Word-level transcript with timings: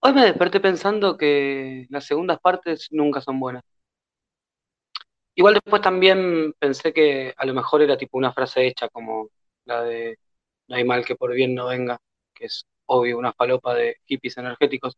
Hoy 0.00 0.12
me 0.12 0.24
desperté 0.24 0.60
pensando 0.60 1.16
que 1.16 1.86
las 1.90 2.04
segundas 2.06 2.38
partes 2.40 2.88
nunca 2.90 3.20
son 3.20 3.38
buenas. 3.40 3.62
Igual 5.34 5.54
después 5.54 5.80
también 5.82 6.52
pensé 6.58 6.92
que 6.92 7.32
a 7.36 7.46
lo 7.46 7.54
mejor 7.54 7.82
era 7.82 7.96
tipo 7.96 8.18
una 8.18 8.32
frase 8.32 8.66
hecha 8.66 8.88
como 8.88 9.28
la 9.64 9.82
de 9.82 10.18
no 10.68 10.76
hay 10.76 10.84
mal 10.84 11.04
que 11.04 11.16
por 11.16 11.32
bien 11.34 11.54
no 11.54 11.68
venga, 11.68 11.98
que 12.34 12.46
es 12.46 12.64
obvio 12.86 13.18
una 13.18 13.32
falopa 13.32 13.74
de 13.74 13.96
hippies 14.06 14.36
energéticos. 14.38 14.96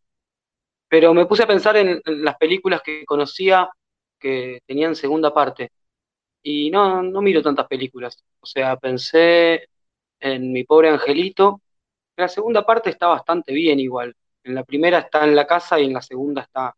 Pero 0.89 1.15
me 1.15 1.27
puse 1.27 1.45
a 1.45 1.47
pensar 1.49 1.77
en, 1.77 2.03
las 2.07 2.37
películas 2.39 2.83
que 2.83 3.05
conocía 3.07 3.71
que 4.19 4.61
tenían 4.67 4.97
segunda 4.97 5.33
parte 5.35 5.73
y 6.43 6.71
no, 6.71 7.03
no 7.03 7.23
miro 7.23 7.43
tantas 7.43 7.69
películas. 7.69 8.25
O 8.41 8.47
sea, 8.47 8.77
pensé 8.79 9.69
en 10.21 10.53
Mi 10.53 10.65
pobre 10.65 10.91
angelito. 10.91 11.63
La 12.17 12.29
segunda 12.29 12.67
parte 12.67 12.91
está 12.91 13.09
bastante 13.09 13.53
bien 13.55 13.81
igual. 13.81 14.15
En 14.45 14.55
la 14.55 14.65
primera 14.65 14.99
está 15.01 15.25
en 15.25 15.37
la 15.37 15.47
casa 15.47 15.79
y 15.81 15.87
en 15.87 15.93
la 15.95 16.03
segunda 16.03 16.43
está 16.43 16.75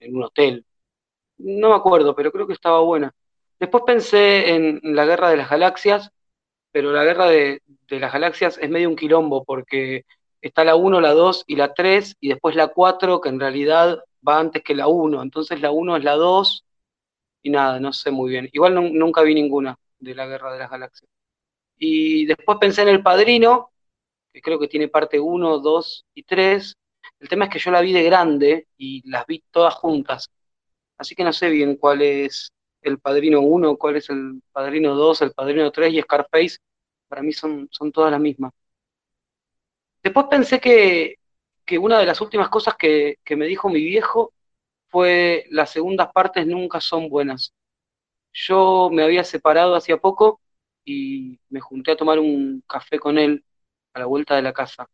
en 0.00 0.16
un 0.16 0.24
hotel. 0.24 0.66
No 1.38 1.70
me 1.70 1.76
acuerdo, 1.76 2.16
pero 2.16 2.32
creo 2.32 2.46
que 2.46 2.54
estaba 2.54 2.80
buena. 2.82 3.12
Después 3.60 3.84
pensé 3.86 4.54
en 4.54 4.80
La 4.82 5.06
Guerra 5.06 5.30
de 5.30 5.36
las 5.38 5.50
Galaxias, 5.50 6.10
pero 6.72 6.92
la 6.92 7.04
Guerra 7.04 7.26
de, 7.28 7.62
las 7.90 8.12
Galaxias 8.12 8.58
es 8.62 8.70
medio 8.70 8.88
un 8.90 8.96
quilombo 8.96 9.44
porque 9.44 10.04
está 10.42 10.64
la 10.64 10.76
uno, 10.76 11.00
la 11.00 11.12
2 11.14 11.44
y 11.46 11.56
la 11.56 11.74
3 11.74 12.16
y 12.20 12.28
después 12.30 12.56
la 12.56 12.68
4 12.68 13.20
que 13.20 13.30
en 13.30 13.40
realidad 13.40 14.00
va 14.26 14.40
antes 14.40 14.62
que 14.64 14.74
la 14.74 14.88
uno. 14.88 15.22
Entonces 15.22 15.60
la 15.60 15.70
uno 15.72 15.96
es 15.96 16.04
la 16.04 16.14
2 16.16 16.64
y 17.42 17.50
nada, 17.50 17.80
no 17.80 17.92
sé 17.92 18.10
muy 18.10 18.30
bien. 18.30 18.48
Igual 18.52 18.74
nun- 18.74 18.92
nunca 18.94 19.22
vi 19.22 19.34
ninguna 19.34 19.76
de 19.98 20.14
la 20.14 20.26
Guerra 20.26 20.52
de 20.52 20.58
las 20.60 20.70
Galaxias. 20.70 21.08
Y 21.78 22.26
después 22.26 22.58
pensé 22.60 22.82
en 22.82 22.88
El 22.88 23.02
Padrino, 23.02 23.70
que 24.32 24.42
creo 24.42 24.58
que 24.58 24.68
tiene 24.68 24.88
parte 24.88 25.20
uno, 25.20 25.58
2 25.60 26.04
y 26.14 26.24
3. 26.24 26.76
El 27.20 27.28
tema 27.28 27.46
es 27.46 27.50
que 27.50 27.58
yo 27.58 27.70
la 27.70 27.80
vi 27.80 27.92
de 27.92 28.02
grande 28.04 28.68
y 28.76 29.08
las 29.10 29.26
vi 29.26 29.42
todas 29.50 29.74
juntas. 29.74 30.30
Así 30.98 31.14
que 31.14 31.24
no 31.24 31.32
sé 31.32 31.50
bien 31.50 31.76
cuál 31.76 32.02
es 32.02 32.52
el 32.82 32.98
Padrino 33.00 33.40
uno, 33.42 33.76
cuál 33.78 33.96
es 33.96 34.10
el 34.10 34.42
Padrino 34.52 34.94
2, 34.94 35.22
el 35.22 35.32
Padrino 35.32 35.70
3 35.72 35.94
y 35.94 36.02
Scarface. 36.02 36.58
Para 37.08 37.22
mí 37.22 37.32
son, 37.32 37.68
son 37.72 37.92
todas 37.92 38.12
las 38.12 38.20
mismas. 38.20 38.52
Después 40.02 40.26
pensé 40.30 40.60
que, 40.60 41.16
que 41.64 41.78
una 41.78 41.98
de 41.98 42.06
las 42.06 42.20
últimas 42.20 42.48
cosas 42.48 42.76
que, 42.76 43.16
que 43.24 43.36
me 43.36 43.46
dijo 43.46 43.68
mi 43.68 43.82
viejo 43.84 44.32
fue 44.88 45.46
las 45.50 45.70
segundas 45.70 46.10
partes 46.12 46.46
nunca 46.46 46.80
son 46.80 47.08
buenas. 47.08 47.54
Yo 48.32 48.90
me 48.92 49.04
había 49.04 49.24
separado 49.24 49.76
hacía 49.76 49.98
poco 49.98 50.40
y 50.84 51.40
me 51.50 51.60
junté 51.60 51.92
a 51.92 51.96
tomar 51.96 52.18
un 52.20 52.62
café 52.68 52.98
con 53.00 53.18
él 53.18 53.44
a 53.94 54.00
la 54.00 54.06
vuelta 54.06 54.36
de 54.36 54.42
la 54.42 54.52
casa. 54.52 54.88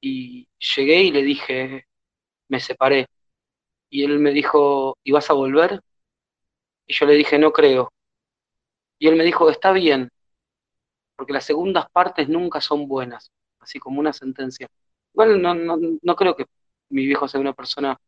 Y 0.00 0.48
llegué 0.76 1.02
y 1.02 1.10
le 1.10 1.22
dije, 1.22 1.86
me 2.48 2.60
separé. 2.60 3.06
Y 3.90 4.04
él 4.04 4.18
me 4.18 4.32
dijo, 4.32 4.96
¿y 5.04 5.12
vas 5.12 5.30
a 5.30 5.34
volver? 5.34 5.80
Y 6.86 6.94
yo 6.94 7.06
le 7.06 7.14
dije, 7.14 7.38
no 7.38 7.52
creo. 7.52 7.92
Y 8.98 9.08
él 9.08 9.16
me 9.16 9.24
dijo, 9.24 9.50
está 9.50 9.72
bien, 9.72 10.10
porque 11.16 11.32
las 11.32 11.44
segundas 11.44 11.86
partes 11.90 12.28
nunca 12.28 12.60
son 12.60 12.86
buenas, 12.88 13.32
así 13.60 13.78
como 13.78 14.00
una 14.00 14.12
sentencia. 14.12 14.68
Igual 15.12 15.42
no, 15.42 15.54
no, 15.54 15.76
no 16.00 16.16
creo 16.16 16.36
que 16.36 16.46
mi 16.90 17.06
viejo 17.06 17.28
sea 17.28 17.40
una 17.40 17.52
persona 17.52 17.98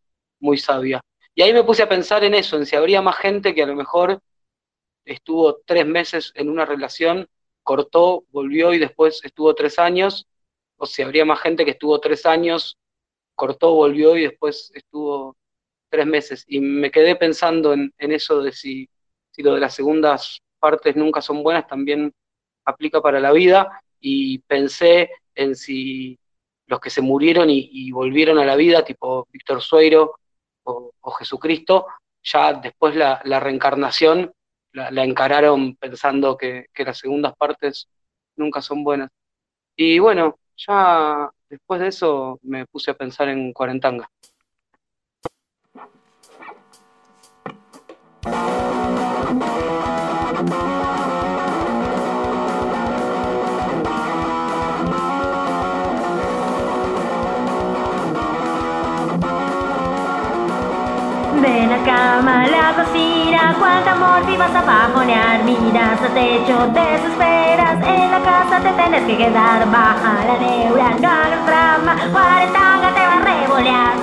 muy 0.40 0.58
sabia. 0.58 1.00
Y 1.34 1.42
ahí 1.42 1.52
me 1.52 1.64
puse 1.64 1.82
a 1.82 1.88
pensar 1.88 2.24
en 2.24 2.34
eso, 2.34 2.56
en 2.56 2.66
si 2.66 2.76
habría 2.76 3.02
más 3.02 3.16
gente 3.16 3.54
que 3.54 3.62
a 3.62 3.66
lo 3.66 3.74
mejor 3.74 4.20
estuvo 5.04 5.60
tres 5.64 5.86
meses 5.86 6.32
en 6.34 6.48
una 6.48 6.64
relación, 6.64 7.28
cortó, 7.62 8.24
volvió 8.30 8.72
y 8.74 8.78
después 8.78 9.20
estuvo 9.24 9.54
tres 9.54 9.78
años, 9.78 10.26
o 10.80 10.86
si 10.86 11.02
habría 11.02 11.26
más 11.26 11.40
gente 11.40 11.64
que 11.66 11.72
estuvo 11.72 12.00
tres 12.00 12.24
años, 12.24 12.78
cortó, 13.34 13.74
volvió 13.74 14.16
y 14.16 14.22
después 14.22 14.72
estuvo 14.74 15.36
tres 15.90 16.06
meses. 16.06 16.44
Y 16.48 16.60
me 16.60 16.90
quedé 16.90 17.16
pensando 17.16 17.74
en, 17.74 17.92
eso 17.98 18.42
de 18.42 18.52
si, 18.52 18.88
si 19.30 19.42
lo 19.42 19.54
de 19.54 19.60
las 19.60 19.74
segundas 19.74 20.40
partes 20.58 20.96
nunca 20.96 21.20
son 21.20 21.42
buenas, 21.42 21.66
también 21.66 22.14
aplica 22.64 23.02
para 23.02 23.20
la 23.20 23.30
vida. 23.32 23.82
Y 24.00 24.38
pensé 24.38 25.10
en 25.34 25.54
si 25.54 26.18
los 26.66 26.80
que 26.80 26.88
se 26.88 27.02
murieron 27.02 27.50
y, 27.50 27.90
volvieron 27.92 28.38
a 28.38 28.46
la 28.46 28.56
vida, 28.56 28.82
tipo 28.82 29.28
Víctor 29.30 29.60
Sueiro 29.60 30.14
o, 30.64 30.92
Jesucristo, 31.18 31.88
ya 32.22 32.54
después 32.54 32.96
la, 32.96 33.20
reencarnación 33.38 34.32
la, 34.72 34.90
la 34.90 35.04
encararon 35.04 35.76
pensando 35.76 36.38
que, 36.38 36.68
que 36.72 36.84
las 36.84 36.98
segundas 36.98 37.34
partes 37.36 37.86
nunca 38.36 38.62
son 38.62 38.82
buenas. 38.82 39.10
Y 39.76 39.98
bueno, 39.98 40.38
ya 40.66 41.30
después 41.48 41.80
de 41.80 41.88
eso 41.88 42.38
me 42.42 42.66
puse 42.66 42.90
a 42.90 42.94
pensar 42.94 43.28
en 43.28 43.52
Cuarentanga. 43.52 44.08
De 61.42 61.66
la 61.66 61.84
cama 61.84 62.42
a 62.42 62.48
la 62.48 62.84
cocina, 62.84 63.56
cuánto 63.58 63.90
amor 63.90 64.26
vivas 64.26 64.54
a 64.54 64.62
bajonear 64.62 65.42
Miras 65.44 66.02
al 66.02 66.14
techo, 66.14 66.66
desesperas, 66.68 67.86
en 67.86 68.10
la 68.10 68.20
casa 68.22 68.39
te 68.62 68.72
tenés 68.72 69.02
que 69.06 69.16
quedar 69.16 69.70
Baja 69.70 70.24
la 70.26 70.38
neura, 70.38 70.90
no 71.00 71.08
hagas 71.08 71.46
drama, 71.46 71.96
cuarentanga 72.12 72.94
te 72.94 73.06
va 73.06 73.16
a 73.16 73.20
revolear 73.20 73.94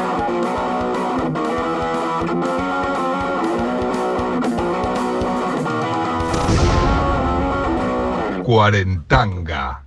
Cuarentanga. 8.44 9.87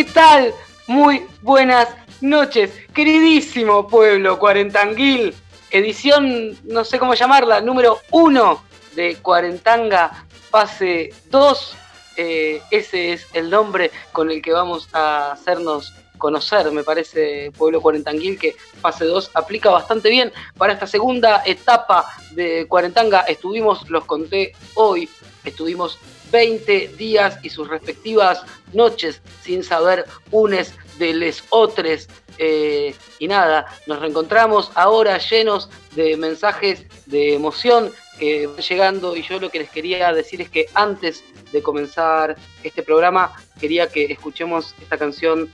¿Qué 0.00 0.12
tal? 0.14 0.54
Muy 0.86 1.26
buenas 1.42 1.86
noches, 2.22 2.70
queridísimo 2.94 3.86
pueblo 3.86 4.38
cuarentanguil. 4.38 5.34
Edición, 5.70 6.56
no 6.64 6.84
sé 6.86 6.98
cómo 6.98 7.12
llamarla, 7.12 7.60
número 7.60 7.98
uno 8.10 8.64
de 8.96 9.16
Cuarentanga, 9.16 10.24
fase 10.50 11.12
2. 11.30 11.76
Eh, 12.16 12.62
ese 12.70 13.12
es 13.12 13.26
el 13.34 13.50
nombre 13.50 13.90
con 14.10 14.30
el 14.30 14.40
que 14.40 14.52
vamos 14.52 14.88
a 14.94 15.32
hacernos 15.32 15.92
conocer, 16.16 16.72
me 16.72 16.82
parece, 16.82 17.52
pueblo 17.58 17.82
cuarentanguil, 17.82 18.38
que 18.38 18.56
fase 18.80 19.04
2 19.04 19.32
aplica 19.34 19.68
bastante 19.68 20.08
bien 20.08 20.32
para 20.56 20.72
esta 20.72 20.86
segunda 20.86 21.42
etapa 21.44 22.06
de 22.30 22.66
Cuarentanga. 22.66 23.20
Estuvimos, 23.20 23.90
los 23.90 24.06
conté 24.06 24.54
hoy, 24.76 25.10
estuvimos 25.44 25.98
20 26.30 26.88
días 26.96 27.38
y 27.42 27.50
sus 27.50 27.68
respectivas 27.68 28.42
noches 28.74 29.20
sin 29.42 29.62
saber 29.62 30.04
unes 30.30 30.74
de 30.98 31.14
les 31.14 31.44
otres. 31.50 32.08
Eh, 32.38 32.94
y 33.18 33.28
nada, 33.28 33.66
nos 33.86 34.00
reencontramos 34.00 34.70
ahora 34.74 35.18
llenos 35.18 35.68
de 35.94 36.16
mensajes 36.16 36.86
de 37.06 37.34
emoción 37.34 37.92
que 38.18 38.46
van 38.46 38.56
llegando 38.58 39.16
y 39.16 39.22
yo 39.22 39.40
lo 39.40 39.50
que 39.50 39.58
les 39.58 39.70
quería 39.70 40.12
decir 40.12 40.40
es 40.40 40.50
que 40.50 40.66
antes 40.74 41.24
de 41.52 41.62
comenzar 41.62 42.36
este 42.62 42.82
programa 42.82 43.32
quería 43.58 43.88
que 43.88 44.04
escuchemos 44.04 44.74
esta 44.80 44.96
canción. 44.96 45.52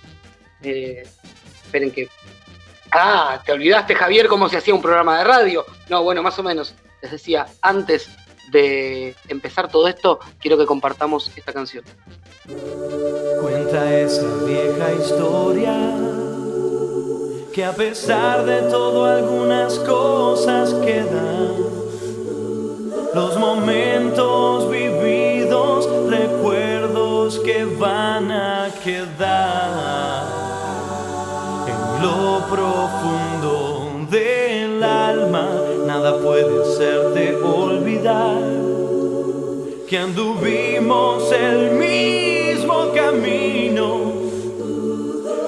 Eh, 0.62 1.02
esperen 1.64 1.90
que... 1.90 2.08
Ah, 2.92 3.42
te 3.44 3.52
olvidaste 3.52 3.94
Javier 3.94 4.28
cómo 4.28 4.48
se 4.48 4.56
hacía 4.56 4.74
un 4.74 4.82
programa 4.82 5.18
de 5.18 5.24
radio. 5.24 5.64
No, 5.88 6.02
bueno, 6.02 6.22
más 6.22 6.38
o 6.38 6.42
menos. 6.42 6.74
Les 7.02 7.10
decía, 7.10 7.46
antes 7.62 8.08
de 8.50 9.14
empezar 9.28 9.70
todo 9.70 9.88
esto, 9.88 10.18
quiero 10.40 10.56
que 10.56 10.66
compartamos 10.66 11.30
esta 11.36 11.52
canción. 11.52 11.84
Cuenta 13.40 13.98
esa 13.98 14.44
vieja 14.44 14.92
historia 14.92 15.96
que 17.52 17.64
a 17.64 17.72
pesar 17.72 18.44
de 18.44 18.62
todo 18.70 19.06
algunas 19.06 19.78
cosas 19.78 20.74
quedan. 20.74 21.56
Los 23.14 23.38
momentos 23.38 24.70
vividos, 24.70 25.88
recuerdos 26.10 27.38
que 27.38 27.64
van 27.64 28.30
a 28.30 28.68
quedar 28.84 30.26
en 31.66 32.02
lo 32.02 32.46
profundo 32.46 34.06
del 34.10 34.84
alma. 34.84 35.48
Nada 35.86 36.20
puede 36.20 36.62
hacerte 36.62 37.38
que 39.88 39.98
anduvimos 39.98 41.32
el 41.32 41.72
mismo 41.72 42.92
camino 42.94 44.12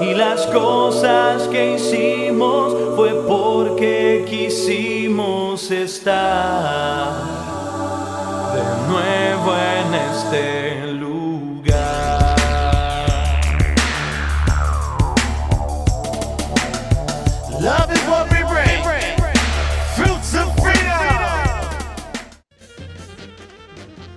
y 0.01 0.15
las 0.15 0.45
cosas 0.49 1.47
que 1.49 1.75
hicimos 1.77 2.75
fue 2.97 3.15
porque 3.29 4.25
quisimos 4.29 5.71
estar 5.71 7.13
de 8.55 8.63
nuevo 8.89 9.55
en 9.55 9.95
este 9.95 10.88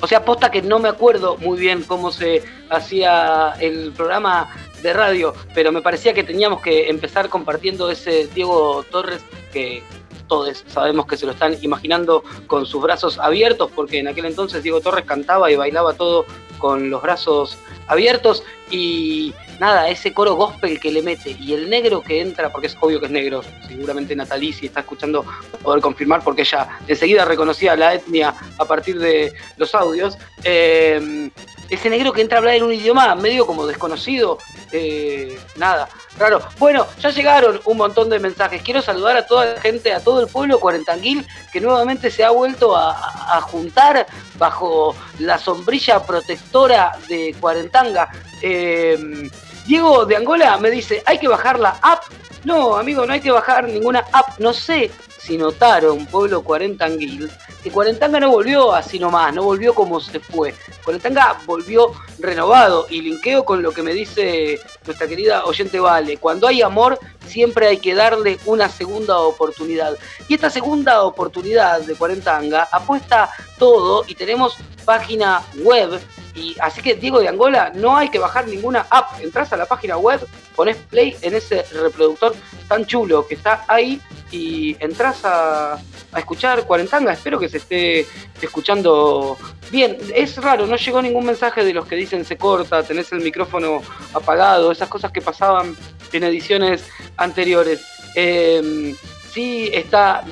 O 0.02 0.08
sea, 0.08 0.26
posta 0.26 0.50
que 0.50 0.62
no 0.62 0.80
me 0.80 0.90
acuerdo 0.90 1.38
muy 1.38 1.60
bien 1.60 1.84
cómo 1.84 2.12
se 2.12 2.44
hacía 2.70 3.54
el 3.60 3.92
programa 3.92 4.50
de 4.82 4.94
radio, 4.94 5.34
pero 5.54 5.72
me 5.72 5.82
parecía 5.82 6.14
que 6.14 6.24
teníamos 6.24 6.62
que 6.62 6.90
empezar 6.90 7.30
compartiendo 7.30 7.90
ese 7.92 8.28
Diego 8.28 8.84
Torres 8.90 9.24
que 9.54 9.84
todos 10.28 10.64
sabemos 10.68 11.06
que 11.06 11.18
se 11.18 11.26
lo 11.26 11.34
están 11.34 11.58
imaginando 11.62 12.24
con 12.48 12.66
sus 12.66 12.82
brazos 12.82 13.20
abiertos, 13.20 13.70
porque 13.76 14.00
en 14.00 14.08
aquel 14.08 14.26
entonces 14.26 14.64
Diego 14.64 14.82
Torres 14.82 15.06
cantaba 15.06 15.52
y 15.52 15.56
bailaba 15.56 15.94
todo 15.94 16.26
con 16.58 16.90
los 16.90 17.02
brazos 17.02 17.58
abiertos 17.92 18.44
y 18.70 19.34
nada, 19.60 19.90
ese 19.90 20.14
coro 20.14 20.36
gospel 20.36 20.80
que 20.80 20.92
le 20.92 21.02
mete 21.02 21.36
y 21.38 21.54
el 21.54 21.70
negro 21.70 22.02
que 22.02 22.22
entra, 22.22 22.50
porque 22.52 22.68
es 22.68 22.78
obvio 22.80 23.00
que 23.00 23.08
es 23.08 23.12
negro, 23.12 23.44
seguramente 23.68 24.16
Natalie 24.16 24.54
si 24.54 24.68
está 24.68 24.80
escuchando 24.80 25.26
poder 25.62 25.82
confirmar 25.82 26.24
porque 26.24 26.42
ella 26.44 26.68
enseguida 26.88 27.26
reconocía 27.26 27.76
la 27.76 27.94
etnia 27.94 28.34
a 28.58 28.66
partir 28.66 28.98
de 28.98 29.34
los 29.58 29.76
audios. 29.76 30.18
eh, 30.44 31.30
ese 31.72 31.90
negro 31.90 32.12
que 32.12 32.22
entra 32.22 32.38
a 32.38 32.40
hablar 32.40 32.56
en 32.56 32.64
un 32.64 32.74
idioma 32.74 33.16
medio 33.16 33.48
como 33.48 33.66
desconocido, 33.66 34.38
eh, 34.74 35.40
nada, 35.56 35.88
raro. 36.18 36.42
Bueno, 36.60 36.86
ya 37.00 37.12
llegaron 37.12 37.62
un 37.64 37.78
montón 37.78 38.10
de 38.10 38.20
mensajes. 38.20 38.62
Quiero 38.62 38.82
saludar 38.82 39.16
a 39.16 39.26
toda 39.26 39.46
la 39.46 39.62
gente, 39.62 39.94
a 39.94 40.04
todo 40.04 40.20
el 40.20 40.28
pueblo 40.28 40.60
cuarentanguil 40.60 41.26
que 41.54 41.62
nuevamente 41.62 42.12
se 42.12 42.26
ha 42.26 42.30
vuelto 42.32 42.76
a, 42.76 43.40
juntar 43.42 44.06
bajo 44.38 44.94
la 45.22 45.38
sombrilla 45.38 46.04
protectora 46.06 46.98
de 47.08 47.36
Cuarentanga. 47.40 48.10
Eh, 48.42 49.30
Diego 49.66 50.06
de 50.06 50.16
Angola 50.16 50.58
me 50.58 50.72
dice, 50.72 51.04
hay 51.06 51.18
que 51.18 51.28
bajar 51.28 51.60
la 51.60 51.78
app. 51.82 52.04
No, 52.44 52.78
amigo, 52.78 53.06
no 53.06 53.14
hay 53.14 53.22
que 53.22 53.32
bajar 53.32 53.66
ninguna 53.66 54.06
app. 54.12 54.40
No 54.40 54.54
sé 54.54 54.92
si 55.22 55.38
notaron, 55.38 56.08
pueblo 56.08 56.42
cuarentanguil, 56.42 57.30
que 57.62 57.70
Cuarentanga 57.70 58.20
no 58.20 58.32
volvió 58.32 58.74
así 58.74 58.98
nomás, 58.98 59.34
no 59.34 59.44
volvió 59.44 59.76
como 59.76 60.00
se 60.00 60.20
fue. 60.20 60.56
Cuarentanga 60.84 61.38
volvió 61.46 61.92
renovado 62.18 62.88
y 62.90 63.02
linkeo 63.02 63.46
con 63.46 63.62
lo 63.62 63.72
que 63.72 63.84
me 63.84 63.94
dice 63.94 64.60
nuestra 64.86 65.08
querida 65.08 65.44
oyente 65.46 65.80
Vale. 65.80 66.18
Cuando 66.18 66.48
hay 66.48 66.64
amor, 66.64 66.98
siempre 67.28 67.68
hay 67.68 67.78
que 67.78 67.94
darle 67.94 68.40
una 68.46 68.68
segunda 68.68 69.20
oportunidad. 69.20 69.96
Y 70.28 70.34
esta 70.34 70.50
segunda 70.50 71.04
oportunidad 71.04 71.82
de 71.82 71.94
Cuarentanga 71.94 72.68
apuesta 72.72 73.30
todo 73.60 74.04
y 74.08 74.16
tenemos 74.16 74.58
página 74.86 75.44
web. 75.60 76.00
Y 76.34 76.56
así 76.60 76.82
que 76.82 76.96
Diego 76.96 77.20
de 77.20 77.28
Angola, 77.28 77.72
no 77.76 77.96
hay 77.96 78.10
que 78.10 78.18
bajar 78.18 78.48
ninguna 78.48 78.88
app. 78.90 79.22
Entras 79.22 79.54
a 79.54 79.58
la 79.58 79.68
página 79.68 79.98
web, 79.98 80.26
pones 80.56 80.78
play 80.78 81.16
en 81.22 81.36
ese 81.36 81.62
reproductor 81.74 82.34
tan 82.68 82.86
chulo 82.88 83.28
que 83.28 83.36
está 83.36 83.66
ahí 83.68 84.02
y 84.32 84.76
entras 84.80 85.22
a, 85.24 85.80
escuchar 86.18 86.66
Cuarentanga. 86.66 87.14
Espero 87.14 87.40
que 87.40 87.48
se 87.48 87.58
esté 87.58 88.06
escuchando 88.42 89.38
bien. 89.72 89.98
Es 90.14 90.38
raro, 90.38 90.68
no 90.68 90.76
llegó 90.76 91.02
ningún 91.02 91.26
mensaje 91.26 91.64
de 91.64 91.74
los 91.74 91.86
que 91.88 91.96
dicen 91.96 92.26
se 92.26 92.38
corta, 92.38 92.84
tenés 92.84 93.12
el 93.12 93.22
micrófono 93.22 93.82
apagado, 94.14 94.72
esas 94.72 94.90
cosas 94.90 95.12
que 95.12 95.22
pasaban 95.22 95.76
en 96.12 96.24
ediciones 96.24 96.90
anteriores. 97.18 97.82
Eh, 98.16 98.94
sí 99.32 99.70
está, 99.74 100.24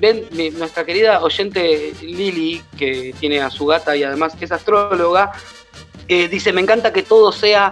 nuestra 0.57 0.85
querida 0.85 1.21
oyente 1.21 1.93
Lili, 2.01 2.61
que 2.77 3.13
tiene 3.19 3.39
a 3.39 3.49
su 3.49 3.65
gata 3.65 3.95
y 3.95 4.03
además 4.03 4.35
es 4.39 4.51
astróloga, 4.51 5.31
eh, 6.09 6.27
dice, 6.27 6.51
me 6.51 6.61
encanta 6.61 6.91
que 6.91 7.03
todo 7.03 7.31
sea 7.31 7.71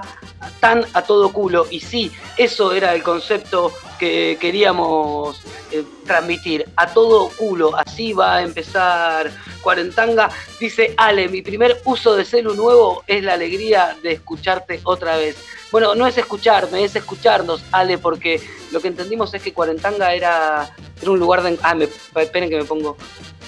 tan 0.60 0.86
a 0.94 1.02
todo 1.02 1.34
culo. 1.34 1.66
Y 1.72 1.80
sí, 1.80 2.12
eso 2.38 2.72
era 2.72 2.94
el 2.94 3.02
concepto 3.02 3.74
que 3.98 4.38
queríamos 4.40 5.42
eh, 5.72 5.84
transmitir. 6.06 6.66
A 6.76 6.86
todo 6.94 7.30
culo. 7.30 7.76
Así 7.76 8.14
va 8.14 8.36
a 8.36 8.44
empezar 8.44 9.32
Cuarentanga. 9.62 10.30
Dice 10.60 10.94
Ale, 10.98 11.30
mi 11.30 11.42
primer 11.42 11.82
uso 11.84 12.16
de 12.16 12.26
celu 12.26 12.54
nuevo 12.54 13.04
es 13.08 13.24
la 13.24 13.34
alegría 13.34 13.98
de 14.04 14.12
escucharte 14.14 14.82
otra 14.84 15.18
vez. 15.18 15.36
Bueno, 15.72 15.96
no 15.96 16.06
es 16.06 16.18
escucharme, 16.20 16.84
es 16.84 16.96
escucharnos, 16.96 17.64
Ale, 17.72 17.98
porque 17.98 18.40
lo 18.72 18.80
que 18.80 18.88
entendimos 18.88 19.34
es 19.34 19.42
que 19.42 19.52
Cuarentanga 19.52 20.14
era, 20.14 20.70
era 21.02 21.12
un 21.12 21.20
lugar 21.20 21.42
de... 21.42 21.58
Ah, 21.64 21.74
me, 21.74 21.90
esperen 22.22 22.50
que 22.52 22.58
me 22.58 22.66
pongo... 22.66 22.98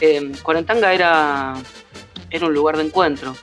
Eh, 0.02 0.32
Cuarentanga 0.42 0.92
era, 0.94 1.54
era 2.32 2.46
un 2.48 2.54
lugar 2.56 2.76
de 2.78 2.86
encuentro 2.86 3.36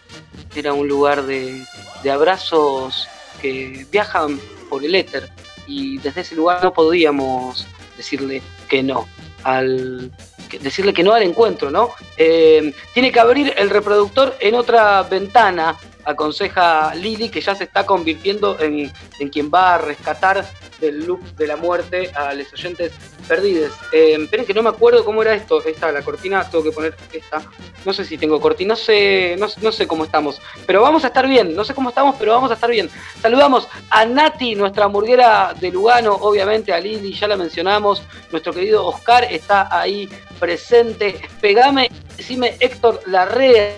era 0.60 0.72
un 0.72 0.88
lugar 0.88 1.24
de, 1.24 1.64
abrazos 2.12 3.08
que 3.42 3.84
viajan 3.90 4.38
por 4.70 4.84
el 4.84 4.94
éter 4.94 5.28
y 5.66 5.98
desde 5.98 6.20
ese 6.20 6.36
lugar 6.36 6.62
no 6.62 6.72
podíamos 6.72 7.66
decirle 7.96 8.40
que 8.68 8.82
no 8.82 9.08
al 9.42 10.12
que- 10.48 10.58
decirle 10.60 10.94
que 10.94 11.02
no 11.02 11.12
al 11.12 11.22
encuentro, 11.24 11.70
¿no? 11.70 11.90
Eh, 12.16 12.72
tiene 12.94 13.10
que 13.10 13.18
abrir 13.20 13.52
el 13.56 13.70
reproductor 13.70 14.36
en 14.38 14.54
otra 14.54 15.02
ventana, 15.02 15.76
aconseja 16.06 16.94
Lili, 16.94 17.28
que 17.28 17.40
ya 17.40 17.54
se 17.54 17.64
está 17.64 17.84
convirtiendo 17.84 18.58
en, 18.60 18.90
en 19.18 19.28
quien 19.28 19.50
va 19.52 19.74
a 19.74 19.78
rescatar 19.78 20.46
del 20.80 21.06
loop 21.06 21.20
de 21.36 21.46
la 21.46 21.56
muerte 21.56 22.10
a 22.14 22.32
los 22.34 22.52
oyentes 22.52 22.92
perdidos. 23.26 23.72
Eh, 23.92 24.28
que 24.46 24.54
no 24.54 24.62
me 24.62 24.68
acuerdo 24.68 25.04
cómo 25.04 25.22
era 25.22 25.34
esto, 25.34 25.62
esta, 25.64 25.90
la 25.90 26.02
cortina, 26.02 26.48
tengo 26.48 26.62
que 26.62 26.70
poner 26.70 26.94
esta. 27.12 27.42
No 27.84 27.92
sé 27.92 28.04
si 28.04 28.16
tengo 28.16 28.40
cortina, 28.40 28.74
no 28.74 28.76
sé, 28.76 29.36
no, 29.38 29.46
no 29.62 29.72
sé 29.72 29.86
cómo 29.86 30.04
estamos, 30.04 30.40
pero 30.66 30.82
vamos 30.82 31.04
a 31.04 31.08
estar 31.08 31.26
bien, 31.26 31.54
no 31.54 31.64
sé 31.64 31.74
cómo 31.74 31.88
estamos, 31.88 32.16
pero 32.18 32.32
vamos 32.32 32.50
a 32.50 32.54
estar 32.54 32.70
bien. 32.70 32.88
Saludamos 33.20 33.68
a 33.90 34.04
Nati, 34.04 34.54
nuestra 34.54 34.84
hamburguera 34.84 35.54
de 35.58 35.70
Lugano, 35.70 36.14
obviamente 36.14 36.72
a 36.72 36.80
Lili, 36.80 37.12
ya 37.12 37.28
la 37.28 37.36
mencionamos, 37.36 38.02
nuestro 38.30 38.52
querido 38.52 38.86
Oscar 38.86 39.26
está 39.30 39.68
ahí 39.76 40.08
presente. 40.38 41.20
Pegame, 41.40 41.90
decime 42.16 42.56
Héctor 42.60 43.00
Larrea, 43.06 43.76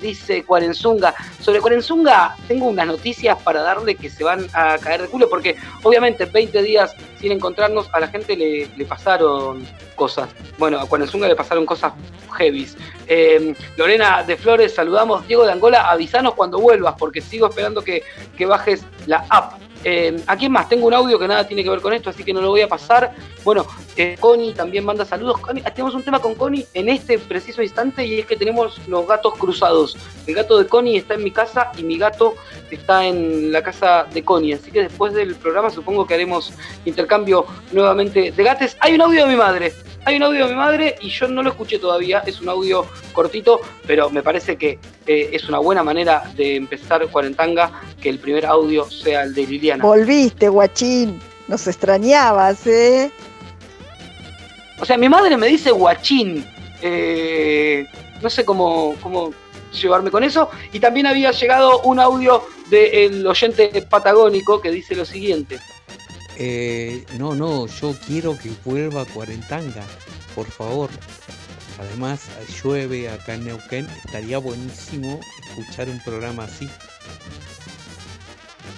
dice 0.00 0.44
Cuarenzunga. 0.44 1.14
Sobre 1.40 1.60
Cuarenzunga 1.60 2.36
tengo 2.46 2.66
unas 2.66 2.86
noticias 2.86 3.40
para 3.42 3.62
darle 3.62 3.94
que 3.94 4.10
se 4.10 4.24
van 4.24 4.46
a 4.52 4.78
caer 4.78 5.02
de 5.02 5.08
culo, 5.08 5.28
porque 5.28 5.56
obviamente 5.82 6.24
20 6.24 6.62
días 6.62 6.94
sin 7.20 7.32
encontrarnos 7.32 7.88
a 7.92 8.00
la 8.00 8.08
gente 8.08 8.36
le, 8.36 8.84
pasaron 8.84 9.66
cosas. 9.94 10.28
Bueno, 10.58 10.80
a 10.80 10.88
Cuarenzunga 10.88 11.28
le 11.28 11.36
pasaron 11.36 11.66
cosas 11.66 11.92
heavies. 12.36 12.76
Eh, 13.06 13.54
Lorena 13.76 14.22
de 14.22 14.36
Flores, 14.36 14.74
saludamos. 14.74 15.26
Diego 15.26 15.44
de 15.44 15.52
Angola, 15.52 15.90
avisanos 15.90 16.34
cuando 16.34 16.58
vuelvas, 16.58 16.94
porque 16.98 17.20
sigo 17.20 17.48
esperando 17.48 17.82
que, 17.82 18.02
que 18.36 18.46
bajes 18.46 18.84
la 19.06 19.24
app. 19.28 19.67
Eh, 19.84 20.20
¿A 20.26 20.36
quién 20.36 20.52
más? 20.52 20.68
Tengo 20.68 20.86
un 20.86 20.94
audio 20.94 21.18
que 21.18 21.28
nada 21.28 21.46
tiene 21.46 21.62
que 21.62 21.70
ver 21.70 21.80
con 21.80 21.92
esto, 21.92 22.10
así 22.10 22.24
que 22.24 22.32
no 22.32 22.40
lo 22.40 22.50
voy 22.50 22.62
a 22.62 22.68
pasar. 22.68 23.14
Bueno, 23.44 23.66
eh, 23.96 24.16
Connie 24.18 24.52
también 24.52 24.84
manda 24.84 25.04
saludos. 25.04 25.40
Tenemos 25.74 25.94
un 25.94 26.02
tema 26.02 26.18
con 26.20 26.34
Connie 26.34 26.66
en 26.74 26.88
este 26.88 27.18
preciso 27.18 27.62
instante 27.62 28.04
y 28.04 28.20
es 28.20 28.26
que 28.26 28.36
tenemos 28.36 28.80
los 28.88 29.06
gatos 29.06 29.34
cruzados. 29.34 29.96
El 30.26 30.34
gato 30.34 30.58
de 30.58 30.66
Connie 30.66 30.98
está 30.98 31.14
en 31.14 31.24
mi 31.24 31.30
casa 31.30 31.72
y 31.76 31.82
mi 31.82 31.96
gato 31.96 32.34
está 32.70 33.06
en 33.06 33.52
la 33.52 33.62
casa 33.62 34.06
de 34.12 34.24
Connie. 34.24 34.54
Así 34.54 34.70
que 34.70 34.82
después 34.82 35.14
del 35.14 35.36
programa 35.36 35.70
supongo 35.70 36.06
que 36.06 36.14
haremos 36.14 36.52
intercambio 36.84 37.46
nuevamente 37.72 38.32
de 38.32 38.42
gates. 38.42 38.76
Hay 38.80 38.94
un 38.94 39.02
audio 39.02 39.24
de 39.24 39.30
mi 39.30 39.36
madre. 39.36 39.72
Hay 40.04 40.16
un 40.16 40.22
audio 40.22 40.46
de 40.46 40.52
mi 40.52 40.56
madre 40.56 40.96
y 41.00 41.10
yo 41.10 41.28
no 41.28 41.42
lo 41.42 41.50
escuché 41.50 41.78
todavía. 41.78 42.22
Es 42.24 42.40
un 42.40 42.48
audio 42.48 42.86
cortito, 43.12 43.60
pero 43.86 44.10
me 44.10 44.22
parece 44.22 44.56
que 44.56 44.78
eh, 45.06 45.30
es 45.32 45.48
una 45.48 45.58
buena 45.58 45.82
manera 45.82 46.22
de 46.34 46.56
empezar 46.56 47.06
Cuarentanga 47.08 47.82
que 48.00 48.08
el 48.08 48.18
primer 48.18 48.46
audio 48.46 48.88
sea 48.90 49.24
el 49.24 49.34
de 49.34 49.46
Liliana. 49.46 49.67
Volviste, 49.76 50.48
guachín. 50.48 51.20
Nos 51.46 51.66
extrañabas, 51.66 52.66
¿eh? 52.66 53.10
O 54.80 54.84
sea, 54.84 54.96
mi 54.96 55.08
madre 55.08 55.36
me 55.36 55.46
dice 55.46 55.70
guachín. 55.70 56.46
Eh, 56.82 57.86
no 58.22 58.30
sé 58.30 58.44
cómo, 58.44 58.94
cómo 59.02 59.32
llevarme 59.72 60.10
con 60.10 60.24
eso. 60.24 60.50
Y 60.72 60.80
también 60.80 61.06
había 61.06 61.30
llegado 61.32 61.80
un 61.82 61.98
audio 61.98 62.44
del 62.70 63.26
oyente 63.26 63.82
patagónico 63.88 64.60
que 64.60 64.70
dice 64.70 64.94
lo 64.94 65.04
siguiente. 65.04 65.58
Eh, 66.36 67.04
no, 67.18 67.34
no, 67.34 67.66
yo 67.66 67.94
quiero 68.06 68.38
que 68.38 68.50
vuelva 68.64 69.04
Cuarentanga, 69.06 69.84
por 70.34 70.46
favor. 70.46 70.90
Además, 71.80 72.28
llueve 72.62 73.08
acá 73.08 73.34
en 73.34 73.46
Neuquén, 73.46 73.88
estaría 74.04 74.38
buenísimo 74.38 75.20
escuchar 75.48 75.88
un 75.88 76.00
programa 76.00 76.44
así. 76.44 76.68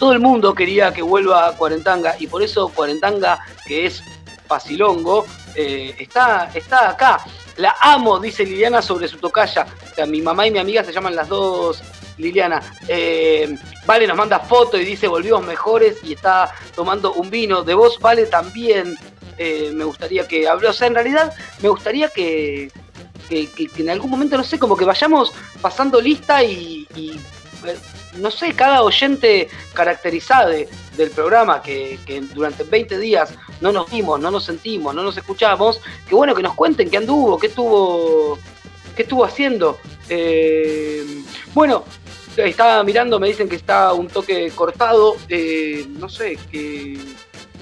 Todo 0.01 0.13
el 0.15 0.21
mundo 0.21 0.55
quería 0.55 0.95
que 0.95 1.03
vuelva 1.03 1.47
a 1.47 1.53
Cuarentanga 1.53 2.17
y 2.19 2.27
por 2.27 2.43
eso 2.43 2.71
Cuarentanga, 2.71 3.39
que 3.67 3.85
es 3.85 4.03
Pasilongo, 4.49 5.27
eh, 5.55 5.95
está, 5.99 6.51
está 6.55 6.89
acá. 6.89 7.23
La 7.59 7.77
amo, 7.79 8.19
dice 8.19 8.47
Liliana 8.47 8.81
sobre 8.81 9.09
su 9.09 9.19
tocaya. 9.19 9.67
O 9.93 9.95
sea, 9.95 10.07
mi 10.07 10.23
mamá 10.23 10.47
y 10.47 10.53
mi 10.53 10.59
amiga 10.59 10.83
se 10.83 10.93
llaman 10.95 11.15
las 11.15 11.29
dos 11.29 11.83
Liliana. 12.17 12.63
Eh, 12.89 13.55
vale 13.85 14.07
nos 14.07 14.17
manda 14.17 14.41
foto 14.41 14.79
y 14.79 14.87
dice 14.87 15.07
volvimos 15.07 15.45
mejores 15.45 15.99
y 16.03 16.15
está 16.15 16.51
tomando 16.75 17.13
un 17.13 17.29
vino. 17.29 17.63
De 17.63 17.75
vos, 17.75 17.99
Vale, 18.01 18.25
también 18.25 18.97
eh, 19.37 19.71
me 19.75 19.85
gustaría 19.85 20.27
que 20.27 20.49
habló. 20.49 20.71
O 20.71 20.73
sea, 20.73 20.87
en 20.87 20.95
realidad 20.95 21.31
me 21.61 21.69
gustaría 21.69 22.09
que, 22.09 22.73
en 23.29 23.91
algún 23.91 24.11
momento, 24.11 24.39
no 24.39 24.45
sé, 24.45 24.59
como 24.59 24.79
que 24.79 24.87
vayamos 24.87 25.31
pasando 25.61 26.01
lista 26.01 26.43
y, 26.43 26.87
no 28.19 28.31
sé, 28.31 28.53
cada 28.55 28.83
oyente 28.83 29.49
caracterizado 29.73 30.51
de- 30.51 30.69
del 30.97 31.11
programa 31.11 31.63
que, 31.63 31.99
que 32.05 32.21
durante 32.21 32.65
20 32.65 32.99
días 32.99 33.35
no 33.61 33.73
nos 33.73 33.91
vimos, 33.91 34.21
no 34.21 34.31
nos 34.31 34.45
sentimos, 34.45 34.95
no 34.95 35.03
nos 35.03 35.17
escuchamos, 35.17 35.81
que 36.09 36.15
bueno, 36.15 36.35
que 36.35 36.43
nos 36.43 36.55
cuenten 36.55 36.91
qué 36.91 36.97
anduvo, 36.99 37.39
qué 37.39 37.47
estuvo, 37.47 38.39
qué 38.97 39.03
estuvo 39.03 39.25
haciendo. 39.25 39.79
Eh, 40.09 41.23
bueno, 41.55 41.85
estaba 42.37 42.83
mirando, 42.83 43.19
me 43.21 43.29
dicen 43.29 43.49
que 43.49 43.57
está 43.57 43.93
un 43.93 44.09
toque 44.09 44.51
cortado, 44.55 45.17
eh, 45.29 45.87
no 45.99 46.09
sé, 46.09 46.39
que 46.51 46.99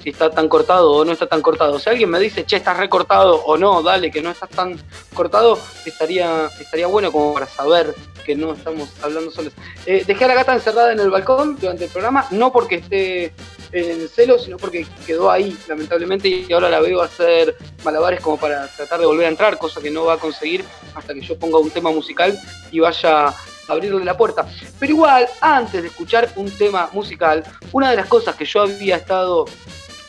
si 0.01 0.09
está 0.09 0.29
tan 0.29 0.47
cortado 0.47 0.91
o 0.91 1.05
no 1.05 1.11
está 1.11 1.27
tan 1.27 1.41
cortado. 1.41 1.79
Si 1.79 1.89
alguien 1.89 2.09
me 2.09 2.19
dice, 2.19 2.45
che, 2.45 2.57
estás 2.57 2.77
recortado 2.77 3.35
o 3.45 3.57
no, 3.57 3.81
dale, 3.81 4.11
que 4.11 4.21
no 4.21 4.31
estás 4.31 4.49
tan 4.49 4.79
cortado, 5.13 5.59
estaría, 5.85 6.49
estaría 6.59 6.87
bueno 6.87 7.11
como 7.11 7.33
para 7.33 7.47
saber 7.47 7.93
que 8.25 8.35
no 8.35 8.53
estamos 8.53 8.89
hablando 9.01 9.31
solos. 9.31 9.53
Eh, 9.85 10.03
dejé 10.05 10.25
a 10.25 10.27
la 10.27 10.35
gata 10.35 10.53
encerrada 10.53 10.91
en 10.91 10.99
el 10.99 11.09
balcón 11.09 11.57
durante 11.59 11.85
el 11.85 11.91
programa, 11.91 12.27
no 12.31 12.51
porque 12.51 12.75
esté 12.75 13.33
en 13.71 14.07
celo, 14.09 14.39
sino 14.39 14.57
porque 14.57 14.85
quedó 15.05 15.29
ahí, 15.29 15.57
lamentablemente, 15.67 16.27
y 16.27 16.51
ahora 16.53 16.69
la 16.69 16.79
veo 16.79 17.01
hacer 17.01 17.55
malabares 17.83 18.21
como 18.21 18.37
para 18.37 18.67
tratar 18.67 18.99
de 18.99 19.05
volver 19.05 19.25
a 19.25 19.29
entrar, 19.29 19.57
cosa 19.57 19.81
que 19.81 19.91
no 19.91 20.05
va 20.05 20.13
a 20.13 20.17
conseguir 20.17 20.63
hasta 20.95 21.13
que 21.13 21.21
yo 21.21 21.37
ponga 21.37 21.59
un 21.59 21.71
tema 21.71 21.91
musical 21.91 22.37
y 22.71 22.79
vaya 22.79 23.27
a 23.27 23.35
abrirle 23.67 24.03
la 24.03 24.17
puerta. 24.17 24.47
Pero 24.79 24.93
igual, 24.93 25.27
antes 25.41 25.81
de 25.81 25.87
escuchar 25.87 26.31
un 26.35 26.49
tema 26.51 26.89
musical, 26.91 27.43
una 27.71 27.91
de 27.91 27.95
las 27.95 28.07
cosas 28.07 28.35
que 28.35 28.45
yo 28.45 28.61
había 28.61 28.97
estado 28.97 29.45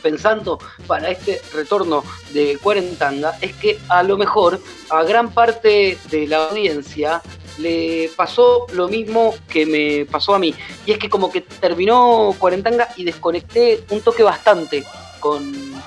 pensando 0.00 0.58
para 0.86 1.10
este 1.10 1.40
retorno 1.54 2.04
de 2.32 2.58
Cuarentanga 2.58 3.36
es 3.40 3.54
que 3.54 3.78
a 3.88 4.02
lo 4.02 4.16
mejor 4.16 4.60
a 4.90 5.02
gran 5.04 5.32
parte 5.32 5.98
de 6.10 6.26
la 6.26 6.48
audiencia 6.48 7.22
le 7.58 8.10
pasó 8.16 8.66
lo 8.72 8.88
mismo 8.88 9.34
que 9.48 9.66
me 9.66 10.06
pasó 10.06 10.34
a 10.34 10.38
mí. 10.38 10.54
Y 10.86 10.92
es 10.92 10.98
que 10.98 11.08
como 11.08 11.30
que 11.30 11.42
terminó 11.42 12.34
Cuarentanga 12.38 12.88
y 12.96 13.04
desconecté 13.04 13.84
un 13.90 14.00
toque 14.00 14.22
bastante 14.22 14.84
con 15.20 15.42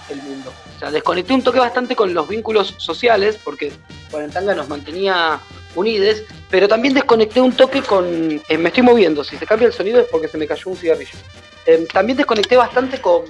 el 0.10 0.18
mundo. 0.22 0.54
O 0.76 0.80
sea, 0.80 0.92
desconecté 0.92 1.34
un 1.34 1.42
toque 1.42 1.60
bastante 1.60 1.96
con 1.96 2.14
los 2.14 2.28
vínculos 2.28 2.76
sociales, 2.78 3.40
porque 3.44 3.72
Cuarentanga 4.12 4.54
nos 4.54 4.70
mantenía 4.70 5.40
unides, 5.76 6.24
pero 6.50 6.68
también 6.68 6.94
desconecté 6.94 7.42
un 7.42 7.54
toque 7.54 7.82
con... 7.82 8.42
eh, 8.48 8.58
me 8.58 8.70
estoy 8.70 8.84
moviendo, 8.84 9.24
si 9.24 9.38
se 9.38 9.46
cambia 9.46 9.68
el 9.68 9.74
sonido 9.74 10.00
es 10.00 10.08
porque 10.08 10.28
se 10.28 10.38
me 10.38 10.48
cayó 10.48 10.70
un 10.70 10.78
cigarrillo. 10.78 11.18
Eh, 11.66 11.88
también 11.92 12.18
desconecté 12.18 12.56
bastante 12.56 13.02
con, 13.02 13.24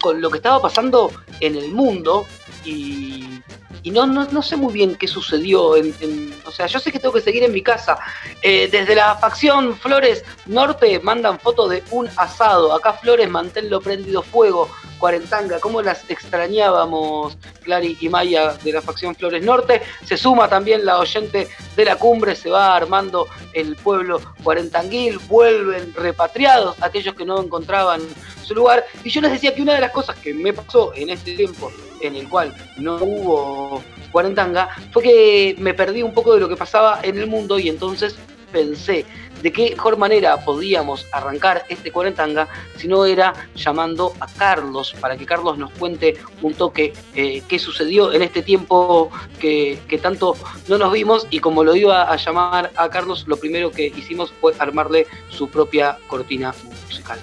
con 0.00 0.20
lo 0.20 0.30
que 0.30 0.38
estaba 0.38 0.60
pasando 0.60 1.10
en 1.40 1.56
el 1.56 1.72
mundo 1.72 2.26
y, 2.64 3.42
y 3.82 3.90
no, 3.90 4.06
no, 4.06 4.26
no 4.30 4.42
sé 4.42 4.56
muy 4.56 4.72
bien 4.72 4.96
qué 4.96 5.08
sucedió. 5.08 5.76
En, 5.76 6.34
o 6.44 6.50
sea, 6.50 6.66
yo 6.66 6.78
sé 6.78 6.92
que 6.92 6.98
tengo 6.98 7.14
que 7.14 7.20
seguir 7.20 7.42
en 7.44 7.52
mi 7.52 7.62
casa. 7.62 7.98
Eh, 8.42 8.68
desde 8.70 8.94
la 8.94 9.16
facción 9.16 9.76
Flores 9.76 10.24
Norte 10.46 11.00
mandan 11.00 11.38
fotos 11.40 11.70
de 11.70 11.82
un 11.90 12.08
asado. 12.16 12.74
Acá 12.74 12.92
Flores, 12.94 13.28
manténlo 13.28 13.80
prendido 13.80 14.22
fuego. 14.22 14.68
Cuarentanga, 14.98 15.60
cómo 15.60 15.80
las 15.80 16.04
extrañábamos, 16.10 17.38
Clary 17.62 17.96
y 18.02 18.10
Maya 18.10 18.52
de 18.62 18.72
la 18.72 18.82
facción 18.82 19.14
Flores 19.14 19.42
Norte. 19.42 19.80
Se 20.04 20.18
suma 20.18 20.46
también 20.46 20.84
la 20.84 20.98
oyente 20.98 21.48
de 21.74 21.84
la 21.86 21.96
cumbre, 21.96 22.36
se 22.36 22.50
va 22.50 22.76
armando 22.76 23.26
el 23.54 23.76
pueblo 23.76 24.20
cuarentanguil, 24.42 25.18
vuelven 25.20 25.94
repatriados 25.94 26.76
aquellos 26.82 27.14
que 27.14 27.24
no 27.24 27.40
encontraban 27.40 28.02
su 28.42 28.54
lugar. 28.54 28.84
Y 29.02 29.08
yo 29.08 29.22
les 29.22 29.32
decía 29.32 29.54
que 29.54 29.62
una 29.62 29.74
de 29.74 29.80
las 29.80 29.90
cosas 29.90 30.16
que 30.16 30.34
me 30.34 30.52
pasó 30.52 30.92
en 30.94 31.08
este 31.08 31.34
tiempo 31.34 31.72
en 32.00 32.16
el 32.16 32.28
cual 32.28 32.54
no 32.76 32.96
hubo 32.96 33.82
cuarentanga 34.12 34.68
fue 34.92 35.02
que 35.02 35.56
me 35.58 35.74
perdí 35.74 36.02
un 36.02 36.14
poco 36.14 36.34
de 36.34 36.40
lo 36.40 36.48
que 36.48 36.56
pasaba 36.56 37.00
en 37.02 37.18
el 37.18 37.26
mundo 37.26 37.58
y 37.58 37.68
entonces 37.68 38.16
pensé 38.50 39.06
de 39.42 39.52
qué 39.52 39.70
mejor 39.70 39.96
manera 39.96 40.44
podíamos 40.44 41.06
arrancar 41.12 41.64
este 41.68 41.90
cuarentanga 41.90 42.48
si 42.76 42.88
no 42.88 43.06
era 43.06 43.32
llamando 43.54 44.12
a 44.20 44.26
Carlos 44.26 44.94
para 45.00 45.16
que 45.16 45.24
Carlos 45.24 45.56
nos 45.56 45.70
cuente 45.72 46.16
un 46.42 46.54
toque 46.54 46.92
eh, 47.14 47.42
qué 47.48 47.58
sucedió 47.58 48.12
en 48.12 48.22
este 48.22 48.42
tiempo 48.42 49.10
que, 49.38 49.78
que 49.88 49.98
tanto 49.98 50.36
no 50.68 50.78
nos 50.78 50.92
vimos 50.92 51.26
y 51.30 51.38
como 51.38 51.64
lo 51.64 51.74
iba 51.74 52.10
a 52.10 52.16
llamar 52.16 52.70
a 52.76 52.90
Carlos 52.90 53.24
lo 53.26 53.36
primero 53.36 53.70
que 53.70 53.86
hicimos 53.86 54.32
fue 54.40 54.52
armarle 54.58 55.06
su 55.30 55.48
propia 55.48 55.98
cortina 56.08 56.54
musical. 56.86 57.18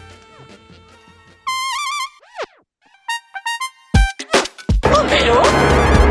¡Homero! 4.95 5.41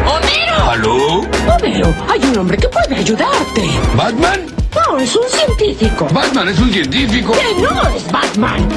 ¡Homero! 0.06 0.70
¿Aló? 0.70 1.20
¡Homero! 1.54 1.94
Hay 2.08 2.20
un 2.20 2.38
hombre 2.38 2.56
que 2.56 2.68
puede 2.68 2.96
ayudarte. 2.96 3.70
¿Batman? 3.96 4.46
No, 4.74 4.98
es 4.98 5.14
un 5.16 5.28
científico. 5.28 6.06
¿Batman 6.12 6.48
es 6.48 6.58
un 6.58 6.70
científico? 6.70 7.32
¡Que 7.32 7.62
no 7.62 7.88
es 7.88 8.10
Batman! 8.12 8.68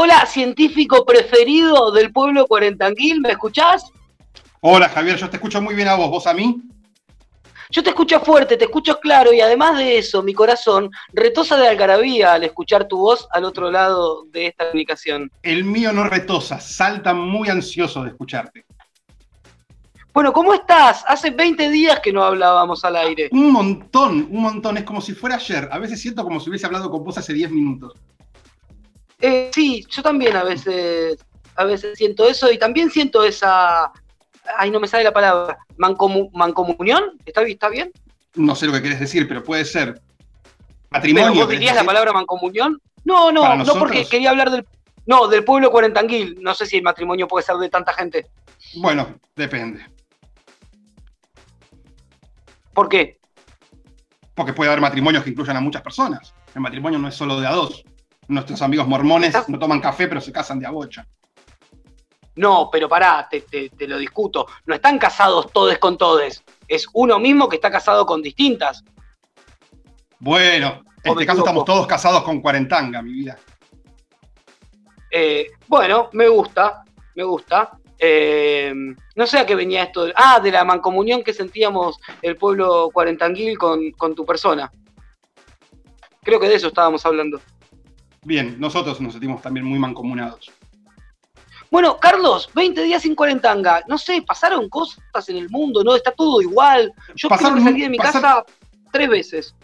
Hola, 0.00 0.26
científico 0.26 1.04
preferido 1.04 1.90
del 1.90 2.12
pueblo 2.12 2.46
cuarentanguil, 2.46 3.20
¿me 3.20 3.32
escuchás? 3.32 3.90
Hola 4.60 4.88
Javier, 4.88 5.16
yo 5.16 5.28
te 5.28 5.36
escucho 5.36 5.60
muy 5.60 5.74
bien 5.74 5.88
a 5.88 5.96
vos, 5.96 6.08
¿vos 6.08 6.26
a 6.26 6.34
mí? 6.34 6.62
Yo 7.70 7.82
te 7.82 7.90
escucho 7.90 8.20
fuerte, 8.20 8.56
te 8.56 8.64
escucho 8.64 8.98
claro 8.98 9.32
y 9.32 9.40
además 9.40 9.76
de 9.76 9.98
eso, 9.98 10.22
mi 10.22 10.32
corazón 10.32 10.90
retosa 11.12 11.56
de 11.56 11.68
algarabía 11.68 12.32
al 12.32 12.44
escuchar 12.44 12.88
tu 12.88 12.98
voz 12.98 13.28
al 13.30 13.44
otro 13.44 13.70
lado 13.70 14.24
de 14.30 14.46
esta 14.46 14.66
comunicación. 14.66 15.30
El 15.42 15.64
mío 15.64 15.92
no 15.92 16.04
retosa, 16.04 16.60
salta 16.60 17.12
muy 17.12 17.48
ansioso 17.48 18.02
de 18.02 18.10
escucharte. 18.10 18.64
Bueno, 20.14 20.32
¿cómo 20.32 20.54
estás? 20.54 21.04
Hace 21.06 21.30
20 21.30 21.70
días 21.70 22.00
que 22.00 22.12
no 22.12 22.24
hablábamos 22.24 22.84
al 22.84 22.96
aire. 22.96 23.28
Un 23.30 23.52
montón, 23.52 24.26
un 24.30 24.42
montón, 24.42 24.78
es 24.78 24.84
como 24.84 25.00
si 25.00 25.12
fuera 25.12 25.36
ayer. 25.36 25.68
A 25.70 25.78
veces 25.78 26.00
siento 26.00 26.24
como 26.24 26.40
si 26.40 26.48
hubiese 26.48 26.66
hablado 26.66 26.90
con 26.90 27.04
vos 27.04 27.18
hace 27.18 27.32
10 27.34 27.50
minutos. 27.50 27.92
Eh, 29.20 29.50
sí, 29.54 29.84
yo 29.88 30.02
también 30.02 30.34
a 30.36 30.42
veces, 30.42 31.18
a 31.54 31.64
veces 31.64 31.98
siento 31.98 32.26
eso 32.26 32.50
y 32.50 32.58
también 32.58 32.90
siento 32.90 33.22
esa... 33.22 33.92
Ay, 34.56 34.70
no 34.70 34.80
me 34.80 34.88
sale 34.88 35.04
la 35.04 35.12
palabra. 35.12 35.58
Mancomu- 35.76 36.30
¿Mancomunión? 36.32 37.18
¿Está, 37.26 37.42
¿Está 37.42 37.68
bien? 37.68 37.92
No 38.34 38.54
sé 38.54 38.66
lo 38.66 38.72
que 38.72 38.82
querés 38.82 39.00
decir, 39.00 39.26
pero 39.28 39.42
puede 39.44 39.64
ser. 39.64 39.94
¿Pero 39.94 40.02
Matrimonio. 40.90 41.28
vos 41.34 41.46
¿querés 41.46 41.60
dirías 41.60 41.76
la 41.76 41.84
palabra 41.84 42.12
mancomunión? 42.12 42.80
No, 43.04 43.30
no, 43.32 43.42
¿Para 43.42 43.54
no 43.54 43.58
nosotros? 43.60 43.82
porque 43.84 44.06
quería 44.06 44.30
hablar 44.30 44.50
del... 44.50 44.66
No, 45.06 45.26
del 45.28 45.44
pueblo 45.44 45.70
cuarentanguil. 45.70 46.38
No 46.42 46.54
sé 46.54 46.66
si 46.66 46.76
el 46.76 46.82
matrimonio 46.82 47.26
puede 47.28 47.44
ser 47.44 47.56
de 47.56 47.68
tanta 47.68 47.92
gente. 47.94 48.26
Bueno, 48.76 49.18
depende. 49.34 49.84
¿Por 52.74 52.88
qué? 52.88 53.18
Porque 54.34 54.52
puede 54.52 54.70
haber 54.70 54.80
matrimonios 54.80 55.24
que 55.24 55.30
incluyan 55.30 55.56
a 55.56 55.60
muchas 55.60 55.82
personas. 55.82 56.34
El 56.54 56.60
matrimonio 56.60 56.98
no 56.98 57.08
es 57.08 57.14
solo 57.14 57.40
de 57.40 57.46
a 57.46 57.52
dos. 57.52 57.84
Nuestros 58.28 58.60
amigos 58.62 58.86
mormones 58.86 59.28
Estás- 59.34 59.48
no 59.48 59.58
toman 59.58 59.80
café, 59.80 60.06
pero 60.06 60.20
se 60.20 60.30
casan 60.32 60.58
de 60.58 60.66
a 60.66 60.70
bocha. 60.70 61.06
No, 62.38 62.68
pero 62.70 62.88
pará, 62.88 63.26
te, 63.28 63.40
te- 63.40 63.68
te 63.70 63.88
lo 63.88 63.98
discuto. 63.98 64.46
No 64.66 64.74
están 64.74 64.96
casados 64.98 65.52
todes 65.52 65.78
con 65.78 65.98
todes. 65.98 66.44
Es 66.68 66.86
uno 66.92 67.18
mismo 67.18 67.48
que 67.48 67.56
está 67.56 67.68
casado 67.70 68.06
con 68.06 68.22
distintas. 68.22 68.84
Bueno, 70.20 70.82
en 71.02 71.10
¿O 71.12 71.14
me 71.14 71.22
este 71.22 71.26
caso 71.26 71.38
estamos 71.40 71.64
todos 71.64 71.86
casados 71.88 72.22
con 72.22 72.40
cuarentanga, 72.40 73.02
mi 73.02 73.12
vida. 73.12 73.36
Eh, 75.10 75.46
bueno, 75.66 76.10
me 76.12 76.28
gusta, 76.28 76.84
me 77.16 77.24
gusta. 77.24 77.72
Eh, 77.98 78.72
no 79.16 79.26
sé 79.26 79.38
a 79.40 79.46
qué 79.46 79.56
venía 79.56 79.82
esto. 79.82 80.04
de- 80.04 80.12
ah, 80.14 80.38
de 80.38 80.52
la 80.52 80.64
mancomunión 80.64 81.24
que 81.24 81.32
sentíamos 81.34 81.98
el 82.22 82.36
pueblo 82.36 82.90
cuarentanguil 82.92 83.58
con, 83.58 83.90
con 83.92 84.14
tu 84.14 84.24
persona. 84.24 84.70
Creo 86.22 86.38
que 86.38 86.48
de 86.48 86.54
eso 86.54 86.68
estábamos 86.68 87.04
hablando. 87.04 87.40
Bien, 88.22 88.60
nosotros 88.60 89.00
nos 89.00 89.12
sentimos 89.14 89.42
también 89.42 89.66
muy 89.66 89.78
mancomunados. 89.80 90.52
Bueno, 91.70 91.98
Carlos, 91.98 92.48
20 92.54 92.82
días 92.82 93.02
sin 93.02 93.14
cuarentanga. 93.14 93.82
No 93.88 93.98
sé, 93.98 94.22
pasaron 94.22 94.68
cosas 94.68 95.28
en 95.28 95.36
el 95.36 95.50
mundo, 95.50 95.84
¿no? 95.84 95.94
Está 95.94 96.12
todo 96.12 96.40
igual. 96.40 96.92
Yo 97.14 97.28
creo 97.28 97.38
Pasaron 97.38 97.58
que 97.58 97.64
salí 97.64 97.82
de 97.82 97.90
mi 97.90 97.98
casa 97.98 98.44
tres 98.90 99.08
veces. 99.08 99.54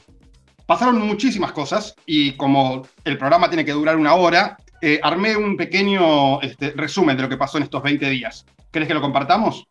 Pasaron 0.66 0.98
muchísimas 0.98 1.52
cosas 1.52 1.94
y 2.06 2.32
como 2.36 2.86
el 3.04 3.18
programa 3.18 3.48
tiene 3.48 3.64
que 3.64 3.72
durar 3.72 3.96
una 3.96 4.14
hora, 4.14 4.56
eh, 4.80 5.00
armé 5.02 5.36
un 5.36 5.56
pequeño 5.56 6.40
este, 6.42 6.72
resumen 6.72 7.16
de 7.16 7.22
lo 7.22 7.28
que 7.28 7.36
pasó 7.36 7.58
en 7.58 7.64
estos 7.64 7.82
20 7.82 8.08
días. 8.10 8.44
¿Querés 8.70 8.88
que 8.88 8.94
lo 8.94 9.00
compartamos? 9.00 9.66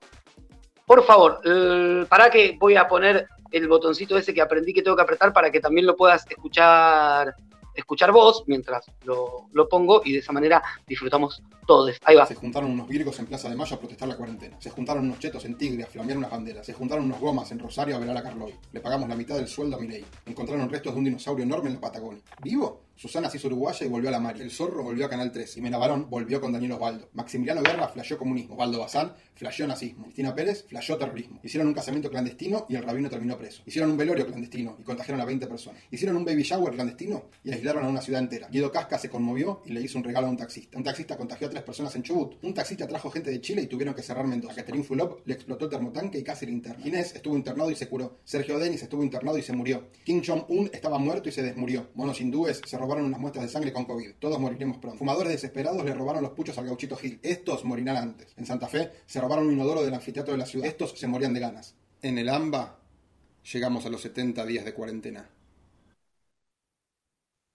Por 0.85 1.03
favor, 1.05 1.39
eh, 1.45 2.05
para 2.09 2.29
que 2.29 2.57
voy 2.59 2.75
a 2.75 2.87
poner 2.87 3.27
el 3.51 3.67
botoncito 3.67 4.17
ese 4.17 4.33
que 4.33 4.41
aprendí 4.41 4.73
que 4.73 4.81
tengo 4.81 4.95
que 4.95 5.03
apretar 5.03 5.31
para 5.31 5.51
que 5.51 5.59
también 5.59 5.85
lo 5.85 5.95
puedas 5.95 6.25
escuchar 6.29 7.35
escuchar 7.73 8.11
voz 8.11 8.43
mientras 8.47 8.85
lo, 9.03 9.47
lo 9.51 9.69
pongo 9.69 10.01
y 10.03 10.13
de 10.13 10.19
esa 10.19 10.31
manera 10.31 10.61
disfrutamos 10.87 11.41
todos. 11.65 11.97
Ahí 12.03 12.15
va. 12.15 12.25
Se 12.25 12.35
juntaron 12.35 12.71
unos 12.71 12.87
virgos 12.87 13.19
en 13.19 13.25
Plaza 13.25 13.49
de 13.49 13.55
Mayo 13.55 13.75
a 13.75 13.79
protestar 13.79 14.07
la 14.07 14.17
cuarentena. 14.17 14.57
Se 14.59 14.69
juntaron 14.69 15.05
unos 15.05 15.19
chetos 15.19 15.45
en 15.45 15.57
Tigre 15.57 15.83
a 15.83 15.87
flamear 15.87 16.17
unas 16.17 16.31
banderas. 16.31 16.65
Se 16.65 16.73
juntaron 16.73 17.05
unos 17.05 17.19
gomas 17.19 17.51
en 17.51 17.59
Rosario 17.59 17.95
a 17.95 17.99
velar 17.99 18.17
a 18.17 18.23
Carloy. 18.23 18.53
Le 18.71 18.79
pagamos 18.79 19.07
la 19.09 19.15
mitad 19.15 19.35
del 19.35 19.47
sueldo 19.47 19.77
a 19.77 19.79
Milei. 19.79 20.05
Encontraron 20.25 20.69
restos 20.69 20.93
de 20.93 20.99
un 20.99 21.05
dinosaurio 21.05 21.43
enorme 21.43 21.69
en 21.69 21.75
la 21.75 21.81
Patagonia. 21.81 22.21
¿Vivo? 22.41 22.81
Susana 22.95 23.29
se 23.29 23.37
hizo 23.37 23.47
uruguaya 23.47 23.85
y 23.85 23.89
volvió 23.89 24.09
a 24.09 24.11
la 24.11 24.19
Mari. 24.19 24.41
El 24.41 24.51
Zorro 24.51 24.83
volvió 24.83 25.05
a 25.05 25.09
Canal 25.09 25.31
3. 25.31 25.57
Y 25.57 25.61
Mena 25.61 25.77
Barón 25.77 26.09
volvió 26.09 26.39
con 26.39 26.53
Daniel 26.53 26.73
Osvaldo. 26.73 27.09
Maximiliano 27.13 27.61
Guerra 27.61 27.87
flasheó 27.87 28.17
comunismo. 28.17 28.53
Osvaldo 28.53 28.79
Bazán 28.79 29.13
flasheó 29.35 29.67
nazismo. 29.67 30.03
Cristina 30.03 30.33
Pérez 30.35 30.65
flasheó 30.67 30.97
terrorismo. 30.97 31.39
Hicieron 31.43 31.67
un 31.67 31.73
casamiento 31.73 32.09
clandestino 32.09 32.65
y 32.69 32.75
el 32.75 32.83
rabino 32.83 33.09
terminó 33.09 33.37
preso. 33.37 33.63
Hicieron 33.65 33.91
un 33.91 33.97
velorio 33.97 34.25
clandestino 34.25 34.77
y 34.79 34.83
contagiaron 34.83 35.21
a 35.21 35.25
20 35.25 35.47
personas. 35.47 35.81
Hicieron 35.91 36.17
un 36.17 36.25
baby 36.25 36.43
shower 36.43 36.73
clandestino 36.73 37.25
y 37.43 37.51
aislaron 37.51 37.83
a 37.83 37.87
una 37.89 38.01
ciudad 38.01 38.21
entera. 38.21 38.47
Guido 38.49 38.71
Casca 38.71 38.97
se 38.97 39.09
conmovió 39.09 39.61
y 39.65 39.73
le 39.73 39.81
hizo 39.81 39.97
un 39.97 40.03
regalo 40.03 40.27
a 40.27 40.29
un 40.29 40.37
taxista. 40.37 40.77
Un 40.77 40.83
taxista 40.83 41.17
contagió 41.17 41.47
a 41.47 41.49
tres 41.49 41.63
personas 41.63 41.95
en 41.95 42.03
Chubut. 42.03 42.35
Un 42.43 42.53
taxista 42.53 42.87
trajo 42.87 43.09
gente 43.09 43.31
de 43.31 43.41
Chile 43.41 43.63
y 43.63 43.67
tuvieron 43.67 43.95
que 43.95 44.03
cerrar 44.03 44.27
Mendoza. 44.27 44.53
A 44.53 44.55
Catherine 44.57 44.83
Fulop 44.83 45.25
le 45.25 45.33
explotó 45.33 45.65
el 45.65 45.71
termotanque 45.71 46.19
y 46.19 46.23
casi 46.23 46.45
le 46.45 46.51
interna. 46.51 46.83
Ginés 46.83 47.15
estuvo 47.15 47.35
internado 47.35 47.71
y 47.71 47.75
se 47.75 47.89
curó. 47.89 48.19
Sergio 48.23 48.59
Denis 48.59 48.83
estuvo 48.83 49.03
internado 49.03 49.37
y 49.37 49.41
se 49.41 49.53
murió. 49.53 49.89
Kim 50.03 50.21
Jong-un 50.25 50.69
estaba 50.71 50.99
muerto 50.99 51.29
y 51.29 51.31
se 51.31 51.41
desmurió. 51.41 51.89
Monos 51.95 52.21
hindúes 52.21 52.61
se 52.65 52.77
robaron 52.83 53.05
unas 53.05 53.19
muestras 53.19 53.45
de 53.45 53.49
sangre 53.51 53.71
con 53.71 53.85
COVID. 53.85 54.15
Todos 54.19 54.39
moriremos 54.39 54.77
pronto. 54.77 54.99
Fumadores 54.99 55.31
desesperados 55.31 55.85
le 55.85 55.93
robaron 55.93 56.21
los 56.21 56.33
puchos 56.33 56.57
al 56.57 56.65
gauchito 56.65 56.97
Gil. 56.97 57.17
Estos 57.23 57.63
morirán 57.63 57.95
antes. 57.95 58.33
En 58.37 58.45
Santa 58.45 58.67
Fe 58.67 58.91
se 59.05 59.21
robaron 59.21 59.47
un 59.47 59.53
inodoro 59.53 59.83
del 59.83 59.93
anfiteatro 59.93 60.33
de 60.33 60.37
la 60.37 60.45
ciudad. 60.45 60.67
Estos 60.67 60.91
se 60.99 61.07
morían 61.07 61.33
de 61.33 61.39
ganas. 61.39 61.75
En 62.01 62.17
el 62.17 62.27
AMBA 62.27 62.77
llegamos 63.53 63.85
a 63.85 63.89
los 63.89 64.01
70 64.01 64.45
días 64.45 64.65
de 64.65 64.73
cuarentena. 64.73 65.29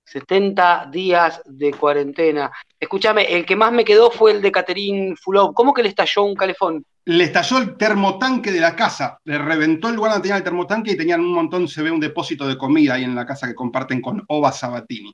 70 0.05 0.89
días 0.91 1.43
de 1.45 1.73
cuarentena. 1.73 2.51
Escúchame, 2.81 3.25
el 3.25 3.45
que 3.45 3.57
más 3.57 3.73
me 3.73 3.85
quedó 3.85 4.11
fue 4.11 4.31
el 4.33 4.41
de 4.41 4.53
Catherine 4.53 5.17
Fulop. 5.17 5.53
¿Cómo 5.55 5.75
que 5.75 5.83
le 5.83 5.89
estalló 5.89 6.23
un 6.23 6.37
calefón? 6.37 6.85
Le 7.07 7.25
estalló 7.25 7.59
el 7.59 7.77
termotanque 7.77 8.53
de 8.53 8.61
la 8.61 8.77
casa, 8.77 9.19
le 9.25 9.39
reventó 9.39 9.89
el 9.89 9.97
lugar 9.97 10.13
donde 10.13 10.25
tenía 10.29 10.37
el 10.37 10.45
termotanque 10.45 10.93
y 10.93 10.97
tenían 10.97 11.21
un 11.21 11.33
montón, 11.33 11.67
se 11.67 11.83
ve 11.83 11.91
un 11.91 11.99
depósito 12.01 12.47
de 12.47 12.57
comida 12.57 12.95
ahí 12.95 13.05
en 13.05 13.15
la 13.17 13.27
casa 13.27 13.49
que 13.49 13.55
comparten 13.55 14.01
con 14.01 14.23
Ova 14.29 14.53
Sabatini. 14.53 15.13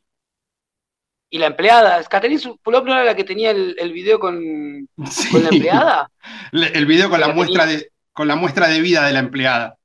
¿Y 1.30 1.38
la 1.38 1.46
empleada? 1.46 2.02
¿Catherine 2.04 2.40
Fulop 2.62 2.84
no 2.84 2.92
era 2.92 3.04
la 3.04 3.16
que 3.16 3.24
tenía 3.24 3.50
el, 3.50 3.74
el 3.78 3.92
video 3.92 4.18
con, 4.20 4.88
Sí. 5.10 5.30
con 5.30 5.42
la 5.42 5.48
empleada? 5.48 6.10
Le- 6.52 6.76
El 6.76 6.86
video 6.86 7.08
con 7.08 7.20
la, 7.20 7.28
La 7.28 7.34
muestra 7.34 7.66
de, 7.66 7.90
con 8.12 8.28
la 8.28 8.36
muestra 8.36 8.68
de 8.68 8.80
vida 8.80 9.06
de 9.06 9.12
la 9.12 9.20
empleada. 9.20 9.76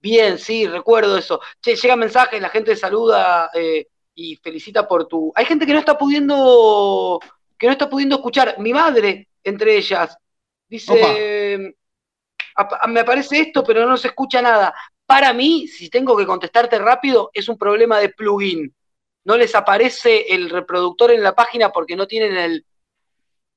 Bien, 0.00 0.38
sí, 0.38 0.66
recuerdo 0.66 1.16
eso. 1.16 1.40
Che, 1.62 1.76
llega 1.76 1.96
mensajes, 1.96 2.40
la 2.40 2.50
gente 2.50 2.76
saluda 2.76 3.50
eh, 3.54 3.86
y 4.14 4.36
felicita 4.36 4.86
por 4.86 5.06
tu. 5.06 5.32
Hay 5.34 5.44
gente 5.44 5.66
que 5.66 5.72
no 5.72 5.78
está 5.78 5.98
pudiendo, 5.98 7.20
que 7.58 7.66
no 7.66 7.72
está 7.72 7.88
pudiendo 7.88 8.16
escuchar. 8.16 8.56
Mi 8.58 8.72
madre, 8.72 9.28
entre 9.42 9.76
ellas, 9.76 10.16
dice, 10.68 11.74
"Apa- 12.56 12.86
me 12.88 13.00
aparece 13.00 13.40
esto, 13.40 13.64
pero 13.64 13.86
no 13.86 13.96
se 13.96 14.08
escucha 14.08 14.40
nada. 14.42 14.74
Para 15.06 15.32
mí, 15.32 15.66
si 15.68 15.90
tengo 15.90 16.16
que 16.16 16.26
contestarte 16.26 16.78
rápido, 16.78 17.30
es 17.32 17.48
un 17.48 17.58
problema 17.58 17.98
de 17.98 18.10
plugin. 18.10 18.74
No 19.24 19.36
les 19.36 19.54
aparece 19.54 20.32
el 20.34 20.50
reproductor 20.50 21.10
en 21.10 21.22
la 21.22 21.34
página 21.34 21.70
porque 21.70 21.96
no 21.96 22.06
tienen 22.06 22.36
el 22.36 22.64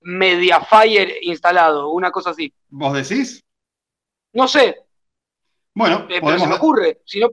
Mediafire 0.01 1.19
instalado, 1.21 1.89
una 1.89 2.11
cosa 2.11 2.29
así. 2.31 2.53
¿Vos 2.69 2.93
decís? 2.93 3.43
No 4.33 4.47
sé, 4.47 4.83
Bueno, 5.73 6.07
eh, 6.09 6.21
pero 6.21 6.39
se 6.39 6.47
me 6.47 6.55
ocurre. 6.55 7.01
Si 7.05 7.19
no, 7.19 7.29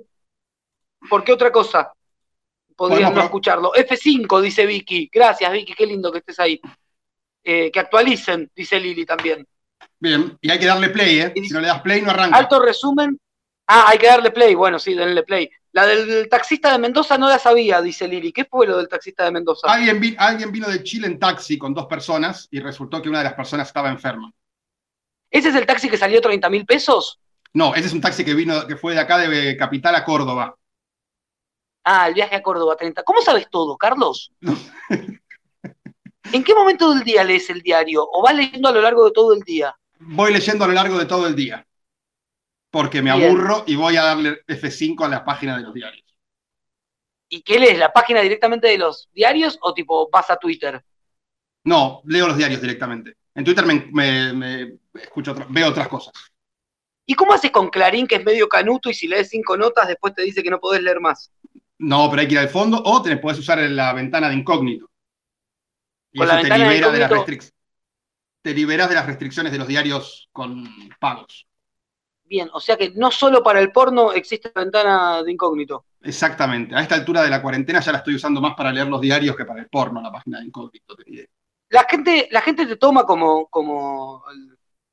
¿por 1.08 1.22
qué 1.24 1.32
otra 1.32 1.52
cosa? 1.52 1.92
No 2.78 3.12
pro- 3.12 3.22
escucharlo. 3.24 3.72
F5, 3.74 4.40
dice 4.40 4.66
Vicky. 4.66 5.08
Gracias, 5.12 5.50
Vicky, 5.52 5.74
qué 5.74 5.86
lindo 5.86 6.10
que 6.10 6.18
estés 6.18 6.40
ahí. 6.40 6.60
Eh, 7.42 7.70
que 7.70 7.78
actualicen, 7.80 8.50
dice 8.54 8.80
Lili 8.80 9.04
también. 9.04 9.46
Bien, 9.98 10.36
y 10.40 10.50
hay 10.50 10.58
que 10.58 10.66
darle 10.66 10.88
play, 10.90 11.20
¿eh? 11.20 11.32
Si 11.34 11.52
no 11.52 11.60
le 11.60 11.68
das 11.68 11.82
play, 11.82 12.00
no 12.02 12.10
arranca. 12.10 12.36
Alto 12.36 12.58
resumen. 12.60 13.18
Ah, 13.66 13.84
hay 13.88 13.98
que 13.98 14.06
darle 14.06 14.30
play. 14.30 14.54
Bueno, 14.54 14.78
sí, 14.78 14.94
denle 14.94 15.22
play. 15.22 15.48
La 15.72 15.86
del 15.86 16.28
taxista 16.28 16.70
de 16.72 16.78
Mendoza 16.78 17.18
no 17.18 17.28
la 17.28 17.38
sabía, 17.38 17.80
dice 17.80 18.06
Lili. 18.06 18.32
¿Qué 18.32 18.44
fue 18.44 18.66
lo 18.66 18.76
del 18.78 18.88
taxista 18.88 19.24
de 19.24 19.30
Mendoza? 19.32 19.66
Alguien, 19.72 20.00
vi- 20.00 20.14
alguien 20.18 20.52
vino 20.52 20.68
de 20.68 20.82
Chile 20.82 21.06
en 21.06 21.18
taxi 21.18 21.58
con 21.58 21.74
dos 21.74 21.86
personas 21.86 22.48
y 22.50 22.60
resultó 22.60 23.00
que 23.02 23.08
una 23.08 23.18
de 23.18 23.24
las 23.24 23.34
personas 23.34 23.66
estaba 23.68 23.90
enferma. 23.90 24.32
¿Ese 25.30 25.48
es 25.48 25.54
el 25.54 25.66
taxi 25.66 25.88
que 25.88 25.96
salió 25.96 26.20
30 26.20 26.48
mil 26.48 26.64
pesos? 26.64 27.18
No, 27.54 27.74
ese 27.74 27.86
es 27.88 27.92
un 27.92 28.00
taxi 28.00 28.24
que 28.24 28.34
vino, 28.34 28.66
que 28.66 28.76
fue 28.76 28.94
de 28.94 29.00
acá 29.00 29.18
de 29.18 29.56
Capital 29.56 29.94
a 29.96 30.04
Córdoba. 30.04 30.54
Ah, 31.84 32.08
el 32.08 32.14
viaje 32.14 32.34
a 32.36 32.42
Córdoba 32.42 32.76
30. 32.76 33.02
¿Cómo 33.02 33.20
sabes 33.22 33.48
todo, 33.50 33.76
Carlos? 33.76 34.32
¿En 36.32 36.44
qué 36.44 36.54
momento 36.54 36.92
del 36.92 37.02
día 37.02 37.24
lees 37.24 37.48
el 37.48 37.62
diario? 37.62 38.06
¿O 38.12 38.20
vas 38.22 38.34
leyendo 38.34 38.68
a 38.68 38.72
lo 38.72 38.82
largo 38.82 39.06
de 39.06 39.12
todo 39.12 39.32
el 39.32 39.40
día? 39.40 39.74
Voy 39.98 40.32
leyendo 40.32 40.62
a 40.64 40.68
lo 40.68 40.72
largo 40.74 40.96
de 40.98 41.06
todo 41.06 41.26
el 41.26 41.34
día. 41.34 41.66
Porque 42.70 43.00
me 43.00 43.10
Bien. 43.10 43.24
aburro 43.30 43.64
y 43.66 43.74
voy 43.74 43.96
a 43.96 44.02
darle 44.04 44.40
F5 44.46 45.04
a 45.06 45.08
la 45.08 45.24
página 45.24 45.56
de 45.56 45.62
los 45.62 45.72
diarios. 45.72 46.04
¿Y 47.28 47.42
qué 47.42 47.58
lees? 47.58 47.78
¿La 47.78 47.92
página 47.92 48.20
directamente 48.22 48.68
de 48.68 48.78
los 48.78 49.10
diarios 49.12 49.58
o 49.60 49.74
tipo 49.74 50.08
vas 50.10 50.30
a 50.30 50.36
Twitter? 50.38 50.82
No, 51.64 52.02
leo 52.06 52.28
los 52.28 52.36
diarios 52.36 52.60
directamente. 52.60 53.16
En 53.34 53.44
Twitter 53.44 53.64
me, 53.66 53.86
me- 53.92 54.32
me 54.32 54.78
escucho 54.94 55.32
otra- 55.32 55.46
veo 55.48 55.68
otras 55.68 55.88
cosas. 55.88 56.12
¿Y 57.06 57.14
cómo 57.14 57.32
haces 57.32 57.50
con 57.50 57.68
Clarín, 57.70 58.06
que 58.06 58.16
es 58.16 58.24
medio 58.24 58.48
canuto, 58.48 58.90
y 58.90 58.94
si 58.94 59.08
lees 59.08 59.28
cinco 59.30 59.56
notas, 59.56 59.88
después 59.88 60.14
te 60.14 60.22
dice 60.22 60.42
que 60.42 60.50
no 60.50 60.60
podés 60.60 60.82
leer 60.82 61.00
más? 61.00 61.30
No, 61.84 62.08
pero 62.10 62.22
hay 62.22 62.28
que 62.28 62.34
ir 62.34 62.38
al 62.40 62.48
fondo 62.48 62.80
o 62.84 63.02
te 63.02 63.16
puedes 63.18 63.38
usar 63.38 63.58
la 63.58 63.92
ventana 63.92 64.28
de 64.28 64.34
incógnito. 64.36 64.90
Y 66.12 66.18
Con 66.18 66.26
eso 66.28 66.36
la 66.36 66.42
te 66.42 66.48
de 66.48 66.58
libera 66.58 66.90
de 66.90 66.98
las 66.98 67.10
incógnito- 67.10 67.26
restric- 67.26 67.52
te 68.42 68.54
liberas 68.54 68.88
de 68.88 68.94
las 68.94 69.06
restricciones 69.06 69.52
de 69.52 69.58
los 69.58 69.68
diarios 69.68 70.28
con 70.32 70.64
pagos. 71.00 71.46
Bien, 72.24 72.48
o 72.52 72.60
sea 72.60 72.76
que 72.76 72.90
no 72.90 73.10
solo 73.10 73.42
para 73.42 73.60
el 73.60 73.70
porno 73.70 74.12
existe 74.12 74.50
la 74.54 74.62
ventana 74.62 75.22
de 75.22 75.32
incógnito. 75.32 75.84
Exactamente. 76.02 76.74
A 76.74 76.80
esta 76.80 76.94
altura 76.94 77.22
de 77.22 77.30
la 77.30 77.42
cuarentena 77.42 77.80
ya 77.80 77.92
la 77.92 77.98
estoy 77.98 78.14
usando 78.14 78.40
más 78.40 78.54
para 78.54 78.72
leer 78.72 78.86
los 78.88 79.00
diarios 79.00 79.36
que 79.36 79.44
para 79.44 79.60
el 79.60 79.68
porno, 79.68 80.00
la 80.00 80.10
página 80.12 80.40
de 80.40 80.46
incógnito. 80.46 80.96
te 80.96 81.04
diré. 81.04 81.28
La 81.70 81.84
gente, 81.88 82.28
la 82.30 82.40
gente 82.40 82.66
te 82.66 82.76
toma 82.76 83.04
como, 83.04 83.46
como 83.48 84.22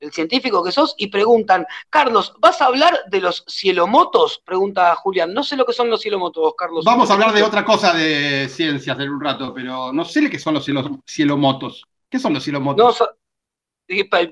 el, 0.02 0.12
científico 0.12 0.64
que 0.64 0.72
sos 0.72 0.96
y 0.98 1.08
preguntan, 1.08 1.66
Carlos, 1.90 2.34
¿vas 2.40 2.62
a 2.62 2.66
hablar 2.66 3.00
de 3.10 3.22
los 3.22 3.46
cielomotos? 3.48 4.42
Pregunta 4.44 4.94
Julián. 4.96 5.34
No 5.34 5.44
sé 5.44 5.56
lo 5.56 5.66
que 5.66 5.74
son 5.74 5.90
los 5.90 6.02
cielomotos, 6.02 6.54
Carlos. 6.58 6.84
Vamos 6.84 7.10
a 7.10 7.14
hablar 7.14 7.34
de 7.34 7.44
otra 7.44 7.64
cosa 7.64 7.94
de 7.94 8.50
ciencias 8.50 9.00
en 9.00 9.10
un 9.10 9.22
rato, 9.22 9.54
pero 9.54 9.94
no 9.94 10.04
sé 10.04 10.30
qué 10.30 10.40
son 10.40 10.56
los 10.56 10.66
cielo- 10.66 11.00
cielomotos. 11.08 11.86
¿Qué 12.10 12.20
son 12.20 12.34
los 12.34 12.44
cielomotos? 12.44 13.00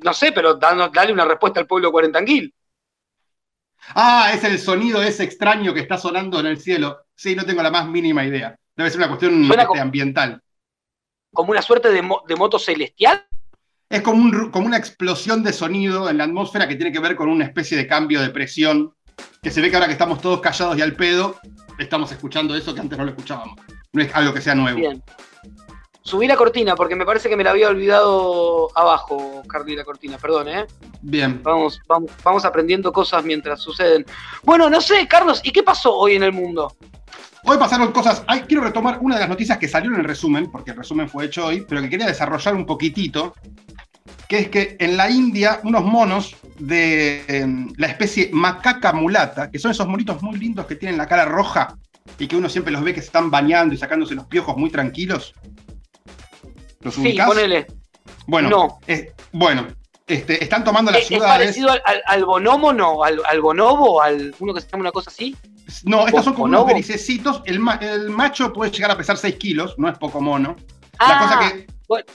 No, 0.04 0.14
sé, 0.14 0.32
pero 0.32 0.56
dale 0.56 1.14
una 1.14 1.26
respuesta 1.26 1.60
al 1.60 1.68
pueblo 1.68 1.92
cuarentanguil. 1.92 2.54
Ah, 3.96 4.32
es 4.34 4.44
el 4.44 4.60
sonido 4.60 5.02
ese 5.02 5.24
extraño 5.24 5.74
que 5.74 5.80
está 5.80 5.98
sonando 5.98 6.40
en 6.40 6.48
el 6.48 6.60
cielo. 6.60 7.06
Sí, 7.16 7.36
no 7.36 7.46
tengo 7.46 7.64
la 7.64 7.72
más 7.72 7.88
mínima 7.88 8.26
idea. 8.26 8.58
Debe 8.76 8.90
ser 8.90 9.00
una 9.00 9.08
cuestión 9.08 9.44
este, 9.44 9.66
como- 9.66 9.82
ambiental. 9.82 10.42
Como 11.34 11.52
una 11.52 11.62
suerte 11.62 11.92
de, 11.92 12.02
mo- 12.02 12.24
de 12.28 12.36
moto 12.36 12.60
celestial. 12.60 13.26
Es 13.90 14.04
como, 14.04 14.22
un 14.22 14.52
como 14.52 14.68
una 14.68 14.78
explosión 14.78 15.42
de 15.44 15.52
sonido 15.52 16.10
en 16.10 16.20
la 16.20 16.26
atmósfera 16.26 16.68
que 16.68 16.76
tiene 16.76 16.92
que 16.92 17.00
ver 17.00 17.16
con 17.16 17.28
una 17.28 17.46
especie 17.46 17.76
de 17.76 17.88
cambio 17.88 18.22
de 18.22 18.30
presión. 18.30 18.94
Que 19.42 19.50
se 19.50 19.62
ve 19.62 19.70
que 19.70 19.76
ahora 19.76 19.88
que 19.88 19.94
estamos 19.94 20.22
todos 20.22 20.42
callados 20.42 20.78
y 20.78 20.82
al 20.82 20.94
pedo, 20.94 21.38
estamos 21.80 22.12
escuchando 22.12 22.56
eso 22.56 22.74
que 22.74 22.82
antes 22.82 22.98
no 22.98 23.06
lo 23.06 23.12
escuchábamos. 23.12 23.60
No 23.92 24.02
es 24.02 24.14
algo 24.14 24.34
que 24.34 24.42
sea 24.42 24.54
nuevo. 24.54 24.78
Bien. 24.78 25.04
Subí 26.04 26.28
la 26.28 26.36
cortina 26.36 26.76
porque 26.76 26.96
me 26.96 27.06
parece 27.06 27.30
que 27.30 27.36
me 27.36 27.44
la 27.44 27.52
había 27.52 27.70
olvidado 27.70 28.70
abajo, 28.78 29.42
Carly, 29.48 29.76
la 29.76 29.84
cortina. 29.84 30.18
Perdón, 30.18 30.50
¿eh? 30.50 30.66
Bien. 31.02 31.42
Vamos, 31.44 31.80
vamos, 31.88 32.12
vamos 32.24 32.46
aprendiendo 32.46 32.92
cosas 32.92 33.24
mientras 33.26 33.60
suceden. 33.60 34.06
Bueno, 34.44 34.70
no 34.70 34.82
sé, 34.82 35.08
Carlos, 35.08 35.42
¿y 35.44 35.52
qué 35.52 35.64
pasó 35.64 35.96
hoy 35.96 36.16
en 36.16 36.24
el 36.24 36.32
mundo? 36.32 36.76
Hoy 37.46 37.58
pasaron 37.58 37.92
cosas. 37.92 38.24
ay, 38.28 38.42
quiero 38.48 38.64
retomar 38.64 39.00
una 39.02 39.16
de 39.16 39.22
las 39.22 39.30
noticias 39.30 39.58
que 39.58 39.68
salió 39.68 39.92
en 39.92 40.00
el 40.00 40.04
resumen, 40.04 40.52
porque 40.52 40.72
el 40.72 40.78
resumen 40.78 41.10
fue 41.10 41.26
hecho 41.26 41.48
hoy, 41.48 41.66
pero 41.68 41.82
que 41.82 41.90
quería 41.90 42.06
desarrollar 42.06 42.56
un 42.56 42.66
poquitito. 42.66 43.34
Que 44.30 44.38
es 44.40 44.50
que 44.50 44.78
en 44.80 44.96
la 44.96 45.10
India, 45.10 45.60
unos 45.64 45.84
monos 45.84 46.36
de 46.60 47.26
em, 47.28 47.68
la 47.78 47.88
especie 47.88 48.30
macaca 48.32 48.94
mulata, 48.94 49.50
que 49.50 49.58
son 49.60 49.72
esos 49.72 49.88
monitos 49.88 50.22
muy 50.22 50.38
lindos 50.38 50.68
que 50.68 50.76
tienen 50.76 50.98
la 51.00 51.08
cara 51.08 51.26
roja 51.26 51.76
y 52.20 52.28
que 52.28 52.36
uno 52.38 52.48
siempre 52.48 52.72
los 52.72 52.84
ve 52.84 52.94
que 52.94 53.02
se 53.02 53.08
están 53.08 53.32
bañando 53.32 53.74
y 53.74 53.78
sacándose 53.78 54.14
los 54.16 54.28
piojos 54.28 54.56
muy 54.56 54.70
tranquilos. 54.70 55.34
¿Los 56.82 56.94
Sí, 56.96 57.02
ubicás? 57.02 57.28
ponele. 57.28 57.68
Bueno, 58.28 58.50
No. 58.50 58.80
eh, 58.88 59.12
bueno 59.32 59.68
este, 60.08 60.44
están 60.44 60.64
tomando 60.64 60.92
las 60.92 61.02
¿Es, 61.02 61.06
es 61.06 61.08
ciudades. 61.18 61.38
parecido 61.38 61.72
al, 61.72 61.82
al- 61.86 62.02
al 62.06 62.26
bonomo, 62.26 62.74
no? 62.74 63.04
¿Al, 63.04 63.20
al 63.28 63.42
bonobo? 63.42 64.02
¿Al 64.02 64.34
uno 64.40 64.54
que 64.56 64.62
se 64.62 64.68
llama 64.70 64.82
una 64.82 64.92
cosa 64.92 65.10
así? 65.12 65.36
No, 65.84 66.08
estos 66.08 66.24
son 66.26 66.34
como 66.34 66.46
unos 66.46 66.62
¿Bonobo? 66.62 66.74
grisecitos. 66.76 67.42
El, 67.46 67.60
el 67.82 68.10
macho 68.10 68.52
puede 68.54 68.72
llegar 68.72 68.90
a 68.92 68.98
pesar 68.98 69.18
6 69.18 69.36
kilos, 69.36 69.76
no 69.78 69.88
es 69.90 69.98
poco 70.00 70.20
mono. 70.22 70.56
La 71.00 71.20
Ah, 71.20 71.20
cosa 71.20 71.40
que 71.40 71.68
bueno. 71.88 72.06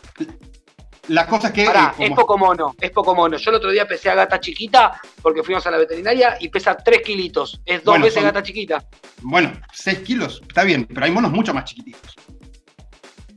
La 1.09 1.27
cosa 1.27 1.49
es 1.49 1.53
que. 1.55 1.64
Pará, 1.67 1.95
eh, 1.99 2.07
es 2.07 2.11
poco 2.12 2.38
mono, 2.38 2.75
es 2.81 2.90
poco 2.90 3.14
mono. 3.14 3.37
Yo 3.37 3.51
el 3.51 3.57
otro 3.57 3.71
día 3.71 3.87
pesé 3.87 4.09
a 4.11 4.14
gata 4.14 4.40
chiquita 4.40 5.01
porque 5.21 5.43
fuimos 5.43 5.67
a 5.67 5.71
la 5.71 5.77
veterinaria 5.79 6.37
y 6.40 6.49
pesa 6.49 6.77
3 6.77 7.03
kilitos. 7.03 7.61
Es 7.67 7.85
dos 7.85 7.93
Bueno, 7.93 8.05
veces 8.07 8.14
son- 8.23 8.25
gata 8.25 8.43
chiquita. 8.43 8.85
Bueno, 9.23 9.53
6 9.73 9.99
kilos, 10.01 10.40
está 10.47 10.64
bien, 10.64 10.87
pero 10.87 11.05
hay 11.05 11.11
monos 11.12 11.31
mucho 11.33 11.53
más 11.53 11.64
chiquititos. 11.64 12.14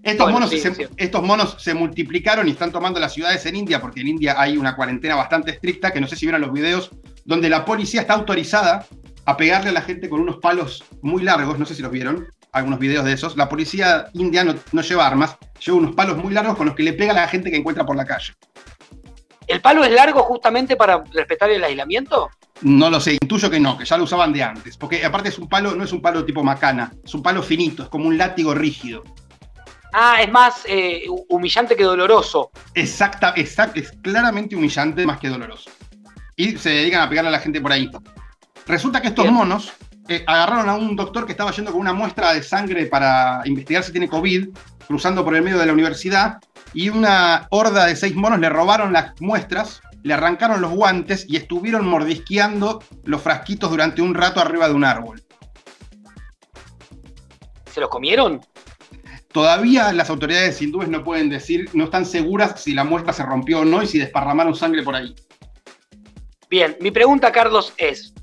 Estos, 0.04 0.26
Bueno, 0.26 0.40
monos 0.40 0.50
sí, 0.52 0.60
se, 0.60 0.74
sí. 0.74 0.86
estos 0.96 1.22
monos 1.22 1.58
se 1.60 1.74
multiplicaron 1.74 2.48
y 2.48 2.52
están 2.52 2.72
tomando 2.72 2.98
las 3.00 3.14
ciudades 3.14 3.46
en 3.46 3.58
India, 3.58 3.82
porque 3.82 4.00
en 4.02 4.08
India 4.08 4.36
hay 4.38 4.56
una 4.58 4.74
cuarentena 4.74 5.16
bastante 5.16 5.52
estricta, 5.52 5.92
que 5.92 6.00
no 6.00 6.08
sé 6.08 6.16
si 6.16 6.26
vieron 6.26 6.40
los 6.40 6.54
videos, 6.54 6.92
donde 7.26 7.50
la 7.50 7.66
policía 7.66 8.02
está 8.02 8.14
autorizada 8.14 8.86
a 9.26 9.36
pegarle 9.36 9.70
a 9.70 9.74
la 9.74 9.82
gente 9.82 10.08
con 10.08 10.22
unos 10.22 10.38
palos 10.38 10.86
muy 11.02 11.24
largos, 11.24 11.60
no 11.60 11.66
sé 11.66 11.76
si 11.76 11.82
los 11.82 11.92
vieron, 11.92 12.26
algunos 12.52 12.80
videos 12.80 13.06
de 13.06 13.14
esos. 13.14 13.36
La 13.38 13.50
policía 13.50 14.08
india 14.14 14.44
no, 14.44 14.56
no 14.72 14.82
lleva 14.82 15.08
armas, 15.08 15.38
lleva 15.64 15.78
unos 15.78 15.96
palos 15.96 16.18
muy 16.18 16.34
largos 16.34 16.56
con 16.56 16.68
los 16.68 16.76
que 16.76 16.84
le 16.84 16.94
pega 16.94 17.12
a 17.12 17.16
la 17.16 17.28
gente 17.28 17.52
que 17.52 17.58
encuentra 17.58 17.86
por 17.86 17.96
la 17.96 18.06
calle. 18.06 18.34
¿El 19.48 19.62
palo 19.62 19.84
es 19.84 19.92
largo 19.92 20.24
justamente 20.24 20.76
para 20.76 21.04
respetar 21.14 21.50
el 21.50 21.64
aislamiento? 21.64 22.30
No 22.62 22.90
lo 22.90 23.00
sé, 23.00 23.14
intuyo 23.14 23.50
que 23.50 23.60
no, 23.60 23.78
que 23.78 23.86
ya 23.86 23.98
lo 23.98 24.04
usaban 24.04 24.34
de 24.34 24.44
antes, 24.44 24.76
porque 24.76 25.06
aparte 25.06 25.30
es 25.30 25.40
un 25.40 25.48
palo, 25.48 25.76
no 25.76 25.84
es 25.84 25.94
un 25.94 26.02
palo 26.02 26.26
tipo 26.26 26.44
macana, 26.44 26.92
es 27.04 27.14
un 27.14 27.24
palo 27.24 27.42
finito, 27.42 27.84
es 27.84 27.90
como 27.90 28.08
un 28.08 28.18
látigo 28.18 28.54
rígido. 28.54 29.04
Ah, 29.94 30.22
es 30.22 30.30
más 30.30 30.64
eh, 30.68 31.06
humillante 31.30 31.76
que 31.76 31.84
doloroso. 31.84 32.52
Exacta, 32.74 33.34
exact, 33.38 33.78
es 33.78 33.92
claramente 34.02 34.56
humillante 34.56 35.06
más 35.06 35.20
que 35.20 35.30
doloroso. 35.30 35.70
Y 36.36 36.58
se 36.58 36.70
dedican 36.70 37.02
a 37.02 37.10
pegarle 37.10 37.30
a 37.30 37.32
la 37.32 37.40
gente 37.40 37.62
por 37.62 37.72
ahí. 37.72 37.90
Resulta 38.68 39.02
que 39.02 39.08
estos 39.08 39.24
Bien. 39.24 39.34
monos 39.34 39.72
eh, 40.08 40.24
agarraron 40.28 40.70
a 40.70 40.76
un 40.76 40.96
doctor 40.96 41.26
que 41.26 41.34
estaba 41.34 41.52
yendo 41.52 41.72
con 41.72 41.82
una 41.82 41.94
muestra 41.94 42.34
de 42.34 42.44
sangre 42.44 42.86
para 42.86 43.42
investigar 43.46 43.84
si 43.84 43.92
tiene 43.92 44.08
COVID, 44.08 44.50
cruzando 44.88 45.24
por 45.24 45.36
el 45.36 45.42
medio 45.42 45.58
de 45.58 45.66
la 45.66 45.74
universidad, 45.74 46.40
y 46.74 46.90
una 46.90 47.48
horda 47.50 47.86
de 47.86 47.96
seis 47.96 48.16
monos 48.16 48.40
le 48.40 48.50
robaron 48.50 48.94
las 48.94 49.20
muestras, 49.22 49.82
le 50.04 50.14
arrancaron 50.14 50.62
los 50.62 50.72
guantes 50.72 51.26
y 51.28 51.36
estuvieron 51.36 51.88
mordisqueando 51.88 52.84
los 53.04 53.22
frasquitos 53.22 53.70
durante 53.70 54.02
un 54.02 54.16
rato 54.16 54.40
arriba 54.40 54.68
de 54.68 54.74
un 54.74 54.86
árbol. 54.86 55.24
¿Se 57.72 57.82
los 57.82 57.90
comieron? 57.90 58.42
Todavía 59.32 59.92
las 59.94 60.10
autoridades 60.10 60.62
hindúes 60.62 60.88
no 60.88 61.04
pueden 61.04 61.30
decir, 61.30 61.70
no 61.74 61.86
están 61.86 62.06
seguras 62.06 62.62
si 62.62 62.74
la 62.74 62.84
muestra 62.84 63.14
se 63.14 63.24
rompió 63.24 63.60
o 63.60 63.66
no 63.66 63.84
y 63.84 63.88
si 63.88 64.00
desparramaron 64.00 64.56
sangre 64.56 64.84
por 64.84 64.96
ahí. 64.96 65.14
Bien, 66.50 66.78
mi 66.80 66.92
pregunta, 66.92 67.32
Carlos, 67.32 67.74
es: 67.78 68.14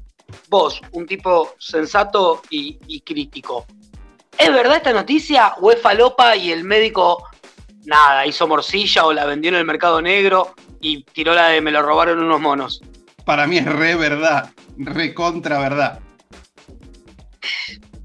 vos, 0.48 0.80
un 0.92 1.06
tipo 1.06 1.54
sensato 1.58 2.42
y, 2.50 2.78
y 2.86 3.00
crítico, 3.00 3.66
¿es 4.38 4.52
verdad 4.52 4.76
esta 4.76 4.92
noticia 4.92 5.54
o 5.60 5.70
es 5.70 5.80
falopa 5.80 6.36
y 6.36 6.52
el 6.52 6.64
médico, 6.64 7.28
nada, 7.84 8.26
hizo 8.26 8.46
morcilla 8.46 9.06
o 9.06 9.12
la 9.12 9.24
vendió 9.24 9.50
en 9.50 9.56
el 9.56 9.64
mercado 9.64 10.00
negro 10.00 10.54
y 10.80 11.02
tiró 11.04 11.34
la 11.34 11.48
de 11.48 11.60
me 11.60 11.70
lo 11.70 11.82
robaron 11.82 12.22
unos 12.22 12.40
monos? 12.40 12.80
Para 13.24 13.46
mí 13.46 13.58
es 13.58 13.66
re 13.66 13.94
verdad, 13.94 14.50
re 14.76 15.14
contra 15.14 15.58
verdad. 15.58 16.00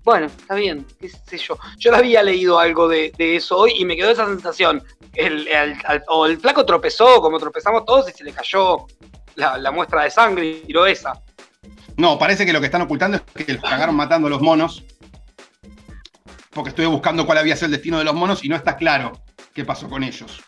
Bueno, 0.03 0.27
está 0.27 0.55
bien, 0.55 0.87
qué 0.99 1.09
sé 1.09 1.37
yo. 1.37 1.57
Yo 1.77 1.95
había 1.95 2.23
leído 2.23 2.57
algo 2.57 2.87
de, 2.87 3.11
de 3.17 3.35
eso 3.35 3.57
hoy 3.57 3.73
y 3.77 3.85
me 3.85 3.95
quedó 3.95 4.09
esa 4.09 4.25
sensación. 4.25 4.83
El, 5.13 5.47
o 6.07 6.25
el 6.25 6.39
flaco 6.39 6.65
tropezó, 6.65 7.21
como 7.21 7.37
tropezamos 7.37 7.85
todos, 7.85 8.09
y 8.09 8.13
se 8.13 8.23
le 8.23 8.31
cayó 8.31 8.87
la, 9.35 9.57
la 9.57 9.71
muestra 9.71 10.03
de 10.03 10.09
sangre 10.09 10.47
y 10.47 10.53
tiró 10.61 10.85
esa. 10.85 11.21
No, 11.99 12.17
parece 12.17 12.45
que 12.45 12.53
lo 12.53 12.59
que 12.61 12.67
están 12.67 12.81
ocultando 12.81 13.17
es 13.35 13.45
que 13.45 13.53
los 13.53 13.61
cagaron 13.61 13.93
matando 13.93 14.27
a 14.27 14.29
los 14.29 14.41
monos. 14.41 14.85
Porque 16.51 16.69
estuve 16.69 16.85
buscando 16.87 17.25
cuál 17.25 17.39
había 17.39 17.55
sido 17.55 17.65
el 17.67 17.71
destino 17.73 17.97
de 17.99 18.05
los 18.05 18.15
monos 18.15 18.43
y 18.43 18.47
no 18.49 18.55
está 18.55 18.77
claro 18.77 19.11
qué 19.53 19.65
pasó 19.65 19.89
con 19.89 20.03
ellos. 20.03 20.41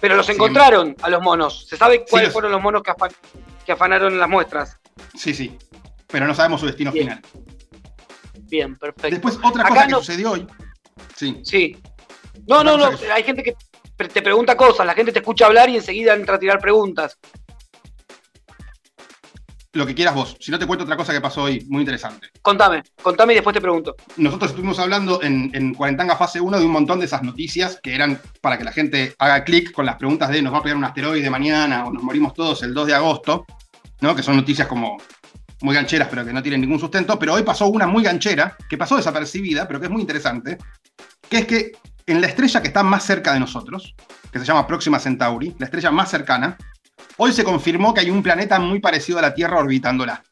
Pero 0.00 0.14
los 0.14 0.28
encontraron 0.28 0.94
a 1.02 1.10
los 1.10 1.20
monos. 1.22 1.66
¿Se 1.68 1.76
sabe 1.76 2.04
cuáles 2.08 2.28
los- 2.28 2.32
fueron 2.32 2.52
los 2.52 2.62
monos 2.62 2.82
que, 2.82 2.90
afan- 2.92 3.12
que 3.66 3.72
afanaron 3.72 4.18
las 4.18 4.28
muestras? 4.28 4.78
Sí, 5.14 5.34
sí. 5.34 5.58
Pero 6.06 6.26
no 6.28 6.34
sabemos 6.34 6.60
su 6.60 6.66
destino 6.66 6.92
Bien. 6.92 7.04
final. 7.08 7.22
Bien, 8.42 8.76
perfecto. 8.76 9.10
Después, 9.10 9.38
otra 9.42 9.62
Acá 9.62 9.70
cosa 9.74 9.86
que 9.88 9.94
sucedió 9.94 10.30
hoy. 10.32 10.46
Sí. 11.16 11.40
Sí. 11.44 11.76
No, 12.46 12.62
no, 12.62 12.76
no. 12.76 12.96
que- 12.96 13.10
Hay 13.10 13.24
gente 13.24 13.42
que 13.42 13.56
te 14.08 14.22
pregunta 14.22 14.56
cosas, 14.56 14.86
la 14.86 14.94
gente 14.94 15.12
te 15.12 15.18
escucha 15.18 15.46
hablar 15.46 15.68
y 15.68 15.76
enseguida 15.76 16.14
entra 16.14 16.36
a 16.36 16.38
tirar 16.38 16.60
preguntas. 16.60 17.18
Lo 19.72 19.86
que 19.86 19.94
quieras 19.94 20.14
vos. 20.14 20.36
Si 20.40 20.50
no 20.50 20.58
te 20.58 20.66
cuento 20.66 20.84
otra 20.84 20.96
cosa 20.96 21.12
que 21.12 21.20
pasó 21.20 21.44
hoy, 21.44 21.64
muy 21.68 21.82
interesante. 21.82 22.28
Contame, 22.42 22.82
contame 23.00 23.34
y 23.34 23.36
después 23.36 23.54
te 23.54 23.60
pregunto. 23.60 23.94
Nosotros 24.16 24.50
estuvimos 24.50 24.80
hablando 24.80 25.22
en, 25.22 25.50
en 25.54 25.74
Cuarentanga 25.74 26.16
Fase 26.16 26.40
1 26.40 26.58
de 26.58 26.64
un 26.64 26.72
montón 26.72 26.98
de 26.98 27.06
esas 27.06 27.22
noticias 27.22 27.78
que 27.80 27.94
eran 27.94 28.20
para 28.40 28.58
que 28.58 28.64
la 28.64 28.72
gente 28.72 29.14
haga 29.18 29.44
clic 29.44 29.70
con 29.70 29.86
las 29.86 29.94
preguntas 29.94 30.28
de 30.30 30.42
nos 30.42 30.52
va 30.52 30.58
a 30.58 30.62
pegar 30.62 30.76
un 30.76 30.84
asteroide 30.84 31.30
mañana 31.30 31.86
o 31.86 31.92
nos 31.92 32.02
morimos 32.02 32.34
todos 32.34 32.64
el 32.64 32.74
2 32.74 32.88
de 32.88 32.94
agosto, 32.94 33.46
¿no? 34.00 34.16
que 34.16 34.24
son 34.24 34.36
noticias 34.36 34.66
como 34.66 34.96
muy 35.62 35.74
gancheras 35.74 36.08
pero 36.08 36.24
que 36.24 36.32
no 36.32 36.42
tienen 36.42 36.62
ningún 36.62 36.80
sustento. 36.80 37.16
Pero 37.16 37.34
hoy 37.34 37.44
pasó 37.44 37.68
una 37.68 37.86
muy 37.86 38.02
ganchera, 38.02 38.56
que 38.68 38.76
pasó 38.76 38.96
desapercibida, 38.96 39.68
pero 39.68 39.78
que 39.78 39.86
es 39.86 39.92
muy 39.92 40.00
interesante, 40.00 40.58
que 41.28 41.38
es 41.38 41.46
que 41.46 41.72
en 42.06 42.20
la 42.20 42.26
estrella 42.26 42.60
que 42.60 42.68
está 42.68 42.82
más 42.82 43.04
cerca 43.04 43.32
de 43.32 43.38
nosotros, 43.38 43.94
que 44.32 44.40
se 44.40 44.44
llama 44.44 44.66
Próxima 44.66 44.98
Centauri, 44.98 45.54
la 45.58 45.66
estrella 45.66 45.92
más 45.92 46.10
cercana, 46.10 46.56
hoy 47.22 47.34
se 47.34 47.44
confirmó 47.44 47.92
que 47.92 48.00
hay 48.00 48.08
un 48.08 48.22
planeta 48.22 48.58
muy 48.58 48.80
parecido 48.80 49.18
a 49.18 49.22
la 49.22 49.34
Tierra 49.34 49.58
orbitándola. 49.58 50.24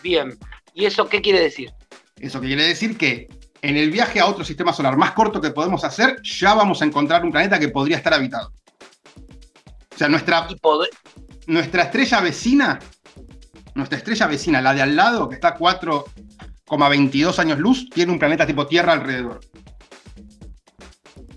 Bien. 0.00 0.38
¿Y 0.74 0.84
eso 0.84 1.08
qué 1.08 1.20
quiere 1.20 1.40
decir? 1.40 1.72
Eso 2.20 2.40
que 2.40 2.46
quiere 2.46 2.68
decir 2.68 2.96
que 2.96 3.28
en 3.62 3.76
el 3.76 3.90
viaje 3.90 4.20
a 4.20 4.26
otro 4.26 4.44
sistema 4.44 4.72
solar 4.72 4.96
más 4.96 5.10
corto 5.10 5.40
que 5.40 5.50
podemos 5.50 5.82
hacer, 5.82 6.22
ya 6.22 6.54
vamos 6.54 6.82
a 6.82 6.84
encontrar 6.84 7.24
un 7.24 7.32
planeta 7.32 7.58
que 7.58 7.68
podría 7.68 7.96
estar 7.96 8.14
habitado. 8.14 8.52
O 9.92 9.98
sea, 9.98 10.08
nuestra, 10.08 10.46
nuestra 11.48 11.82
estrella 11.82 12.20
vecina, 12.20 12.78
nuestra 13.74 13.98
estrella 13.98 14.28
vecina, 14.28 14.60
la 14.60 14.72
de 14.72 14.82
al 14.82 14.94
lado, 14.94 15.28
que 15.28 15.34
está 15.34 15.48
a 15.48 15.58
4,22 15.58 17.40
años 17.40 17.58
luz, 17.58 17.90
tiene 17.90 18.12
un 18.12 18.20
planeta 18.20 18.46
tipo 18.46 18.68
Tierra 18.68 18.92
alrededor. 18.92 19.40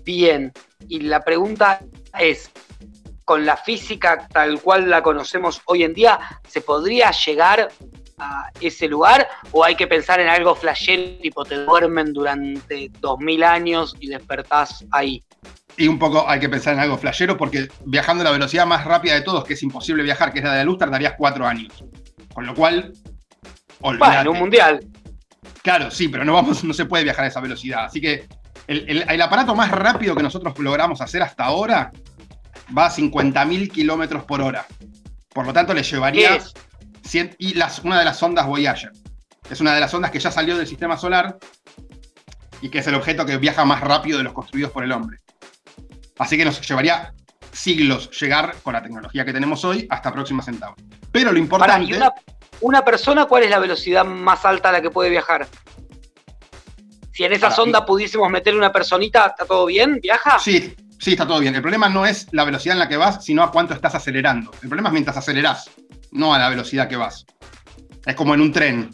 Bien. 0.04 0.52
Y 0.88 1.00
la 1.00 1.24
pregunta 1.24 1.80
es, 2.16 2.48
con 3.26 3.44
la 3.44 3.56
física 3.56 4.28
tal 4.32 4.60
cual 4.62 4.88
la 4.88 5.02
conocemos 5.02 5.60
hoy 5.66 5.82
en 5.82 5.92
día, 5.92 6.18
¿se 6.48 6.60
podría 6.60 7.10
llegar 7.10 7.68
a 8.18 8.50
ese 8.60 8.86
lugar 8.88 9.26
o 9.50 9.64
hay 9.64 9.74
que 9.74 9.88
pensar 9.88 10.20
en 10.20 10.28
algo 10.28 10.54
flashero, 10.54 11.18
tipo 11.20 11.44
te 11.44 11.56
duermen 11.56 12.12
durante 12.12 12.88
2000 13.00 13.42
años 13.42 13.96
y 13.98 14.06
despertás 14.06 14.86
ahí? 14.92 15.24
Y 15.76 15.88
un 15.88 15.98
poco 15.98 16.24
hay 16.26 16.38
que 16.38 16.48
pensar 16.48 16.74
en 16.74 16.80
algo 16.80 16.96
flashero, 16.96 17.36
porque 17.36 17.68
viajando 17.84 18.22
a 18.22 18.26
la 18.26 18.30
velocidad 18.30 18.64
más 18.64 18.84
rápida 18.84 19.14
de 19.14 19.22
todos, 19.22 19.44
que 19.44 19.54
es 19.54 19.62
imposible 19.64 20.04
viajar, 20.04 20.32
que 20.32 20.38
es 20.38 20.44
la 20.44 20.52
de 20.52 20.58
la 20.58 20.64
luz, 20.64 20.78
tardarías 20.78 21.14
cuatro 21.18 21.46
años. 21.48 21.84
Con 22.32 22.46
lo 22.46 22.54
cual, 22.54 22.92
olvídate. 23.80 24.14
Bueno, 24.14 24.30
un 24.30 24.38
mundial. 24.38 24.86
Claro, 25.62 25.90
sí, 25.90 26.06
pero 26.08 26.24
no, 26.24 26.32
vamos, 26.34 26.62
no 26.62 26.72
se 26.72 26.86
puede 26.86 27.02
viajar 27.02 27.24
a 27.24 27.28
esa 27.28 27.40
velocidad. 27.40 27.86
Así 27.86 28.00
que 28.00 28.28
el, 28.68 28.88
el- 28.88 29.04
el 29.10 29.20
aparato 29.20 29.54
más 29.56 29.70
rápido 29.72 30.14
que 30.14 30.22
nosotros 30.22 30.56
logramos 30.60 31.00
hacer 31.00 31.22
hasta 31.22 31.44
ahora 31.44 31.90
va 32.76 32.86
a 32.86 32.90
50.000 32.90 33.70
kilómetros 33.70 34.24
por 34.24 34.40
hora. 34.40 34.66
Por 35.32 35.46
lo 35.46 35.52
tanto, 35.52 35.74
le 35.74 35.82
¿Qué 35.82 35.90
llevaría 35.90 36.36
es? 36.36 36.54
100 37.04 37.36
y 37.38 37.54
las, 37.54 37.80
una 37.80 37.98
de 37.98 38.04
las 38.04 38.18
sondas 38.18 38.46
Voyager. 38.46 38.92
Es 39.50 39.60
una 39.60 39.74
de 39.74 39.80
las 39.80 39.90
sondas 39.90 40.10
que 40.10 40.18
ya 40.18 40.30
salió 40.30 40.56
del 40.56 40.66
sistema 40.66 40.96
solar 40.96 41.38
y 42.60 42.68
que 42.68 42.78
es 42.78 42.86
el 42.86 42.94
objeto 42.94 43.24
que 43.26 43.36
viaja 43.36 43.64
más 43.64 43.80
rápido 43.80 44.18
de 44.18 44.24
los 44.24 44.32
construidos 44.32 44.72
por 44.72 44.82
el 44.82 44.92
hombre. 44.92 45.18
Así 46.18 46.36
que 46.36 46.44
nos 46.44 46.60
llevaría 46.66 47.12
siglos 47.52 48.10
llegar 48.18 48.56
con 48.62 48.72
la 48.72 48.82
tecnología 48.82 49.24
que 49.24 49.32
tenemos 49.32 49.64
hoy 49.64 49.86
hasta 49.90 50.12
Próxima 50.12 50.42
Centauri. 50.42 50.82
Pero 51.12 51.32
lo 51.32 51.48
Pará, 51.48 51.78
importante... 51.78 51.92
¿y 51.92 51.94
una, 51.94 52.12
una 52.60 52.84
persona 52.84 53.26
cuál 53.26 53.44
es 53.44 53.50
la 53.50 53.58
velocidad 53.58 54.04
más 54.04 54.44
alta 54.44 54.70
a 54.70 54.72
la 54.72 54.82
que 54.82 54.90
puede 54.90 55.10
viajar? 55.10 55.46
Si 57.12 57.24
en 57.24 57.32
esa 57.32 57.46
Pará, 57.46 57.56
sonda 57.56 57.86
pudiésemos 57.86 58.28
meter 58.30 58.56
una 58.56 58.72
personita, 58.72 59.26
¿está 59.26 59.44
todo 59.46 59.66
bien? 59.66 60.00
¿Viaja? 60.02 60.38
Sí, 60.38 60.74
sí, 60.98 61.12
está 61.12 61.26
todo 61.26 61.38
bien. 61.40 61.54
El 61.54 61.62
problema 61.62 61.88
no 61.88 62.06
es 62.06 62.26
la 62.32 62.44
velocidad 62.44 62.74
en 62.74 62.78
la 62.80 62.88
que 62.88 62.96
vas, 62.96 63.24
sino 63.24 63.42
a 63.42 63.50
cuánto 63.50 63.74
estás 63.74 63.94
acelerando. 63.94 64.50
El 64.62 64.68
problema 64.68 64.88
es 64.88 64.92
mientras 64.94 65.16
acelerás, 65.16 65.70
no 66.12 66.34
a 66.34 66.38
la 66.38 66.48
velocidad 66.48 66.88
que 66.88 66.96
vas. 66.96 67.24
Es 68.04 68.14
como 68.14 68.34
en 68.34 68.40
un 68.40 68.52
tren. 68.52 68.90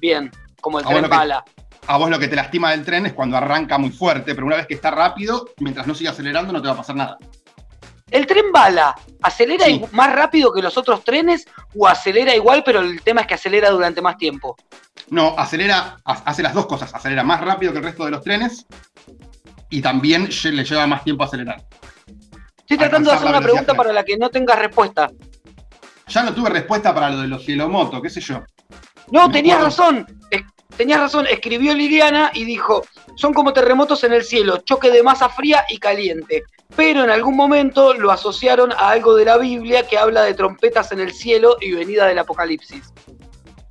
Bien, 0.00 0.30
como 0.60 0.78
el 0.80 0.86
tren 0.86 1.08
bala. 1.08 1.44
A 1.88 1.98
vos 1.98 2.10
lo 2.10 2.18
que 2.18 2.26
te 2.28 2.34
lastima 2.36 2.72
del 2.72 2.84
tren 2.84 3.06
es 3.06 3.12
cuando 3.12 3.36
arranca 3.36 3.78
muy 3.78 3.90
fuerte, 3.90 4.34
pero 4.34 4.46
una 4.46 4.56
vez 4.56 4.66
que 4.66 4.74
está 4.74 4.90
rápido, 4.90 5.50
mientras 5.60 5.86
no 5.86 5.94
siga 5.94 6.10
acelerando, 6.10 6.52
no 6.52 6.60
te 6.60 6.66
va 6.68 6.74
a 6.74 6.78
pasar 6.78 6.96
nada. 6.96 7.16
¿El 8.10 8.26
tren 8.26 8.52
bala 8.52 8.94
acelera 9.22 9.66
Sí. 9.66 9.82
más 9.92 10.12
rápido 10.12 10.52
que 10.52 10.62
los 10.62 10.76
otros 10.76 11.02
trenes 11.04 11.46
o 11.76 11.86
acelera 11.86 12.34
igual, 12.34 12.62
pero 12.64 12.80
el 12.80 13.02
tema 13.02 13.20
es 13.22 13.26
que 13.26 13.34
acelera 13.34 13.70
durante 13.70 14.00
más 14.02 14.16
tiempo? 14.16 14.56
No, 15.10 15.34
acelera, 15.38 15.96
ha- 16.04 16.22
hace 16.24 16.42
las 16.42 16.54
dos 16.54 16.66
cosas. 16.66 16.92
Acelera 16.94 17.22
más 17.24 17.40
rápido 17.40 17.72
que 17.72 17.78
el 17.78 17.84
resto 17.84 18.04
de 18.04 18.10
los 18.12 18.22
trenes 18.22 18.66
y 19.70 19.80
también 19.82 20.28
le 20.44 20.64
lleva 20.64 20.86
más 20.86 21.04
tiempo 21.04 21.22
a 21.24 21.26
acelerar. 21.26 21.62
Estoy 22.58 22.78
tratando 22.78 23.10
de 23.10 23.16
hacer 23.16 23.28
una 23.28 23.40
pregunta 23.40 23.74
para 23.74 23.92
la 23.92 24.04
que 24.04 24.16
no 24.16 24.28
tengas 24.30 24.58
respuesta. 24.58 25.10
Ya 26.08 26.22
no 26.22 26.34
tuve 26.34 26.50
respuesta 26.50 26.94
para 26.94 27.10
lo 27.10 27.20
de 27.20 27.28
los 27.28 27.44
cielomoto, 27.44 28.00
qué 28.02 28.10
sé 28.10 28.20
yo. 28.20 28.42
No, 29.10 29.28
Me 29.28 29.34
tenías 29.34 29.56
acuerdo. 29.58 29.76
razón. 29.76 30.20
Es- 30.30 30.42
tenías 30.76 31.00
razón, 31.00 31.26
escribió 31.28 31.74
Liliana 31.74 32.30
y 32.34 32.44
dijo, 32.44 32.84
son 33.16 33.32
como 33.32 33.52
terremotos 33.52 34.02
en 34.04 34.12
el 34.12 34.24
cielo, 34.24 34.58
choque 34.58 34.90
de 34.90 35.02
masa 35.02 35.28
fría 35.28 35.64
y 35.68 35.78
caliente. 35.78 36.42
Pero 36.74 37.04
en 37.04 37.10
algún 37.10 37.36
momento 37.36 37.94
lo 37.94 38.10
asociaron 38.10 38.72
a 38.72 38.90
algo 38.90 39.14
de 39.14 39.24
la 39.24 39.38
Biblia 39.38 39.86
que 39.86 39.96
habla 39.98 40.22
de 40.22 40.34
trompetas 40.34 40.90
en 40.92 40.98
el 41.00 41.12
cielo 41.12 41.56
y 41.60 41.72
venida 41.72 42.06
del 42.06 42.18
apocalipsis. 42.18 42.92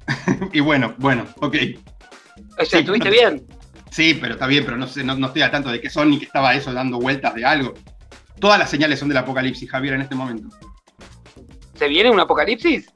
Y 0.54 0.60
bueno, 0.60 0.94
bueno, 0.98 1.26
ok. 1.42 1.56
O 2.58 2.58
sea, 2.58 2.66
Sí, 2.66 2.78
¿estuviste 2.80 3.10
bien? 3.10 3.46
Sí, 3.96 4.14
pero 4.20 4.34
está 4.34 4.46
bien, 4.46 4.66
pero 4.66 4.76
no 4.76 4.88
sé, 4.88 5.06
no, 5.06 5.16
no 5.16 5.28
estoy 5.28 5.42
al 5.42 5.52
tanto 5.52 5.70
de 5.70 5.80
qué 5.80 5.90
son 5.90 6.10
ni 6.10 6.20
que 6.20 6.26
estaba 6.26 6.54
eso 6.54 6.74
dando 6.74 7.00
vueltas 7.00 7.34
de 7.34 7.46
algo. 7.46 7.74
Todas 8.42 8.60
las 8.60 8.70
señales 8.70 9.00
son 9.00 9.08
del 9.08 9.18
apocalipsis, 9.20 9.72
Javier, 9.72 9.94
en 9.94 10.02
este 10.02 10.16
momento. 10.16 10.50
¿Se 11.76 11.88
viene 11.88 12.12
un 12.12 12.20
apocalipsis? 12.20 12.90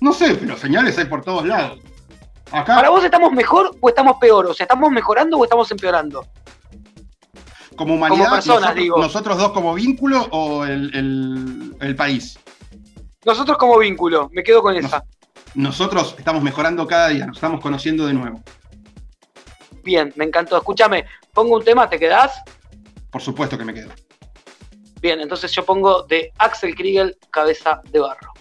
No 0.00 0.12
sé, 0.12 0.36
pero 0.36 0.56
señales 0.56 0.96
hay 0.98 1.06
por 1.06 1.24
todos 1.24 1.44
lados. 1.44 1.80
Acá, 2.52 2.76
¿Para 2.76 2.90
vos 2.90 3.02
estamos 3.04 3.32
mejor 3.32 3.76
o 3.80 3.88
estamos 3.88 4.18
peor? 4.20 4.46
O 4.46 4.54
sea, 4.54 4.64
¿estamos 4.64 4.92
mejorando 4.92 5.36
o 5.36 5.42
estamos 5.42 5.68
empeorando? 5.72 6.24
como 7.76 7.94
humanidad, 7.94 8.24
como 8.24 8.34
personas, 8.36 8.60
nosotros, 8.60 8.82
digo. 8.82 8.98
nosotros 9.00 9.38
dos 9.38 9.52
como 9.52 9.74
vínculo 9.74 10.28
o 10.32 10.64
el, 10.64 10.94
el- 10.94 11.76
el 11.80 11.96
país. 11.96 12.38
Nosotros 13.24 13.56
como 13.58 13.78
vínculo, 13.78 14.28
me 14.32 14.42
quedo 14.44 14.62
con 14.62 14.74
Nos- 14.76 14.84
esa. 14.84 15.02
Nosotros 15.54 16.14
estamos 16.18 16.42
mejorando 16.42 16.86
cada 16.86 17.08
día, 17.08 17.26
nos 17.26 17.38
estamos 17.38 17.60
conociendo 17.60 18.06
de 18.06 18.12
nuevo. 18.14 18.42
Bien, 19.82 20.12
me 20.16 20.24
encantó. 20.24 20.56
Escúchame, 20.56 21.06
pongo 21.32 21.56
un 21.56 21.64
tema, 21.64 21.88
¿te 21.88 21.98
quedás? 21.98 22.42
Por 23.10 23.20
supuesto 23.20 23.58
que 23.58 23.64
me 23.64 23.74
quedo. 23.74 23.90
Bien, 25.00 25.20
entonces 25.20 25.50
yo 25.52 25.64
pongo 25.64 26.02
de 26.02 26.32
Axel 26.38 26.74
Kriegel, 26.74 27.16
Cabeza 27.30 27.80
de 27.90 28.00
Barro. 28.00 28.32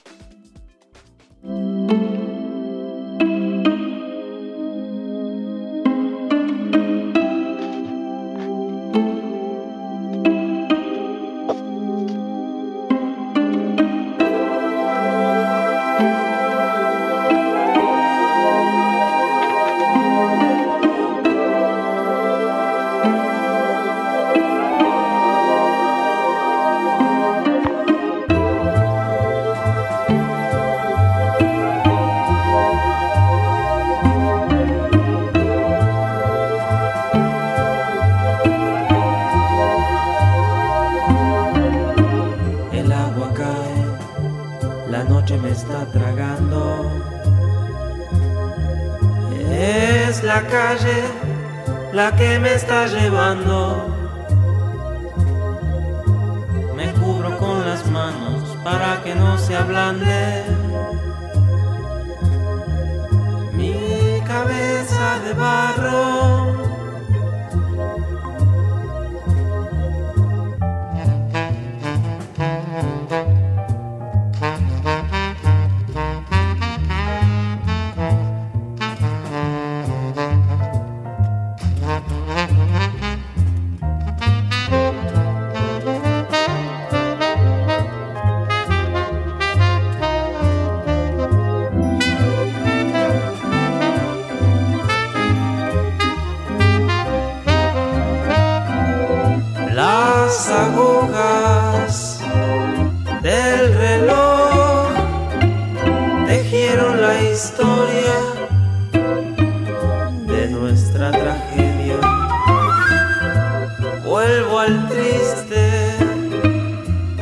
Vuelvo 114.10 114.58
al 114.58 114.90
triste 114.90 115.96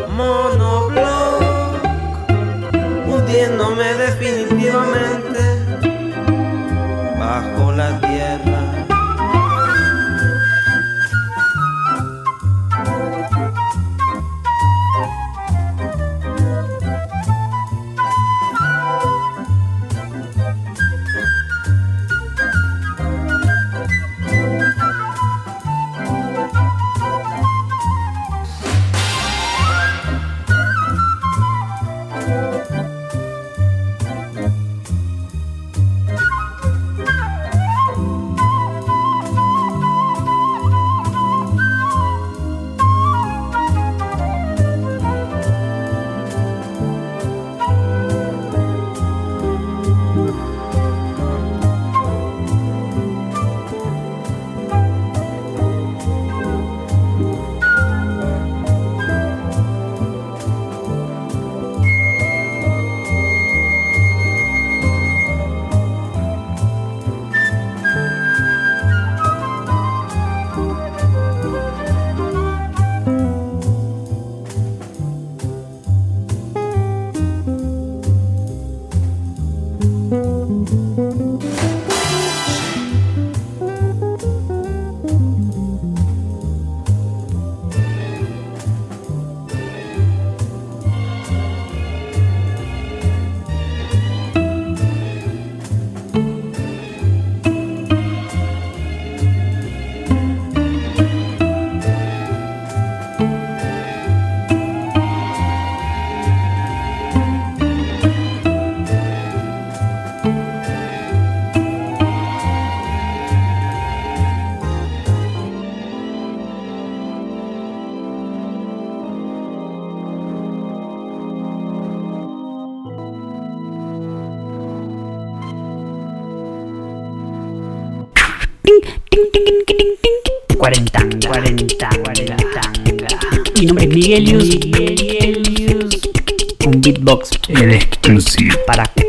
monobloc, 0.07 1.43
hundiéndome 3.05 3.93
definitivamente 3.95 5.36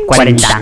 40. 0.09 0.59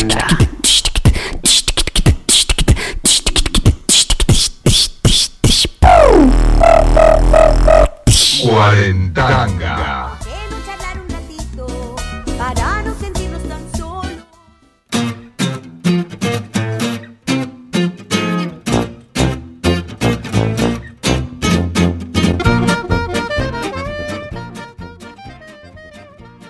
Cuarentanga. 8.44 10.18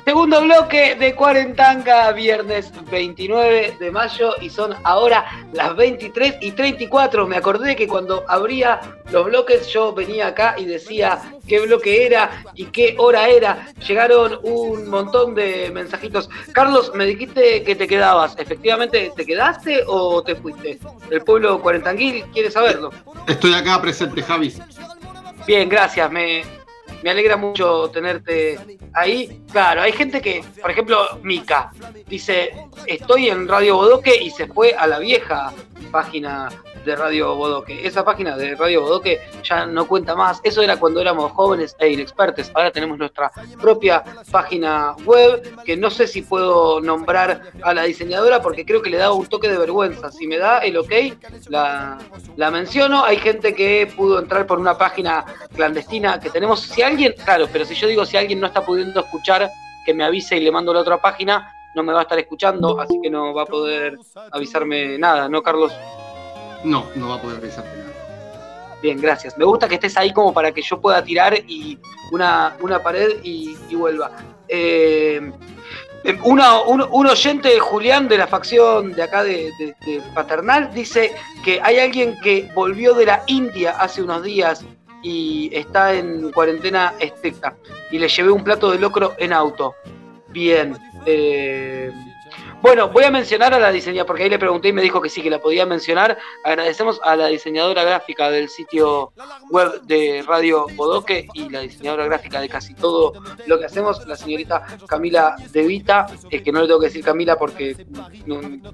Segundo 0.03 0.41
bloque 0.41 0.95
de 0.95 1.13
Cuarentanga, 1.15 2.11
viernes 2.11 2.71
29 2.89 3.77
de 3.79 3.91
mayo 3.91 4.33
y 4.41 4.49
son 4.49 4.75
ahora 4.83 5.25
las 5.53 5.75
23 5.75 6.35
y 6.41 6.51
34. 6.51 7.27
Me 7.27 7.37
acordé 7.37 7.75
que 7.75 7.87
cuando 7.87 8.23
abría 8.27 8.79
los 9.11 9.25
bloques 9.25 9.67
yo 9.67 9.93
venía 9.93 10.27
acá 10.27 10.55
y 10.57 10.65
decía 10.65 11.21
qué 11.47 11.59
bloque 11.59 12.05
era 12.05 12.43
y 12.55 12.65
qué 12.65 12.95
hora 12.97 13.29
era. 13.29 13.67
Llegaron 13.87 14.39
un 14.43 14.89
montón 14.89 15.35
de 15.35 15.71
mensajitos. 15.73 16.29
Carlos, 16.51 16.91
me 16.95 17.05
dijiste 17.05 17.63
que 17.63 17.75
te 17.75 17.87
quedabas. 17.87 18.35
¿Efectivamente 18.37 19.11
te 19.15 19.25
quedaste 19.25 19.83
o 19.87 20.21
te 20.23 20.35
fuiste? 20.35 20.79
El 21.09 21.21
pueblo 21.21 21.61
cuarentanguil 21.61 22.23
quiere 22.33 22.51
saberlo. 22.51 22.91
Estoy 23.27 23.53
acá 23.53 23.81
presente, 23.81 24.21
Javi. 24.21 24.53
Bien, 25.45 25.69
gracias. 25.69 26.11
Me, 26.11 26.43
me 27.03 27.09
alegra 27.09 27.37
mucho 27.37 27.89
tenerte 27.89 28.59
ahí. 28.93 29.41
Claro, 29.51 29.81
hay 29.81 29.91
gente 29.91 30.21
que, 30.21 30.43
por 30.61 30.71
ejemplo, 30.71 31.19
Mika, 31.23 31.71
dice, 32.07 32.51
estoy 32.85 33.29
en 33.29 33.47
Radio 33.47 33.75
Bodoque 33.75 34.15
y 34.15 34.29
se 34.29 34.47
fue 34.47 34.73
a 34.73 34.87
la 34.87 34.99
vieja 34.99 35.53
página 35.91 36.49
de 36.87 36.95
Radio 36.95 37.35
Bodoque. 37.35 37.85
Esa 37.85 38.05
página 38.05 38.37
de 38.37 38.55
Radio 38.55 38.81
Bodoque 38.81 39.19
ya 39.43 39.65
no 39.65 39.87
cuenta 39.87 40.15
más. 40.15 40.39
Eso 40.43 40.61
era 40.61 40.77
cuando 40.77 41.01
éramos 41.01 41.33
jóvenes 41.33 41.75
e 41.79 41.89
inexpertos. 41.91 42.49
Ahora 42.53 42.71
tenemos 42.71 42.97
nuestra 42.97 43.29
propia 43.61 44.03
página 44.31 44.95
web, 45.05 45.63
que 45.65 45.75
no 45.75 45.89
sé 45.89 46.07
si 46.07 46.21
puedo 46.21 46.79
nombrar 46.79 47.51
a 47.61 47.73
la 47.73 47.83
diseñadora 47.83 48.41
porque 48.41 48.65
creo 48.65 48.81
que 48.81 48.89
le 48.89 48.97
da 48.97 49.11
un 49.11 49.27
toque 49.27 49.49
de 49.49 49.57
vergüenza. 49.57 50.11
Si 50.11 50.27
me 50.27 50.37
da 50.37 50.59
el 50.59 50.77
ok, 50.77 50.93
la, 51.49 51.97
la 52.37 52.51
menciono. 52.51 53.03
Hay 53.03 53.17
gente 53.17 53.53
que 53.53 53.91
pudo 53.95 54.19
entrar 54.19 54.47
por 54.47 54.57
una 54.57 54.77
página 54.77 55.25
clandestina 55.53 56.19
que 56.21 56.29
tenemos. 56.29 56.61
Si 56.61 56.81
alguien, 56.81 57.13
claro, 57.23 57.47
pero 57.51 57.65
si 57.65 57.75
yo 57.75 57.87
digo 57.87 58.05
si 58.05 58.15
alguien 58.15 58.39
no 58.39 58.47
está 58.47 58.65
pudiendo 58.65 59.01
escuchar, 59.01 59.49
que 59.85 59.93
me 59.93 60.05
avise 60.05 60.37
y 60.37 60.39
le 60.39 60.51
mando 60.51 60.73
la 60.73 60.79
otra 60.81 60.97
página, 61.01 61.53
no 61.75 61.83
me 61.83 61.93
va 61.93 61.99
a 61.99 62.03
estar 62.03 62.17
escuchando, 62.17 62.79
así 62.79 62.99
que 63.01 63.09
no 63.09 63.33
va 63.33 63.43
a 63.43 63.45
poder 63.45 63.99
avisarme 64.31 64.97
nada, 64.97 65.29
¿no, 65.29 65.43
Carlos? 65.43 65.71
No, 66.63 66.85
no 66.95 67.09
va 67.09 67.15
a 67.15 67.21
poder 67.21 67.37
avisarte 67.37 67.69
nada. 67.77 68.77
Bien, 68.81 68.99
gracias. 69.01 69.37
Me 69.37 69.45
gusta 69.45 69.67
que 69.67 69.75
estés 69.75 69.97
ahí 69.97 70.13
como 70.13 70.33
para 70.33 70.51
que 70.51 70.61
yo 70.61 70.79
pueda 70.79 71.03
tirar 71.03 71.35
y 71.47 71.77
una, 72.11 72.55
una 72.61 72.81
pared 72.81 73.17
y, 73.23 73.55
vuelva. 73.75 74.11
Eh, 74.47 75.31
una- 76.23 76.61
un, 76.61 76.81
un 76.89 77.07
oyente 77.07 77.59
Julián 77.59 78.07
de 78.07 78.17
la 78.19 78.27
facción 78.27 78.93
de 78.93 79.03
acá 79.03 79.23
de 79.23 79.51
Paternal 80.13 80.71
dice 80.73 81.11
que 81.43 81.59
hay 81.61 81.79
alguien 81.79 82.15
que 82.21 82.49
volvió 82.53 82.93
de 82.93 83.05
la 83.07 83.23
India 83.27 83.71
hace 83.79 84.01
unos 84.03 84.23
días 84.23 84.63
y 85.03 85.49
está 85.53 85.93
en 85.93 86.31
cuarentena 86.31 86.93
estricta 86.99 87.55
y 87.91 87.97
le 87.99 88.07
llevé 88.07 88.29
un 88.31 88.43
plato 88.43 88.71
de 88.71 88.79
locro 88.79 89.15
en 89.17 89.33
auto. 89.33 89.75
Bien. 90.29 90.77
eh, 91.05 91.91
bueno, 92.61 92.89
voy 92.89 93.03
a 93.03 93.11
mencionar 93.11 93.53
a 93.53 93.59
la 93.59 93.71
diseñadora, 93.71 94.07
porque 94.07 94.23
ahí 94.23 94.29
le 94.29 94.39
pregunté 94.39 94.69
y 94.69 94.73
me 94.73 94.81
dijo 94.81 95.01
que 95.01 95.09
sí, 95.09 95.21
que 95.21 95.29
la 95.29 95.39
podía 95.39 95.65
mencionar. 95.65 96.17
Agradecemos 96.43 96.99
a 97.03 97.15
la 97.15 97.27
diseñadora 97.27 97.83
gráfica 97.83 98.29
del 98.29 98.49
sitio 98.49 99.11
web 99.49 99.81
de 99.83 100.23
Radio 100.27 100.65
Bodoque 100.75 101.27
y 101.33 101.49
la 101.49 101.61
diseñadora 101.61 102.05
gráfica 102.05 102.41
de 102.41 102.49
casi 102.49 102.73
todo 102.73 103.13
lo 103.45 103.59
que 103.59 103.65
hacemos, 103.65 104.05
la 104.07 104.15
señorita 104.15 104.65
Camila 104.87 105.35
De 105.51 105.67
Vita, 105.67 106.07
que 106.29 106.51
no 106.51 106.61
le 106.61 106.67
tengo 106.67 106.79
que 106.79 106.87
decir 106.87 107.03
Camila 107.03 107.37
porque 107.37 107.75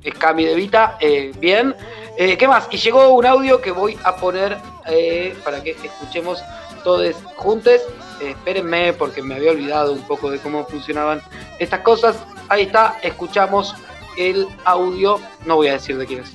es 0.03 0.13
Cami 0.15 0.45
De 0.45 0.55
Vita. 0.55 0.97
eh, 0.99 1.31
bien. 1.39 1.75
Eh, 2.17 2.37
¿Qué 2.37 2.47
más? 2.47 2.67
Y 2.71 2.77
llegó 2.77 3.09
un 3.09 3.25
audio 3.25 3.61
que 3.61 3.71
voy 3.71 3.97
a 4.03 4.15
poner 4.15 4.57
eh, 4.85 5.35
para 5.43 5.61
que 5.61 5.71
escuchemos 5.71 6.41
todos 6.83 7.15
juntos. 7.35 7.81
Eh, 8.23 8.29
espérenme 8.29 8.93
porque 8.93 9.21
me 9.21 9.35
había 9.35 9.51
olvidado 9.51 9.91
un 9.91 10.01
poco 10.03 10.31
de 10.31 10.39
cómo 10.39 10.63
funcionaban 10.63 11.21
estas 11.59 11.81
cosas. 11.81 12.15
Ahí 12.47 12.63
está, 12.63 12.97
escuchamos 13.03 13.75
el 14.17 14.47
audio. 14.63 15.19
No 15.45 15.57
voy 15.57 15.67
a 15.67 15.73
decir 15.73 15.97
de 15.97 16.05
quién 16.05 16.21
es. 16.21 16.31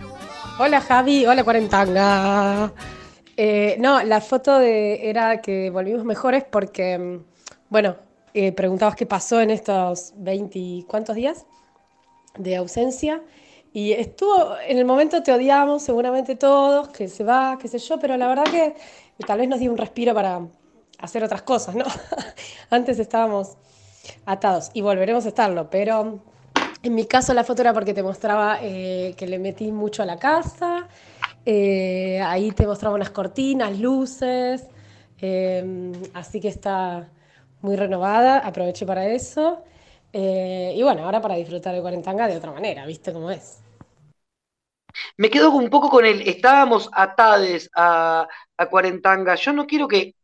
Hola 0.59 0.83
Javi, 0.83 1.25
hola 1.25 1.43
Cuarentanga. 1.45 2.71
Eh, 3.39 3.77
no, 3.79 4.03
la 4.03 4.21
foto 4.21 4.61
era 4.61 5.41
que 5.41 5.71
volvimos 5.71 6.05
mejores 6.05 6.45
porque, 6.45 6.99
mm, 6.99 7.25
bueno, 7.71 7.97
eh, 8.35 8.53
preguntabas 8.53 8.95
qué 8.95 9.07
pasó 9.07 9.41
en 9.41 9.49
estos 9.51 10.13
20, 10.17 10.59
y 10.59 10.85
¿cuántos 10.87 11.17
días 11.17 11.47
de 12.37 12.57
ausencia? 12.57 13.23
Y 13.73 13.93
estuvo, 13.93 14.57
en 14.67 14.77
el 14.77 14.85
momento 14.85 15.23
te 15.23 15.33
odiamos, 15.33 15.85
seguramente 15.85 16.37
todos, 16.37 16.89
que 16.89 17.09
se 17.09 17.25
va, 17.25 17.57
qué 17.59 17.69
sé 17.69 17.79
yo, 17.79 17.99
pero 17.99 18.19
la 18.19 18.29
verdad 18.29 18.45
que 18.45 18.75
tal 19.27 19.39
vez 19.39 19.49
nos 19.49 19.61
dio 19.61 19.71
un 19.71 19.79
respiro 19.79 20.13
para 20.13 20.41
hacer 20.99 21.25
otras 21.25 21.43
cosas, 21.43 21.75
¿no? 21.75 21.85
Antes 22.71 22.99
estábamos 22.99 23.57
atados 24.27 24.71
y 24.75 24.81
volveremos 24.81 25.25
a 25.27 25.29
estarlo, 25.29 25.71
pero 25.71 26.21
en 26.83 26.95
mi 26.95 27.07
caso 27.07 27.35
la 27.35 27.45
foto 27.45 27.63
era 27.63 27.73
porque 27.75 27.95
te 27.95 28.03
mostraba 28.03 28.59
eh, 28.63 29.15
que 29.17 29.27
le 29.27 29.39
metí 29.39 29.73
mucho 29.73 30.03
a 30.03 30.07
la 30.07 30.19
casa, 30.19 30.89
eh, 31.45 32.21
ahí 32.25 32.53
te 32.53 32.67
mostraba 32.67 32.95
unas 32.95 33.11
cortinas, 33.11 33.79
luces, 33.79 34.67
eh, 35.21 35.93
así 36.15 36.41
que 36.41 36.49
está 36.49 37.09
muy 37.63 37.77
renovada, 37.77 38.39
aproveché 38.39 38.87
para 38.87 39.07
eso. 39.09 39.65
y 40.13 40.83
bueno, 40.83 41.05
ahora 41.05 41.21
para 41.21 41.35
disfrutar 41.37 41.75
de 41.75 41.81
Cuarentanga 41.81 42.27
de 42.29 42.37
otra 42.37 42.53
manera, 42.53 42.87
¿viste 42.87 43.13
cómo 43.13 43.31
es? 43.31 43.59
Me 45.17 45.31
quedo 45.31 45.51
un 45.53 45.69
poco 45.71 45.89
con 45.91 46.05
el. 46.07 46.23
Estábamos 46.23 46.89
atades 46.93 47.71
a, 47.75 48.27
a 48.57 48.67
Cuarentanga. 48.67 49.35
Yo 49.35 49.53
no 49.53 49.67
quiero 49.67 49.87
que, 49.89 50.15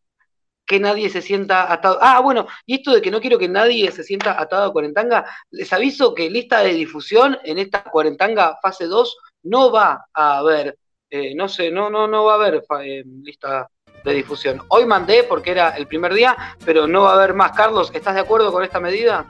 que 0.66 0.80
nadie 0.80 1.10
se 1.10 1.22
sienta 1.22 1.72
atado. 1.72 1.98
Ah, 2.00 2.20
bueno, 2.20 2.46
y 2.66 2.76
esto 2.76 2.92
de 2.92 3.02
que 3.02 3.10
no 3.10 3.20
quiero 3.20 3.38
que 3.38 3.48
nadie 3.48 3.90
se 3.92 4.02
sienta 4.02 4.40
atado 4.40 4.64
a 4.64 4.72
Cuarentanga, 4.72 5.24
les 5.50 5.72
aviso 5.72 6.14
que 6.14 6.30
lista 6.30 6.62
de 6.62 6.72
difusión 6.72 7.36
en 7.44 7.58
esta 7.58 7.82
Cuarentanga 7.84 8.58
fase 8.62 8.86
2 8.86 9.16
no 9.44 9.70
va 9.70 10.06
a 10.12 10.38
haber. 10.38 10.78
eh, 11.10 11.34
no 11.34 11.48
sé, 11.48 11.70
no, 11.70 11.90
no, 11.90 12.08
no 12.08 12.24
va 12.24 12.32
a 12.32 12.36
haber 12.36 12.64
eh, 12.82 13.04
lista 13.22 13.68
de 14.04 14.14
difusión. 14.14 14.60
Hoy 14.68 14.84
mandé 14.86 15.24
porque 15.24 15.50
era 15.52 15.70
el 15.70 15.86
primer 15.86 16.12
día, 16.12 16.36
pero 16.64 16.86
no 16.86 17.02
va 17.02 17.12
a 17.12 17.14
haber 17.14 17.34
más. 17.34 17.52
Carlos, 17.52 17.90
¿estás 17.94 18.14
de 18.14 18.20
acuerdo 18.20 18.52
con 18.52 18.64
esta 18.64 18.80
medida? 18.80 19.26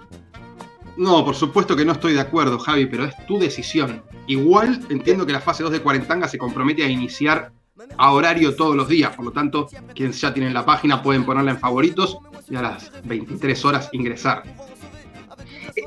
No, 0.96 1.24
por 1.24 1.34
supuesto 1.34 1.76
que 1.76 1.84
no 1.84 1.92
estoy 1.92 2.14
de 2.14 2.20
acuerdo, 2.20 2.58
Javi, 2.58 2.86
pero 2.86 3.04
es 3.04 3.14
tu 3.26 3.38
decisión. 3.38 4.02
Igual 4.26 4.80
entiendo 4.88 5.26
que 5.26 5.32
la 5.32 5.40
fase 5.40 5.62
2 5.62 5.72
de 5.72 5.80
Cuarentanga 5.80 6.28
se 6.28 6.38
compromete 6.38 6.84
a 6.84 6.88
iniciar 6.88 7.52
a 7.98 8.12
horario 8.12 8.54
todos 8.54 8.76
los 8.76 8.88
días, 8.88 9.14
por 9.16 9.24
lo 9.24 9.32
tanto, 9.32 9.68
quienes 9.94 10.20
ya 10.20 10.32
tienen 10.32 10.54
la 10.54 10.64
página 10.64 11.02
pueden 11.02 11.24
ponerla 11.24 11.50
en 11.52 11.58
favoritos 11.58 12.18
y 12.48 12.56
a 12.56 12.62
las 12.62 12.92
23 13.04 13.64
horas 13.64 13.88
ingresar. 13.92 14.44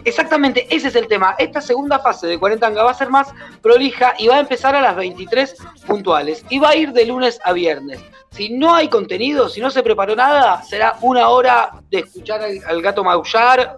Exactamente, 0.03 0.67
ese 0.69 0.89
es 0.89 0.95
el 0.95 1.07
tema. 1.07 1.35
Esta 1.37 1.61
segunda 1.61 1.99
fase 1.99 2.27
de 2.27 2.37
Cuarentanga 2.37 2.83
va 2.83 2.91
a 2.91 2.93
ser 2.93 3.09
más 3.09 3.29
prolija 3.61 4.15
y 4.19 4.27
va 4.27 4.35
a 4.35 4.39
empezar 4.39 4.75
a 4.75 4.81
las 4.81 4.97
23 4.97 5.55
puntuales 5.85 6.43
y 6.49 6.59
va 6.59 6.69
a 6.69 6.75
ir 6.75 6.91
de 6.91 7.05
lunes 7.05 7.39
a 7.45 7.53
viernes. 7.53 8.01
Si 8.31 8.49
no 8.49 8.75
hay 8.75 8.89
contenido, 8.89 9.47
si 9.47 9.61
no 9.61 9.71
se 9.71 9.81
preparó 9.81 10.13
nada, 10.13 10.61
será 10.63 10.97
una 11.01 11.29
hora 11.29 11.71
de 11.89 11.99
escuchar 11.99 12.41
al, 12.41 12.81
gato 12.81 13.03
maullar 13.03 13.77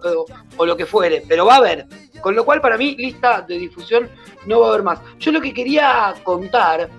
o 0.56 0.66
lo 0.66 0.76
que 0.76 0.84
fuere, 0.84 1.22
pero 1.28 1.46
va 1.46 1.54
a 1.54 1.58
haber. 1.58 1.86
Con 2.20 2.34
lo 2.34 2.44
cual, 2.44 2.60
para 2.60 2.76
mí, 2.76 2.96
lista 2.96 3.42
de 3.42 3.58
difusión 3.58 4.10
no 4.46 4.60
va 4.60 4.66
a 4.66 4.68
haber 4.70 4.82
más. 4.82 5.00
Yo 5.18 5.32
lo 5.32 5.40
que 5.40 5.54
quería 5.54 6.14
contar 6.22 6.90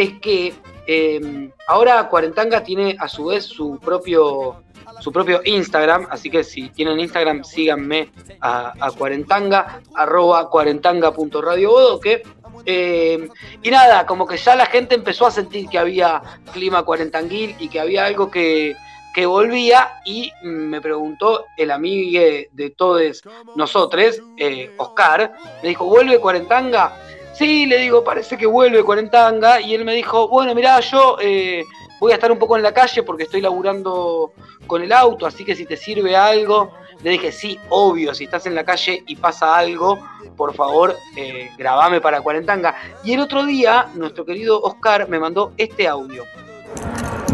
es 0.00 0.18
que 0.20 0.54
eh, 0.86 1.50
ahora 1.66 2.08
Cuarentanga 2.08 2.62
tiene 2.62 2.96
a 2.98 3.08
su 3.08 3.26
vez 3.26 3.44
su 3.44 3.78
propio 3.78 4.62
su 5.00 5.12
propio 5.12 5.40
Instagram, 5.44 6.06
así 6.10 6.30
que 6.30 6.42
si 6.42 6.70
tienen 6.70 6.98
Instagram 6.98 7.44
síganme 7.44 8.10
a, 8.40 8.72
a 8.80 8.90
cuarentanga, 8.90 9.80
arroba 9.94 10.48
cuarentanga.radiobodoque. 10.50 12.22
Eh, 12.64 13.28
y 13.62 13.70
nada, 13.70 14.06
como 14.06 14.26
que 14.26 14.36
ya 14.36 14.56
la 14.56 14.66
gente 14.66 14.94
empezó 14.94 15.26
a 15.26 15.30
sentir 15.30 15.68
que 15.68 15.78
había 15.78 16.20
clima 16.52 16.82
cuarentanguil 16.82 17.54
y 17.58 17.68
que 17.68 17.80
había 17.80 18.06
algo 18.06 18.30
que, 18.30 18.74
que 19.14 19.26
volvía 19.26 20.00
y 20.04 20.32
me 20.42 20.80
preguntó 20.80 21.44
el 21.56 21.70
amigo 21.70 22.20
de 22.50 22.70
todos 22.76 23.22
nosotros, 23.54 24.20
eh, 24.36 24.72
Oscar, 24.78 25.32
me 25.62 25.68
dijo, 25.68 25.84
¿vuelve 25.84 26.18
cuarentanga? 26.18 26.96
Sí, 27.38 27.66
le 27.66 27.78
digo, 27.78 28.02
parece 28.02 28.36
que 28.36 28.46
vuelve 28.46 28.82
Cuarentanga. 28.82 29.60
Y 29.60 29.72
él 29.72 29.84
me 29.84 29.94
dijo, 29.94 30.26
bueno, 30.26 30.56
mirá, 30.56 30.80
yo 30.80 31.16
eh, 31.20 31.64
voy 32.00 32.10
a 32.10 32.16
estar 32.16 32.32
un 32.32 32.38
poco 32.38 32.56
en 32.56 32.64
la 32.64 32.74
calle 32.74 33.04
porque 33.04 33.22
estoy 33.22 33.40
laburando 33.40 34.32
con 34.66 34.82
el 34.82 34.92
auto, 34.92 35.24
así 35.24 35.44
que 35.44 35.54
si 35.54 35.64
te 35.64 35.76
sirve 35.76 36.16
algo. 36.16 36.72
Le 37.00 37.10
dije, 37.10 37.30
sí, 37.30 37.56
obvio, 37.68 38.12
si 38.12 38.24
estás 38.24 38.46
en 38.46 38.56
la 38.56 38.64
calle 38.64 39.04
y 39.06 39.14
pasa 39.14 39.56
algo, 39.56 40.00
por 40.36 40.52
favor, 40.52 40.96
eh, 41.16 41.48
grabame 41.56 42.00
para 42.00 42.20
Cuarentanga. 42.22 42.74
Y 43.04 43.12
el 43.12 43.20
otro 43.20 43.46
día, 43.46 43.86
nuestro 43.94 44.24
querido 44.24 44.60
Oscar 44.60 45.08
me 45.08 45.20
mandó 45.20 45.52
este 45.56 45.86
audio. 45.86 46.24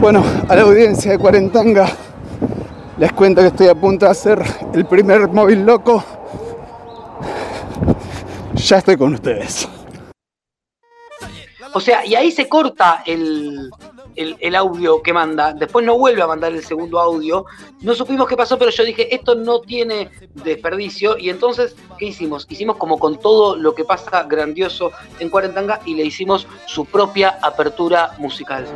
Bueno, 0.01 0.23
a 0.51 0.55
la 0.55 0.63
audiencia 0.63 1.13
de 1.13 1.19
Cuarentanga 1.19 1.87
les 2.99 3.11
cuento 3.15 3.41
que 3.41 3.47
estoy 3.47 3.69
a 3.69 3.75
punto 3.75 4.05
de 4.05 4.13
hacer 4.13 4.43
el 4.75 4.85
primer 4.85 5.29
móvil 5.29 5.65
loco. 5.65 6.05
Ya 8.55 8.77
estoy 8.79 8.99
con 8.99 9.15
ustedes. 9.15 9.67
O 11.75 11.81
sea, 11.81 12.07
y 12.07 12.15
ahí 12.15 12.31
se 12.31 12.49
corta 12.49 13.03
el, 13.05 13.69
el- 14.15 14.55
audio 14.55 15.03
que 15.03 15.13
manda. 15.13 15.53
Después 15.53 15.85
no 15.85 15.99
vuelve 15.99 16.23
a 16.23 16.27
mandar 16.29 16.53
el 16.53 16.65
segundo 16.65 17.01
audio. 17.01 17.47
No 17.81 17.95
supimos 17.95 18.29
qué 18.29 18.37
pasó, 18.37 18.57
pero 18.57 18.71
yo 18.71 18.85
dije, 18.85 19.13
esto 19.13 19.35
no 19.35 19.61
tiene 19.61 20.09
desperdicio. 20.35 21.19
Y 21.19 21.31
entonces, 21.31 21.75
¿qué 21.99 22.07
hicimos? 22.07 22.47
Hicimos 22.49 22.77
como 22.77 22.99
con 23.01 23.19
todo 23.19 23.57
lo 23.57 23.75
que 23.75 23.85
pasa 23.85 24.23
grandioso 24.23 24.93
en 25.19 25.29
Cuarentanga 25.31 25.81
y 25.85 25.95
le 25.97 26.05
hicimos 26.05 26.47
su 26.67 26.85
propia 26.85 27.39
apertura 27.43 28.13
musical. 28.19 28.67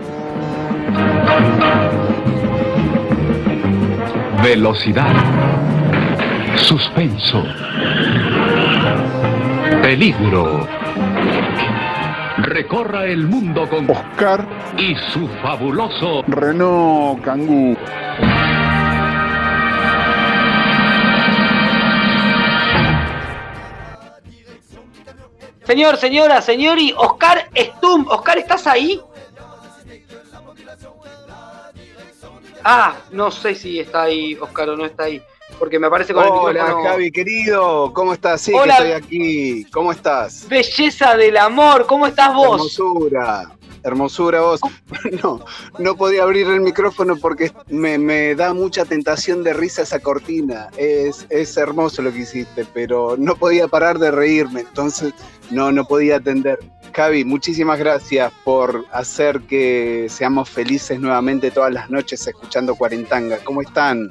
Velocidad. 4.43 5.15
Suspenso. 6.57 7.45
Peligro. 9.83 10.67
Recorra 12.41 13.05
el 13.05 13.27
mundo 13.27 13.69
con 13.69 13.91
Oscar 13.91 14.47
y 14.79 14.95
su 15.13 15.27
fabuloso 15.43 16.23
Renault 16.29 17.23
Kangoo. 17.25 17.77
Señor, 25.65 25.97
señora, 25.97 26.41
señor 26.41 26.79
y 26.79 26.95
Oscar 26.97 27.51
Stum. 27.55 28.07
Oscar, 28.09 28.39
¿estás 28.39 28.67
ahí? 28.67 29.01
Ah, 32.65 32.97
no 33.11 33.31
sé 33.31 33.55
si 33.55 33.81
está 33.81 34.03
ahí 34.03 34.35
Oscar 34.41 34.71
o 34.71 34.77
no 34.77 34.87
está 34.87 35.05
ahí. 35.05 35.23
Porque 35.59 35.79
me 35.79 35.87
aparece 35.89 36.15
con 36.15 36.25
el 36.25 36.31
Hola, 36.31 36.63
micrófono. 36.63 36.89
Javi, 36.89 37.11
querido. 37.11 37.93
¿Cómo 37.93 38.13
estás? 38.13 38.41
Sí, 38.41 38.53
Hola. 38.55 38.77
que 38.77 38.83
estoy 38.83 38.93
aquí. 38.93 39.65
¿Cómo 39.73 39.93
estás? 39.93 40.47
Belleza 40.49 41.17
del 41.17 41.37
amor, 41.37 41.87
¿cómo 41.87 42.07
estás 42.07 42.33
vos? 42.35 42.55
Hermosura. 42.55 43.53
Hermosura 43.83 44.41
vos. 44.41 44.61
No, 45.23 45.41
no 45.79 45.97
podía 45.97 46.23
abrir 46.23 46.47
el 46.49 46.61
micrófono 46.61 47.17
porque 47.17 47.53
me, 47.69 47.99
me 47.99 48.35
da 48.35 48.53
mucha 48.53 48.85
tentación 48.85 49.43
de 49.45 49.53
risa 49.53 49.83
esa 49.83 49.99
cortina. 50.01 50.69
Es, 50.77 51.27
es 51.31 51.57
hermoso 51.57 52.03
lo 52.03 52.13
que 52.13 52.21
hiciste, 52.21 52.65
pero 52.73 53.17
no 53.19 53.37
podía 53.37 53.69
parar 53.69 53.99
de 53.99 54.11
reírme, 54.11 54.61
entonces 54.61 55.13
no, 55.51 55.73
no 55.73 55.85
podía 55.85 56.17
atender. 56.17 56.59
Javi, 56.95 57.25
muchísimas 57.25 57.79
gracias 57.79 58.33
por 58.45 58.85
hacer 58.93 59.41
que 59.43 60.07
seamos 60.09 60.49
felices 60.51 60.99
nuevamente 60.99 61.51
todas 61.51 61.73
las 61.73 61.89
noches 61.91 62.27
escuchando 62.27 62.75
Cuarentanga. 62.75 63.39
¿Cómo 63.45 63.63
están? 63.63 64.11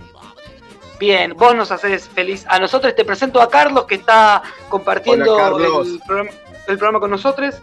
Bien, 1.00 1.34
vos 1.36 1.56
nos 1.56 1.72
haces 1.72 2.08
feliz. 2.10 2.46
A 2.50 2.60
nosotros 2.60 2.96
te 2.96 3.06
presento 3.06 3.42
a 3.42 3.50
Carlos 3.50 3.86
que 3.86 3.96
está 3.96 4.42
compartiendo 4.70 5.36
Hola, 5.36 5.68
el, 5.84 6.00
programa, 6.00 6.30
el 6.68 6.78
programa 6.78 7.00
con 7.00 7.12
nosotros. 7.12 7.56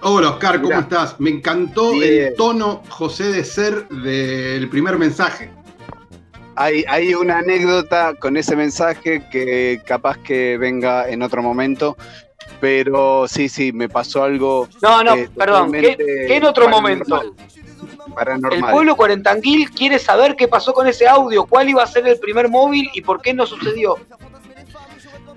Hola 0.00 0.30
Oscar, 0.30 0.56
¿cómo 0.56 0.68
Mirá. 0.68 0.80
estás? 0.80 1.18
Me 1.18 1.30
encantó 1.30 1.90
Bien. 1.90 2.26
el 2.26 2.34
tono 2.34 2.82
José 2.88 3.32
de 3.32 3.44
ser 3.44 3.88
del 3.88 4.68
primer 4.68 4.96
mensaje. 4.96 5.50
Hay, 6.54 6.84
hay 6.88 7.14
una 7.14 7.38
anécdota 7.38 8.14
con 8.14 8.36
ese 8.36 8.54
mensaje 8.54 9.28
que 9.30 9.80
capaz 9.84 10.18
que 10.18 10.56
venga 10.58 11.08
en 11.08 11.22
otro 11.22 11.42
momento, 11.42 11.96
pero 12.60 13.26
sí, 13.28 13.48
sí, 13.48 13.72
me 13.72 13.88
pasó 13.88 14.24
algo. 14.24 14.68
No, 14.82 15.02
no, 15.02 15.14
eh, 15.14 15.28
perdón. 15.36 15.72
¿Qué, 15.72 15.96
en 16.28 16.44
otro 16.44 16.64
paranormal, 16.64 16.98
momento? 16.98 17.34
Paranormal. 18.18 18.58
El 18.58 18.72
pueblo 18.72 18.96
cuarentanguil 18.96 19.70
quiere 19.70 19.98
saber 19.98 20.34
qué 20.34 20.48
pasó 20.48 20.72
con 20.72 20.88
ese 20.88 21.06
audio, 21.06 21.46
cuál 21.46 21.68
iba 21.68 21.82
a 21.82 21.86
ser 21.86 22.06
el 22.08 22.18
primer 22.18 22.48
móvil 22.48 22.90
y 22.92 23.00
por 23.00 23.22
qué 23.22 23.32
no 23.32 23.46
sucedió. 23.46 23.96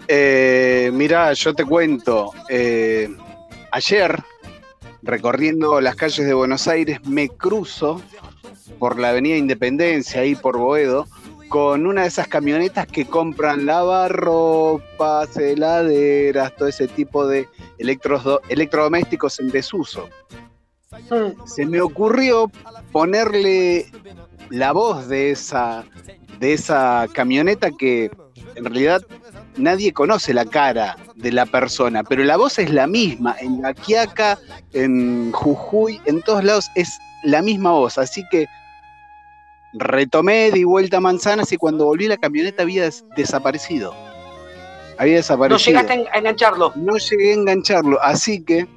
Eh, 0.07 0.89
mirá, 0.93 1.32
yo 1.34 1.53
te 1.53 1.63
cuento. 1.63 2.32
eh, 2.49 3.07
ayer, 3.71 4.17
recorriendo 5.01 5.79
las 5.79 5.95
calles 5.95 6.25
de 6.25 6.34
Buenos 6.34 6.67
Aires, 6.67 6.99
me 7.05 7.29
cruzo 7.29 8.01
por 8.79 8.99
la 8.99 9.09
Avenida 9.09 9.38
Independencia, 9.38 10.21
ahí 10.21 10.36
por 10.36 10.57
Boedo, 10.57 11.07
con 11.49 11.86
una 11.86 12.01
de 12.01 12.07
esas 12.07 12.27
camionetas 12.27 12.88
que 12.88 13.05
compran 13.05 13.65
lavarropas, 13.65 15.36
heladeras, 15.38 16.55
todo 16.55 16.67
ese 16.67 16.88
tipo 16.88 17.27
de 17.27 17.47
electrodomésticos 17.77 19.39
en 19.39 19.49
desuso. 19.49 20.09
Se 21.45 21.65
me 21.65 21.81
ocurrió 21.81 22.51
ponerle 22.91 23.85
la 24.49 24.71
voz 24.73 25.07
de 25.07 25.31
esa, 25.31 25.85
de 26.39 26.53
esa 26.53 27.07
camioneta 27.13 27.69
que 27.71 28.11
en 28.55 28.65
realidad 28.65 29.01
nadie 29.57 29.93
conoce 29.93 30.33
la 30.33 30.45
cara 30.45 30.97
de 31.15 31.31
la 31.31 31.45
persona, 31.45 32.03
pero 32.03 32.23
la 32.23 32.35
voz 32.37 32.59
es 32.59 32.71
la 32.71 32.87
misma. 32.87 33.35
En 33.39 33.61
La 33.61 33.73
Quiaca, 33.73 34.37
en 34.73 35.31
Jujuy, 35.31 36.01
en 36.05 36.21
todos 36.21 36.43
lados 36.43 36.69
es 36.75 36.99
la 37.23 37.41
misma 37.41 37.71
voz. 37.71 37.97
Así 37.97 38.23
que 38.29 38.47
retomé, 39.73 40.51
di 40.51 40.65
vuelta 40.65 40.97
a 40.97 41.01
manzanas 41.01 41.51
y 41.53 41.57
cuando 41.57 41.85
volví 41.85 42.07
la 42.07 42.17
camioneta 42.17 42.63
había 42.63 42.83
des- 42.83 43.05
desaparecido. 43.15 43.93
Había 44.97 45.13
No 45.13 45.17
desaparecido. 45.17 45.81
llegaste 45.81 46.09
a 46.11 46.17
engancharlo. 46.17 46.73
No 46.75 46.97
llegué 46.97 47.31
a 47.31 47.35
engancharlo, 47.35 48.01
así 48.01 48.43
que 48.43 48.67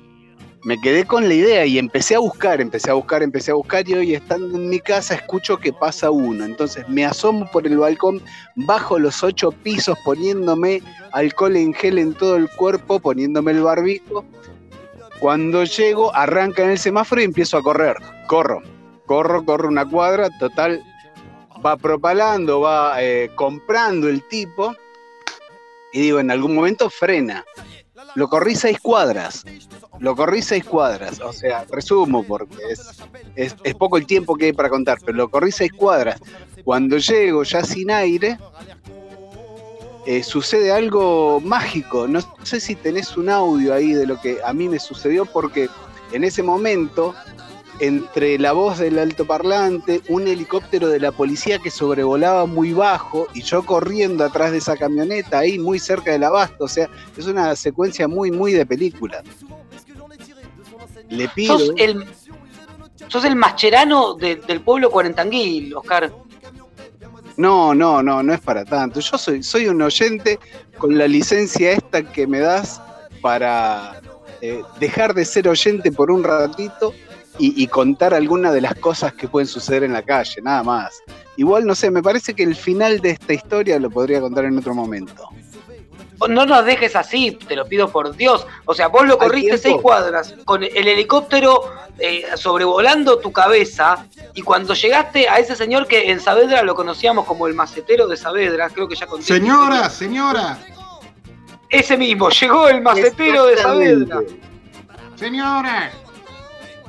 me 0.65 0.81
quedé 0.81 1.05
con 1.05 1.29
la 1.29 1.35
idea 1.35 1.67
y 1.67 1.79
empecé 1.79 2.15
a 2.15 2.21
buscar, 2.21 2.61
empecé 2.61 2.91
a 2.91 2.95
buscar, 2.95 3.23
empecé 3.23 3.51
a 3.51 3.55
buscar 3.55 3.87
y 3.87 3.95
hoy 3.95 4.15
estando 4.15 4.57
en 4.57 4.71
mi 4.71 4.81
casa 4.81 5.15
escucho 5.15 5.59
que 5.59 5.75
pasa 5.75 6.11
uno. 6.11 6.45
Entonces 6.45 6.89
me 6.89 7.05
asomo 7.05 7.51
por 7.51 7.67
el 7.67 7.77
balcón, 7.77 8.23
bajo 8.57 8.99
los 8.99 9.23
ocho 9.23 9.53
pisos 9.53 9.99
poniéndome 10.05 10.83
alcohol 11.13 11.57
en 11.57 11.75
gel 11.75 11.99
en 11.99 12.15
todo 12.15 12.37
el 12.37 12.49
cuerpo, 12.49 12.99
poniéndome 12.99 13.53
el 13.53 13.63
barbijo. 13.63 14.25
Cuando 15.21 15.65
llego, 15.65 16.15
arranca 16.15 16.65
en 16.65 16.71
el 16.71 16.79
semáforo 16.79 17.21
y 17.21 17.25
empiezo 17.25 17.59
a 17.59 17.63
correr. 17.63 17.97
Corro, 18.27 18.63
corro, 19.05 19.45
corro 19.45 19.69
una 19.69 19.85
cuadra, 19.85 20.31
total, 20.39 20.83
va 21.65 21.77
propalando, 21.77 22.61
va 22.61 23.03
eh, 23.03 23.31
comprando 23.35 24.09
el 24.09 24.27
tipo. 24.29 24.75
Y 25.93 26.01
digo, 26.01 26.21
en 26.21 26.31
algún 26.31 26.55
momento 26.55 26.89
frena. 26.89 27.45
Lo 28.15 28.29
corrí 28.29 28.55
seis 28.55 28.79
cuadras. 28.81 29.45
Lo 29.99 30.15
corrí 30.17 30.43
seis 30.43 30.65
cuadras. 30.65 31.21
O 31.21 31.33
sea, 31.33 31.65
resumo 31.71 32.23
porque 32.25 32.57
es, 33.37 33.55
es, 33.63 33.75
poco 33.75 33.97
el 33.97 34.07
tiempo 34.07 34.37
que 34.37 34.47
hay 34.47 34.53
para 34.53 34.69
contar, 34.69 34.99
pero 35.05 35.17
lo 35.17 35.29
corrí 35.29 35.53
seis 35.53 35.73
cuadras. 35.73 36.21
Cuando 36.65 36.99
llego 36.99 37.43
ya 37.43 37.65
sin 37.65 37.91
aire, 37.91 38.39
eh, 40.07 40.23
sucede 40.23 40.71
algo 40.71 41.41
mágico. 41.41 42.07
No 42.07 42.21
sé 42.43 42.61
si 42.61 42.75
tenés 42.75 43.17
un 43.17 43.29
audio 43.31 43.73
ahí 43.73 43.93
de 43.93 44.07
lo 44.07 44.21
que 44.21 44.39
a 44.45 44.53
mí 44.53 44.69
me 44.69 44.79
sucedió, 44.79 45.25
porque 45.25 45.69
en 46.13 46.25
ese 46.25 46.43
momento, 46.43 47.15
entre 47.81 48.39
la 48.39 48.53
voz 48.53 48.79
del 48.79 48.99
altoparlante, 48.99 50.01
un 50.09 50.27
helicóptero 50.29 50.89
de 50.89 51.01
la 51.01 51.13
policía 51.13 51.59
que 51.59 51.71
sobrevolaba 51.71 52.47
muy 52.47 52.73
bajo 52.73 53.27
y 53.35 53.43
yo 53.43 53.65
corriendo 53.67 54.25
atrás 54.25 54.53
de 54.53 54.59
esa 54.59 54.77
camioneta 54.77 55.39
ahí 55.39 55.59
muy 55.59 55.79
cerca 55.79 56.13
del 56.13 56.25
abasto, 56.25 56.65
o 56.65 56.69
sea, 56.69 56.89
es 57.17 57.27
una 57.27 57.55
secuencia 57.57 58.07
muy, 58.09 58.31
muy 58.31 58.53
de 58.53 58.65
película. 58.65 59.23
Le 61.09 61.29
pido... 61.29 61.59
Sos 61.59 61.73
el, 61.77 62.05
sos 63.09 63.25
el 63.25 63.37
mascherano 63.37 64.15
de- 64.15 64.37
del 64.37 64.61
pueblo 64.61 64.91
cuarentanguil, 64.91 65.75
Oscar. 65.77 66.13
No, 67.37 67.75
no, 67.75 68.03
no, 68.03 68.23
no 68.23 68.33
es 68.33 68.41
para 68.41 68.65
tanto. 68.65 69.01
Yo 69.01 69.19
soy, 69.19 69.43
soy 69.43 69.67
un 69.67 69.83
oyente 69.83 70.39
con 70.79 70.97
la 70.97 71.09
licencia 71.09 71.73
esta 71.73 72.03
que 72.05 72.27
me 72.29 72.39
das 72.39 72.81
para 73.21 74.01
eh, 74.41 74.63
dejar 74.79 75.15
de 75.15 75.25
ser 75.25 75.49
oyente 75.49 75.91
por 75.91 76.11
un 76.11 76.23
ratito 76.23 76.95
y, 77.39 77.63
y 77.63 77.67
contar 77.67 78.15
algunas 78.15 78.53
de 78.53 78.61
las 78.61 78.75
cosas 78.77 79.13
que 79.15 79.29
pueden 79.29 79.47
suceder 79.47 79.85
en 79.85 79.93
la 79.93 80.03
calle, 80.03 80.41
nada 80.43 80.63
más. 80.63 81.03
Igual, 81.37 81.67
no 81.67 81.75
sé, 81.75 81.91
me 81.91 82.03
parece 82.03 82.35
que 82.35 82.45
el 82.45 82.55
final 82.55 83.01
de 83.01 83.11
esta 83.11 83.33
historia 83.33 83.79
lo 83.79 83.91
podría 83.91 84.21
contar 84.21 84.45
en 84.45 84.59
otro 84.59 84.75
momento. 84.75 85.29
No 86.29 86.47
nos 86.47 86.65
dejes 86.65 86.95
así, 86.97 87.33
te 87.33 87.57
lo 87.57 87.67
pido 87.67 87.91
por 87.91 88.17
Dios. 88.17 88.47
O 88.65 88.75
sea, 88.75 88.89
vos 88.89 89.05
lo 89.05 89.15
¿Hay 89.15 89.19
corriste 89.19 89.59
seis 89.59 89.77
cuadras 89.83 90.35
con 90.45 90.63
el 90.63 90.89
helicóptero 90.89 91.65
eh, 91.99 92.25
sobrevolando 92.37 93.19
tu 93.19 93.33
cabeza 93.33 94.07
y 94.35 94.43
cuando 94.43 94.75
llegaste 94.75 95.29
a 95.29 95.39
ese 95.39 95.57
señor 95.57 95.87
que 95.87 96.11
en 96.11 96.21
Saavedra 96.21 96.63
lo 96.63 96.75
conocíamos 96.75 97.27
como 97.27 97.47
el 97.47 97.55
macetero 97.55 98.07
de 98.07 98.17
Saavedra, 98.17 98.71
creo 98.71 98.89
que 98.89 98.95
ya 98.95 99.07
conté. 99.07 99.27
Señora, 99.27 99.91
señora. 99.91 100.59
Ese 101.69 101.97
mismo, 101.97 102.31
llegó 102.31 102.69
el 102.69 102.81
macetero 102.81 103.47
de 103.47 103.57
Saavedra. 103.57 104.21
Señores. 105.17 106.04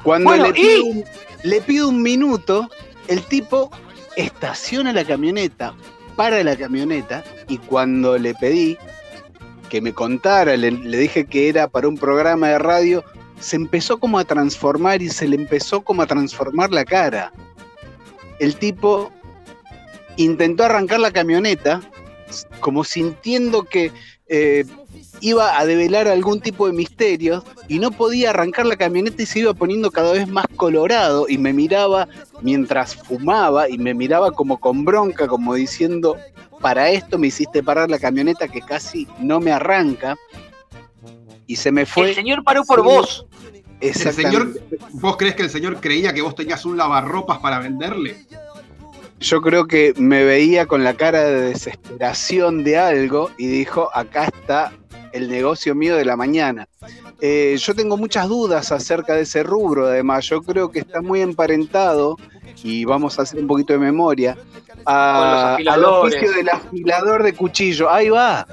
Cuando 0.05 0.29
Bueno, 0.29 0.47
le, 0.47 0.53
pido 0.53 0.77
y- 0.77 0.81
un, 0.91 1.03
le 1.43 1.61
pido 1.61 1.89
un 1.89 2.01
minuto, 2.01 2.69
el 3.09 3.21
tipo 3.23 3.69
estaciona 4.15 4.93
la 4.93 5.03
camioneta, 5.03 5.75
para 6.15 6.41
la 6.43 6.55
camioneta, 6.55 7.23
y 7.49 7.57
cuando 7.57 8.17
le 8.17 8.33
pedí 8.35 8.77
que 9.69 9.81
me 9.81 9.91
contara, 9.93 10.55
le, 10.55 10.71
le 10.71 10.97
dije 10.97 11.25
que 11.25 11.49
era 11.49 11.67
para 11.67 11.87
un 11.89 11.97
programa 11.97 12.47
de 12.49 12.59
radio, 12.59 13.03
se 13.39 13.55
empezó 13.57 13.97
como 13.99 14.17
a 14.19 14.23
transformar 14.23 15.01
y 15.01 15.09
se 15.09 15.27
le 15.27 15.35
empezó 15.35 15.81
como 15.81 16.03
a 16.03 16.07
transformar 16.07 16.71
la 16.71 16.85
cara. 16.85 17.33
El 18.39 18.55
tipo 18.57 19.11
intentó 20.17 20.63
arrancar 20.63 20.99
la 20.99 21.11
camioneta, 21.11 21.81
como 22.59 22.83
sintiendo 22.83 23.63
que 23.63 23.91
eh, 24.27 24.65
iba 25.25 25.57
a 25.57 25.65
develar 25.65 26.07
algún 26.07 26.39
tipo 26.39 26.67
de 26.67 26.73
misterio 26.73 27.43
y 27.67 27.79
no 27.79 27.89
podía 27.89 28.29
arrancar 28.29 28.67
la 28.67 28.75
camioneta 28.75 29.23
y 29.23 29.25
se 29.25 29.39
iba 29.39 29.55
poniendo 29.55 29.89
cada 29.89 30.11
vez 30.13 30.27
más 30.27 30.45
colorado 30.55 31.25
y 31.27 31.39
me 31.39 31.51
miraba 31.51 32.07
mientras 32.43 32.95
fumaba 32.95 33.67
y 33.67 33.79
me 33.79 33.95
miraba 33.95 34.31
como 34.31 34.59
con 34.59 34.85
bronca, 34.85 35.27
como 35.27 35.55
diciendo, 35.55 36.15
para 36.61 36.89
esto 36.89 37.17
me 37.17 37.27
hiciste 37.27 37.63
parar 37.63 37.89
la 37.89 37.97
camioneta 37.97 38.47
que 38.47 38.61
casi 38.61 39.07
no 39.19 39.39
me 39.39 39.51
arranca 39.51 40.15
y 41.47 41.55
se 41.55 41.71
me 41.71 41.87
fue. 41.87 42.09
El 42.09 42.15
señor 42.15 42.43
paró 42.43 42.63
por 42.63 42.81
Sí, 42.81 42.85
vos. 42.85 43.25
El 43.81 43.89
Exactamente. 43.89 44.59
señor, 44.59 44.79
¿Vos 44.93 45.17
crees 45.17 45.33
que 45.33 45.41
el 45.41 45.49
señor 45.49 45.81
creía 45.81 46.13
que 46.13 46.21
vos 46.21 46.35
tenías 46.35 46.63
un 46.65 46.77
lavarropas 46.77 47.39
para 47.39 47.57
venderle? 47.57 48.15
Yo 49.19 49.41
creo 49.41 49.65
que 49.65 49.95
me 49.97 50.23
veía 50.23 50.67
con 50.67 50.83
la 50.83 50.93
cara 50.93 51.23
de 51.23 51.41
desesperación 51.41 52.63
de 52.63 52.77
algo 52.77 53.31
y 53.39 53.47
dijo, 53.47 53.89
acá 53.95 54.25
está 54.25 54.71
el 55.15 55.29
negocio 55.29 55.73
mío 55.75 55.95
de 55.95 56.05
la 56.05 56.15
mañana. 56.15 56.67
Eh, 57.21 57.55
yo 57.59 57.73
tengo 57.73 57.97
muchas 57.97 58.27
dudas 58.27 58.71
acerca 58.71 59.13
de 59.15 59.21
ese 59.21 59.43
rubro, 59.43 59.87
además, 59.87 60.25
yo 60.27 60.41
creo 60.41 60.69
que 60.71 60.79
está 60.79 61.01
muy 61.01 61.21
emparentado, 61.21 62.17
y 62.63 62.85
vamos 62.85 63.17
a 63.17 63.23
hacer 63.23 63.39
un 63.39 63.47
poquito 63.47 63.73
de 63.73 63.79
memoria, 63.79 64.37
a- 64.85 65.55
al 65.55 65.85
oficio 65.85 66.31
del 66.31 66.49
afilador 66.49 67.23
de 67.23 67.33
cuchillo. 67.33 67.89
Ahí 67.89 68.09
va. 68.09 68.45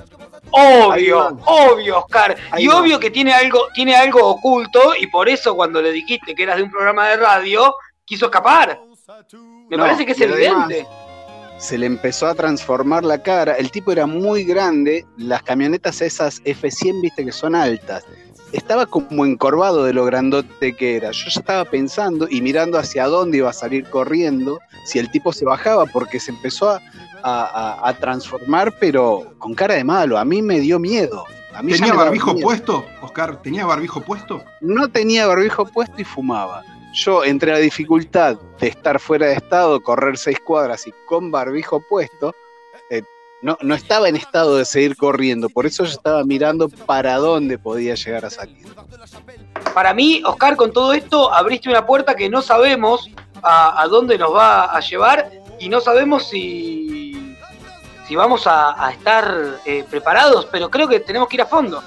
Obvio, 0.51 0.93
Ahí 0.93 1.37
obvio, 1.47 1.99
Oscar. 2.01 2.37
Ahí 2.51 2.65
y 2.65 2.67
va. 2.67 2.81
obvio 2.81 3.01
que 3.01 3.11
tiene 3.11 3.33
algo, 3.33 3.69
tiene 3.75 3.95
algo 3.97 4.21
oculto 4.27 4.95
y 4.99 5.07
por 5.07 5.29
eso 5.29 5.55
cuando 5.55 5.81
le 5.81 5.93
dijiste 5.93 6.35
que 6.35 6.43
eras 6.43 6.57
de 6.59 6.63
un 6.65 6.71
programa 6.71 7.09
de 7.09 7.17
radio, 7.17 7.75
quiso 8.05 8.27
escapar. 8.27 8.79
Me 9.71 9.77
No, 9.77 9.85
parece 9.85 10.05
que 10.05 10.13
es 10.13 10.21
evidente. 10.21 10.87
Se 11.63 11.79
le 11.79 11.87
empezó 11.87 12.27
a 12.27 12.35
transformar 12.35 13.05
la 13.05 13.23
cara. 13.23 13.53
El 13.55 13.71
tipo 13.71 13.93
era 13.93 14.07
muy 14.07 14.43
grande, 14.45 15.07
las 15.17 15.43
camionetas 15.45 16.01
esas 16.03 16.43
F100, 16.43 17.01
viste 17.01 17.25
que 17.25 17.31
son 17.33 17.55
altas. 17.55 18.05
Estaba 18.53 18.85
como 18.87 19.25
encorvado 19.25 19.85
de 19.85 19.93
lo 19.95 20.05
grandote 20.05 20.75
que 20.77 20.97
era. 20.97 21.13
Yo 21.13 21.25
ya 21.31 21.41
estaba 21.41 21.65
pensando 21.65 22.27
y 22.29 22.41
mirando 22.43 22.79
hacia 22.79 23.07
dónde 23.07 23.39
iba 23.39 23.49
a 23.49 23.53
salir 23.55 23.85
corriendo, 23.89 24.59
si 24.87 24.99
el 24.99 25.11
tipo 25.11 25.33
se 25.33 25.45
bajaba, 25.45 25.87
porque 25.87 26.19
se 26.21 26.33
empezó 26.33 26.69
a, 26.71 26.81
a- 27.23 27.89
a- 27.89 27.95
transformar, 27.95 28.75
pero 28.81 29.33
con 29.39 29.55
cara 29.55 29.75
de 29.75 29.85
malo. 29.85 30.19
A 30.19 30.25
mí 30.25 30.43
me 30.43 30.59
dio 30.61 30.79
miedo. 30.81 31.25
A 31.55 31.63
mí 31.63 31.73
¿Tenía 31.73 31.95
barbijo 31.95 32.35
miedo. 32.35 32.45
puesto? 32.47 32.85
Oscar, 33.03 33.41
¿tenía 33.41 33.65
barbijo 33.67 34.01
puesto? 34.01 34.43
No 34.61 34.89
tenía 34.89 35.27
barbijo 35.27 35.65
puesto 35.67 36.01
y 36.01 36.05
fumaba. 36.05 36.63
Yo, 36.93 37.25
entre 37.25 37.53
la 37.53 37.59
dificultad 37.59 38.37
de 38.61 38.69
estar 38.69 39.01
fuera 39.01 39.27
de 39.27 39.35
estado, 39.35 39.81
correr 39.81 40.19
seis 40.19 40.39
cuadras 40.41 40.87
y 40.87 40.93
con 41.07 41.31
barbijo 41.31 41.81
puesto, 41.81 42.35
eh, 42.91 43.03
no, 43.41 43.57
no 43.63 43.75
estaba 43.75 44.09
en 44.09 44.17
estado 44.17 44.57
de 44.57 44.65
seguir 44.65 44.97
corriendo. 44.97 45.49
Por 45.49 45.65
eso 45.65 45.85
yo 45.85 45.91
estaba 45.91 46.23
mirando 46.25 46.69
para 46.69 47.17
dónde 47.17 47.59
podía 47.59 47.95
llegar 47.95 48.27
a 48.27 48.31
salir. 48.31 48.67
Para 49.75 49.95
mí, 49.95 50.23
Oscar, 50.25 50.57
con 50.57 50.73
todo 50.73 50.93
esto 50.93 51.33
abriste 51.33 51.71
una 51.71 51.87
puerta 51.87 52.15
que 52.15 52.29
no 52.29 52.43
sabemos 52.43 53.11
a, 53.43 53.81
a 53.81 53.89
dónde 53.89 54.19
nos 54.19 54.35
va 54.35 54.65
a 54.65 54.81
llevar 54.81 55.31
y 55.59 55.69
no 55.71 55.81
sabemos 55.81 56.29
si, 56.29 57.37
si 58.07 58.15
vamos 58.15 58.47
a, 58.47 58.87
a 58.87 58.93
estar 58.93 59.61
eh, 59.65 59.85
preparados, 59.89 60.47
pero 60.53 60.71
creo 60.71 60.87
que 60.89 61.01
tenemos 61.01 61.29
que 61.29 61.37
ir 61.37 61.43
a 61.43 61.47
fondo. 61.47 61.83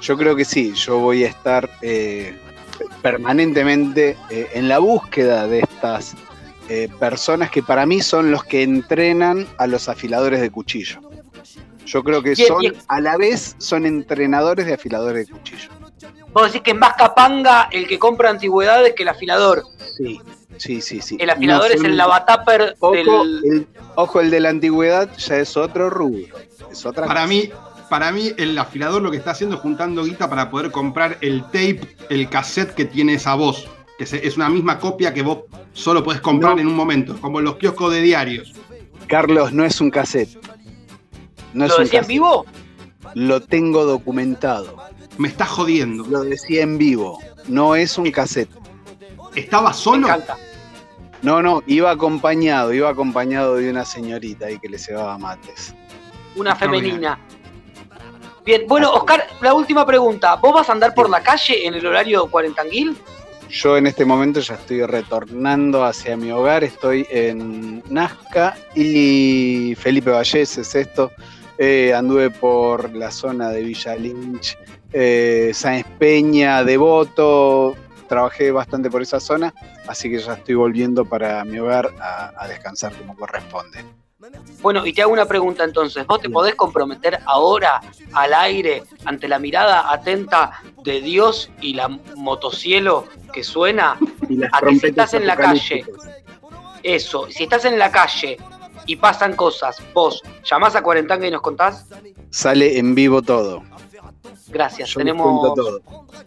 Yo 0.00 0.16
creo 0.16 0.36
que 0.36 0.44
sí, 0.44 0.74
yo 0.74 0.98
voy 0.98 1.24
a 1.24 1.28
estar 1.28 1.68
eh, 1.82 2.38
permanentemente 3.02 4.16
eh, 4.30 4.48
en 4.54 4.68
la 4.68 4.78
búsqueda 4.78 5.46
de 5.46 5.60
estas 5.60 6.14
eh, 6.68 6.88
personas 6.98 7.50
que 7.50 7.62
para 7.62 7.86
mí 7.86 8.00
son 8.00 8.30
los 8.30 8.44
que 8.44 8.62
entrenan 8.62 9.46
a 9.58 9.66
los 9.66 9.88
afiladores 9.88 10.40
de 10.40 10.50
cuchillo. 10.50 11.00
Yo 11.86 12.04
creo 12.04 12.22
que 12.22 12.36
son, 12.36 12.62
a 12.86 13.00
la 13.00 13.16
vez, 13.16 13.56
son 13.58 13.86
entrenadores 13.86 14.66
de 14.66 14.74
afiladores 14.74 15.26
de 15.26 15.32
cuchillo. 15.32 15.70
Vos 16.32 16.46
decís 16.46 16.62
que 16.62 16.70
es 16.70 16.76
más 16.76 16.94
capanga 16.94 17.68
el 17.72 17.88
que 17.88 17.98
compra 17.98 18.30
antigüedades 18.30 18.94
que 18.94 19.02
el 19.02 19.08
afilador. 19.08 19.64
Sí, 19.96 20.20
sí, 20.56 20.80
sí, 20.80 21.00
sí. 21.00 21.16
El 21.18 21.30
afilador 21.30 21.68
No 21.70 21.74
es 21.74 21.82
el 21.82 21.96
lavatupper 21.96 22.76
Ojo, 22.78 22.94
del... 22.94 23.08
el, 23.44 23.66
ojo, 23.96 24.20
el 24.20 24.30
de 24.30 24.40
la 24.40 24.50
antigüedad 24.50 25.10
ya 25.16 25.38
es 25.38 25.56
otro 25.56 25.90
rubro. 25.90 26.36
Es 26.70 26.86
otra 26.86 27.06
Para 27.06 27.22
cosa. 27.22 27.26
mí, 27.26 27.50
para 27.90 28.10
mí, 28.12 28.32
el 28.38 28.56
afilador 28.58 29.02
lo 29.02 29.10
que 29.10 29.18
está 29.18 29.32
haciendo 29.32 29.56
es 29.56 29.62
juntando 29.62 30.04
guita 30.04 30.30
para 30.30 30.50
poder 30.50 30.70
comprar 30.70 31.18
el 31.20 31.42
tape, 31.44 31.80
el 32.08 32.28
cassette 32.30 32.72
que 32.74 32.86
tiene 32.86 33.14
esa 33.14 33.34
voz. 33.34 33.68
Que 33.98 34.04
es 34.04 34.36
una 34.38 34.48
misma 34.48 34.78
copia 34.78 35.12
que 35.12 35.20
vos 35.22 35.40
solo 35.74 36.02
podés 36.02 36.22
comprar 36.22 36.54
No. 36.54 36.60
en 36.62 36.66
un 36.68 36.74
momento, 36.76 37.20
como 37.20 37.40
en 37.40 37.44
los 37.44 37.56
kioscos 37.56 37.92
de 37.92 38.00
diarios. 38.00 38.54
Carlos, 39.08 39.52
no 39.52 39.64
es 39.64 39.78
un 39.82 39.90
cassette. 39.90 40.38
No 41.52 41.66
es 41.66 41.70
¿Lo 41.72 41.78
decía 41.80 41.98
en 41.98 42.04
cassette. 42.04 42.08
vivo? 42.08 42.46
Lo 43.14 43.40
tengo 43.40 43.84
documentado. 43.84 44.76
Me 45.18 45.28
estás 45.28 45.48
jodiendo. 45.48 46.04
Lo 46.08 46.22
decía 46.22 46.62
en 46.62 46.78
vivo. 46.78 47.18
No 47.48 47.74
es 47.76 47.98
un 47.98 48.10
cassette. 48.10 48.48
¿Estaba 49.34 49.70
Me 49.70 49.74
solo? 49.74 50.06
encanta. 50.06 50.38
No, 51.22 51.42
no, 51.42 51.62
iba 51.66 51.90
acompañado, 51.90 52.72
iba 52.72 52.88
acompañado 52.88 53.56
de 53.56 53.68
una 53.68 53.84
señorita 53.84 54.46
ahí 54.46 54.58
que 54.58 54.68
le 54.70 54.78
cebaba 54.78 55.18
mates. 55.18 55.74
Una 56.36 56.56
femenina. 56.56 57.18
Bien, 58.50 58.66
bueno, 58.66 58.90
Oscar, 58.90 59.28
la 59.42 59.54
última 59.54 59.86
pregunta. 59.86 60.34
¿Vos 60.34 60.52
vas 60.52 60.68
a 60.68 60.72
andar 60.72 60.92
por 60.92 61.08
la 61.08 61.22
calle 61.22 61.68
en 61.68 61.74
el 61.74 61.86
horario 61.86 62.28
cuarentanguil? 62.28 62.96
Yo 63.48 63.76
en 63.76 63.86
este 63.86 64.04
momento 64.04 64.40
ya 64.40 64.54
estoy 64.54 64.84
retornando 64.86 65.84
hacia 65.84 66.16
mi 66.16 66.32
hogar, 66.32 66.64
estoy 66.64 67.06
en 67.10 67.80
Nazca 67.88 68.56
y 68.74 69.76
Felipe 69.78 70.10
Vallés 70.10 70.58
es 70.58 70.74
esto. 70.74 71.12
Eh, 71.58 71.94
anduve 71.94 72.28
por 72.30 72.92
la 72.92 73.12
zona 73.12 73.50
de 73.50 73.62
Villa 73.62 73.94
Lynch, 73.94 74.58
eh, 74.92 75.52
Sáenz 75.54 75.86
Peña, 76.00 76.64
Devoto, 76.64 77.76
trabajé 78.08 78.50
bastante 78.50 78.90
por 78.90 79.00
esa 79.00 79.20
zona, 79.20 79.54
así 79.86 80.10
que 80.10 80.18
ya 80.18 80.32
estoy 80.32 80.56
volviendo 80.56 81.04
para 81.04 81.44
mi 81.44 81.60
hogar 81.60 81.88
a, 82.00 82.32
a 82.36 82.48
descansar 82.48 82.92
como 82.96 83.14
corresponde. 83.14 83.84
Bueno, 84.60 84.86
y 84.86 84.92
te 84.92 85.02
hago 85.02 85.12
una 85.12 85.26
pregunta 85.26 85.64
entonces. 85.64 86.06
¿Vos 86.06 86.20
te 86.20 86.28
podés 86.28 86.54
comprometer 86.54 87.20
ahora 87.24 87.80
al 88.12 88.34
aire 88.34 88.82
ante 89.04 89.28
la 89.28 89.38
mirada 89.38 89.90
atenta 89.90 90.62
de 90.84 91.00
Dios 91.00 91.50
y 91.60 91.74
la 91.74 91.88
motocielo 92.16 93.06
que 93.32 93.42
suena 93.42 93.98
a 94.52 94.60
que 94.60 94.76
si 94.76 94.86
estás 94.88 95.14
en 95.14 95.26
la 95.26 95.36
calle, 95.36 95.84
eso, 96.82 97.26
si 97.30 97.44
estás 97.44 97.64
en 97.64 97.78
la 97.78 97.90
calle 97.90 98.36
y 98.86 98.96
pasan 98.96 99.36
cosas, 99.36 99.82
vos 99.94 100.22
llamás 100.44 100.76
a 100.76 100.82
Cuarentanga 100.82 101.26
y 101.26 101.30
nos 101.30 101.42
contás? 101.42 101.86
Sale 102.30 102.78
en 102.78 102.94
vivo 102.94 103.22
todo. 103.22 103.62
Gracias, 104.48 104.90
Yo 104.90 104.98
tenemos... 104.98 105.54
todo. 105.54 105.80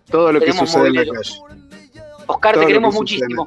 Todo 0.09 0.31
lo 0.31 0.39
que 0.39 0.53
sucede 0.53 0.87
en 0.87 0.95
la 0.95 1.05
calle. 1.05 1.39
Oscar, 2.25 2.53
Todo 2.53 2.61
te 2.61 2.67
queremos 2.67 2.93
que 2.93 2.99
muchísimo. 2.99 3.45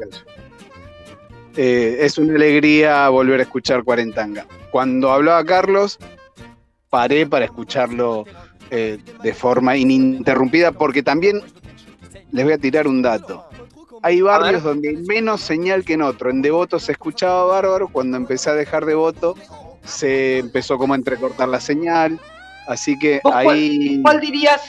Eh, 1.57 1.99
es 2.01 2.19
una 2.19 2.35
alegría 2.35 3.09
volver 3.09 3.41
a 3.41 3.45
escuchar 3.45 3.83
Cuarentanga. 3.83 4.47
Cuando 4.71 5.11
hablaba 5.11 5.45
Carlos, 5.45 5.99
paré 6.91 7.27
para 7.27 7.47
escucharlo 7.47 8.25
eh, 8.71 8.99
de 9.23 9.35
forma 9.35 9.77
ininterrumpida, 9.77 10.73
porque 10.73 11.03
también 11.03 11.43
les 12.31 12.45
voy 12.45 12.53
a 12.55 12.59
tirar 12.59 12.87
un 12.87 13.01
dato. 13.01 13.47
Hay 14.03 14.21
barrios 14.21 14.63
donde 14.63 14.91
hay 14.91 14.97
menos 14.99 15.41
señal 15.41 15.85
que 15.85 15.95
en 15.95 16.03
otro. 16.03 16.31
En 16.31 16.43
Devoto 16.43 16.79
se 16.79 16.93
escuchaba 16.93 17.45
bárbaro, 17.45 17.89
cuando 17.89 18.17
empecé 18.17 18.51
a 18.51 18.55
dejar 18.55 18.85
Devoto 18.85 19.35
se 19.85 20.39
empezó 20.39 20.79
como 20.79 20.95
a 20.95 20.97
entrecortar 20.97 21.49
la 21.49 21.61
señal, 21.61 22.19
así 22.67 22.99
que 22.99 23.21
¿Vos 23.23 23.33
cuál- 23.33 23.49
ahí... 23.57 24.03
¿Cuál 24.03 24.21
dirías 24.21 24.61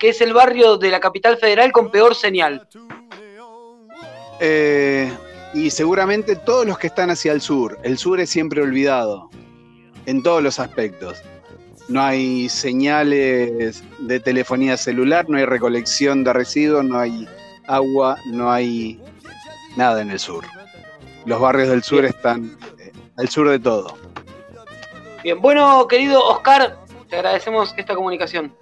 que 0.00 0.08
es 0.10 0.20
el 0.20 0.32
barrio 0.34 0.76
de 0.76 0.90
la 0.90 1.00
capital 1.00 1.36
federal 1.38 1.70
con 1.72 1.90
peor 1.90 2.14
señal? 2.16 2.66
Eh, 4.40 5.10
y 5.54 5.70
seguramente 5.70 6.36
todos 6.36 6.66
los 6.66 6.78
que 6.78 6.88
están 6.88 7.10
hacia 7.10 7.32
el 7.32 7.40
sur. 7.40 7.78
El 7.82 7.98
sur 7.98 8.20
es 8.20 8.30
siempre 8.30 8.62
olvidado, 8.62 9.30
en 10.06 10.22
todos 10.22 10.42
los 10.42 10.58
aspectos. 10.58 11.22
No 11.88 12.02
hay 12.02 12.48
señales 12.48 13.82
de 13.98 14.20
telefonía 14.20 14.76
celular, 14.76 15.26
no 15.28 15.38
hay 15.38 15.46
recolección 15.46 16.22
de 16.22 16.32
residuos, 16.34 16.84
no 16.84 16.98
hay 16.98 17.26
agua, 17.66 18.18
no 18.26 18.50
hay 18.50 19.00
nada 19.76 20.02
en 20.02 20.10
el 20.10 20.18
sur. 20.18 20.44
Los 21.24 21.40
barrios 21.40 21.68
del 21.68 21.82
sur 21.82 22.04
están 22.04 22.56
eh, 22.78 22.92
al 23.16 23.28
sur 23.28 23.48
de 23.48 23.58
todo. 23.58 23.96
Bien, 25.22 25.40
bueno, 25.40 25.86
querido 25.88 26.22
Oscar, 26.24 26.78
te 27.08 27.16
agradecemos 27.16 27.74
esta 27.76 27.94
comunicación. 27.94 28.54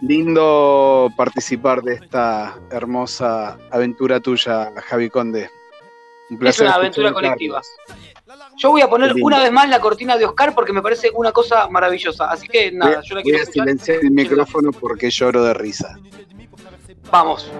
Lindo 0.00 1.10
participar 1.16 1.82
de 1.82 1.94
esta 1.94 2.58
hermosa 2.70 3.58
aventura 3.70 4.20
tuya, 4.20 4.72
Javi 4.86 5.08
Conde. 5.08 5.50
Un 6.30 6.46
Es 6.46 6.60
una 6.60 6.74
aventura 6.74 7.12
colectiva. 7.12 7.60
Yo 8.56 8.70
voy 8.70 8.80
a 8.80 8.88
poner 8.88 9.12
una 9.20 9.38
vez 9.40 9.52
más 9.52 9.68
la 9.68 9.78
cortina 9.80 10.16
de 10.16 10.24
Oscar 10.24 10.54
porque 10.54 10.72
me 10.72 10.80
parece 10.82 11.10
una 11.14 11.32
cosa 11.32 11.68
maravillosa. 11.68 12.30
Así 12.30 12.48
que 12.48 12.70
Voy, 12.70 12.78
nada, 12.78 13.00
yo 13.02 13.14
la 13.16 13.20
voy 13.20 13.22
quiero 13.24 13.38
a 13.38 13.42
escuchar. 13.42 13.64
silenciar 13.64 13.98
el 14.02 14.10
micrófono 14.10 14.70
porque 14.72 15.10
lloro 15.10 15.44
de 15.44 15.54
risa. 15.54 15.98
Vamos. 17.10 17.50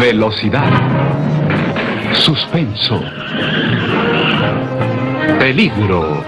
Velocidad. 0.00 0.70
Suspenso. 2.14 3.00
Peligro. 5.38 6.24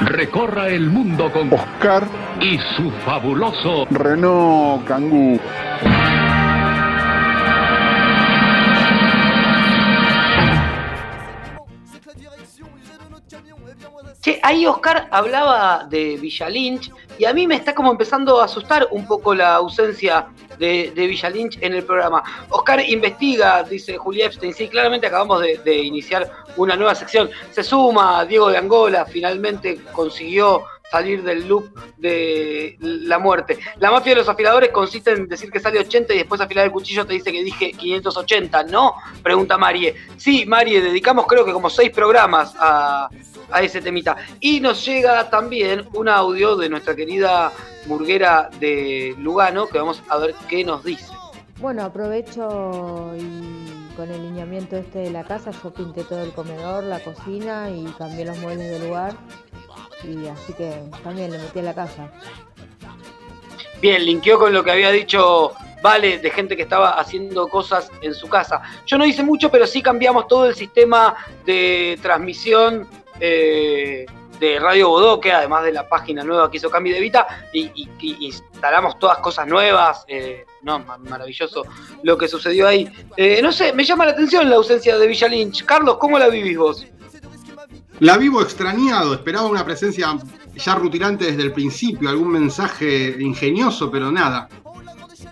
Recorra 0.00 0.68
el 0.68 0.90
mundo 0.90 1.30
con 1.32 1.52
Oscar 1.52 2.04
y 2.40 2.58
su 2.76 2.90
fabuloso 3.04 3.86
Renault 3.90 4.84
Kangoo. 4.86 5.38
Che, 14.20 14.40
ahí 14.42 14.64
Oscar 14.64 15.06
hablaba 15.10 15.84
de 15.84 16.16
Villa 16.16 16.48
Lynch 16.48 16.90
y 17.18 17.26
a 17.26 17.34
mí 17.34 17.46
me 17.46 17.56
está 17.56 17.74
como 17.74 17.90
empezando 17.90 18.40
a 18.40 18.46
asustar 18.46 18.88
un 18.90 19.06
poco 19.06 19.34
la 19.34 19.56
ausencia 19.56 20.28
de, 20.58 20.92
de 20.94 21.06
Villa 21.06 21.28
Lynch 21.28 21.58
en 21.60 21.74
el 21.74 21.84
programa. 21.84 22.22
Oscar 22.48 22.80
investiga, 22.88 23.62
dice 23.64 23.98
Julia 23.98 24.26
Epstein. 24.26 24.54
Sí, 24.54 24.68
claramente 24.68 25.08
acabamos 25.08 25.42
de, 25.42 25.58
de 25.58 25.76
iniciar 25.76 26.30
una 26.56 26.74
nueva 26.74 26.94
sección. 26.94 27.28
Se 27.50 27.62
suma 27.62 28.24
Diego 28.24 28.48
de 28.48 28.56
Angola, 28.56 29.04
finalmente 29.04 29.82
consiguió 29.92 30.64
salir 30.90 31.22
del 31.22 31.48
loop 31.48 31.66
de 31.96 32.76
la 32.80 33.18
muerte. 33.18 33.58
La 33.78 33.90
mafia 33.90 34.12
de 34.12 34.20
los 34.20 34.28
afiladores 34.28 34.70
consiste 34.70 35.12
en 35.12 35.28
decir 35.28 35.50
que 35.50 35.60
sale 35.60 35.80
80 35.80 36.14
y 36.14 36.18
después 36.18 36.40
afilar 36.40 36.66
el 36.66 36.72
cuchillo 36.72 37.06
te 37.06 37.14
dice 37.14 37.32
que 37.32 37.42
dije 37.42 37.72
580, 37.72 38.64
¿no? 38.64 38.94
Pregunta 39.22 39.58
Marie. 39.58 39.94
Sí, 40.16 40.46
Marie, 40.46 40.80
dedicamos 40.80 41.26
creo 41.26 41.44
que 41.44 41.52
como 41.52 41.70
seis 41.70 41.90
programas 41.90 42.54
a, 42.58 43.08
a 43.50 43.62
ese 43.62 43.80
temita. 43.80 44.16
Y 44.40 44.60
nos 44.60 44.84
llega 44.84 45.28
también 45.30 45.88
un 45.94 46.08
audio 46.08 46.56
de 46.56 46.68
nuestra 46.68 46.94
querida 46.94 47.52
burguera 47.86 48.50
de 48.60 49.14
Lugano, 49.18 49.66
que 49.66 49.78
vamos 49.78 50.02
a 50.08 50.18
ver 50.18 50.34
qué 50.48 50.64
nos 50.64 50.84
dice. 50.84 51.12
Bueno, 51.60 51.82
aprovecho 51.84 53.14
y 53.16 53.94
con 53.96 54.10
el 54.10 54.22
lineamiento 54.22 54.76
este 54.76 54.98
de 54.98 55.10
la 55.10 55.24
casa, 55.24 55.50
yo 55.50 55.72
pinté 55.72 56.04
todo 56.04 56.22
el 56.22 56.32
comedor, 56.32 56.84
la 56.84 57.00
cocina 57.00 57.70
y 57.70 57.84
cambié 57.96 58.24
los 58.24 58.38
muebles 58.38 58.70
del 58.70 58.88
lugar. 58.88 59.14
Y 60.02 60.26
así 60.28 60.52
que 60.52 60.82
también 61.02 61.30
le 61.32 61.38
metí 61.38 61.58
a 61.60 61.62
la 61.62 61.74
casa. 61.74 62.10
Bien, 63.80 64.04
linkeó 64.04 64.38
con 64.38 64.52
lo 64.52 64.64
que 64.64 64.70
había 64.70 64.90
dicho 64.90 65.52
Vale, 65.82 66.16
de 66.18 66.30
gente 66.30 66.56
que 66.56 66.62
estaba 66.62 66.92
haciendo 66.98 67.46
cosas 67.46 67.90
en 68.00 68.14
su 68.14 68.26
casa. 68.26 68.62
Yo 68.86 68.96
no 68.96 69.04
hice 69.04 69.22
mucho, 69.22 69.50
pero 69.50 69.66
sí 69.66 69.82
cambiamos 69.82 70.26
todo 70.28 70.46
el 70.46 70.54
sistema 70.54 71.14
de 71.44 71.98
transmisión 72.00 72.88
eh, 73.20 74.06
de 74.40 74.58
Radio 74.58 74.88
Bodoque, 74.88 75.30
además 75.30 75.62
de 75.62 75.72
la 75.72 75.86
página 75.86 76.24
nueva 76.24 76.50
que 76.50 76.56
hizo 76.56 76.70
Cami 76.70 76.90
de 76.90 77.00
Vita, 77.00 77.26
y, 77.52 77.70
instalamos 78.00 78.98
todas 78.98 79.18
cosas 79.18 79.46
nuevas. 79.46 80.06
eh, 80.08 80.46
no, 80.62 80.78
ma- 80.78 80.96
maravilloso 80.96 81.66
lo 82.02 82.16
que 82.16 82.28
sucedió 82.28 82.66
ahí. 82.66 82.90
Eh, 83.18 83.40
no 83.42 83.52
sé, 83.52 83.74
me 83.74 83.84
llama 83.84 84.06
la 84.06 84.12
atención 84.12 84.48
la 84.48 84.56
ausencia 84.56 84.96
de 84.96 85.06
Villa 85.06 85.28
Lynch. 85.28 85.66
Carlos, 85.66 85.98
¿cómo 85.98 86.18
la 86.18 86.28
vivís 86.30 86.56
vos? 86.56 86.86
La 88.00 88.16
vivo 88.16 88.42
extrañado, 88.42 89.14
esperaba 89.14 89.46
una 89.46 89.64
presencia 89.64 90.16
ya 90.56 90.74
rutilante 90.74 91.26
desde 91.26 91.42
el 91.42 91.52
principio, 91.52 92.08
algún 92.08 92.28
mensaje 92.28 93.16
ingenioso, 93.20 93.90
pero 93.90 94.10
nada. 94.10 94.48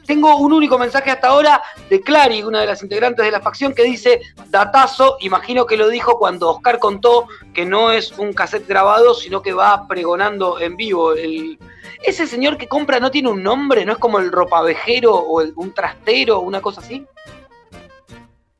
Tengo 0.07 0.37
un 0.37 0.53
único 0.53 0.79
mensaje 0.79 1.11
hasta 1.11 1.29
ahora 1.29 1.63
de 1.89 2.01
Clary, 2.01 2.43
una 2.43 2.61
de 2.61 2.67
las 2.67 2.83
integrantes 2.83 3.25
de 3.25 3.31
la 3.31 3.41
facción, 3.41 3.73
que 3.75 3.85
dice 3.85 4.21
datazo, 4.49 5.17
imagino 5.21 5.67
que 5.67 5.77
lo 5.77 5.89
dijo 5.89 6.19
cuando 6.19 6.51
Oscar 6.51 6.79
contó 6.79 7.27
que 7.53 7.65
no 7.65 7.91
es 7.93 8.13
un 8.19 8.33
cassette 8.33 8.67
grabado, 8.67 9.15
sino 9.15 9.43
que 9.43 9.53
va 9.53 9.87
pregonando 9.87 10.59
en 10.61 10.77
vivo. 10.77 11.13
El- 11.13 11.59
ese 12.03 12.27
señor 12.27 12.57
que 12.59 12.67
compra 12.69 12.99
no 13.01 13.11
tiene 13.11 13.29
un 13.29 13.43
nombre, 13.43 13.85
no 13.85 13.93
es 13.93 13.99
como 13.99 14.19
el 14.19 14.33
ropavejero 14.33 15.15
o 15.15 15.41
el- 15.41 15.53
un 15.57 15.73
trastero 15.73 16.39
o 16.39 16.41
una 16.41 16.61
cosa 16.61 16.81
así. 16.81 17.07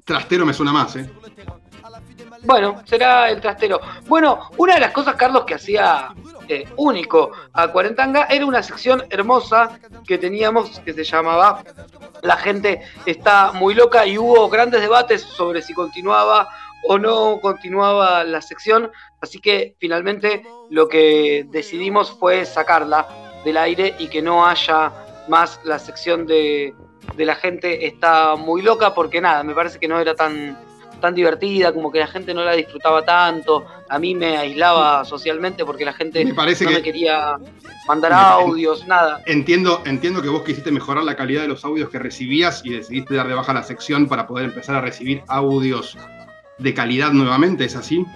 Trastero 0.05 0.47
me 0.47 0.55
suena 0.55 0.73
más, 0.73 0.97
¿eh? 0.97 1.11
Bueno, 2.45 2.83
será 2.85 3.31
el 3.31 3.41
trastero. 3.41 3.81
Bueno, 4.07 4.51
una 4.57 4.75
de 4.75 4.81
las 4.81 4.93
cosas, 4.93 5.15
Carlos, 5.15 5.45
que 5.45 5.55
hacía 5.55 6.13
eh, 6.49 6.65
único 6.77 7.31
a 7.53 7.69
Cuarentanga 7.69 8.27
era 8.29 8.45
una 8.45 8.63
sección 8.63 9.05
hermosa 9.11 9.79
que 10.07 10.19
teníamos 10.19 10.81
que 10.81 10.93
se 10.93 11.05
llamaba 11.05 11.63
La 12.23 12.37
gente 12.37 12.83
está 13.07 13.53
muy 13.53 13.75
loca 13.75 14.07
y 14.07 14.19
hubo 14.19 14.49
grandes 14.49 14.81
debates 14.81 15.23
sobre 15.23 15.63
si 15.63 15.73
continuaba 15.73 16.49
o 16.89 16.99
no 16.99 17.41
continuaba 17.41 18.25
la 18.25 18.43
sección, 18.43 18.91
así 19.21 19.39
que 19.39 19.77
finalmente 19.79 20.43
lo 20.69 20.89
que 20.89 21.47
decidimos 21.49 22.11
fue 22.11 22.45
sacarla 22.45 23.07
del 23.45 23.57
aire 23.57 23.95
y 24.01 24.09
que 24.09 24.21
no 24.21 24.45
haya 24.45 24.93
más 25.29 25.61
la 25.63 25.79
sección 25.79 26.27
de, 26.27 26.75
de 27.15 27.25
la 27.25 27.37
gente 27.37 27.87
está 27.87 28.35
muy 28.35 28.63
loca, 28.63 28.95
porque 28.95 29.21
nada, 29.21 29.45
me 29.45 29.55
parece 29.55 29.79
que 29.79 29.87
no 29.87 30.01
era 30.01 30.17
tan, 30.17 30.59
tan 31.03 31.15
divertida, 31.15 31.71
como 31.75 31.93
que 31.93 31.99
la 31.99 32.07
gente 32.07 32.33
no 32.33 32.43
la 32.43 32.53
disfrutaba 32.53 33.05
tanto, 33.05 33.67
a 33.91 33.99
mí 33.99 34.15
me 34.15 34.39
aislaba 34.39 35.05
socialmente 35.05 35.67
porque 35.67 35.85
la 35.85 35.93
gente 35.93 36.25
Me 36.25 36.33
parece 36.33 36.65
no 36.65 36.71
que- 36.71 36.77
me 36.77 36.83
quería 36.83 37.37
mandar 37.87 38.13
Me- 38.13 38.17
audios, 38.19 38.87
nada. 38.87 39.21
Entiendo, 39.27 39.83
entiendo 39.85 40.23
que 40.23 40.31
vos 40.31 40.43
quisiste 40.43 40.71
mejorar 40.71 41.05
la 41.05 41.15
calidad 41.17 41.43
de 41.43 41.49
los 41.49 41.63
audios 41.67 41.91
que 41.91 41.99
recibías 41.99 42.63
y 42.65 42.71
decidiste 42.71 43.15
dar 43.15 43.29
de 43.29 43.35
baja 43.35 43.53
la 43.53 43.63
sección 43.63 44.09
para 44.09 44.27
poder 44.27 44.47
empezar 44.47 44.77
a 44.77 44.81
recibir 44.81 45.23
audios 45.29 45.99
de 46.57 46.73
calidad 46.73 47.13
nuevamente, 47.13 47.65
¿es 47.67 47.77
así? 47.77 48.07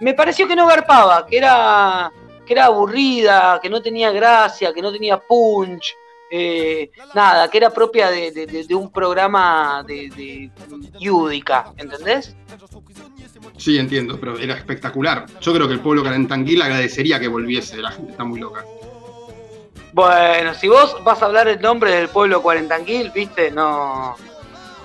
Me 0.00 0.14
pareció 0.14 0.48
que 0.48 0.56
no 0.56 0.66
garpaba, 0.66 1.26
que 1.26 1.38
era, 1.38 2.10
que 2.46 2.54
era 2.54 2.64
aburrida, 2.66 3.58
que 3.62 3.68
no 3.68 3.82
tenía 3.82 4.10
gracia, 4.10 4.72
que 4.72 4.80
no 4.82 4.90
tenía 4.90 5.18
punch, 5.18 5.94
eh, 6.30 6.90
nada, 7.14 7.48
que 7.50 7.58
era 7.58 7.70
propia 7.70 8.10
de, 8.10 8.30
de- 8.32 8.46
de- 8.46 8.64
de 8.64 8.74
un 8.74 8.90
programa 8.92 9.82
de, 9.86 10.50
Yudica, 11.00 11.72
¿entendés? 11.76 12.34
Sí, 13.56 13.78
entiendo, 13.78 14.18
pero 14.20 14.38
era 14.38 14.54
espectacular. 14.54 15.26
Yo 15.40 15.52
creo 15.52 15.66
que 15.66 15.74
el 15.74 15.80
pueblo 15.80 16.02
carentanguil 16.04 16.62
agradecería 16.62 17.18
que 17.18 17.28
volviese, 17.28 17.78
la 17.78 17.90
gente 17.92 18.12
está 18.12 18.24
muy 18.24 18.38
loca. 18.40 18.64
Bueno, 19.92 20.54
si 20.54 20.68
vos 20.68 20.96
vas 21.02 21.22
a 21.22 21.26
hablar 21.26 21.48
el 21.48 21.60
nombre 21.60 21.90
del 21.92 22.08
pueblo 22.08 22.42
cuarentanguil, 22.42 23.10
viste, 23.10 23.50
no, 23.50 24.16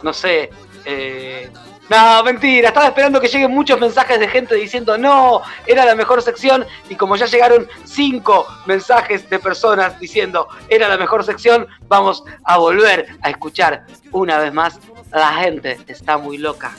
no 0.01 0.13
sé. 0.13 0.49
eh, 0.85 1.49
no, 1.89 2.23
mentira, 2.23 2.69
estaba 2.69 2.87
esperando 2.87 3.19
que 3.19 3.27
lleguen 3.27 3.51
muchos 3.51 3.79
mensajes 3.79 4.19
de 4.19 4.27
gente 4.27 4.55
diciendo 4.55 4.97
no, 4.97 5.41
era 5.67 5.85
la 5.85 5.95
mejor 5.95 6.21
sección 6.21 6.65
y 6.89 6.95
como 6.95 7.15
ya 7.17 7.25
llegaron 7.25 7.67
cinco 7.83 8.47
mensajes 8.65 9.29
de 9.29 9.37
personas 9.39 9.99
diciendo 9.99 10.47
era 10.69 10.87
la 10.87 10.97
mejor 10.97 11.23
sección, 11.25 11.67
vamos 11.87 12.23
a 12.45 12.57
volver 12.57 13.07
a 13.21 13.29
escuchar 13.29 13.85
una 14.11 14.37
vez 14.37 14.53
más. 14.53 14.79
La 15.11 15.33
gente 15.33 15.77
está 15.87 16.17
muy 16.17 16.37
loca. 16.37 16.73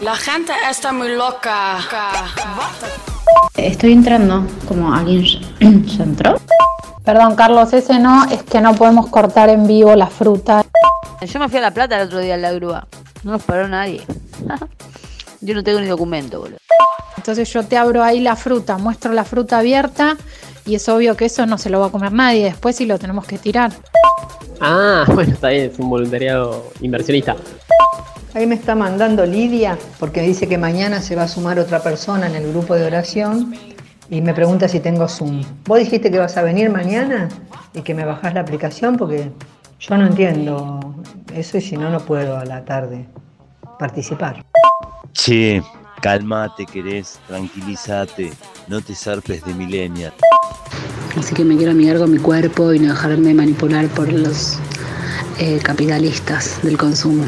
La 0.00 0.16
gente 0.16 0.52
está 0.70 0.92
muy 0.92 1.14
loca. 1.14 1.78
Estoy 3.54 3.92
entrando, 3.92 4.46
como 4.66 4.94
alguien 4.94 5.24
ya 5.86 6.04
entró. 6.04 6.40
Perdón, 7.04 7.36
Carlos, 7.36 7.70
ese 7.74 7.98
no, 7.98 8.24
es 8.30 8.42
que 8.42 8.62
no 8.62 8.74
podemos 8.74 9.08
cortar 9.08 9.50
en 9.50 9.66
vivo 9.66 9.94
la 9.96 10.06
fruta. 10.06 10.64
Yo 11.20 11.38
me 11.38 11.50
fui 11.50 11.58
a 11.58 11.62
La 11.62 11.70
Plata 11.72 12.00
el 12.00 12.06
otro 12.06 12.18
día 12.18 12.36
en 12.36 12.42
la 12.42 12.52
grúa. 12.52 12.86
No 13.24 13.32
nos 13.32 13.42
paró 13.42 13.68
nadie. 13.68 14.02
Yo 15.42 15.54
no 15.54 15.64
tengo 15.64 15.80
ni 15.80 15.86
documento, 15.86 16.40
boludo. 16.40 16.58
Entonces 17.16 17.50
yo 17.52 17.64
te 17.64 17.76
abro 17.76 18.02
ahí 18.02 18.20
la 18.20 18.36
fruta, 18.36 18.76
muestro 18.76 19.12
la 19.12 19.24
fruta 19.24 19.58
abierta 19.58 20.16
y 20.66 20.74
es 20.74 20.88
obvio 20.88 21.16
que 21.16 21.26
eso 21.26 21.46
no 21.46 21.58
se 21.58 21.70
lo 21.70 21.80
va 21.80 21.86
a 21.86 21.90
comer 21.90 22.12
nadie 22.12 22.44
después 22.44 22.76
si 22.76 22.86
lo 22.86 22.98
tenemos 22.98 23.26
que 23.26 23.38
tirar. 23.38 23.72
Ah, 24.60 25.04
bueno, 25.14 25.32
está 25.32 25.48
bien, 25.48 25.70
es 25.70 25.78
un 25.78 25.88
voluntariado 25.88 26.70
inversionista. 26.80 27.36
Ahí 28.34 28.46
me 28.46 28.54
está 28.54 28.74
mandando 28.74 29.24
Lidia 29.26 29.78
porque 29.98 30.20
me 30.20 30.28
dice 30.28 30.46
que 30.46 30.58
mañana 30.58 31.00
se 31.00 31.16
va 31.16 31.22
a 31.22 31.28
sumar 31.28 31.58
otra 31.58 31.82
persona 31.82 32.26
en 32.26 32.36
el 32.36 32.50
grupo 32.50 32.74
de 32.74 32.84
oración 32.84 33.54
y 34.08 34.20
me 34.20 34.34
pregunta 34.34 34.68
si 34.68 34.80
tengo 34.80 35.08
Zoom. 35.08 35.42
¿Vos 35.66 35.78
dijiste 35.78 36.10
que 36.10 36.18
vas 36.18 36.36
a 36.36 36.42
venir 36.42 36.70
mañana 36.70 37.28
y 37.74 37.80
que 37.80 37.94
me 37.94 38.04
bajás 38.04 38.34
la 38.34 38.40
aplicación? 38.40 38.96
Porque 38.96 39.30
yo 39.78 39.96
no 39.96 40.06
entiendo 40.06 40.94
eso 41.34 41.56
y 41.56 41.60
si 41.60 41.76
no, 41.76 41.90
no 41.90 42.00
puedo 42.00 42.36
a 42.36 42.44
la 42.44 42.64
tarde 42.64 43.06
participar. 43.80 44.44
Che, 45.12 45.62
calmate, 46.02 46.66
querés, 46.66 47.18
tranquilízate, 47.26 48.30
no 48.68 48.80
te 48.80 48.94
zarpes 48.94 49.42
de 49.44 49.54
millennial. 49.54 50.12
Así 51.18 51.34
que 51.34 51.44
me 51.44 51.56
quiero 51.56 51.72
amigar 51.72 51.98
con 51.98 52.12
mi 52.12 52.18
cuerpo 52.18 52.72
y 52.72 52.78
no 52.78 52.92
dejarme 52.92 53.34
manipular 53.34 53.88
por 53.88 54.12
los 54.12 54.58
eh, 55.38 55.58
capitalistas 55.62 56.62
del 56.62 56.76
consumo. 56.78 57.24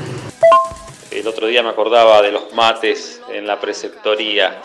El 1.10 1.26
otro 1.26 1.46
día 1.46 1.62
me 1.62 1.70
acordaba 1.70 2.22
de 2.22 2.30
los 2.32 2.52
mates 2.54 3.20
en 3.32 3.46
la 3.46 3.58
preceptoría. 3.60 4.60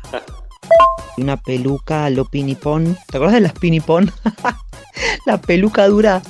Una 1.18 1.36
peluca 1.38 2.08
lo 2.10 2.26
pinipón. 2.26 2.96
¿Te 3.10 3.16
acuerdas 3.16 3.34
de 3.36 3.40
las 3.40 3.52
pinipón? 3.54 4.12
la 5.26 5.40
peluca 5.40 5.86
dura. 5.88 6.22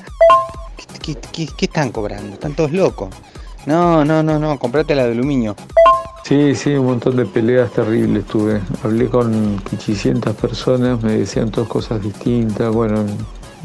¿Qué, 1.03 1.16
qué- 1.32 1.49
qué 1.57 1.64
están 1.66 1.90
cobrando? 1.92 2.34
Están 2.34 2.55
todos 2.55 2.70
locos. 2.72 3.11
No, 3.66 4.04
no, 4.04 4.22
no, 4.22 4.38
no, 4.38 4.58
comprate 4.58 4.94
la 4.94 5.04
de 5.04 5.12
aluminio. 5.12 5.56
Sí, 6.22 6.54
sí, 6.54 6.74
un 6.74 6.86
montón 6.86 7.16
de 7.16 7.26
peleas 7.26 7.70
terribles 7.72 8.24
tuve. 8.26 8.60
Hablé 8.82 9.08
con 9.08 9.58
500 9.58 10.34
personas, 10.34 11.02
me 11.02 11.18
decían 11.18 11.50
todas 11.50 11.68
cosas 11.68 12.02
distintas. 12.02 12.72
Bueno, 12.72 13.04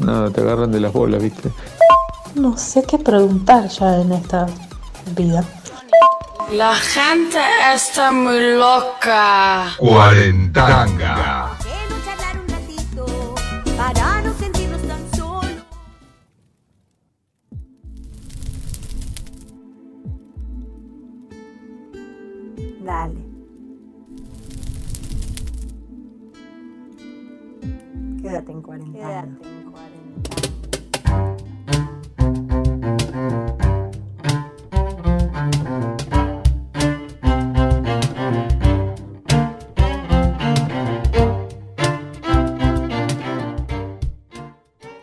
nada, 0.00 0.30
te 0.30 0.40
agarran 0.40 0.70
de 0.70 0.80
las 0.80 0.92
bolas, 0.92 1.22
¿viste? 1.22 1.50
No 2.34 2.56
sé 2.56 2.84
qué 2.84 2.98
preguntar 2.98 3.68
ya 3.68 4.00
en 4.00 4.12
esta 4.12 4.46
vida. 5.16 5.44
La 6.52 6.74
gente 6.74 7.38
está 7.74 8.12
muy 8.12 8.54
loca. 8.56 9.74
Cuarentanga. 9.78 11.56
Quiero 11.62 12.04
charlar 12.04 12.36
un 12.38 12.48
ratito 12.48 13.34
para 13.76 14.11
Dale. 22.84 23.14
Quédate 28.20 28.52
en 28.52 28.62
cuarentena. 28.62 29.38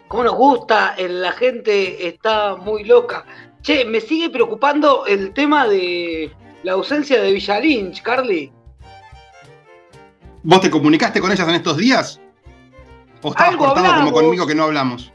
¿Cómo 0.07 0.23
nos 0.23 0.35
gusta? 0.35 0.95
La 0.97 1.31
gente 1.31 2.07
está 2.07 2.57
muy 2.57 2.83
loca. 2.83 3.25
Che, 3.61 3.85
me 3.85 4.01
sigue 4.01 4.29
preocupando 4.29 5.05
el 5.05 5.33
tema 5.33 5.67
de 5.67 6.31
la 6.63 6.73
ausencia 6.73 7.21
de 7.21 7.31
Villalinch, 7.31 8.01
Carly. 8.01 8.51
¿Vos 10.43 10.61
te 10.61 10.69
comunicaste 10.69 11.19
con 11.19 11.31
ellas 11.31 11.47
en 11.47 11.55
estos 11.55 11.77
días? 11.77 12.19
¿O 13.21 13.29
estabas 13.29 13.51
Algo 13.51 13.65
cortado 13.65 13.95
como 13.95 14.13
conmigo 14.13 14.47
que 14.47 14.55
no 14.55 14.63
hablamos? 14.63 15.11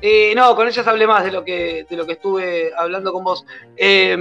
Eh, 0.00 0.34
no, 0.36 0.54
con 0.54 0.68
ellas 0.68 0.86
hablé 0.86 1.06
más 1.06 1.24
de 1.24 1.32
lo 1.32 1.44
que, 1.44 1.86
de 1.88 1.96
lo 1.96 2.06
que 2.06 2.12
estuve 2.12 2.72
hablando 2.76 3.12
con 3.12 3.24
vos. 3.24 3.44
Eh, 3.76 4.16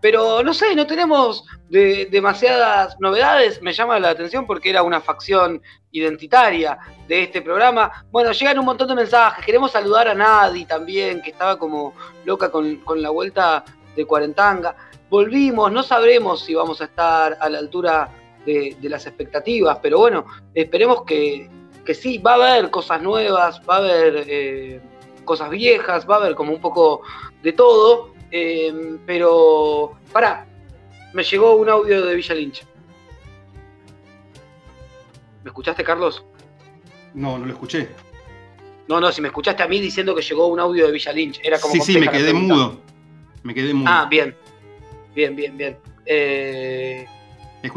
pero 0.00 0.42
no 0.42 0.52
sé, 0.52 0.74
no 0.74 0.84
tenemos 0.86 1.44
de- 1.68 2.08
demasiadas 2.10 2.96
novedades. 2.98 3.62
Me 3.62 3.72
llama 3.72 4.00
la 4.00 4.10
atención 4.10 4.46
porque 4.46 4.70
era 4.70 4.82
una 4.82 5.00
facción 5.00 5.62
identitaria 5.92 6.76
de 7.06 7.22
este 7.22 7.40
programa. 7.40 8.04
Bueno, 8.10 8.32
llegan 8.32 8.58
un 8.58 8.64
montón 8.64 8.88
de 8.88 8.96
mensajes. 8.96 9.46
Queremos 9.46 9.70
saludar 9.70 10.08
a 10.08 10.14
Nadi 10.14 10.64
también, 10.64 11.22
que 11.22 11.30
estaba 11.30 11.56
como 11.56 11.94
loca 12.24 12.50
con, 12.50 12.76
con 12.78 13.00
la 13.00 13.10
vuelta 13.10 13.64
de 13.94 14.04
Cuarentanga. 14.04 14.74
Volvimos, 15.12 15.70
no 15.70 15.82
sabremos 15.82 16.40
si 16.40 16.54
vamos 16.54 16.80
a 16.80 16.84
estar 16.84 17.36
a 17.38 17.50
la 17.50 17.58
altura 17.58 18.08
de, 18.46 18.74
de 18.80 18.88
las 18.88 19.06
expectativas, 19.06 19.78
pero 19.82 19.98
bueno, 19.98 20.24
esperemos 20.54 21.04
que, 21.04 21.50
que 21.84 21.92
sí, 21.92 22.16
va 22.16 22.32
a 22.32 22.54
haber 22.54 22.70
cosas 22.70 23.02
nuevas, 23.02 23.60
va 23.68 23.74
a 23.74 23.78
haber 23.80 24.24
eh, 24.26 24.80
cosas 25.26 25.50
viejas, 25.50 26.08
va 26.08 26.14
a 26.14 26.18
haber 26.20 26.34
como 26.34 26.54
un 26.54 26.62
poco 26.62 27.02
de 27.42 27.52
todo, 27.52 28.14
eh, 28.30 28.96
pero 29.04 29.98
pará, 30.10 30.46
me 31.12 31.22
llegó 31.22 31.56
un 31.56 31.68
audio 31.68 32.06
de 32.06 32.14
Villa 32.14 32.34
Lynch. 32.34 32.64
¿Me 35.44 35.50
escuchaste, 35.50 35.84
Carlos? 35.84 36.24
No, 37.12 37.36
no 37.36 37.44
lo 37.44 37.52
escuché. 37.52 37.90
No, 38.88 38.98
no, 38.98 39.12
si 39.12 39.20
me 39.20 39.28
escuchaste 39.28 39.62
a 39.62 39.68
mí 39.68 39.78
diciendo 39.78 40.14
que 40.14 40.22
llegó 40.22 40.46
un 40.46 40.58
audio 40.58 40.86
de 40.86 40.92
Villa 40.92 41.12
Lynch, 41.12 41.38
era 41.44 41.60
como 41.60 41.74
Sí, 41.74 41.80
sí, 41.82 41.98
me 41.98 42.08
quedé 42.08 42.32
mudo. 42.32 42.80
Me 43.42 43.52
quedé 43.52 43.74
mudo. 43.74 43.90
Ah, 43.90 44.06
bien. 44.08 44.34
Bien, 45.14 45.36
bien, 45.36 45.56
bien. 45.56 45.78
Eh, 46.06 47.06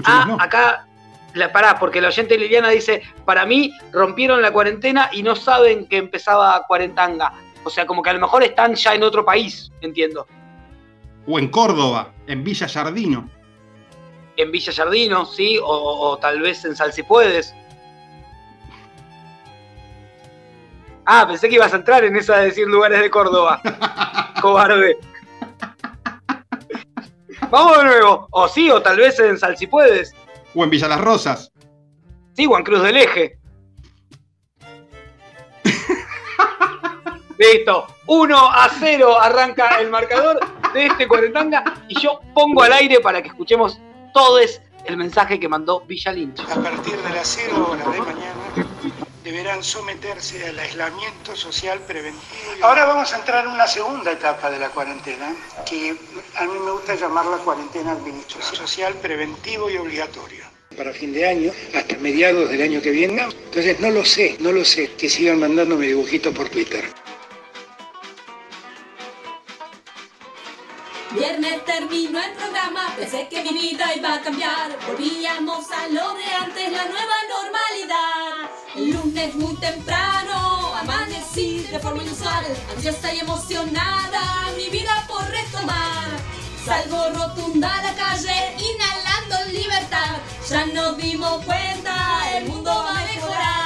ah, 0.06 0.38
acá, 0.40 0.88
la, 1.34 1.52
pará, 1.52 1.78
porque 1.78 2.02
la 2.02 2.08
oyente 2.08 2.38
Liliana 2.38 2.70
dice, 2.70 3.02
para 3.26 3.46
mí 3.46 3.72
rompieron 3.92 4.42
la 4.42 4.52
cuarentena 4.52 5.10
y 5.12 5.22
no 5.24 5.36
saben 5.36 5.88
que 5.88 5.98
empezaba 5.98 6.64
cuarentanga. 6.68 7.34
O 7.64 7.70
sea, 7.70 7.86
como 7.86 8.02
que 8.02 8.12
a 8.12 8.14
lo 8.14 8.20
mejor 8.20 8.44
están 8.44 8.76
ya 8.76 8.94
en 8.94 9.04
otro 9.04 9.26
país, 9.26 9.72
entiendo. 9.82 10.28
O 11.28 11.40
en 11.40 11.48
Córdoba, 11.50 12.14
en 12.28 12.44
Villa 12.44 12.68
Yardino. 12.68 13.30
En 14.38 14.52
Villa 14.52 14.72
Yardino, 14.72 15.26
sí, 15.26 15.58
o, 15.58 15.66
o 15.66 16.18
tal 16.18 16.42
vez 16.42 16.64
en 16.66 16.76
Salsipuedes. 16.76 17.54
Ah, 21.06 21.26
pensé 21.28 21.50
que 21.50 21.56
ibas 21.56 21.74
a 21.74 21.78
entrar 21.78 22.04
en 22.04 22.16
esa 22.16 22.38
de 22.38 22.46
decir 22.46 22.68
lugares 22.68 23.00
de 23.00 23.10
Córdoba. 23.10 23.62
Cobarde. 24.42 24.98
Vamos 27.50 27.78
de 27.78 27.84
nuevo. 27.84 28.28
O 28.32 28.48
sí, 28.48 28.70
o 28.70 28.82
tal 28.82 28.98
vez 28.98 29.20
en 29.20 29.38
Salsipuedes. 29.38 30.14
O 30.54 30.64
en 30.64 30.70
Villa 30.70 30.88
Las 30.88 31.02
Rosas. 31.02 31.52
Sí, 32.34 32.46
Juan 32.46 32.64
Cruz 32.64 32.82
del 32.84 32.98
Eje. 32.98 33.40
Listo. 37.38 37.88
1 38.08 38.38
a 38.38 38.70
0 38.80 39.20
arranca 39.20 39.82
el 39.82 39.90
marcador 39.90 40.40
de 40.74 40.86
este 40.86 41.08
cuarentanga 41.08 41.64
y 41.88 42.00
yo 42.00 42.20
pongo 42.34 42.62
al 42.62 42.74
aire 42.74 43.00
para 43.00 43.22
que 43.22 43.30
escuchemos 43.30 43.80
todos 44.14 44.62
el 44.86 44.98
mensaje 44.98 45.40
que 45.40 45.50
mandó 45.50 45.82
Villa 45.82 46.12
Lynch. 46.12 46.40
A 46.42 46.56
partir 46.62 46.96
de 46.98 47.10
las 47.10 47.28
0 47.28 47.68
horas 47.72 47.92
de 47.92 48.00
mañana 48.02 48.65
deberán 49.26 49.64
someterse 49.64 50.46
al 50.48 50.58
aislamiento 50.60 51.36
social 51.36 51.80
preventivo. 51.82 52.22
Ahora 52.62 52.86
vamos 52.86 53.12
a 53.12 53.18
entrar 53.18 53.44
en 53.44 53.52
una 53.52 53.66
segunda 53.66 54.12
etapa 54.12 54.52
de 54.52 54.60
la 54.60 54.70
cuarentena, 54.70 55.36
que 55.68 55.96
a 56.36 56.46
mí 56.46 56.60
me 56.64 56.72
gusta 56.72 56.94
llamarla 56.94 57.38
cuarentena 57.38 57.94
administrativa, 57.94 58.56
social 58.56 58.94
preventivo 59.02 59.70
y 59.70 59.78
obligatorio. 59.78 60.46
Para 60.78 60.94
fin 60.94 61.12
de 61.12 61.28
año, 61.28 61.52
hasta 61.74 61.98
mediados 61.98 62.50
del 62.50 62.62
año 62.62 62.82
que 62.82 62.92
viene. 62.92 63.24
Entonces 63.46 63.80
no 63.80 63.90
lo 63.90 64.06
sé, 64.06 64.38
no 64.40 64.52
lo 64.52 64.64
sé, 64.64 64.92
que 64.94 65.10
sigan 65.10 65.40
mandándome 65.40 65.88
dibujitos 65.88 66.34
por 66.36 66.48
Twitter. 66.50 66.86
Viernes 71.16 71.64
terminó 71.64 72.22
el 72.22 72.34
programa, 72.34 72.94
pensé 72.98 73.30
que 73.30 73.42
mi 73.42 73.54
vida 73.54 73.96
iba 73.96 74.16
a 74.16 74.22
cambiar. 74.22 74.78
Volvíamos 74.86 75.72
a 75.72 75.88
lo 75.88 76.14
de 76.14 76.26
antes, 76.26 76.72
la 76.74 76.86
nueva 76.86 77.16
normalidad. 77.36 78.52
El 78.76 78.90
lunes 78.92 79.34
muy 79.36 79.56
temprano, 79.56 80.76
amanecí 80.76 81.60
de 81.72 81.80
forma 81.80 82.04
inusual, 82.04 82.46
ansiosa 82.76 83.14
y 83.14 83.20
emocionada, 83.20 84.52
mi 84.58 84.70
vida 84.70 85.06
por 85.08 85.24
retomar. 85.30 86.10
Salgo 86.66 87.10
rotunda 87.12 87.74
a 87.74 87.84
la 87.84 87.96
calle, 87.96 88.58
inhalando 88.58 89.52
libertad. 89.54 90.18
Ya 90.50 90.66
nos 90.66 90.98
dimos 90.98 91.46
cuenta, 91.46 91.96
el 92.36 92.46
mundo 92.46 92.72
va 92.72 93.00
a 93.00 93.06
mejorar. 93.06 93.65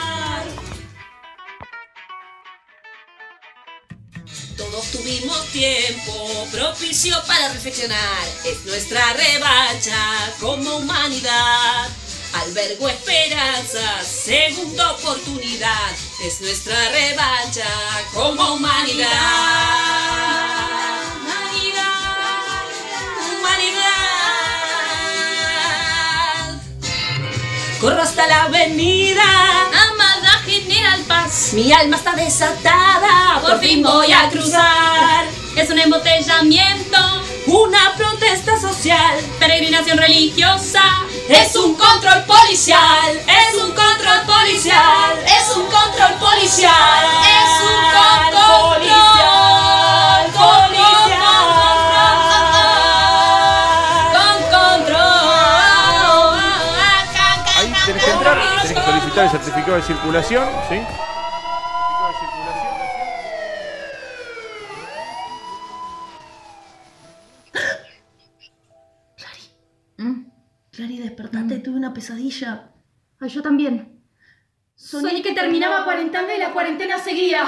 Todos 4.59 4.91
tuvimos 4.91 5.47
tiempo 5.53 6.45
propicio 6.51 7.15
para 7.25 7.47
reflexionar. 7.53 8.27
Es 8.43 8.65
nuestra 8.65 9.13
revancha 9.13 9.95
como 10.37 10.75
humanidad. 10.75 11.87
Albergo 12.33 12.89
esperanza, 12.89 14.03
segunda 14.03 14.91
oportunidad. 14.91 15.91
Es 16.21 16.41
nuestra 16.41 16.75
revancha 16.89 17.69
como 18.13 18.55
humanidad. 18.55 19.07
Humanidad, 21.21 22.19
humanidad. 23.39 24.11
Corro 27.79 28.01
hasta 28.01 28.27
la 28.27 28.43
avenida. 28.43 29.23
Mi 31.53 31.73
alma 31.73 31.95
está 31.95 32.13
desatada, 32.13 33.41
por 33.41 33.59
fin 33.59 33.81
voy 33.81 34.11
a 34.13 34.29
cruzar. 34.29 35.25
Es 35.55 35.67
un 35.71 35.79
embotellamiento, 35.79 36.99
una 37.47 37.95
protesta 37.97 38.59
social, 38.59 39.19
peregrinación 39.39 39.97
religiosa. 39.97 40.81
Es 41.27 41.55
un 41.55 41.73
control 41.73 42.23
policial, 42.25 43.19
es 43.27 43.55
un 43.55 43.71
control 43.71 44.21
policial, 44.27 45.17
es 45.25 45.55
un 45.55 45.63
control 45.63 46.13
policial, 46.19 47.05
es 47.25 47.61
un 47.63 47.81
control 47.97 48.71
policial, 48.77 50.31
policial, 50.37 51.09
con 54.13 54.37
control. 54.59 56.39
Ahí 57.57 57.73
tenés 57.85 58.03
que 58.03 58.11
entrar, 58.11 58.37
tenés 58.61 58.77
que 58.77 58.85
solicitar 58.85 59.23
el 59.25 59.31
certificado 59.31 59.75
de 59.77 59.81
circulación, 59.81 60.47
¿sí? 60.69 60.79
Clary, 70.79 70.99
despertate, 70.99 71.59
tuve 71.59 71.75
una 71.75 71.93
pesadilla. 71.93 72.71
Ay, 73.19 73.27
yo 73.27 73.41
también. 73.41 74.01
Soñé 74.75 75.21
que 75.21 75.33
terminaba 75.33 75.83
cuarentena 75.83 76.33
y 76.33 76.39
la 76.39 76.53
cuarentena 76.53 76.97
seguía. 76.97 77.43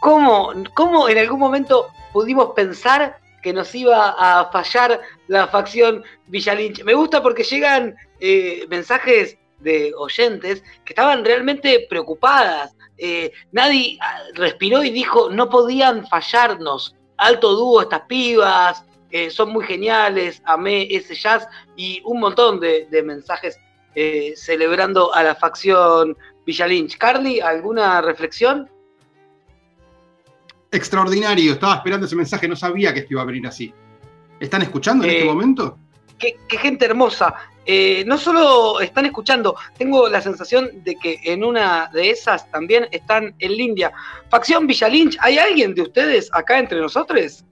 ¿Cómo, 0.00 0.52
¿Cómo 0.74 1.08
en 1.08 1.16
algún 1.16 1.40
momento 1.40 1.86
pudimos 2.12 2.50
pensar 2.54 3.16
que 3.42 3.54
nos 3.54 3.74
iba 3.74 4.16
a 4.18 4.50
fallar 4.50 5.00
la 5.28 5.48
facción 5.48 6.04
Villalinch? 6.26 6.84
Me 6.84 6.92
gusta 6.92 7.22
porque 7.22 7.42
llegan 7.42 7.96
eh, 8.20 8.66
mensajes 8.68 9.38
de 9.60 9.94
oyentes 9.96 10.62
que 10.84 10.92
estaban 10.92 11.24
realmente 11.24 11.86
preocupadas. 11.88 12.76
Eh, 12.98 13.32
nadie 13.52 13.98
ah, 14.00 14.20
respiró 14.34 14.82
y 14.84 14.90
dijo, 14.90 15.30
no 15.30 15.48
podían 15.48 16.06
fallarnos. 16.06 16.94
Alto 17.16 17.52
dúo 17.54 17.82
estas 17.82 18.02
pibas, 18.02 18.84
eh, 19.10 19.30
son 19.30 19.52
muy 19.52 19.64
geniales, 19.64 20.42
amé 20.44 20.88
ese 20.90 21.14
jazz 21.14 21.46
y 21.76 22.00
un 22.04 22.20
montón 22.20 22.58
de, 22.60 22.86
de 22.90 23.02
mensajes 23.02 23.58
eh, 23.94 24.32
celebrando 24.36 25.14
a 25.14 25.22
la 25.22 25.34
facción 25.34 26.16
Villalinch. 26.46 26.98
Carly, 26.98 27.40
¿alguna 27.40 28.00
reflexión? 28.00 28.68
Extraordinario, 30.70 31.52
estaba 31.52 31.76
esperando 31.76 32.06
ese 32.06 32.16
mensaje, 32.16 32.48
no 32.48 32.56
sabía 32.56 32.92
que 32.92 33.00
esto 33.00 33.12
iba 33.12 33.22
a 33.22 33.26
venir 33.26 33.46
así. 33.46 33.72
¿Están 34.40 34.62
escuchando 34.62 35.04
en 35.04 35.10
Eh, 35.10 35.14
este 35.18 35.28
momento? 35.28 35.78
Qué, 36.18 36.36
qué 36.48 36.58
gente 36.58 36.84
hermosa. 36.84 37.34
Eh, 37.66 38.04
no 38.06 38.18
solo 38.18 38.80
están 38.80 39.06
escuchando, 39.06 39.56
tengo 39.78 40.08
la 40.08 40.20
sensación 40.20 40.84
de 40.84 40.96
que 40.96 41.18
en 41.24 41.42
una 41.42 41.88
de 41.92 42.10
esas 42.10 42.50
también 42.50 42.86
están 42.90 43.34
en 43.38 43.52
Lindia. 43.52 43.92
Facción 44.28 44.66
Villalinch, 44.66 45.16
¿hay 45.20 45.38
alguien 45.38 45.74
de 45.74 45.82
ustedes 45.82 46.28
acá 46.32 46.58
entre 46.58 46.80
nosotros? 46.80 47.42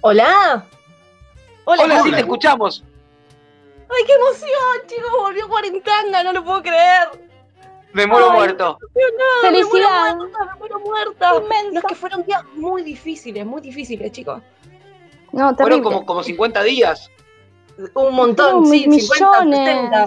Hola. 0.00 0.64
Hola, 1.66 1.84
Hola, 1.84 2.02
sí, 2.02 2.10
te 2.10 2.20
escuchamos. 2.20 2.84
Ay, 3.88 4.04
qué 4.06 4.12
emoción, 4.14 4.86
chicos, 4.86 5.10
volvió 5.18 5.48
cuarentanga, 5.48 6.22
no 6.22 6.32
lo 6.32 6.44
puedo 6.44 6.62
creer. 6.62 7.08
Me 7.92 8.06
muero 8.06 8.30
Ay, 8.30 8.36
muerto. 8.38 8.78
No, 8.80 9.48
Felicidad. 9.48 10.16
Me 10.16 10.16
muero 10.16 10.30
muerta, 10.30 10.44
me 10.44 10.58
muero 10.58 10.80
muerta. 10.80 11.32
No, 11.72 11.78
es 11.78 11.84
que 11.84 11.94
fueron 11.94 12.24
días 12.24 12.44
muy 12.54 12.82
difíciles, 12.82 13.46
muy 13.46 13.60
difíciles, 13.60 14.10
chicos. 14.10 14.42
No, 15.34 15.54
Fueron 15.56 15.82
como, 15.82 16.06
como 16.06 16.22
50 16.22 16.62
días. 16.62 17.10
Un 17.94 18.14
montón, 18.14 18.62
No, 18.62 18.66
sí, 18.70 18.86
mi- 18.88 19.00
50, 19.00 19.44
millones. 19.44 19.68
60. 19.68 20.06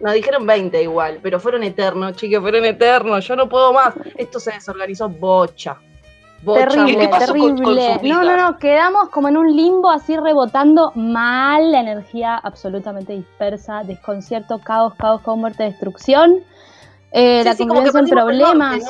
Nos 0.00 0.12
dijeron 0.14 0.46
20 0.46 0.82
igual, 0.82 1.20
pero 1.22 1.38
fueron 1.38 1.62
eternos, 1.62 2.14
chicos, 2.16 2.42
fueron 2.42 2.64
eternos. 2.64 3.26
Yo 3.26 3.36
no 3.36 3.48
puedo 3.48 3.72
más. 3.72 3.94
Esto 4.16 4.40
se 4.40 4.50
desorganizó 4.52 5.08
bocha. 5.08 5.76
Bocha, 6.42 6.66
Terrible, 6.68 7.06
bocha. 7.06 7.18
terrible. 7.26 8.08
no, 8.10 8.22
no, 8.22 8.36
no, 8.36 8.58
quedamos 8.58 9.08
como 9.08 9.28
en 9.28 9.36
un 9.38 9.56
limbo 9.56 9.88
así 9.90 10.14
rebotando 10.16 10.92
mal, 10.94 11.72
la 11.72 11.80
energía 11.80 12.36
absolutamente 12.36 13.14
dispersa, 13.14 13.82
desconcierto, 13.84 14.58
caos, 14.58 14.92
caos, 14.98 15.22
caos, 15.22 15.38
muerte, 15.38 15.62
destrucción. 15.62 16.40
Eh, 17.12 17.38
Sí, 17.38 17.44
la 17.48 17.54
sí, 17.54 17.66
como 17.66 17.82
que 17.82 17.92
convivencia 17.92 18.14
en 18.14 18.24
problemas. 18.26 18.82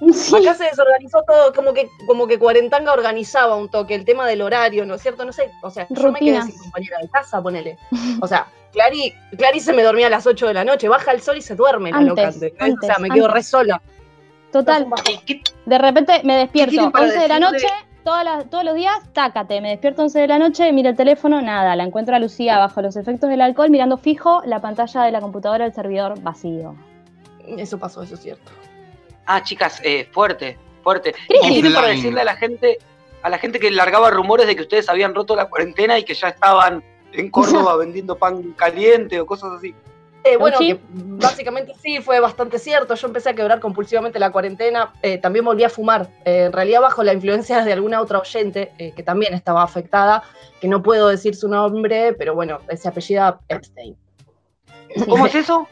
Acá 0.00 0.54
se 0.54 0.64
desorganizó 0.64 1.22
todo, 1.26 1.52
como 1.54 1.72
que, 1.72 1.88
como 2.06 2.26
que 2.26 2.38
Cuarentanga 2.38 2.92
organizaba 2.92 3.56
un 3.56 3.68
toque, 3.68 3.94
el 3.94 4.04
tema 4.04 4.26
del 4.26 4.42
horario, 4.42 4.84
¿no 4.86 4.94
es 4.94 5.02
cierto? 5.02 5.24
No 5.24 5.32
sé, 5.32 5.50
o 5.62 5.70
sea, 5.70 5.86
yo 5.88 6.10
me 6.10 6.18
quedé 6.18 6.30
Rutinas. 6.38 6.46
sin 6.46 6.58
compañera 6.58 6.98
de 7.00 7.08
casa, 7.08 7.40
ponele. 7.42 7.78
O 8.20 8.26
sea, 8.26 8.46
Clary, 8.72 9.14
Clary 9.38 9.60
se 9.60 9.72
me 9.72 9.82
dormía 9.84 10.08
a 10.08 10.10
las 10.10 10.26
8 10.26 10.48
de 10.48 10.54
la 10.54 10.64
noche, 10.64 10.88
baja 10.88 11.12
el 11.12 11.20
sol 11.20 11.36
y 11.36 11.42
se 11.42 11.54
duerme 11.54 11.90
la 11.92 11.98
Antes, 11.98 12.08
loca. 12.10 12.22
¿entendés? 12.22 12.52
o 12.52 12.56
sea, 12.58 12.66
antes, 12.66 12.98
me 13.00 13.08
quedo 13.10 13.24
antes. 13.26 13.34
re 13.34 13.42
sola. 13.44 13.82
Total. 14.52 14.86
De 15.66 15.78
repente 15.78 16.20
me 16.24 16.36
despierto 16.36 16.70
tienen 16.70 16.92
para 16.92 17.06
11 17.06 17.18
de 17.18 17.28
la 17.28 17.38
noche, 17.40 17.66
todas 18.04 18.24
las- 18.24 18.50
todos 18.50 18.64
los 18.64 18.74
días, 18.74 18.94
tácate. 19.12 19.60
Me 19.60 19.70
despierto 19.70 20.02
11 20.02 20.20
de 20.20 20.26
la 20.28 20.38
noche, 20.38 20.72
miro 20.72 20.90
el 20.90 20.96
teléfono, 20.96 21.40
nada. 21.40 21.74
La 21.76 21.84
encuentro 21.84 22.14
a 22.14 22.18
Lucía 22.18 22.58
bajo 22.58 22.82
los 22.82 22.96
efectos 22.96 23.30
del 23.30 23.40
alcohol, 23.40 23.70
mirando 23.70 23.96
fijo 23.96 24.42
la 24.44 24.60
pantalla 24.60 25.02
de 25.02 25.12
la 25.12 25.20
computadora 25.20 25.64
del 25.64 25.72
servidor 25.74 26.20
vacío. 26.20 26.74
Eso 27.46 27.78
pasó, 27.78 28.02
eso 28.02 28.14
es 28.14 28.20
cierto. 28.20 28.50
Ah, 29.26 29.42
chicas, 29.42 29.80
eh, 29.84 30.08
fuerte, 30.12 30.58
fuerte. 30.82 31.14
¿Qué 31.28 31.38
tienen 31.48 31.72
para 31.72 31.88
decirle 31.88 32.20
a 32.20 32.24
la 32.24 32.36
gente, 32.36 32.78
a 33.22 33.28
la 33.28 33.38
gente 33.38 33.58
que 33.58 33.70
largaba 33.70 34.10
rumores 34.10 34.46
de 34.46 34.56
que 34.56 34.62
ustedes 34.62 34.88
habían 34.88 35.14
roto 35.14 35.34
la 35.34 35.46
cuarentena 35.46 35.98
y 35.98 36.04
que 36.04 36.14
ya 36.14 36.28
estaban 36.28 36.82
en 37.12 37.30
Córdoba 37.30 37.76
vendiendo 37.78 38.16
pan 38.16 38.52
caliente 38.52 39.20
o 39.20 39.26
cosas 39.26 39.52
así? 39.52 39.74
Eh, 40.26 40.38
bueno, 40.38 40.58
básicamente 40.90 41.74
sí, 41.82 42.00
fue 42.00 42.18
bastante 42.18 42.58
cierto. 42.58 42.94
Yo 42.94 43.06
empecé 43.06 43.28
a 43.28 43.34
quebrar 43.34 43.60
compulsivamente 43.60 44.18
la 44.18 44.32
cuarentena. 44.32 44.94
eh, 45.02 45.18
también 45.18 45.44
volví 45.44 45.64
a 45.64 45.68
fumar. 45.68 46.08
Eh, 46.24 46.44
en 46.46 46.52
realidad, 46.52 46.80
bajo 46.80 47.02
la 47.02 47.12
influencia 47.12 47.62
de 47.62 47.74
alguna 47.74 48.00
otra 48.00 48.18
oyente 48.18 48.72
eh, 48.78 48.92
que 48.96 49.02
también 49.02 49.34
estaba 49.34 49.62
afectada, 49.62 50.22
que 50.62 50.68
no 50.68 50.82
puedo 50.82 51.08
decir 51.08 51.36
su 51.36 51.46
nombre, 51.46 52.14
pero 52.14 52.34
bueno, 52.34 52.60
se 52.74 52.88
apellida 52.88 53.38
Epstein. 53.48 53.96
¿Cómo 55.06 55.26
es 55.26 55.34
eso? 55.34 55.68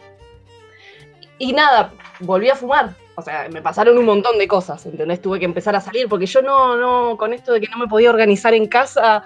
Y 1.39 1.55
nada, 1.55 1.95
volví 2.21 2.51
a 2.51 2.55
fumar. 2.55 2.95
O 3.15 3.23
sea, 3.23 3.49
me 3.51 3.61
pasaron 3.61 3.99
un 3.99 4.07
montón 4.07 4.39
de 4.39 4.49
cosas, 4.49 4.85
¿entendés? 4.87 5.21
Tuve 5.21 5.39
que 5.39 5.45
empezar 5.45 5.77
a 5.77 5.81
salir, 5.81 6.09
porque 6.09 6.27
yo 6.27 6.41
no, 6.41 6.77
no, 6.77 7.17
con 7.19 7.33
esto 7.35 7.53
de 7.53 7.61
que 7.61 7.69
no 7.69 7.77
me 7.79 7.87
podía 7.87 8.09
organizar 8.11 8.55
en 8.55 8.67
casa, 8.67 9.23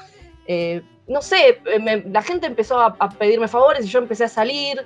eh, 0.46 0.82
no 1.06 1.22
sé, 1.22 1.60
eh, 1.66 1.78
me- 1.78 2.02
la 2.02 2.20
gente 2.22 2.46
empezó 2.48 2.80
a, 2.80 2.96
a 2.98 3.08
pedirme 3.10 3.46
favores 3.46 3.86
y 3.86 3.88
yo 3.88 4.00
empecé 4.00 4.24
a 4.24 4.28
salir. 4.28 4.84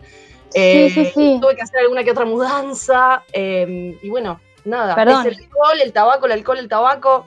eh, 0.52 0.90
sí, 0.92 1.04
sí. 1.06 1.38
Tuve 1.40 1.56
que 1.56 1.62
hacer 1.62 1.80
alguna 1.80 2.04
que 2.04 2.10
otra 2.10 2.24
mudanza. 2.26 3.22
eh, 3.32 3.98
y 4.02 4.10
bueno, 4.10 4.38
nada. 4.64 4.94
Perdón. 4.94 5.26
Es 5.26 5.32
el 5.38 5.44
alcohol, 5.44 5.80
el 5.82 5.92
tabaco, 5.92 6.26
el 6.26 6.32
alcohol, 6.32 6.58
el 6.58 6.68
tabaco. 6.68 7.24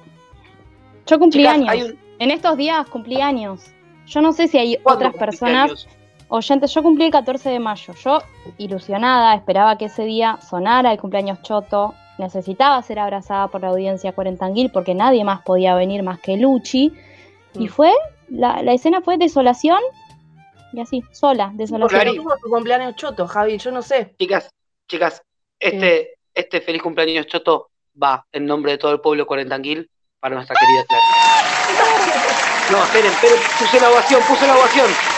Yo 1.07 1.17
cumplí 1.19 1.41
Chicas, 1.41 1.53
años. 1.55 1.69
hay 1.69 1.81
un- 1.83 1.99
En 2.19 2.31
estos 2.31 2.55
días 2.57 2.87
cumplí 2.87 3.19
años. 3.21 3.71
Yo 4.05 4.21
no 4.21 4.31
sé 4.33 4.47
si 4.47 4.57
hay 4.59 4.77
¿Cuándo 4.77 5.07
otras 5.07 5.19
personas? 5.19 5.87
Oyentes. 6.33 6.73
Yo 6.73 6.81
cumplí 6.81 7.05
el 7.05 7.11
14 7.11 7.49
de 7.49 7.59
mayo. 7.59 7.93
Yo, 7.93 8.21
ilusionada, 8.57 9.35
esperaba 9.35 9.77
que 9.77 9.85
ese 9.85 10.03
día 10.03 10.39
sonara 10.41 10.91
el 10.91 10.99
cumpleaños 10.99 11.41
choto. 11.43 11.93
Necesitaba 12.17 12.81
ser 12.81 12.99
abrazada 12.99 13.47
por 13.47 13.61
la 13.61 13.69
audiencia 13.69 14.13
cuarentanguil 14.13 14.71
porque 14.71 14.95
nadie 14.95 15.23
más 15.23 15.41
podía 15.43 15.75
venir 15.75 16.03
más 16.03 16.19
que 16.19 16.37
Luchi. 16.37 16.91
Mm. 17.53 17.61
Y 17.61 17.67
fue, 17.67 17.91
la, 18.29 18.63
la 18.63 18.73
escena 18.73 19.01
fue 19.01 19.17
desolación 19.17 19.79
y 20.73 20.81
así, 20.81 21.03
sola, 21.11 21.51
desolación. 21.53 22.01
Porque 22.01 22.17
no 22.17 22.23
tuvo 22.23 22.37
tu 22.37 22.49
cumpleaños 22.49 22.95
choto, 22.95 23.27
Javi, 23.27 23.59
yo 23.59 23.71
no 23.71 23.83
sé. 23.83 24.15
Chicas, 24.17 24.49
chicas, 24.87 25.21
este, 25.59 26.15
este 26.33 26.61
feliz 26.61 26.81
cumpleaños 26.81 27.27
choto 27.27 27.69
va 28.01 28.25
en 28.31 28.47
nombre 28.47 28.71
de 28.71 28.77
todo 28.79 28.91
el 28.91 28.99
pueblo 28.99 29.27
cuarentanguil 29.27 29.87
para 30.19 30.35
nuestra 30.35 30.55
querida 30.59 30.83
Clara. 30.85 31.03
No, 32.71 32.81
esperen, 32.81 33.11
esperen, 33.11 33.37
puse 33.59 33.79
la 33.81 33.89
ovación, 33.91 34.21
puse 34.25 34.47
la 34.47 34.55
ovación. 34.55 35.12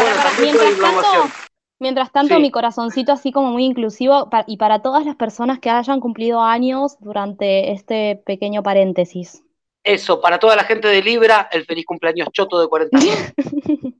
Bueno, 0.00 0.20
Mientras 0.40 0.78
tanto, 0.78 1.30
mientras 1.78 2.12
tanto 2.12 2.34
Sí. 2.36 2.40
mi 2.40 2.50
corazoncito 2.50 3.12
así 3.12 3.32
como 3.32 3.50
muy 3.50 3.64
inclusivo 3.64 4.28
y 4.46 4.56
para 4.56 4.80
todas 4.80 5.04
las 5.04 5.16
personas 5.16 5.58
que 5.58 5.70
hayan 5.70 6.00
cumplido 6.00 6.42
años 6.42 6.96
durante 7.00 7.72
este 7.72 8.22
pequeño 8.24 8.62
paréntesis. 8.62 9.42
Eso, 9.82 10.20
para 10.20 10.38
toda 10.38 10.56
la 10.56 10.64
gente 10.64 10.88
de 10.88 11.02
Libra, 11.02 11.48
el 11.50 11.64
feliz 11.64 11.86
cumpleaños 11.86 12.28
choto 12.32 12.60
de 12.60 12.68
cuarentanguil. 12.68 13.14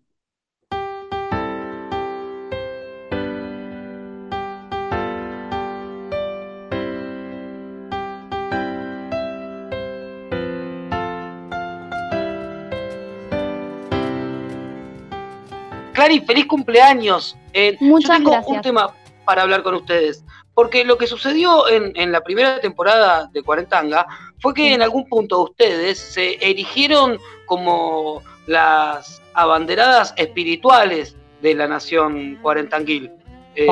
Clary, 16.01 16.21
feliz 16.21 16.47
cumpleaños. 16.47 17.37
Eh, 17.53 17.77
Muchas 17.79 18.09
yo 18.09 18.17
tengo 18.17 18.31
gracias. 18.31 18.57
un 18.57 18.63
tema 18.63 18.95
para 19.27 19.43
hablar 19.43 19.63
con 19.63 19.75
ustedes. 19.75 20.25
Porque 20.55 20.83
lo 20.83 20.97
que 20.97 21.07
sucedió 21.07 21.69
en, 21.69 21.93
en 21.95 22.11
la 22.11 22.23
primera 22.23 22.59
temporada 22.59 23.29
de 23.35 23.43
Cuarentanga 23.43 24.07
fue 24.39 24.55
que 24.55 24.73
en 24.73 24.81
algún 24.81 25.07
punto 25.11 25.43
ustedes 25.43 25.99
se 25.99 26.37
erigieron 26.41 27.19
como 27.45 28.23
las 28.47 29.21
abanderadas 29.35 30.15
espirituales 30.17 31.19
de 31.43 31.55
la 31.55 31.69
nación 31.69 32.39
cuarentanguil. 32.41 33.11
Eh. 33.55 33.69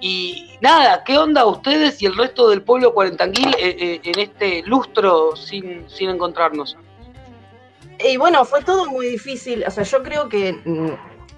Y 0.00 0.50
nada, 0.60 1.04
¿qué 1.04 1.16
onda 1.16 1.46
ustedes 1.46 2.02
y 2.02 2.06
el 2.06 2.16
resto 2.16 2.50
del 2.50 2.62
pueblo 2.62 2.92
cuarentanguil 2.92 3.54
eh, 3.56 4.00
en 4.02 4.18
este 4.18 4.64
lustro 4.64 5.36
sin, 5.36 5.88
sin 5.88 6.10
encontrarnos? 6.10 6.76
Y 8.04 8.16
bueno, 8.16 8.44
fue 8.44 8.62
todo 8.62 8.86
muy 8.86 9.06
difícil. 9.06 9.64
O 9.66 9.70
sea, 9.70 9.84
yo 9.84 10.02
creo 10.02 10.28
que, 10.28 10.52
mm, 10.64 10.90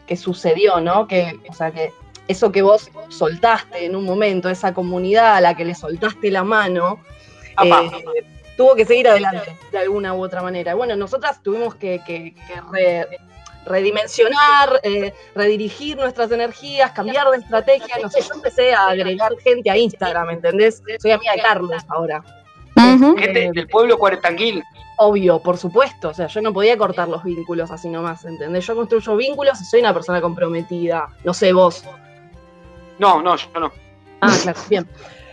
que 0.06 0.16
sucedió, 0.16 0.80
¿no? 0.80 1.06
Que, 1.08 1.38
o 1.48 1.52
sea, 1.54 1.70
que 1.70 1.92
eso 2.28 2.52
que 2.52 2.62
vos 2.62 2.90
soltaste 3.08 3.84
en 3.86 3.96
un 3.96 4.04
momento, 4.04 4.48
esa 4.48 4.72
comunidad 4.74 5.36
a 5.36 5.40
la 5.40 5.56
que 5.56 5.64
le 5.64 5.74
soltaste 5.74 6.30
la 6.30 6.44
mano, 6.44 7.00
eh, 7.64 7.90
tuvo 8.56 8.74
que 8.74 8.84
seguir 8.84 9.08
adelante 9.08 9.56
de 9.72 9.78
alguna 9.78 10.12
u 10.14 10.22
otra 10.22 10.42
manera. 10.42 10.74
Bueno, 10.74 10.94
nosotras 10.96 11.42
tuvimos 11.42 11.74
que, 11.76 12.00
que- 12.06 12.34
que 12.34 12.60
re- 12.70 13.06
redimensionar, 13.66 14.80
eh, 14.82 15.12
redirigir 15.34 15.96
nuestras 15.96 16.30
energías, 16.32 16.92
cambiar 16.92 17.30
de 17.30 17.38
estrategia. 17.38 17.96
No 18.02 18.08
sé, 18.10 18.20
yo 18.22 18.34
empecé 18.34 18.72
a 18.74 18.88
agregar 18.88 19.32
gente 19.42 19.70
a 19.70 19.76
Instagram, 19.76 20.30
¿entendés? 20.30 20.82
Soy 21.00 21.10
amiga 21.12 21.32
de 21.34 21.42
Carlos 21.42 21.82
ahora. 21.88 22.22
Gente 23.18 23.50
del 23.52 23.68
pueblo 23.68 23.98
cuarentanguil. 23.98 24.62
Obvio, 24.98 25.40
por 25.40 25.56
supuesto. 25.56 26.10
O 26.10 26.14
sea, 26.14 26.26
yo 26.26 26.40
no 26.42 26.52
podía 26.52 26.76
cortar 26.76 27.08
los 27.08 27.24
vínculos 27.24 27.70
así 27.70 27.88
nomás, 27.88 28.24
¿entendés? 28.24 28.66
Yo 28.66 28.76
construyo 28.76 29.16
vínculos 29.16 29.60
y 29.60 29.64
soy 29.64 29.80
una 29.80 29.94
persona 29.94 30.20
comprometida. 30.20 31.08
No 31.24 31.32
sé, 31.32 31.52
vos. 31.52 31.84
No, 32.98 33.22
no, 33.22 33.36
yo 33.36 33.48
no. 33.58 33.72
Ah, 34.20 34.36
claro, 34.42 34.60
bien. 34.68 34.86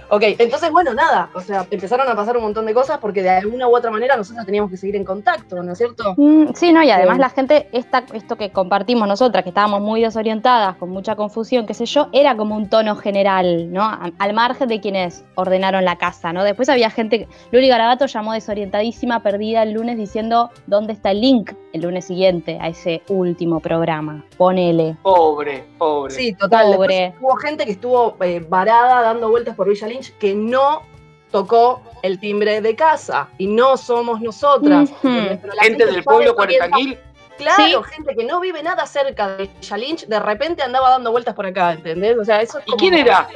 Ok, 0.09 0.23
entonces, 0.39 0.71
bueno, 0.71 0.93
nada, 0.93 1.29
o 1.33 1.41
sea, 1.41 1.65
empezaron 1.69 2.07
a 2.09 2.15
pasar 2.15 2.37
un 2.37 2.43
montón 2.43 2.65
de 2.65 2.73
cosas 2.73 2.97
porque 2.99 3.21
de 3.21 3.29
alguna 3.29 3.67
u 3.67 3.75
otra 3.75 3.91
manera 3.91 4.15
nosotros 4.15 4.45
teníamos 4.45 4.71
que 4.71 4.77
seguir 4.77 4.95
en 4.95 5.03
contacto, 5.03 5.61
¿no 5.61 5.71
es 5.73 5.77
cierto? 5.77 6.13
Mm, 6.15 6.53
Sí, 6.53 6.71
no, 6.71 6.81
y 6.83 6.89
además 6.89 7.17
Eh, 7.17 7.21
la 7.21 7.29
gente, 7.29 7.67
esta, 7.73 8.03
esto 8.13 8.37
que 8.37 8.51
compartimos 8.51 9.07
nosotras, 9.07 9.43
que 9.43 9.49
estábamos 9.49 9.81
muy 9.81 10.01
desorientadas, 10.01 10.77
con 10.77 10.89
mucha 10.89 11.15
confusión, 11.15 11.65
qué 11.65 11.73
sé 11.73 11.85
yo, 11.85 12.07
era 12.13 12.37
como 12.37 12.55
un 12.55 12.69
tono 12.69 12.95
general, 12.95 13.71
¿no? 13.73 13.83
Al 14.17 14.33
margen 14.33 14.69
de 14.69 14.79
quienes 14.79 15.25
ordenaron 15.35 15.83
la 15.83 15.97
casa, 15.97 16.31
¿no? 16.31 16.43
Después 16.43 16.69
había 16.69 16.89
gente, 16.89 17.19
que- 17.19 17.27
Luli 17.51 17.67
Garabato 17.67 18.05
llamó 18.05 18.33
desorientadísima, 18.33 19.21
perdida 19.21 19.63
el 19.63 19.73
lunes, 19.73 19.97
diciendo 19.97 20.51
dónde 20.67 20.93
está 20.93 21.11
el 21.11 21.21
link 21.21 21.51
el 21.73 21.81
lunes 21.81 22.05
siguiente 22.05 22.57
a 22.59 22.69
ese 22.69 23.03
último 23.09 23.59
programa. 23.59 24.23
Ponele. 24.37 24.95
Pobre, 25.03 25.63
pobre. 25.77 26.13
Sí, 26.13 26.33
total. 26.33 26.73
Pobre. 26.75 26.95
Después 26.95 27.21
hubo 27.21 27.35
gente 27.35 27.65
que 27.65 27.71
estuvo 27.73 28.15
eh, 28.21 28.43
varada 28.49 29.01
dando 29.03 29.29
vueltas 29.29 29.55
por 29.55 29.67
Villa 29.69 29.87
Que 30.19 30.35
no 30.35 30.83
tocó 31.31 31.81
el 32.03 32.19
timbre 32.19 32.61
de 32.61 32.75
casa 32.75 33.27
y 33.37 33.47
no 33.47 33.77
somos 33.77 34.21
nosotras. 34.21 34.89
Gente 35.01 35.85
del 35.85 36.03
pueblo 36.03 36.35
cuarentanguil. 36.35 36.97
Claro, 37.37 37.83
gente 37.83 38.15
que 38.15 38.23
no 38.23 38.39
vive 38.39 38.63
nada 38.63 38.87
cerca 38.87 39.27
de 39.37 39.47
Villa 39.61 39.77
Lynch, 39.77 40.07
de 40.07 40.19
repente 40.19 40.63
andaba 40.63 40.89
dando 40.89 41.11
vueltas 41.11 41.35
por 41.35 41.45
acá, 41.45 41.73
¿entendés? 41.73 42.17
O 42.17 42.25
sea, 42.25 42.41
eso 42.41 42.57
es 42.57 42.63
¿Y 42.65 42.71
como- 42.71 42.77
quién 42.79 42.93
era? 42.95 43.27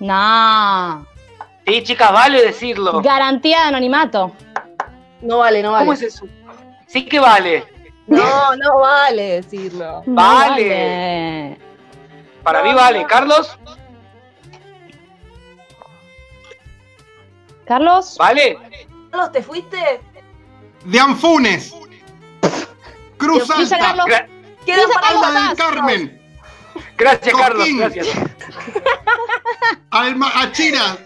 No. 0.00 1.06
Sí, 1.66 1.82
chicas, 1.84 2.12
vale 2.12 2.42
decirlo. 2.42 3.00
Garantía 3.00 3.60
de 3.60 3.64
anonimato. 3.68 4.32
No 5.20 5.38
vale, 5.38 5.62
no 5.62 5.72
vale. 5.72 5.82
¿Cómo 5.82 5.92
es 5.92 6.02
eso? 6.02 6.26
Sí 6.86 7.04
que 7.04 7.20
vale. 7.20 7.64
No, 8.06 8.56
no 8.56 8.80
vale 8.80 9.42
decirlo. 9.42 10.02
No 10.06 10.14
Vale. 10.14 11.58
Para 12.42 12.62
mí 12.62 12.72
vale. 12.72 13.04
Carlos, 13.06 13.58
Carlos. 17.68 18.16
¿vale? 18.18 18.58
Carlos, 19.10 19.30
¿te 19.30 19.42
fuiste? 19.42 20.00
De 20.84 20.98
Anfunes. 20.98 21.74
Cruz 23.18 23.50
Alta. 23.50 23.78
Carlos. 23.78 24.06
Carlos 24.66 24.96
Alma 25.02 25.48
del. 25.48 25.56
Carmen. 25.56 26.22
gracias, 26.96 27.34
Carlos. 27.34 27.68
Gracias. 27.76 28.08
Alma 29.90 30.32
Achira. 30.34 30.98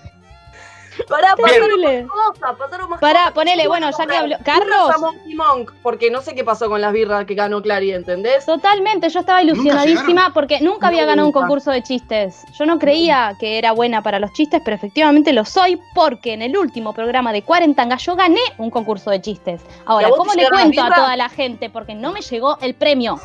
Pará, 1.09 1.34
pasaron 1.36 1.80
más 1.80 2.07
cosas, 2.07 2.57
pasaron 2.59 2.90
más 2.90 3.01
Pará, 3.01 3.18
cosas. 3.20 3.32
ponele, 3.34 3.66
bueno, 3.68 3.90
ya 3.97 4.07
que 4.07 4.16
habló- 4.16 4.38
Carlos. 4.45 4.90
Monk, 5.34 5.72
porque 5.82 6.11
no 6.11 6.20
sé 6.20 6.34
qué 6.34 6.45
pasó 6.45 6.68
con 6.68 6.80
las 6.80 6.93
birras 6.93 7.24
que 7.24 7.34
ganó 7.34 7.62
Clary, 7.62 7.93
¿entendés? 7.93 8.45
Totalmente, 8.47 9.09
yo 9.09 9.20
estaba 9.20 9.43
ilusionadísima 9.43 10.32
porque 10.34 10.61
nunca 10.61 10.88
había 10.88 11.05
ganado 11.07 11.26
un 11.28 11.32
concurso 11.32 11.70
de 11.70 11.82
chistes. 11.82 12.43
Yo 12.59 12.66
no 12.66 12.78
creía 12.78 13.34
que 13.40 13.59
era 13.59 13.72
buena 13.72 14.03
para 14.03 14.18
los 14.18 14.32
chistes, 14.32 14.61
pero 14.64 14.74
efectivamente 14.76 15.32
lo 15.32 15.45
soy 15.45 15.80
porque 15.95 16.34
en 16.34 16.43
el 16.43 16.57
último 16.57 16.93
programa 16.93 17.32
de 17.32 17.43
Cuarentanga 17.43 17.97
yo 17.97 18.14
gané 18.16 18.40
un 18.59 18.70
concurso 18.70 19.11
de 19.11 19.20
chistes. 19.20 19.62
Ahora, 19.86 20.07
¿Y 20.07 20.07
a 20.07 20.11
vos 20.11 20.18
¿cómo 20.18 20.34
le 20.34 20.49
cuento 20.49 20.82
a 20.82 20.95
toda 20.95 21.16
la 21.16 21.28
gente? 21.28 21.70
Porque 21.70 21.95
no 21.95 22.12
me 22.12 22.20
llegó 22.20 22.59
el 22.61 22.74
premio. 22.74 23.18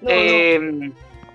No, 0.00 0.10
Eh, 0.10 0.90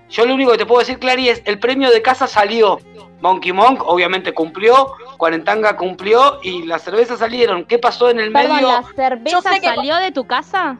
yo 0.08 0.24
lo 0.26 0.34
único 0.34 0.52
que 0.52 0.58
te 0.58 0.66
puedo 0.66 0.80
decir, 0.80 0.98
Clary, 0.98 1.28
es 1.28 1.42
el 1.44 1.58
premio 1.58 1.90
de 1.90 2.00
casa 2.02 2.26
salió. 2.26 2.78
Monkey 3.20 3.52
Monk 3.52 3.82
obviamente 3.84 4.32
cumplió, 4.32 4.92
Cuarentanga 5.16 5.76
cumplió 5.76 6.38
y 6.42 6.62
las 6.64 6.82
cervezas 6.82 7.18
salieron. 7.18 7.64
¿Qué 7.64 7.78
pasó 7.78 8.10
en 8.10 8.20
el 8.20 8.32
Perdón, 8.32 8.56
medio? 8.56 8.68
¿la 8.68 8.80
Yo 8.82 8.88
cerveza 8.94 9.52
sé 9.54 9.60
que- 9.60 9.66
salió 9.66 9.96
de 9.96 10.12
tu 10.12 10.26
casa? 10.26 10.78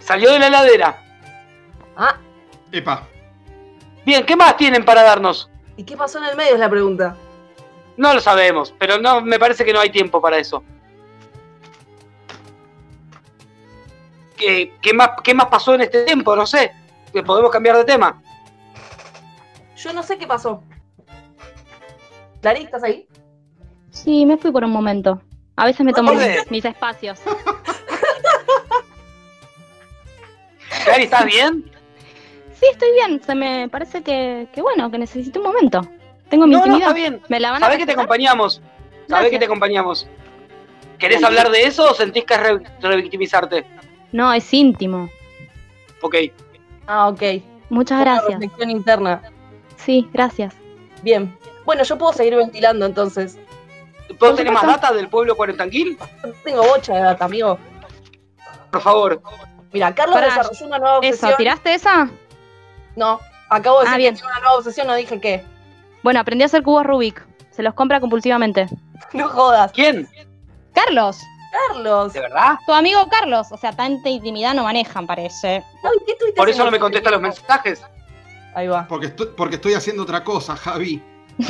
Salió 0.00 0.32
de 0.32 0.38
la 0.38 0.46
heladera. 0.48 1.02
Ah, 1.96 2.16
Epa. 2.72 3.06
Bien, 4.04 4.24
¿qué 4.24 4.34
más 4.36 4.56
tienen 4.56 4.84
para 4.84 5.02
darnos? 5.02 5.50
¿y 5.78 5.84
qué 5.84 5.94
pasó 5.96 6.16
en 6.18 6.24
el 6.24 6.36
medio 6.36 6.54
es 6.54 6.58
la 6.60 6.70
pregunta? 6.70 7.16
No 7.98 8.14
lo 8.14 8.20
sabemos, 8.20 8.72
pero 8.78 8.98
no 8.98 9.20
me 9.20 9.38
parece 9.38 9.62
que 9.64 9.72
no 9.74 9.80
hay 9.80 9.90
tiempo 9.90 10.22
para 10.22 10.38
eso. 10.38 10.62
¿Qué, 14.36 14.72
qué 14.80 14.92
más, 14.94 15.10
¿Qué 15.22 15.34
más 15.34 15.46
pasó 15.46 15.74
en 15.74 15.82
este 15.82 16.04
tiempo? 16.04 16.34
No 16.36 16.46
sé. 16.46 16.72
Que 17.16 17.22
podemos 17.22 17.50
cambiar 17.50 17.78
de 17.78 17.84
tema. 17.86 18.20
Yo 19.74 19.90
no 19.94 20.02
sé 20.02 20.18
qué 20.18 20.26
pasó. 20.26 20.62
Clary, 22.42 22.64
¿estás 22.64 22.82
ahí? 22.82 23.08
Sí, 23.88 24.26
me 24.26 24.36
fui 24.36 24.52
por 24.52 24.62
un 24.64 24.70
momento. 24.70 25.22
A 25.56 25.64
veces 25.64 25.80
me 25.86 25.94
tomo 25.94 26.12
mis, 26.12 26.50
mis 26.50 26.62
espacios. 26.62 27.18
Clary, 30.84 31.04
¿estás 31.04 31.24
bien? 31.24 31.64
Sí, 32.52 32.66
estoy 32.70 32.92
bien. 32.92 33.22
Se 33.24 33.34
me 33.34 33.66
parece 33.70 34.02
que, 34.02 34.46
que 34.52 34.60
bueno, 34.60 34.90
que 34.90 34.98
necesito 34.98 35.40
un 35.40 35.46
momento. 35.46 35.88
Tengo 36.28 36.46
mi 36.46 36.52
No, 36.52 36.58
no, 36.58 36.66
intimidad. 36.66 36.88
está 36.90 37.00
bien. 37.00 37.22
¿Me 37.30 37.40
la 37.40 37.52
van 37.52 37.62
a 37.62 37.66
Sabés 37.66 37.78
que 37.78 37.86
te 37.86 37.92
acompañamos. 37.92 38.56
Sabés 38.56 39.08
Gracias. 39.08 39.30
que 39.30 39.38
te 39.38 39.44
acompañamos. 39.46 40.06
¿Querés 40.98 41.24
hablar 41.24 41.48
de 41.50 41.62
eso 41.62 41.92
o 41.92 41.94
sentís 41.94 42.24
que 42.26 42.34
es 42.34 42.40
re- 42.40 42.60
revictimizarte? 42.82 43.64
No, 44.12 44.30
es 44.34 44.52
íntimo. 44.52 45.08
Ok. 46.02 46.16
Ah, 46.86 47.08
ok. 47.08 47.22
Muchas 47.70 48.00
Una 48.00 48.04
gracias. 48.12 48.30
reflexión 48.40 48.70
interna. 48.70 49.22
Sí, 49.76 50.08
gracias. 50.12 50.54
Bien. 51.02 51.36
Bueno, 51.64 51.82
yo 51.82 51.98
puedo 51.98 52.12
seguir 52.12 52.36
ventilando 52.36 52.86
entonces. 52.86 53.38
¿Puedo 54.18 54.34
tener 54.36 54.52
más 54.52 54.64
data 54.66 54.92
del 54.92 55.08
pueblo 55.08 55.34
cuarentanquil? 55.36 55.98
Tengo 56.44 56.62
bocha 56.62 56.94
de 56.94 57.00
data, 57.02 57.24
amigo. 57.24 57.58
Por 58.70 58.80
favor. 58.80 59.20
Mira, 59.72 59.94
Carlos 59.94 60.14
Pará, 60.14 60.28
desarrolló 60.28 60.66
una 60.66 60.78
nueva 60.78 60.98
Eso, 60.98 61.08
obsesión. 61.08 61.34
¿tiraste 61.36 61.74
esa? 61.74 62.08
No, 62.94 63.20
acabo 63.50 63.80
de 63.80 63.86
Ah, 63.88 63.90
decir 63.90 63.98
bien. 63.98 64.14
que 64.14 64.20
tiene 64.20 64.32
una 64.32 64.40
nueva 64.40 64.56
obsesión, 64.58 64.86
no 64.86 64.94
dije 64.94 65.20
qué. 65.20 65.44
Bueno, 66.02 66.20
aprendí 66.20 66.44
a 66.44 66.46
hacer 66.46 66.62
cubos 66.62 66.86
Rubik. 66.86 67.26
Se 67.50 67.62
los 67.62 67.74
compra 67.74 68.00
compulsivamente. 68.00 68.66
No 69.12 69.28
jodas. 69.28 69.72
¿Quién? 69.72 70.08
Carlos, 70.72 71.18
Carlos. 71.68 72.12
¿De 72.12 72.20
verdad? 72.20 72.56
tu 72.66 72.72
amigo 72.72 73.06
Carlos. 73.08 73.48
O 73.50 73.56
sea, 73.56 73.72
tanta 73.72 74.08
intimidad 74.08 74.54
no 74.54 74.64
manejan, 74.64 75.06
parece. 75.06 75.64
No, 75.82 75.90
¿y 75.94 76.04
qué 76.04 76.12
estuviste 76.12 76.38
Por 76.38 76.48
eso 76.48 76.64
no 76.64 76.70
me 76.70 76.78
contesta 76.78 77.10
los 77.10 77.20
mensajes. 77.20 77.82
Ahí 78.54 78.68
va. 78.68 78.86
Porque 78.88 79.06
estoy, 79.06 79.28
porque 79.36 79.56
estoy 79.56 79.74
haciendo 79.74 80.02
otra 80.02 80.24
cosa, 80.24 80.56
Javi. 80.56 81.02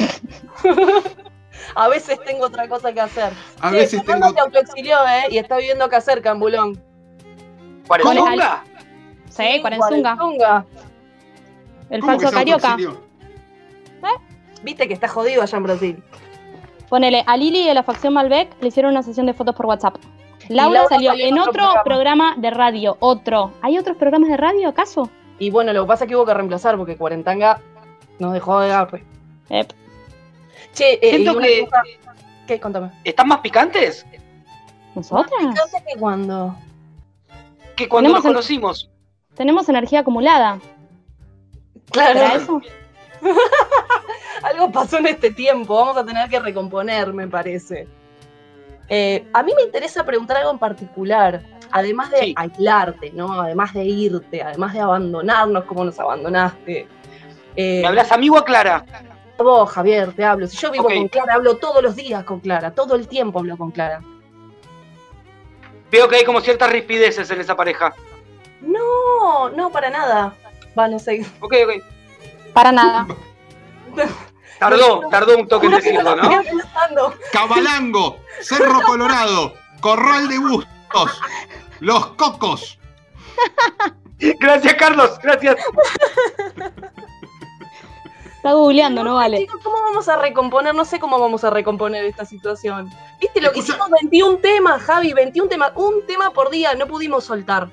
A 1.74 1.88
veces 1.88 2.18
tengo 2.24 2.46
otra 2.46 2.68
cosa 2.68 2.92
que 2.92 3.00
hacer. 3.00 3.32
A 3.60 3.70
Che, 3.70 3.76
veces 3.76 4.02
Fernando 4.04 4.26
tengo. 4.34 4.50
se 4.50 4.58
autoexilió, 4.58 4.96
¿eh? 5.06 5.24
Y 5.30 5.38
está 5.38 5.56
viviendo 5.56 5.84
acá 5.84 6.00
cerca, 6.00 6.30
en 6.30 6.38
Bulón. 6.40 6.82
¿Cuarenzunga? 7.86 8.62
Sí, 9.30 9.60
Cuarenzunga. 9.60 10.64
El 11.90 12.00
¿Cómo 12.00 12.12
que 12.18 12.24
falso 12.24 12.36
carioca. 12.36 12.72
autoexilió? 12.72 13.06
Viste 14.62 14.88
que 14.88 14.94
está 14.94 15.06
jodido 15.08 15.42
allá 15.42 15.58
en 15.58 15.62
Brasil. 15.64 16.04
Ponele, 16.88 17.24
a 17.26 17.36
Lili 17.36 17.64
de 17.66 17.74
la 17.74 17.82
facción 17.82 18.14
Malbec 18.14 18.50
le 18.60 18.68
hicieron 18.68 18.92
una 18.92 19.02
sesión 19.02 19.26
de 19.26 19.34
fotos 19.34 19.54
por 19.54 19.66
WhatsApp. 19.66 19.96
Laura, 20.48 20.74
Laura 20.80 20.88
salió 20.88 21.10
salió 21.10 21.26
en 21.26 21.38
otro 21.38 21.64
programa. 21.84 22.34
de 22.36 22.50
radio. 22.50 22.96
Otro. 23.00 23.52
¿Hay 23.62 23.78
otros 23.78 23.96
programas 23.96 24.30
de 24.30 24.36
radio 24.36 24.68
acaso? 24.68 25.10
Y 25.38 25.50
bueno, 25.50 25.72
lo 25.72 25.82
que 25.82 25.88
pasa 25.88 26.04
es 26.04 26.08
que 26.08 26.16
hubo 26.16 26.24
que 26.24 26.34
reemplazar 26.34 26.76
porque 26.76 26.96
Cuarentanga 26.96 27.60
nos 28.20 28.32
dejó 28.32 28.60
de 28.60 28.68
garre. 28.68 29.04
Ep. 29.50 29.72
Che, 30.72 30.94
eh, 30.94 31.10
Siento 31.10 31.32
y 31.32 31.36
una 31.36 31.46
que- 31.46 31.64
cosa- 31.64 31.82
¿Qué? 32.46 32.60
Contame. 32.60 32.90
¿Están 33.02 33.26
más 33.28 33.40
picantes? 33.40 34.06
¿Nosotras? 34.94 35.28
Fíjate 35.40 35.84
que 35.92 35.98
cuando. 35.98 36.54
Que 37.74 37.88
cuando 37.88 38.10
nos 38.10 38.22
conocimos. 38.22 38.88
Tenemos 39.34 39.68
energía 39.68 40.00
acumulada. 40.00 40.60
Claro. 41.90 42.18
¿Será 42.20 42.34
eso? 42.36 42.60
Algo 44.42 44.70
pasó 44.70 44.98
en 44.98 45.06
este 45.06 45.30
tiempo, 45.30 45.74
vamos 45.76 45.96
a 45.96 46.04
tener 46.04 46.28
que 46.28 46.38
recomponer, 46.40 47.12
me 47.12 47.26
parece. 47.26 47.88
Eh, 48.88 49.26
a 49.32 49.42
mí 49.42 49.52
me 49.56 49.62
interesa 49.62 50.04
preguntar 50.04 50.36
algo 50.36 50.50
en 50.52 50.58
particular, 50.58 51.42
además 51.72 52.10
de 52.10 52.18
Sí. 52.18 52.34
aislarte, 52.36 53.10
¿no? 53.12 53.40
Además 53.40 53.72
de 53.74 53.84
irte, 53.84 54.42
además 54.42 54.72
de 54.74 54.80
abandonarnos 54.80 55.64
como 55.64 55.84
nos 55.84 55.98
abandonaste. 55.98 56.86
Eh, 57.56 57.80
¿Me 57.82 57.88
hablas 57.88 58.12
amigo 58.12 58.38
a 58.38 58.44
Clara? 58.44 58.84
vos, 59.38 59.70
Javier, 59.70 60.12
te 60.12 60.24
hablo. 60.24 60.46
Si 60.46 60.56
yo 60.56 60.70
vivo 60.70 60.84
con 60.84 61.08
Clara, 61.08 61.34
hablo 61.34 61.56
todos 61.56 61.82
los 61.82 61.94
días 61.96 62.24
con 62.24 62.40
Clara, 62.40 62.70
todo 62.70 62.94
el 62.94 63.06
tiempo 63.08 63.38
hablo 63.40 63.56
con 63.56 63.70
Clara. 63.70 64.00
Veo 65.90 66.08
que 66.08 66.16
hay 66.16 66.24
como 66.24 66.40
ciertas 66.40 66.70
rispideces 66.70 67.30
en 67.30 67.40
esa 67.40 67.56
pareja. 67.56 67.94
No, 68.60 69.50
no, 69.50 69.70
para 69.70 69.90
nada. 69.90 70.34
Va, 70.78 70.88
no 70.88 70.98
sé. 70.98 71.24
Ok, 71.40 71.54
ok. 71.64 71.82
Para 72.56 72.72
nada. 72.72 73.06
Tardó, 74.58 75.02
tardó 75.10 75.36
un 75.36 75.46
toque 75.46 75.66
en 75.66 75.72
decirlo, 75.72 76.16
¿no? 76.16 76.30
Cabalango, 77.30 78.16
Cerro 78.40 78.80
Colorado, 78.86 79.52
Corral 79.82 80.26
de 80.26 80.38
Bustos, 80.38 81.20
Los 81.80 82.06
Cocos. 82.12 82.78
Gracias, 84.40 84.72
Carlos, 84.76 85.18
gracias. 85.22 85.56
Está 88.36 88.54
googleando, 88.54 89.04
no 89.04 89.16
vale. 89.16 89.40
Chicos, 89.40 89.60
¿cómo 89.62 89.76
vamos 89.82 90.08
a 90.08 90.16
recomponer? 90.16 90.74
No 90.74 90.86
sé 90.86 90.98
cómo 90.98 91.20
vamos 91.20 91.44
a 91.44 91.50
recomponer 91.50 92.06
esta 92.06 92.24
situación. 92.24 92.90
¿Viste 93.20 93.42
lo 93.42 93.52
que 93.52 93.58
hicimos? 93.58 93.90
21 93.90 94.38
temas, 94.38 94.82
Javi, 94.82 95.12
21 95.12 95.50
temas. 95.50 95.72
Un 95.74 96.06
tema 96.06 96.30
por 96.30 96.48
día, 96.48 96.74
no 96.74 96.86
pudimos 96.86 97.24
soltar. 97.24 97.68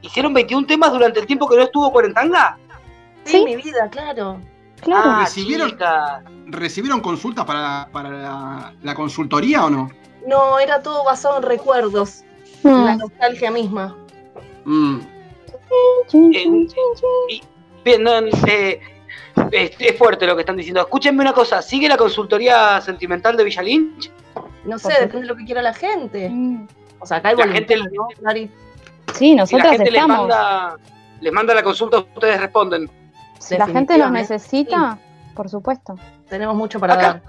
¿Hicieron 0.00 0.32
21 0.32 0.66
temas 0.66 0.90
durante 0.92 1.20
el 1.20 1.26
tiempo 1.26 1.46
que 1.46 1.56
no 1.56 1.62
estuvo 1.64 1.92
Cuarentanga? 1.92 2.56
Sí, 3.24 3.44
mi 3.44 3.56
vida, 3.56 3.88
claro. 3.90 4.40
Ah, 4.92 5.20
¿Recibieron, 5.24 5.70
chica. 5.70 6.22
¿Recibieron 6.46 7.00
consultas 7.00 7.44
para, 7.44 7.88
para 7.92 8.10
la, 8.10 8.74
la 8.82 8.94
consultoría 8.94 9.64
o 9.66 9.70
no? 9.70 9.90
No, 10.26 10.58
era 10.58 10.82
todo 10.82 11.04
basado 11.04 11.36
en 11.38 11.44
recuerdos. 11.44 12.24
Mm. 12.62 12.84
La 12.84 12.96
nostalgia 12.96 13.50
misma. 13.50 13.96
Mm. 14.64 14.98
Eh, 17.84 17.98
no, 17.98 18.10
eh, 18.46 18.80
es, 19.50 19.70
es 19.78 19.98
fuerte 19.98 20.26
lo 20.26 20.34
que 20.34 20.42
están 20.42 20.56
diciendo. 20.56 20.80
Escúchenme 20.80 21.22
una 21.22 21.32
cosa, 21.32 21.62
¿sigue 21.62 21.88
la 21.88 21.96
consultoría 21.96 22.80
sentimental 22.80 23.36
de 23.36 23.44
Villa 23.44 23.62
Lynch? 23.62 24.10
No 24.64 24.78
sé, 24.78 24.92
depende 25.00 25.22
de 25.22 25.26
lo 25.26 25.36
que 25.36 25.44
quiera 25.44 25.62
la 25.62 25.74
gente. 25.74 26.28
Mm. 26.28 26.68
O 27.00 27.06
sea, 27.06 27.16
acá 27.18 27.30
hay 27.30 27.36
La 27.36 27.48
gente- 27.48 27.76
¿no? 27.76 28.08
Sí, 29.14 29.36
Si 29.46 29.56
la 29.56 29.64
gente 29.70 29.90
les 29.90 30.06
manda, 30.06 30.76
les 31.20 31.32
manda 31.32 31.54
la 31.54 31.62
consulta, 31.62 31.98
ustedes 31.98 32.40
responden. 32.40 32.88
La 33.50 33.66
gente 33.66 33.80
Definitivamente. 33.94 34.34
necesita, 34.34 34.98
por 35.34 35.48
supuesto. 35.48 35.94
Tenemos 36.28 36.54
mucho 36.56 36.78
para 36.80 36.94
Acá, 36.94 37.02
dar. 37.02 37.22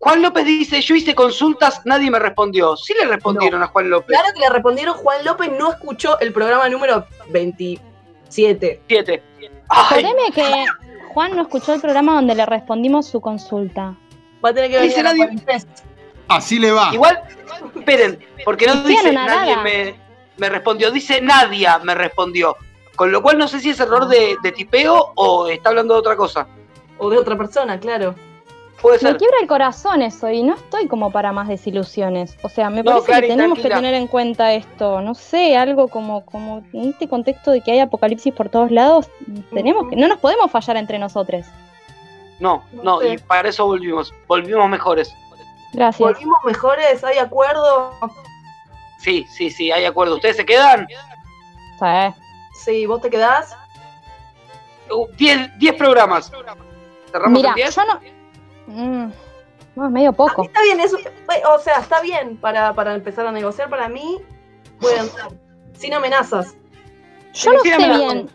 Juan 0.00 0.22
López 0.22 0.44
dice, 0.46 0.80
yo 0.80 0.94
hice 0.94 1.14
consultas, 1.14 1.82
nadie 1.84 2.10
me 2.10 2.18
respondió. 2.20 2.76
Sí 2.76 2.94
le 2.98 3.06
respondieron 3.06 3.62
a 3.62 3.66
Juan 3.66 3.90
López. 3.90 4.16
Claro 4.16 4.32
que 4.32 4.40
le 4.40 4.48
respondieron, 4.50 4.94
Juan 4.96 5.24
López 5.24 5.50
no 5.58 5.70
escuchó 5.72 6.18
el 6.20 6.32
programa 6.32 6.68
número 6.68 7.06
27. 7.30 8.82
Siete. 8.86 9.22
Jodeme 9.68 10.30
que 10.34 10.66
Juan 11.08 11.34
no 11.34 11.42
escuchó 11.42 11.74
el 11.74 11.80
programa 11.80 12.14
donde 12.14 12.34
le 12.34 12.46
respondimos 12.46 13.06
su 13.06 13.20
consulta. 13.20 13.96
Va 14.44 14.50
a 14.50 14.54
tener 14.54 14.70
que 14.70 14.80
Dice 14.80 15.02
venir 15.02 15.42
nadie- 15.44 15.66
Así 16.28 16.58
le 16.58 16.70
va. 16.70 16.90
Igual, 16.92 17.20
esperen, 17.74 18.18
porque 18.44 18.66
no 18.66 18.76
dice 18.82 19.12
nadie 19.12 19.56
me, 19.56 19.94
me 20.36 20.48
respondió, 20.48 20.90
dice 20.90 21.20
Nadia 21.20 21.78
me 21.78 21.94
respondió. 21.94 22.56
Con 22.98 23.12
lo 23.12 23.22
cual 23.22 23.38
no 23.38 23.46
sé 23.46 23.60
si 23.60 23.70
es 23.70 23.78
error 23.78 24.08
de, 24.08 24.36
de 24.42 24.50
tipeo 24.50 25.12
o 25.14 25.46
está 25.46 25.68
hablando 25.68 25.94
de 25.94 26.00
otra 26.00 26.16
cosa. 26.16 26.48
O 26.98 27.08
de 27.08 27.16
otra 27.16 27.38
persona, 27.38 27.78
claro. 27.78 28.16
Puede 28.82 28.98
Me 29.04 29.16
quiebra 29.16 29.36
el 29.40 29.46
corazón 29.46 30.02
eso 30.02 30.28
y 30.28 30.42
no 30.42 30.56
estoy 30.56 30.88
como 30.88 31.12
para 31.12 31.30
más 31.30 31.46
desilusiones. 31.46 32.36
O 32.42 32.48
sea, 32.48 32.70
me 32.70 32.82
No, 32.82 33.00
parece 33.04 33.20
que 33.20 33.28
tenemos 33.28 33.60
que 33.60 33.68
tener 33.68 33.94
en 33.94 34.08
cuenta 34.08 34.52
esto. 34.52 35.00
No 35.00 35.14
sé, 35.14 35.56
algo 35.56 35.86
como, 35.86 36.24
como 36.24 36.64
en 36.72 36.90
este 36.90 37.08
contexto 37.08 37.52
de 37.52 37.60
que 37.60 37.70
hay 37.70 37.78
apocalipsis 37.78 38.34
por 38.34 38.48
todos 38.48 38.72
lados, 38.72 39.08
tenemos 39.54 39.88
que, 39.88 39.94
no 39.94 40.08
nos 40.08 40.18
podemos 40.18 40.50
fallar 40.50 40.76
entre 40.76 40.98
nosotros. 40.98 41.46
No, 42.40 42.64
no, 42.82 43.00
y 43.00 43.16
para 43.18 43.48
eso 43.48 43.64
volvimos. 43.64 44.12
Volvimos 44.26 44.68
mejores. 44.68 45.14
Gracias. 45.72 46.00
Volvimos 46.00 46.38
mejores, 46.44 47.04
hay 47.04 47.18
acuerdo. 47.18 47.92
Sí, 48.98 49.24
sí, 49.30 49.50
sí, 49.50 49.70
hay 49.70 49.84
acuerdo. 49.84 50.16
¿Ustedes 50.16 50.36
se 50.36 50.44
quedan? 50.44 50.88
Sí. 51.78 52.20
Sí, 52.64 52.86
¿vos 52.86 53.00
te 53.00 53.10
quedás? 53.10 53.56
Uh, 54.90 55.06
Diez, 55.16 55.50
diez 55.58 55.74
programas. 55.74 56.30
¿Cerramos 57.10 57.38
Mira, 57.38 57.54
yo 57.56 57.84
no. 57.84 58.00
Mm, 58.66 59.12
no, 59.76 59.86
es 59.86 59.90
medio 59.92 60.12
poco. 60.12 60.42
Está 60.42 60.62
bien, 60.62 60.80
eso, 60.80 60.96
o 60.96 61.58
sea, 61.60 61.78
está 61.78 62.00
bien 62.02 62.36
para, 62.36 62.74
para 62.74 62.94
empezar 62.94 63.26
a 63.26 63.32
negociar. 63.32 63.70
Para 63.70 63.88
mí, 63.88 64.18
puede 64.80 64.98
entrar. 64.98 65.30
Sin 65.74 65.94
amenazas. 65.94 66.56
Yo 67.34 67.52
no 67.52 67.60
Sin 67.60 67.70
sé 67.70 67.74
amenazas. 67.76 68.12
bien. 68.12 68.30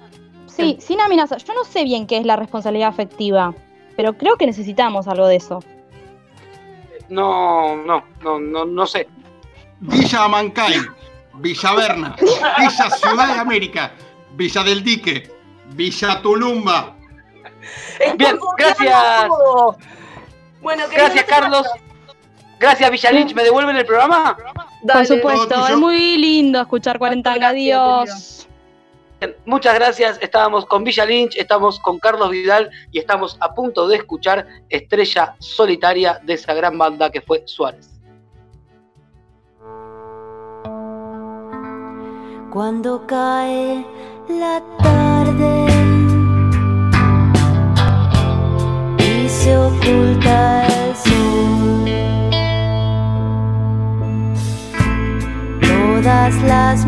Sí, 0.47 0.77
sin 0.79 1.01
amenaza. 1.01 1.37
Yo 1.37 1.53
no 1.53 1.65
sé 1.65 1.83
bien 1.83 2.07
qué 2.07 2.17
es 2.17 2.25
la 2.25 2.35
responsabilidad 2.35 2.89
afectiva, 2.89 3.53
pero 3.97 4.13
creo 4.13 4.37
que 4.37 4.45
necesitamos 4.45 5.07
algo 5.07 5.27
de 5.27 5.35
eso. 5.37 5.59
No, 7.09 7.75
no, 7.75 8.03
no, 8.23 8.39
no, 8.39 8.65
no 8.65 8.85
sé. 8.87 9.07
Villa 9.79 10.23
Amancay, 10.23 10.75
Villa 11.35 11.73
Berna, 11.73 12.15
Villa 12.21 12.89
Ciudad 12.91 13.33
de 13.33 13.39
América, 13.39 13.91
Villa 14.33 14.63
del 14.63 14.83
Dique, 14.83 15.29
Villa 15.69 16.21
Tulumba. 16.21 16.95
Bien, 18.17 18.39
gracias. 18.57 19.29
Bueno, 20.61 20.83
Gracias, 20.91 21.25
Carlos. 21.25 21.67
Gracias, 22.59 22.89
Villalich. 22.89 23.33
¿Me 23.33 23.43
devuelven 23.43 23.75
el 23.75 23.85
programa? 23.85 24.37
Por 24.81 25.05
supuesto, 25.05 25.67
es 25.67 25.77
muy 25.77 26.17
lindo 26.17 26.61
escuchar 26.61 26.97
40 26.97 27.33
adiós. 27.33 28.47
Muchas 29.45 29.75
gracias. 29.75 30.17
Estábamos 30.21 30.65
con 30.65 30.83
Villa 30.83 31.05
Lynch, 31.05 31.35
estamos 31.37 31.79
con 31.79 31.99
Carlos 31.99 32.29
Vidal 32.29 32.69
y 32.91 32.99
estamos 32.99 33.37
a 33.39 33.53
punto 33.53 33.87
de 33.87 33.97
escuchar 33.97 34.47
Estrella 34.69 35.35
Solitaria 35.39 36.19
de 36.23 36.33
esa 36.33 36.53
gran 36.53 36.77
banda 36.77 37.09
que 37.09 37.21
fue 37.21 37.43
Suárez. 37.45 37.89
Cuando 42.49 43.05
cae 43.07 43.85
la 44.29 44.61
tarde. 44.81 45.65
Y 48.99 49.29
se 49.29 49.57
oculta 49.57 50.65
el 50.67 50.95
sol, 50.95 51.89
todas 55.61 56.41
las 56.43 56.85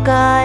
mí 0.00 0.39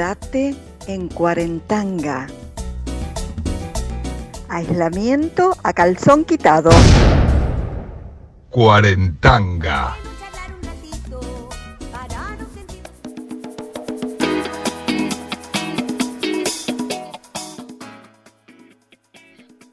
Quédate 0.00 0.56
en 0.86 1.08
Cuarentanga. 1.08 2.26
Aislamiento 4.48 5.54
a 5.62 5.74
calzón 5.74 6.24
quitado. 6.24 6.70
Cuarentanga. 8.48 9.98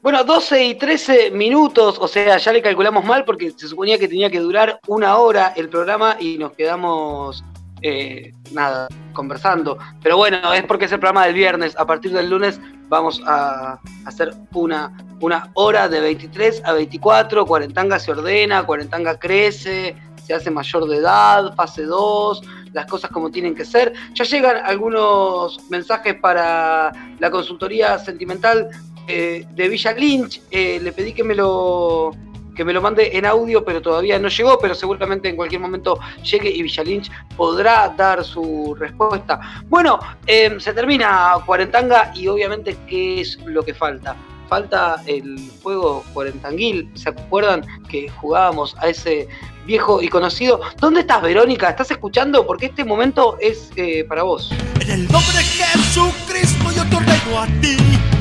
Bueno, 0.02 0.24
12 0.24 0.64
y 0.64 0.74
13 0.74 1.30
minutos, 1.30 1.96
o 1.98 2.06
sea, 2.06 2.36
ya 2.36 2.52
le 2.52 2.60
calculamos 2.60 3.02
mal 3.02 3.24
porque 3.24 3.52
se 3.52 3.66
suponía 3.66 3.98
que 3.98 4.08
tenía 4.08 4.30
que 4.30 4.40
durar 4.40 4.78
una 4.88 5.16
hora 5.16 5.54
el 5.56 5.70
programa 5.70 6.18
y 6.20 6.36
nos 6.36 6.52
quedamos, 6.52 7.42
eh, 7.82 8.32
nada, 8.52 8.88
conversando. 9.12 9.78
Pero 10.02 10.16
bueno, 10.16 10.52
es 10.52 10.64
porque 10.64 10.86
es 10.86 10.92
el 10.92 11.00
programa 11.00 11.26
del 11.26 11.34
viernes. 11.34 11.76
A 11.76 11.86
partir 11.86 12.12
del 12.12 12.30
lunes 12.30 12.60
vamos 12.88 13.20
a 13.26 13.78
hacer 14.04 14.34
una, 14.52 14.92
una 15.20 15.50
hora 15.54 15.88
de 15.88 16.00
23 16.00 16.62
a 16.64 16.72
24. 16.72 17.46
Cuarentanga 17.46 17.98
se 17.98 18.10
ordena, 18.12 18.64
Cuarentanga 18.64 19.18
crece, 19.18 19.96
se 20.24 20.34
hace 20.34 20.50
mayor 20.50 20.88
de 20.88 20.96
edad, 20.96 21.54
fase 21.54 21.84
2, 21.84 22.42
las 22.72 22.86
cosas 22.86 23.10
como 23.10 23.30
tienen 23.30 23.54
que 23.54 23.64
ser. 23.64 23.92
Ya 24.14 24.24
llegan 24.24 24.56
algunos 24.64 25.58
mensajes 25.70 26.14
para 26.20 26.92
la 27.18 27.30
consultoría 27.30 27.98
sentimental 27.98 28.68
eh, 29.06 29.46
de 29.54 29.68
Villa 29.68 29.92
Lynch. 29.92 30.42
Eh, 30.50 30.80
le 30.82 30.92
pedí 30.92 31.12
que 31.12 31.24
me 31.24 31.34
lo 31.34 32.12
que 32.58 32.64
me 32.64 32.72
lo 32.72 32.82
mande 32.82 33.16
en 33.16 33.24
audio, 33.24 33.64
pero 33.64 33.80
todavía 33.80 34.18
no 34.18 34.26
llegó, 34.26 34.58
pero 34.58 34.74
seguramente 34.74 35.28
en 35.28 35.36
cualquier 35.36 35.60
momento 35.60 35.96
llegue 36.24 36.50
y 36.50 36.62
Villa 36.64 36.82
Lynch 36.82 37.08
podrá 37.36 37.88
dar 37.96 38.24
su 38.24 38.74
respuesta. 38.76 39.62
Bueno, 39.68 40.00
eh, 40.26 40.56
se 40.58 40.74
termina 40.74 41.34
Cuarentanga 41.46 42.10
y 42.16 42.26
obviamente 42.26 42.76
qué 42.88 43.20
es 43.20 43.38
lo 43.44 43.62
que 43.62 43.74
falta. 43.74 44.16
Falta 44.48 45.00
el 45.06 45.38
juego 45.62 46.02
Cuarentanguil, 46.12 46.90
¿se 46.94 47.10
acuerdan 47.10 47.64
que 47.88 48.08
jugábamos 48.08 48.74
a 48.78 48.88
ese 48.88 49.28
viejo 49.64 50.02
y 50.02 50.08
conocido? 50.08 50.60
¿Dónde 50.80 51.02
estás, 51.02 51.22
Verónica? 51.22 51.70
¿Estás 51.70 51.92
escuchando? 51.92 52.44
Porque 52.44 52.66
este 52.66 52.84
momento 52.84 53.36
es 53.40 53.70
eh, 53.76 54.02
para 54.02 54.24
vos. 54.24 54.50
En 54.80 54.90
el 54.90 55.02
nombre 55.12 55.32
de 55.32 55.44
Jesucristo 55.44 56.72
yo 56.74 56.84
te 56.86 56.96
ordeno 56.96 57.40
a 57.40 57.46
ti, 57.60 57.76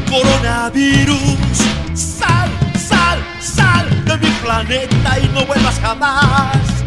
coronavirus. 0.07 1.57
Sal, 1.95 2.51
sal, 2.77 3.19
sal 3.39 3.96
de 4.07 4.17
mi 4.17 4.29
planeta 4.41 5.19
y 5.19 5.27
no 5.29 5.45
vuelvas 5.45 5.79
jamás. 5.79 6.85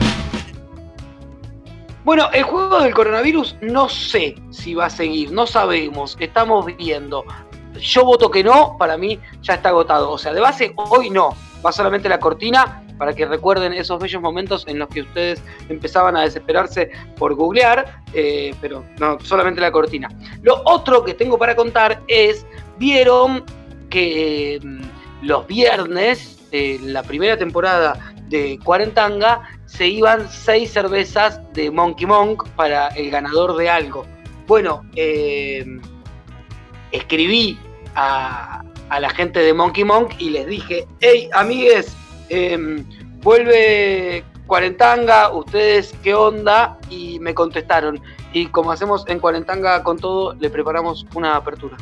Bueno, 2.05 2.31
el 2.33 2.45
juego 2.45 2.81
del 2.81 2.95
coronavirus 2.95 3.57
no 3.61 3.89
sé 3.89 4.35
si 4.51 4.75
va 4.75 4.87
a 4.87 4.91
seguir, 4.91 5.31
no 5.31 5.47
sabemos, 5.47 6.17
estamos 6.19 6.67
viendo. 6.77 7.25
Yo 7.79 8.05
voto 8.05 8.31
que 8.31 8.43
no, 8.43 8.77
para 8.79 8.97
mí 8.97 9.19
ya 9.43 9.55
está 9.55 9.69
agotado. 9.69 10.11
O 10.11 10.19
sea, 10.19 10.33
de 10.33 10.41
base 10.41 10.73
hoy 10.77 11.11
no, 11.11 11.37
va 11.65 11.73
solamente 11.73 12.09
la 12.09 12.19
cortina 12.19 12.83
para 12.97 13.15
que 13.15 13.25
recuerden 13.27 13.73
esos 13.73 13.99
bellos 13.99 14.21
momentos 14.21 14.65
en 14.67 14.79
los 14.79 14.89
que 14.89 15.03
ustedes 15.03 15.43
empezaban 15.69 16.17
a 16.17 16.23
desesperarse 16.23 16.91
por 17.17 17.35
googlear, 17.35 18.03
eh, 18.13 18.55
pero 18.61 18.85
no, 18.99 19.19
solamente 19.21 19.61
la 19.61 19.73
cortina. 19.73 20.09
Lo 20.43 20.63
otro 20.65 21.05
que 21.05 21.15
tengo 21.15 21.39
para 21.39 21.57
contar 21.57 22.03
es, 22.09 22.47
vieron 22.79 23.45
que 23.89 24.57
eh, 24.57 24.61
los 25.23 25.47
viernes, 25.47 26.40
eh, 26.53 26.79
la 26.83 27.03
primera 27.03 27.37
temporada 27.37 28.13
de 28.29 28.59
Cuarentanga, 28.65 29.43
se 29.67 29.89
iban 29.89 30.29
seis 30.31 30.73
cervezas 30.73 31.41
de 31.53 31.71
Monkey 31.71 32.07
Monk 32.07 32.49
para 32.51 32.89
el 32.89 33.11
ganador 33.11 33.57
de 33.57 33.69
algo. 33.69 34.07
Bueno, 34.47 34.85
eh, 34.97 35.65
escribí 36.93 37.59
a, 37.95 38.65
la 38.89 39.11
gente 39.11 39.41
de 39.41 39.55
Monkey 39.55 39.85
Monk 39.85 40.15
y 40.19 40.31
les 40.31 40.47
dije, 40.47 40.87
hey 41.01 41.29
amigues, 41.33 41.97
eh, 42.29 42.85
vuelve 43.23 44.25
Cuarentanga, 44.47 45.33
ustedes 45.33 45.95
qué 46.03 46.15
onda, 46.15 46.77
y 46.89 47.21
me 47.21 47.35
contestaron. 47.35 48.01
Y 48.33 48.47
como 48.47 48.73
hacemos 48.73 49.05
en 49.07 49.21
Cuarentanga 49.21 49.83
con 49.85 49.99
todo, 49.99 50.35
le 50.35 50.51
preparamos 50.51 51.07
una 51.15 51.37
apertura. 51.37 51.77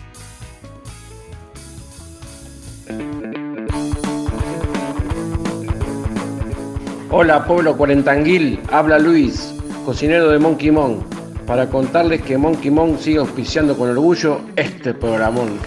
Hola 7.11 7.47
pueblo 7.47 7.75
cuarentanguil, 7.75 8.61
habla 8.71 8.99
Luis, 8.99 9.55
cocinero 9.87 10.29
de 10.29 10.39
Monkey 10.39 10.71
Monk, 10.71 11.07
para 11.47 11.67
contarles 11.67 12.21
que 12.21 12.37
Monkey 12.37 12.71
Monk 12.71 12.99
sigue 12.99 13.19
auspiciando 13.19 13.79
con 13.79 13.89
orgullo 13.89 14.43
este 14.57 14.93
programón. 14.93 15.59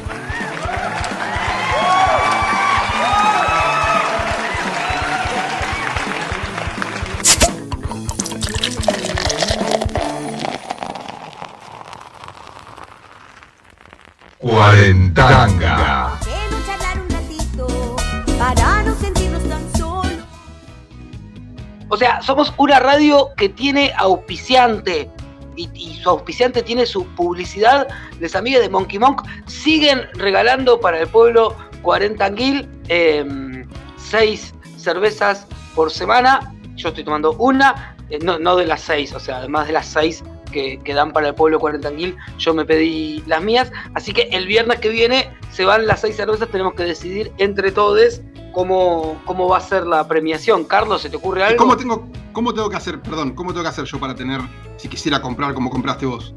Cuarentanga. 14.38 16.11
O 21.92 21.98
sea, 21.98 22.22
somos 22.22 22.54
una 22.58 22.80
radio 22.80 23.32
que 23.36 23.50
tiene 23.50 23.92
auspiciante. 23.98 25.10
Y, 25.58 25.70
y 25.74 25.96
su 25.96 26.10
auspiciante 26.10 26.64
tiene 26.64 26.86
su 26.86 27.06
publicidad. 27.16 27.86
Les 28.22 28.34
amigas 28.34 28.62
de 28.62 28.70
Monkey 28.70 28.98
Monk 28.98 29.28
siguen 29.46 30.08
regalando 30.14 30.80
para 30.80 31.02
el 31.02 31.08
pueblo 31.10 31.54
40 31.82 32.26
anguil, 32.26 32.70
eh, 32.88 33.26
seis 33.98 34.54
cervezas 34.78 35.46
por 35.76 35.92
semana. 35.92 36.56
Yo 36.76 36.90
estoy 36.90 37.04
tomando 37.04 37.34
una, 37.34 37.98
eh, 38.10 38.20
no, 38.20 38.56
de 38.56 38.66
las 38.66 38.82
seis, 38.82 39.14
o 39.14 39.20
sea, 39.20 39.40
además 39.40 39.68
de 39.68 39.74
las 39.74 39.88
seis 39.88 40.24
que, 40.50 40.80
que 40.80 40.94
dan 40.94 41.12
para 41.12 41.28
el 41.28 41.36
pueblo 41.36 41.60
40 41.60 41.90
anguil, 41.90 42.16
yo 42.38 42.54
me 42.54 42.64
pedí 42.64 43.22
las 43.28 43.44
mías. 43.44 43.70
Así 43.96 44.14
que 44.14 44.30
el 44.32 44.48
viernes 44.48 44.80
que 44.80 44.88
viene 44.88 45.30
se 45.52 45.66
van 45.66 45.86
las 45.88 46.00
seis 46.00 46.16
cervezas, 46.16 46.48
tenemos 46.48 46.74
que 46.76 46.84
decidir 46.84 47.34
entre 47.38 47.70
todos 47.74 48.22
cómo, 48.52 49.22
cómo 49.26 49.48
va 49.48 49.58
a 49.58 49.62
ser 49.62 49.86
la 49.86 50.08
premiación. 50.08 50.64
Carlos, 50.66 51.02
¿se 51.02 51.10
te 51.10 51.18
ocurre 51.18 51.42
¿Y 51.42 51.44
algo? 51.44 51.58
cómo 51.58 51.78
tengo, 51.78 52.08
cómo 52.34 52.54
tengo 52.54 52.70
que 52.70 52.78
hacer, 52.78 53.02
perdón, 53.02 53.32
cómo 53.36 53.52
tengo 53.52 53.64
que 53.64 53.70
hacer 53.70 53.86
yo 53.86 54.00
para 54.00 54.16
tener, 54.16 54.42
si 54.78 54.88
quisiera 54.88 55.22
comprar 55.22 55.54
como 55.54 55.70
compraste 55.70 56.06
vos? 56.06 56.34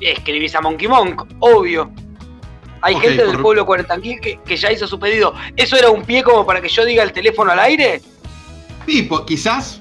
Escribís 0.00 0.54
a 0.54 0.60
Monkey 0.60 0.86
Monk, 0.88 1.24
obvio. 1.40 1.90
Hay 2.82 2.94
gente 2.94 3.24
del 3.24 3.32
por- 3.32 3.42
pueblo 3.42 3.66
40 3.66 3.94
anguil 3.94 4.20
que, 4.20 4.38
que 4.44 4.56
ya 4.56 4.70
hizo 4.70 4.86
su 4.86 4.98
pedido. 5.00 5.34
¿Eso 5.56 5.76
era 5.76 5.90
un 5.90 6.04
pie 6.04 6.22
como 6.22 6.46
para 6.46 6.60
que 6.60 6.68
yo 6.68 6.84
diga 6.84 7.02
el 7.02 7.12
teléfono 7.12 7.50
al 7.50 7.58
aire? 7.58 8.00
Tipo, 8.86 9.24
quizás. 9.26 9.80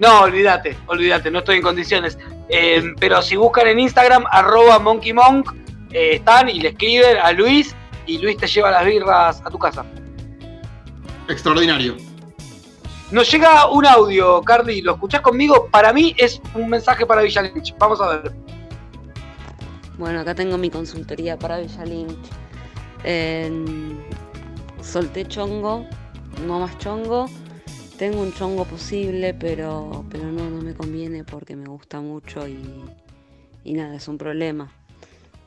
No, 0.00 0.22
olvídate, 0.22 0.76
olvídate, 0.86 1.30
no 1.30 1.38
estoy 1.40 1.56
en 1.56 1.62
condiciones. 1.62 2.18
Eh, 2.48 2.82
pero 2.98 3.22
si 3.22 3.36
buscan 3.36 3.68
en 3.68 3.78
Instagram, 3.78 4.24
arroba 4.30 4.80
Monkey 4.80 5.12
Monk, 5.12 5.52
eh, 5.92 6.14
están 6.16 6.48
y 6.48 6.58
le 6.58 6.70
escriben 6.70 7.18
a 7.22 7.30
Luis 7.30 7.76
y 8.10 8.18
Luis 8.18 8.36
te 8.36 8.46
lleva 8.46 8.70
las 8.70 8.84
birras 8.84 9.40
a 9.44 9.50
tu 9.50 9.58
casa. 9.58 9.84
Extraordinario. 11.28 11.96
Nos 13.10 13.30
llega 13.30 13.68
un 13.70 13.86
audio, 13.86 14.40
Carly, 14.42 14.82
¿lo 14.82 14.92
escuchás 14.92 15.20
conmigo? 15.20 15.68
Para 15.70 15.92
mí 15.92 16.14
es 16.16 16.40
un 16.54 16.68
mensaje 16.68 17.04
para 17.06 17.22
Villa 17.22 17.42
Lynch. 17.42 17.74
Vamos 17.78 18.00
a 18.00 18.08
ver. 18.18 18.32
Bueno, 19.98 20.20
acá 20.20 20.34
tengo 20.34 20.56
mi 20.58 20.70
consultoría 20.70 21.38
para 21.38 21.58
Villa 21.58 21.84
Lynch. 21.84 22.18
En- 23.04 23.98
Solté 24.82 25.26
chongo, 25.26 25.86
no 26.46 26.60
más 26.60 26.78
chongo. 26.78 27.26
Tengo 27.98 28.22
un 28.22 28.32
chongo 28.32 28.64
posible, 28.64 29.34
pero, 29.34 30.04
pero 30.08 30.24
no, 30.24 30.48
no 30.48 30.62
me 30.62 30.72
conviene 30.74 31.22
porque 31.22 31.54
me 31.54 31.66
gusta 31.68 32.00
mucho 32.00 32.48
y, 32.48 32.82
y 33.62 33.74
nada, 33.74 33.96
es 33.96 34.08
un 34.08 34.16
problema. 34.16 34.72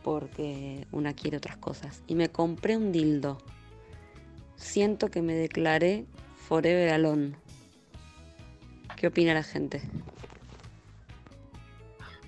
Porque 0.04 0.86
una 0.92 1.14
quiere 1.14 1.38
otras 1.38 1.58
cosas. 1.58 2.04
Y 2.08 2.16
me 2.16 2.30
compré 2.30 2.76
un 2.78 2.92
dildo. 2.92 3.38
Siento 4.56 5.10
que 5.10 5.22
me 5.22 5.34
declaré 5.34 6.06
Forever 6.48 6.90
Alone. 6.94 7.36
¿Qué 8.98 9.08
opina 9.08 9.34
la 9.34 9.44
gente? 9.44 9.82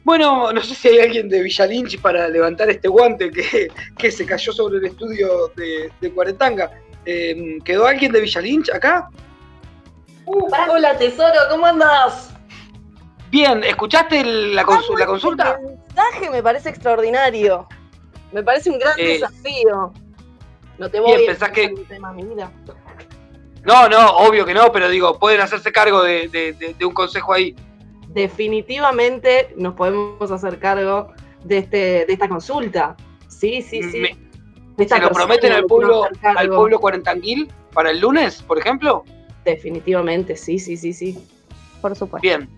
Bueno, 0.04 0.52
no 0.54 0.62
sé 0.62 0.76
si 0.76 0.88
hay 0.88 1.00
alguien 1.00 1.30
de 1.30 1.42
Villa 1.42 1.66
Lynch 1.66 2.00
para 2.00 2.28
levantar 2.30 2.70
este 2.70 2.88
guante 2.88 3.32
que, 3.32 3.70
que 3.98 4.12
se 4.12 4.26
cayó 4.26 4.54
sobre 4.54 4.78
el 4.78 4.86
estudio 4.86 5.48
de, 5.56 5.92
de 6.00 6.12
Cuarentanga. 6.12 6.72
Eh, 7.06 7.58
¿Quedó 7.64 7.88
alguien 7.88 8.12
de 8.12 8.22
Villa 8.22 8.42
Lynch 8.42 8.70
acá? 8.72 9.10
Hola 10.26 10.98
tesoro, 10.98 11.40
¿cómo 11.50 11.66
andas? 11.66 12.32
Bien, 13.32 13.64
¿escuchaste 13.64 14.22
el- 14.22 14.56
la, 14.56 14.64
consu- 14.64 14.98
la 14.98 15.06
consulta? 15.06 15.60
Me 16.32 16.44
parece 16.44 16.70
extraordinario. 16.70 17.68
Me 18.32 18.44
parece 18.44 18.70
un 18.70 18.80
gran 18.80 19.00
Eh, 19.00 19.20
desafío. 19.20 19.94
No 20.78 20.90
te 20.90 21.00
voy 21.00 21.18
bien, 21.18 21.38
a 21.40 21.52
que- 21.52 21.64
el 21.66 21.86
tema, 21.88 22.12
mi 22.12 22.24
vida. 22.24 22.52
No, 23.64 23.88
no, 23.88 24.10
obvio 24.18 24.46
que 24.46 24.54
no, 24.54 24.72
pero 24.72 24.90
digo, 24.90 25.18
pueden 25.18 25.42
hacerse 25.42 25.72
cargo 25.72 26.04
de, 26.04 26.28
de- 26.28 26.54
de- 26.54 26.74
de 26.74 26.86
un 26.86 26.94
consejo 26.94 27.34
ahí. 27.34 27.56
Definitivamente 28.10 29.54
nos 29.58 29.74
podemos 29.74 30.30
hacer 30.32 30.60
cargo 30.60 31.12
de, 31.44 31.60
este, 31.60 31.78
de 32.06 32.14
esta 32.14 32.28
consulta. 32.28 32.96
Sí, 33.28 33.62
sí, 33.62 33.82
sí. 33.84 34.00
Me- 34.00 34.18
De 34.78 34.84
esta 34.84 34.98
¿Se 34.98 35.02
lo 35.04 35.10
prometen 35.12 35.54
al 35.54 35.64
pueblo, 35.66 36.06
al 36.22 36.50
pueblo 36.50 36.80
cuarentanguil 36.80 37.50
para 37.74 37.92
el 37.92 38.00
lunes, 38.02 38.42
por 38.42 38.60
ejemplo? 38.60 39.06
Definitivamente, 39.46 40.36
sí, 40.36 40.60
sí, 40.60 40.76
sí, 40.76 40.92
sí. 40.92 41.18
Por 41.82 41.96
supuesto. 41.96 42.22
Bien. 42.28 42.50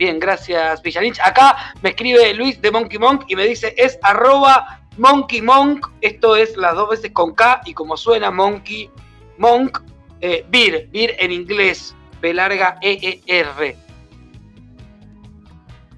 Bien, 0.00 0.18
gracias, 0.18 0.80
Villanich. 0.80 1.20
Acá 1.20 1.74
me 1.82 1.90
escribe 1.90 2.32
Luis 2.32 2.58
de 2.62 2.70
Monkey 2.70 2.98
Monk 2.98 3.24
y 3.28 3.36
me 3.36 3.44
dice 3.44 3.74
es 3.76 3.98
arroba 4.00 4.80
Monkey 4.96 5.42
Monk. 5.42 5.88
Esto 6.00 6.36
es 6.36 6.56
las 6.56 6.74
dos 6.74 6.88
veces 6.88 7.10
con 7.12 7.34
K 7.34 7.60
y 7.66 7.74
como 7.74 7.98
suena 7.98 8.30
Monkey 8.30 8.88
Monk. 9.36 9.82
Eh, 10.22 10.46
beer, 10.48 10.88
en 10.90 11.32
inglés. 11.32 11.94
B 12.18 12.32
larga 12.32 12.78
E 12.80 13.20
E 13.26 13.40
R. 13.40 13.76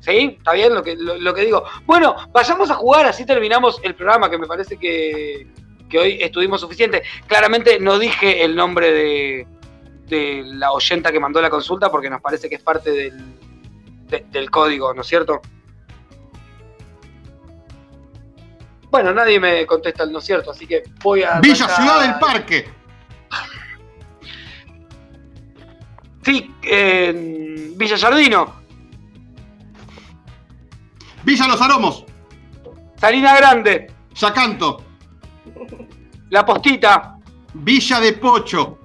¿Sí? 0.01 0.35
¿Está 0.37 0.53
bien 0.55 0.75
lo 0.75 0.83
que, 0.83 0.97
lo 0.97 1.33
que 1.33 1.43
digo? 1.43 1.63
Bueno, 1.87 2.17
vayamos 2.33 2.73
a 2.73 2.75
jugar, 2.75 3.07
así 3.07 3.25
terminamos 3.25 3.79
el 3.85 3.95
programa, 3.95 4.29
que 4.29 4.37
me 4.37 4.49
parece 4.49 4.79
que, 4.79 5.47
que 5.89 5.99
hoy 6.01 6.19
estuvimos 6.21 6.61
suficiente. 6.61 7.05
Claramente 7.29 7.79
no 7.79 8.01
dije 8.01 8.43
el 8.43 8.57
nombre 8.57 8.91
de, 8.91 9.47
de 10.09 10.43
la 10.45 10.73
oyenta 10.73 11.13
que 11.13 11.21
mandó 11.21 11.41
la 11.41 11.51
consulta 11.51 11.89
porque 11.89 12.11
nos 12.11 12.21
parece 12.21 12.49
que 12.49 12.57
es 12.57 12.63
parte 12.65 12.91
del, 12.91 13.39
de- 14.13 14.27
del 14.31 14.51
código, 14.51 14.93
¿no 14.95 15.01
es 15.01 15.07
cierto? 15.09 15.41
Bueno, 18.91 19.13
nadie 19.15 19.41
me 19.41 19.67
contesta 19.67 20.05
el 20.05 20.13
no 20.13 20.19
es 20.19 20.25
cierto, 20.27 20.51
así 20.51 20.67
que 20.67 20.83
voy 21.03 21.23
a. 21.23 21.41
Villa 21.41 21.65
arrancar- 21.65 21.77
Ciudad 21.77 22.01
del 22.03 22.15
Parque. 22.19 22.69
Sí, 26.25 26.55
en 26.63 27.77
Villa 27.77 27.99
Jardino, 27.99 28.55
Villa 31.25 31.49
Los 31.49 31.61
Aromos. 31.61 32.05
Salina 32.97 33.37
Grande, 33.37 33.91
Yacanto. 34.15 34.85
La 36.31 36.47
Postita, 36.47 37.17
Villa 37.55 37.99
de 37.99 38.13
Pocho. 38.13 38.79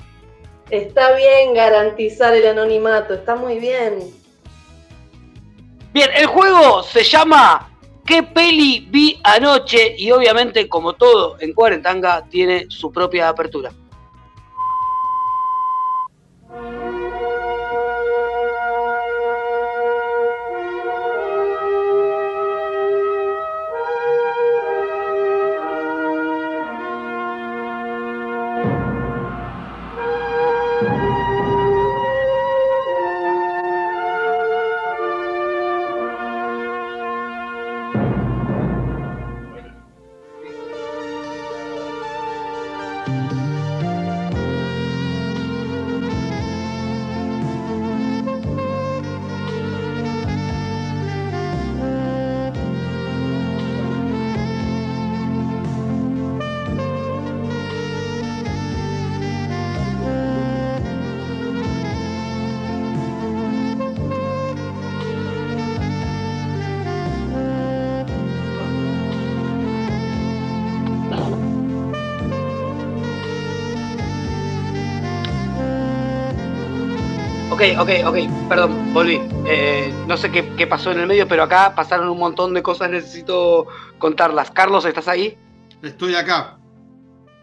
Está 0.71 1.15
bien 1.15 1.53
garantizar 1.53 2.33
el 2.33 2.47
anonimato, 2.47 3.13
está 3.13 3.35
muy 3.35 3.59
bien. 3.59 3.99
Bien, 5.97 6.11
el 6.15 6.27
juego 6.27 6.83
se 6.83 7.03
llama 7.03 7.71
¿Qué 8.05 8.21
peli 8.21 8.85
vi 8.87 9.19
anoche? 9.23 9.95
Y 9.97 10.11
obviamente, 10.11 10.69
como 10.69 10.93
todo 10.93 11.37
en 11.39 11.53
Cuarentanga, 11.53 12.23
tiene 12.29 12.67
su 12.69 12.91
propia 12.91 13.29
apertura. 13.29 13.71
Ok, 77.57 77.63
ok, 77.79 77.89
ok, 78.05 78.17
perdón, 78.47 78.93
volví. 78.93 79.19
Eh, 79.47 79.91
no 80.05 80.15
sé 80.15 80.29
qué, 80.29 80.47
qué 80.57 80.67
pasó 80.67 80.91
en 80.91 80.99
el 80.99 81.07
medio, 81.07 81.27
pero 81.27 81.41
acá 81.41 81.73
pasaron 81.73 82.07
un 82.07 82.19
montón 82.19 82.53
de 82.53 82.61
cosas, 82.61 82.91
necesito 82.91 83.65
contarlas. 83.97 84.51
Carlos, 84.51 84.85
¿estás 84.85 85.07
ahí? 85.07 85.35
Estoy 85.81 86.13
acá. 86.13 86.59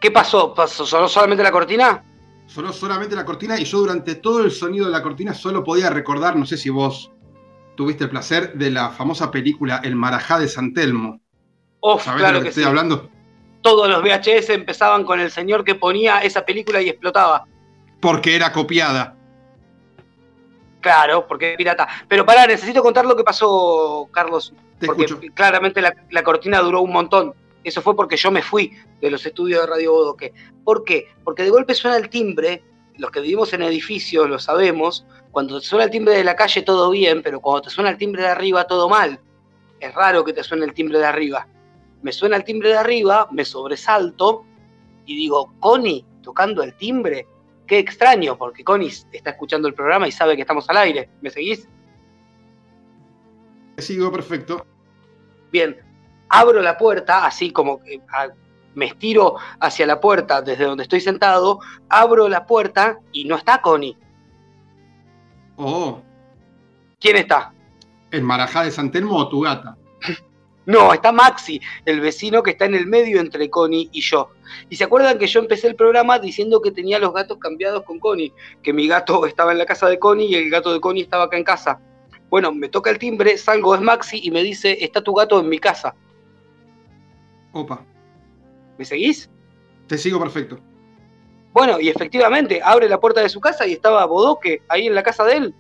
¿Qué 0.01 0.13
pasó? 0.13 0.55
¿Pasó 0.55 0.87
¿Sonó 0.87 1.09
solamente 1.09 1.43
la 1.43 1.51
cortina? 1.51 2.05
Sonó 2.47 2.73
solamente 2.73 3.17
la 3.17 3.25
cortina 3.25 3.59
y 3.59 3.65
yo 3.65 3.79
durante 3.79 4.15
todo 4.15 4.45
el 4.45 4.53
sonido 4.53 4.87
de 4.87 4.93
la 4.93 5.03
cortina 5.03 5.35
solo 5.35 5.65
podía 5.65 5.91
recordar, 5.91 6.37
no 6.37 6.47
sé 6.47 6.59
si 6.59 6.71
vos 6.71 7.11
tuviste 7.75 8.05
el 8.05 8.11
placer, 8.11 8.55
de 8.55 8.71
la 8.71 8.91
famosa 8.91 9.33
película 9.33 9.81
El 9.83 9.97
Marajá 9.97 10.39
de 10.39 10.47
San 10.47 10.75
Telmo. 10.75 11.21
¿Sabés 11.99 12.21
claro 12.21 12.27
de 12.27 12.33
lo 12.35 12.39
que, 12.39 12.43
que 12.45 12.49
estoy 12.51 12.63
sí. 12.63 12.69
hablando? 12.69 13.11
Todos 13.63 13.89
los 13.89 14.01
VHS 14.01 14.51
empezaban 14.51 15.03
con 15.03 15.19
el 15.19 15.33
señor 15.33 15.65
que 15.65 15.75
ponía 15.75 16.21
esa 16.21 16.45
película 16.45 16.81
y 16.81 16.89
explotaba. 16.89 17.47
Porque 18.01 18.37
era 18.37 18.53
copiada. 18.53 19.17
Claro, 20.85 21.27
porque 21.27 21.53
es 21.53 21.57
pirata. 21.57 21.89
Pero 22.07 22.27
pará, 22.27 22.47
necesito 22.47 22.83
contar 22.83 23.07
lo 23.07 23.17
que 23.17 23.25
pasó, 23.25 24.07
Carlos. 24.13 24.53
Te 24.79 24.87
porque 24.87 25.07
escucho. 25.07 25.33
claramente 25.33 25.81
la, 25.81 25.95
la 26.11 26.23
cortina 26.23 26.61
duró 26.61 26.83
un 26.83 26.93
montón. 26.93 27.33
Eso 27.65 27.81
fue 27.81 27.97
porque 27.97 28.19
yo 28.19 28.31
me 28.31 28.43
fui 28.43 28.71
de 29.01 29.11
los 29.11 29.25
estudios 29.25 29.63
de 29.63 29.67
Radio 29.67 29.93
Bodoque. 29.93 30.35
¿Por 30.63 30.85
qué? 30.85 31.09
Porque 31.25 31.43
de 31.43 31.49
golpe 31.49 31.75
suena 31.75 31.97
el 31.97 32.11
timbre. 32.11 32.63
Los 32.99 33.11
que 33.11 33.21
vivimos 33.21 33.55
en 33.55 33.63
edificios 33.63 34.29
lo 34.29 34.39
sabemos. 34.39 35.07
Cuando 35.31 35.59
te 35.59 35.67
suena 35.67 35.87
el 35.87 35.91
timbre 35.91 36.19
de 36.19 36.23
la 36.23 36.37
calle 36.37 36.61
todo 36.61 36.91
bien, 36.91 37.23
pero 37.23 37.41
cuando 37.41 37.63
te 37.63 37.71
suena 37.71 37.89
el 37.89 37.97
timbre 37.97 38.21
de 38.21 38.29
arriba 38.29 38.67
todo 38.67 38.87
mal. 38.87 39.19
Es 39.81 39.95
raro 39.95 40.23
que 40.23 40.35
te 40.35 40.45
suene 40.45 40.67
el 40.67 40.75
timbre 40.75 40.99
de 40.99 41.07
arriba. 41.07 41.49
Me 42.03 42.13
suena 42.13 42.37
el 42.37 42.45
timbre 42.45 42.69
de 42.69 42.77
arriba, 42.77 43.27
me 43.33 43.47
sobresalto 43.47 44.45
y 45.07 45.17
digo, 45.17 45.55
Connie, 45.61 46.05
tocando 46.23 46.63
el 46.63 46.77
timbre. 46.77 47.27
Qué 47.67 47.79
extraño, 47.79 48.37
porque 48.37 48.63
Connie 48.65 48.93
está 49.13 49.31
escuchando 49.31 49.69
el 49.69 49.75
programa 49.75 50.07
y 50.07 50.13
sabe 50.13 50.37
que 50.37 50.43
estamos 50.43 50.69
al 50.69 50.77
aire. 50.79 51.09
¿Me 51.21 51.31
seguís? 51.31 51.69
Sigo 53.79 54.13
perfecto. 54.13 54.67
Bien, 55.51 55.77
abro 56.29 56.61
la 56.61 56.77
puerta, 56.77 57.25
así 57.25 57.51
como 57.51 57.83
que 57.83 58.01
me 58.75 58.87
estiro 58.87 59.37
hacia 59.61 59.87
la 59.87 60.01
puerta 60.01 60.43
desde 60.43 60.65
donde 60.65 60.83
estoy 60.83 61.01
sentado, 61.01 61.61
abro 61.89 62.29
la 62.29 62.47
puerta 62.47 62.99
y 63.13 63.25
no 63.25 63.37
está 63.37 63.63
Connie. 63.63 63.97
Oh, 65.57 66.03
¿Quién 67.01 67.17
está? 67.17 67.53
¿el 68.15 68.23
Marajá 68.23 68.63
de 68.65 68.71
San 68.71 68.91
Telmo 68.91 69.17
o 69.17 69.29
tu 69.29 69.41
gata? 69.41 69.77
No, 70.67 70.95
está 70.95 71.13
Maxi, 71.13 71.61
el 71.85 72.01
vecino 72.01 72.43
que 72.43 72.53
está 72.53 72.65
en 72.65 72.75
el 72.75 72.87
medio 72.87 73.21
entre 73.21 73.51
Connie 73.51 73.91
y 73.93 74.01
yo. 74.01 74.31
Y 74.71 74.77
se 74.77 74.85
acuerdan 74.85 75.19
que 75.19 75.27
yo 75.27 75.41
empecé 75.41 75.67
el 75.67 75.77
programa 75.77 76.19
diciendo 76.19 76.63
que 76.63 76.71
tenía 76.71 76.99
los 76.99 77.13
gatos 77.13 77.39
cambiados 77.39 77.83
con 77.85 77.99
Connie, 77.99 78.33
que 78.63 78.73
mi 78.73 78.89
gato 78.89 79.27
estaba 79.27 79.53
en 79.53 79.59
la 79.59 79.67
casa 79.67 79.89
de 79.89 79.99
Connie 79.99 80.27
y 80.27 80.35
el 80.37 80.51
gato 80.51 80.73
de 80.73 80.81
Connie 80.81 81.03
estaba 81.03 81.25
acá 81.25 81.37
en 81.37 81.45
casa. 81.45 81.81
Bueno, 82.31 82.53
me 82.53 82.69
toca 82.69 82.91
el 82.91 82.99
timbre, 82.99 83.37
salgo, 83.37 83.75
es 83.75 83.81
Maxi 83.83 84.21
y 84.23 84.31
me 84.31 84.43
dice, 84.43 84.79
está 84.83 85.03
tu 85.03 85.13
gato 85.15 85.39
en 85.39 85.49
mi 85.49 85.59
casa. 85.59 85.95
Opa, 87.53 87.85
¿Me 88.79 88.85
seguís? 88.85 89.31
te 89.87 89.99
sigo 89.99 90.19
perfecto. 90.19 90.59
Bueno, 91.53 91.79
y 91.79 91.89
efectivamente, 91.89 92.61
abre 92.65 92.89
la 92.89 92.99
puerta 92.99 93.21
de 93.21 93.29
su 93.29 93.39
casa 93.39 93.67
y 93.67 93.73
estaba 93.73 94.05
Bodoque 94.07 94.63
ahí 94.69 94.87
en 94.87 94.95
la 94.95 95.03
casa 95.03 95.25
de 95.25 95.37
él. 95.37 95.55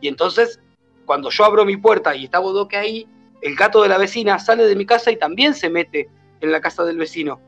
Y 0.00 0.08
entonces, 0.08 0.60
cuando 1.06 1.30
yo 1.30 1.44
abro 1.44 1.64
mi 1.64 1.76
puerta 1.76 2.14
y 2.14 2.24
está 2.24 2.38
Bodoque 2.38 2.76
ahí, 2.76 3.08
el 3.40 3.56
gato 3.56 3.82
de 3.82 3.88
la 3.88 3.98
vecina 3.98 4.38
sale 4.38 4.64
de 4.66 4.76
mi 4.76 4.86
casa 4.86 5.10
y 5.10 5.18
también 5.18 5.54
se 5.54 5.70
mete 5.70 6.08
en 6.40 6.52
la 6.52 6.60
casa 6.60 6.84
del 6.84 6.96
vecino. 6.96 7.40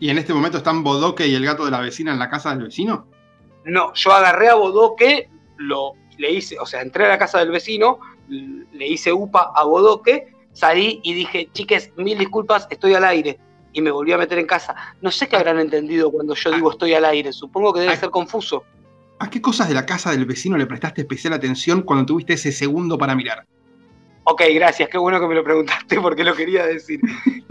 ¿Y 0.00 0.10
en 0.10 0.18
este 0.18 0.34
momento 0.34 0.58
están 0.58 0.82
Bodoque 0.82 1.26
y 1.26 1.34
el 1.34 1.44
gato 1.44 1.64
de 1.64 1.70
la 1.70 1.80
vecina 1.80 2.12
en 2.12 2.18
la 2.18 2.28
casa 2.28 2.50
del 2.50 2.64
vecino? 2.64 3.06
No, 3.64 3.92
yo 3.94 4.12
agarré 4.12 4.48
a 4.48 4.54
Bodoque, 4.54 5.28
lo, 5.56 5.92
le 6.18 6.32
hice, 6.32 6.58
o 6.58 6.66
sea, 6.66 6.82
entré 6.82 7.04
a 7.04 7.08
la 7.08 7.18
casa 7.18 7.38
del 7.38 7.50
vecino, 7.50 8.00
le 8.28 8.88
hice 8.88 9.12
upa 9.12 9.52
a 9.54 9.64
Bodoque, 9.64 10.32
salí 10.52 11.00
y 11.02 11.14
dije, 11.14 11.48
chiques, 11.52 11.92
mil 11.96 12.18
disculpas, 12.18 12.66
estoy 12.70 12.94
al 12.94 13.04
aire. 13.04 13.38
Y 13.74 13.80
me 13.80 13.90
volví 13.90 14.12
a 14.12 14.18
meter 14.18 14.38
en 14.38 14.46
casa. 14.46 14.74
No 15.00 15.10
sé 15.10 15.28
qué 15.28 15.36
habrán 15.36 15.58
entendido 15.58 16.10
cuando 16.10 16.34
yo 16.34 16.50
digo 16.50 16.72
estoy 16.72 16.92
al 16.94 17.06
aire, 17.06 17.32
supongo 17.32 17.72
que 17.72 17.80
debe 17.80 17.96
ser 17.96 18.10
confuso. 18.10 18.64
¿A 19.18 19.30
qué 19.30 19.40
cosas 19.40 19.68
de 19.68 19.74
la 19.74 19.86
casa 19.86 20.10
del 20.10 20.26
vecino 20.26 20.58
le 20.58 20.66
prestaste 20.66 21.02
especial 21.02 21.32
atención 21.32 21.82
cuando 21.82 22.04
tuviste 22.04 22.34
ese 22.34 22.52
segundo 22.52 22.98
para 22.98 23.14
mirar? 23.14 23.46
Ok, 24.24 24.42
gracias, 24.54 24.88
qué 24.88 24.98
bueno 24.98 25.18
que 25.20 25.26
me 25.26 25.34
lo 25.34 25.42
preguntaste 25.44 26.00
porque 26.02 26.24
lo 26.24 26.34
quería 26.34 26.66
decir. 26.66 27.00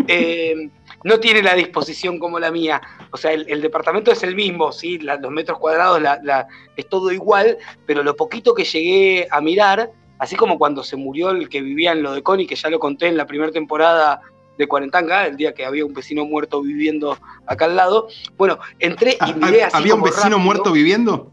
Eh, 0.07 0.69
no 1.03 1.19
tiene 1.19 1.41
la 1.41 1.55
disposición 1.55 2.19
como 2.19 2.39
la 2.39 2.51
mía. 2.51 2.81
O 3.11 3.17
sea, 3.17 3.33
el, 3.33 3.45
el 3.49 3.61
departamento 3.61 4.11
es 4.11 4.23
el 4.23 4.35
mismo, 4.35 4.71
¿sí? 4.71 4.99
La- 4.99 5.17
los 5.17 5.31
metros 5.31 5.59
cuadrados 5.59 6.01
la- 6.01 6.19
la- 6.23 6.47
es 6.77 6.87
todo 6.87 7.11
igual, 7.11 7.57
pero 7.85 8.03
lo 8.03 8.15
poquito 8.15 8.53
que 8.53 8.63
llegué 8.63 9.27
a 9.31 9.41
mirar, 9.41 9.91
así 10.19 10.35
como 10.35 10.57
cuando 10.57 10.83
se 10.83 10.95
murió 10.95 11.31
el 11.31 11.49
que 11.49 11.61
vivía 11.61 11.91
en 11.91 12.03
lo 12.03 12.13
de 12.13 12.23
Connie, 12.23 12.47
que 12.47 12.55
ya 12.55 12.69
lo 12.69 12.79
conté 12.79 13.07
en 13.07 13.17
la 13.17 13.25
primera 13.25 13.51
temporada 13.51 14.21
de 14.57 14.67
Cuarentanga, 14.67 15.25
el 15.25 15.37
día 15.37 15.53
que 15.53 15.65
había 15.65 15.83
un 15.85 15.93
vecino 15.93 16.23
muerto 16.25 16.61
viviendo 16.61 17.17
acá 17.47 17.65
al 17.65 17.75
lado. 17.75 18.07
Bueno, 18.37 18.59
entré 18.79 19.17
y 19.27 19.33
miré 19.33 19.63
así 19.63 19.73
Ah, 19.75 19.79
¿Había 19.79 19.95
un 19.95 20.03
vecino 20.03 20.21
rápido. 20.23 20.39
muerto 20.39 20.71
viviendo? 20.71 21.31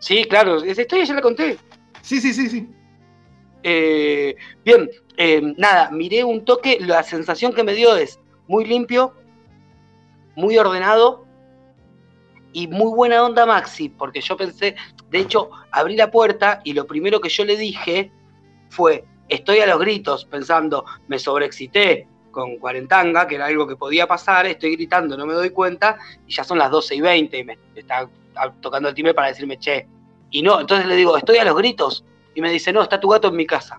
Sí, 0.00 0.24
claro, 0.24 0.56
esa 0.62 0.80
historia 0.82 1.04
ya 1.04 1.14
la 1.14 1.22
conté. 1.22 1.56
Sí, 2.02 2.20
sí, 2.20 2.32
sí, 2.32 2.48
sí. 2.48 2.68
Eh, 3.62 4.36
bien, 4.64 4.90
eh, 5.16 5.54
nada, 5.56 5.90
miré 5.90 6.24
un 6.24 6.44
toque, 6.44 6.78
la 6.80 7.02
sensación 7.02 7.52
que 7.52 7.64
me 7.64 7.74
dio 7.74 7.94
es 7.96 8.18
muy 8.48 8.64
limpio, 8.64 9.14
muy 10.34 10.56
ordenado 10.56 11.26
y 12.52 12.66
muy 12.68 12.92
buena 12.94 13.22
onda 13.24 13.46
Maxi, 13.46 13.88
porque 13.88 14.20
yo 14.20 14.36
pensé, 14.36 14.76
de 15.10 15.18
hecho, 15.18 15.50
abrí 15.70 15.96
la 15.96 16.10
puerta 16.10 16.60
y 16.64 16.72
lo 16.72 16.86
primero 16.86 17.20
que 17.20 17.28
yo 17.28 17.44
le 17.44 17.56
dije 17.56 18.10
fue, 18.70 19.04
estoy 19.28 19.58
a 19.58 19.66
los 19.66 19.78
gritos 19.78 20.24
pensando, 20.24 20.84
me 21.06 21.18
sobreexcité, 21.18 22.06
con 22.30 22.58
cuarentanga, 22.58 23.26
que 23.26 23.34
era 23.34 23.46
algo 23.46 23.66
que 23.66 23.76
podía 23.76 24.06
pasar, 24.06 24.46
estoy 24.46 24.76
gritando, 24.76 25.16
no 25.16 25.26
me 25.26 25.34
doy 25.34 25.50
cuenta, 25.50 25.98
y 26.26 26.32
ya 26.32 26.44
son 26.44 26.58
las 26.58 26.70
12 26.70 26.94
y 26.94 27.00
20 27.00 27.38
y 27.38 27.44
me 27.44 27.58
está 27.74 28.08
tocando 28.60 28.88
el 28.88 28.94
timbre 28.94 29.14
para 29.14 29.28
decirme, 29.28 29.58
che, 29.58 29.86
y 30.30 30.42
no, 30.42 30.60
entonces 30.60 30.86
le 30.86 30.96
digo, 30.96 31.16
estoy 31.16 31.38
a 31.38 31.44
los 31.44 31.56
gritos, 31.56 32.04
y 32.40 32.42
me 32.42 32.50
dice, 32.50 32.72
no, 32.72 32.82
está 32.82 32.98
tu 32.98 33.08
gato 33.08 33.28
en 33.28 33.36
mi 33.36 33.46
casa. 33.46 33.78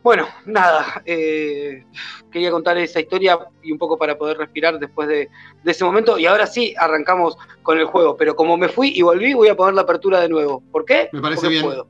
Bueno, 0.00 0.26
nada, 0.46 1.02
eh, 1.04 1.84
quería 2.30 2.50
contar 2.50 2.78
esa 2.78 3.00
historia 3.00 3.38
y 3.62 3.72
un 3.72 3.78
poco 3.78 3.98
para 3.98 4.16
poder 4.16 4.38
respirar 4.38 4.78
después 4.78 5.08
de, 5.08 5.28
de, 5.62 5.70
ese 5.70 5.84
momento. 5.84 6.18
Y 6.18 6.26
ahora 6.26 6.46
sí, 6.46 6.74
arrancamos 6.78 7.36
con 7.62 7.78
el 7.78 7.86
juego. 7.86 8.16
Pero 8.16 8.34
como 8.36 8.56
me 8.56 8.68
fui 8.68 8.92
y 8.94 9.02
volví, 9.02 9.34
voy 9.34 9.48
a 9.48 9.56
poner 9.56 9.74
la 9.74 9.82
apertura 9.82 10.20
de 10.20 10.28
nuevo. 10.28 10.62
¿Por 10.72 10.84
qué? 10.84 11.08
Me 11.12 11.20
parece 11.20 11.42
Porque 11.42 11.48
bien. 11.50 11.64
puedo. 11.64 11.88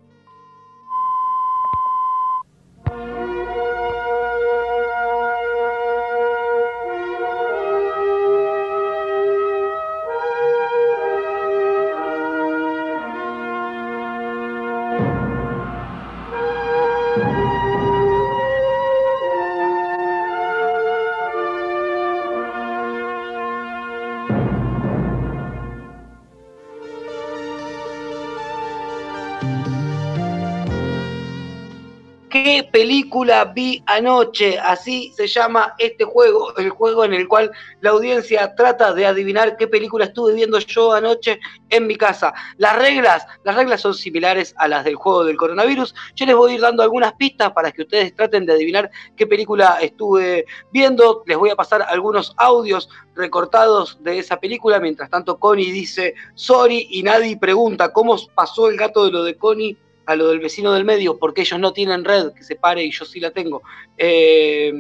Película 32.73 33.45
vi 33.45 33.83
anoche? 33.87 34.59
Así 34.59 35.13
se 35.17 35.27
llama 35.29 35.75
este 35.79 36.05
juego, 36.05 36.57
el 36.57 36.71
juego 36.71 37.05
en 37.05 37.15
el 37.15 37.29
cual 37.29 37.53
la 37.81 37.91
audiencia 37.91 38.55
trata 38.57 38.93
de 38.93 39.07
adivinar 39.07 39.57
qué 39.57 39.69
película 39.69 40.07
estuve 40.07 40.33
viendo 40.33 40.59
yo 40.59 40.93
anoche 40.93 41.39
en 41.69 41.87
mi 41.87 41.97
casa. 41.97 42.33
Las 42.57 42.77
reglas, 42.77 43.27
las 43.45 43.55
reglas 43.55 43.81
son 43.83 43.95
similares 43.95 44.55
a 44.57 44.67
las 44.67 44.85
del 44.85 44.97
juego 44.97 45.25
del 45.25 45.37
coronavirus. 45.37 45.95
Yo 46.17 46.27
les 46.27 46.35
voy 46.35 46.53
a 46.53 46.55
ir 46.55 46.61
dando 46.61 46.83
algunas 46.83 47.13
pistas 47.15 47.53
para 47.53 47.71
que 47.71 47.83
ustedes 47.83 48.17
traten 48.17 48.47
de 48.47 48.55
adivinar 48.55 48.91
qué 49.17 49.27
película 49.27 49.79
estuve 49.81 50.47
viendo. 50.73 51.23
Les 51.27 51.37
voy 51.37 51.51
a 51.51 51.57
pasar 51.57 51.83
algunos 51.83 52.35
audios 52.39 52.89
recortados 53.15 54.03
de 54.03 54.19
esa 54.19 54.41
película. 54.41 54.81
Mientras 54.81 55.11
tanto, 55.11 55.39
Connie 55.39 55.71
dice 55.71 56.15
sorry 56.35 56.89
y 56.91 57.03
nadie 57.03 57.37
pregunta 57.37 57.93
cómo 57.93 58.17
pasó 58.35 58.69
el 58.69 58.77
gato 58.77 59.05
de 59.05 59.13
lo 59.13 59.23
de 59.23 59.37
Connie 59.37 59.77
a 60.07 60.17
lo 60.17 60.29
del 60.29 60.41
vecino 60.41 60.73
del 60.73 60.85
medio, 60.85 61.19
porque 61.19 61.43
ellos 61.43 61.59
no 61.61 61.73
tienen 61.73 62.05
red, 62.05 62.33
que 62.33 62.43
se 62.43 62.57
pare 62.57 62.85
y 62.85 62.91
yo 62.91 63.05
sí 63.05 63.21
la 63.21 63.31
tengo. 63.31 63.63
Eh, 63.97 64.73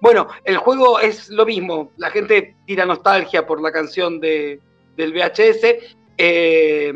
bueno, 0.00 0.28
el 0.44 0.56
juego 0.56 0.98
es 1.00 1.28
lo 1.28 1.46
mismo, 1.46 1.92
la 1.96 2.10
gente 2.10 2.56
tira 2.66 2.84
nostalgia 2.84 3.46
por 3.46 3.60
la 3.60 3.70
canción 3.70 4.20
de, 4.20 4.60
del 4.96 5.12
VHS. 5.12 5.94
Eh, 6.18 6.92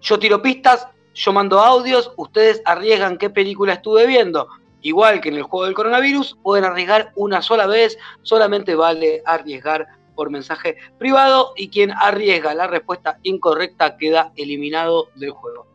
yo 0.00 0.18
tiro 0.18 0.42
pistas, 0.42 0.88
yo 1.14 1.32
mando 1.32 1.60
audios, 1.60 2.12
ustedes 2.16 2.62
arriesgan 2.64 3.18
qué 3.18 3.30
película 3.30 3.74
estuve 3.74 4.06
viendo. 4.06 4.48
Igual 4.80 5.20
que 5.20 5.28
en 5.28 5.36
el 5.36 5.44
juego 5.44 5.66
del 5.66 5.74
coronavirus, 5.74 6.36
pueden 6.42 6.64
arriesgar 6.64 7.12
una 7.14 7.40
sola 7.40 7.66
vez, 7.66 7.96
solamente 8.22 8.74
vale 8.74 9.22
arriesgar 9.24 9.86
por 10.14 10.30
mensaje 10.30 10.76
privado 10.98 11.52
y 11.56 11.68
quien 11.68 11.92
arriesga 11.92 12.54
la 12.54 12.66
respuesta 12.66 13.18
incorrecta 13.22 13.96
queda 13.96 14.32
eliminado 14.36 15.08
del 15.16 15.30
juego. 15.30 15.66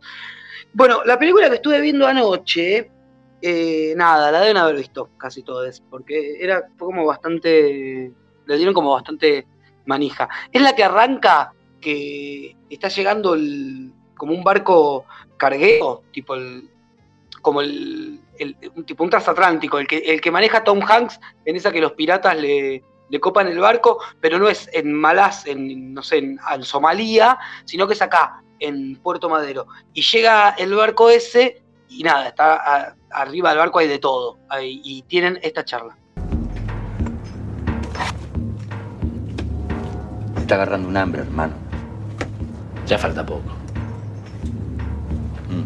Bueno, 0.73 1.03
la 1.05 1.17
película 1.17 1.49
que 1.49 1.55
estuve 1.55 1.81
viendo 1.81 2.05
anoche, 2.05 2.91
eh, 3.41 3.93
nada, 3.95 4.31
la 4.31 4.41
deben 4.41 4.57
haber 4.57 4.75
visto 4.75 5.09
casi 5.17 5.43
todos, 5.43 5.81
porque 5.89 6.37
era 6.39 6.67
como 6.77 7.05
bastante, 7.05 8.11
le 8.45 8.57
dieron 8.57 8.73
como 8.73 8.93
bastante 8.93 9.47
manija. 9.85 10.29
Es 10.51 10.61
la 10.61 10.75
que 10.75 10.83
arranca 10.83 11.53
que 11.81 12.55
está 12.69 12.89
llegando 12.89 13.33
el, 13.33 13.91
como 14.15 14.33
un 14.33 14.43
barco 14.43 15.05
carguero, 15.37 16.03
tipo 16.11 16.35
el, 16.35 16.69
como 17.41 17.61
el, 17.61 18.19
el, 18.37 18.55
tipo 18.85 19.03
un 19.03 19.09
transatlántico, 19.09 19.79
el 19.79 19.87
que, 19.87 19.97
el 19.97 20.21
que 20.21 20.31
maneja 20.31 20.63
Tom 20.63 20.81
Hanks 20.81 21.19
en 21.45 21.55
esa 21.55 21.71
que 21.71 21.81
los 21.81 21.93
piratas 21.93 22.37
le, 22.39 22.83
le 23.09 23.19
copan 23.19 23.47
el 23.47 23.59
barco, 23.59 23.99
pero 24.19 24.39
no 24.39 24.49
es 24.49 24.69
en 24.73 24.93
Malás, 24.93 25.45
en, 25.45 25.93
no 25.93 26.03
sé, 26.03 26.17
en, 26.17 26.39
en, 26.53 26.63
Somalia, 26.63 27.37
sino 27.65 27.87
que 27.87 27.93
es 27.93 28.01
acá, 28.01 28.43
en 28.59 28.95
Puerto 28.97 29.29
Madero. 29.29 29.67
Y 29.93 30.01
llega 30.01 30.49
el 30.51 30.73
barco 30.73 31.09
ese 31.09 31.63
y 31.89 32.03
nada, 32.03 32.27
está 32.27 32.55
a, 32.55 32.95
arriba 33.11 33.49
del 33.49 33.59
barco 33.59 33.79
hay 33.79 33.87
de 33.87 33.99
todo. 33.99 34.37
Ahí, 34.49 34.81
y 34.83 35.03
tienen 35.03 35.39
esta 35.41 35.63
charla. 35.63 35.97
Me 40.33 40.41
está 40.41 40.55
agarrando 40.55 40.89
un 40.89 40.97
hambre, 40.97 41.21
hermano. 41.21 41.53
Ya 42.85 42.97
falta 42.97 43.25
poco. 43.25 43.49
Mm. 45.49 45.65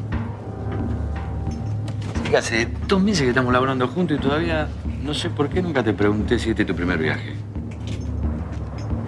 Hace 2.35 2.68
dos 2.88 3.01
meses 3.01 3.23
que 3.23 3.30
estamos 3.30 3.51
laborando 3.51 3.88
juntos 3.88 4.18
y 4.18 4.22
todavía 4.22 4.68
no 5.03 5.13
sé 5.13 5.29
por 5.29 5.49
qué 5.49 5.61
nunca 5.61 5.83
te 5.83 5.93
pregunté 5.93 6.37
si 6.37 6.51
este 6.51 6.61
es 6.63 6.67
tu 6.67 6.75
primer 6.75 6.97
viaje. 6.97 7.33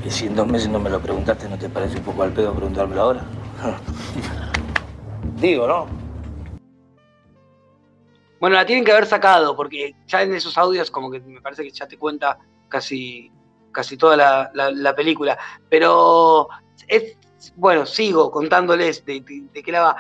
Y 0.06 0.10
si 0.10 0.26
en 0.26 0.36
dos 0.36 0.48
meses 0.48 0.70
no 0.70 0.80
me 0.80 0.90
lo 0.90 1.00
preguntaste, 1.00 1.48
¿no 1.48 1.58
te 1.58 1.70
parece 1.70 1.98
un 1.98 2.04
poco 2.04 2.24
al 2.24 2.32
pedo 2.34 2.54
preguntármelo 2.54 3.02
ahora? 3.02 3.22
Digo, 5.38 5.68
¿no? 5.68 5.88
Bueno, 8.40 8.58
la 8.58 8.66
tienen 8.66 8.84
que 8.84 8.92
haber 8.92 9.06
sacado, 9.06 9.56
porque 9.56 9.96
ya 10.08 10.22
en 10.24 10.34
esos 10.34 10.58
audios 10.58 10.92
como 10.92 11.10
que 11.10 11.22
me 11.22 11.40
parece 11.40 11.64
que 11.64 11.72
ya 11.72 11.88
te 11.88 11.98
cuenta 11.98 12.38
casi, 12.68 13.32
casi 13.72 13.96
toda 13.96 14.18
la, 14.18 14.52
la, 14.54 14.72
la 14.72 14.94
película. 14.94 15.38
Pero 15.70 16.50
es, 16.88 17.18
bueno, 17.56 17.86
sigo 17.86 18.30
contándoles 18.32 19.06
de, 19.06 19.22
de, 19.22 19.44
de 19.54 19.64
qué 19.64 19.72
la 19.72 19.82
va. 19.82 19.96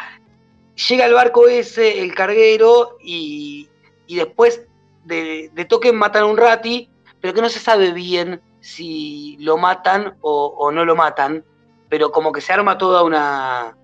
Llega 0.89 1.05
el 1.05 1.13
barco 1.13 1.47
ese, 1.47 2.01
el 2.01 2.13
carguero, 2.13 2.97
y, 3.01 3.69
y 4.07 4.15
después 4.15 4.67
de, 5.05 5.51
de, 5.53 5.65
toque 5.65 5.91
matan 5.91 6.23
a 6.23 6.25
un 6.27 6.37
rati, 6.37 6.89
pero 7.19 7.33
que 7.33 7.41
no 7.41 7.49
se 7.49 7.59
sabe 7.59 7.91
bien 7.91 8.41
si 8.63 9.37
lo 9.39 9.57
matan 9.57 10.15
o, 10.21 10.71
no 10.71 10.85
lo 10.85 10.95
matan, 10.95 11.43
pero 11.89 12.11
como 12.11 12.31
que 12.31 12.41
se 12.41 12.53
arma 12.53 12.77
toda 12.77 13.03
una, 13.03 13.77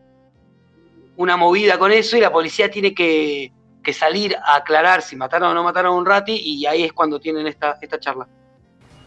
una 1.17 1.37
movida 1.37 1.77
con 1.77 1.91
eso 1.91 2.15
y 2.15 2.21
la 2.21 2.31
policía 2.31 2.71
tiene 2.71 2.93
que, 2.93 3.51
que 3.83 3.93
salir 3.93 4.35
a 4.37 4.55
aclarar 4.55 5.01
si 5.01 5.17
mataron 5.17 5.51
o 5.51 5.53
no 5.53 5.63
mataron 5.63 5.93
a 5.93 5.95
un 5.97 6.05
rati 6.05 6.33
y 6.33 6.65
ahí 6.65 6.83
es 6.83 6.93
cuando 6.93 7.19
tienen 7.19 7.45
esta, 7.45 7.77
esta 7.81 7.99
charla. 7.99 8.27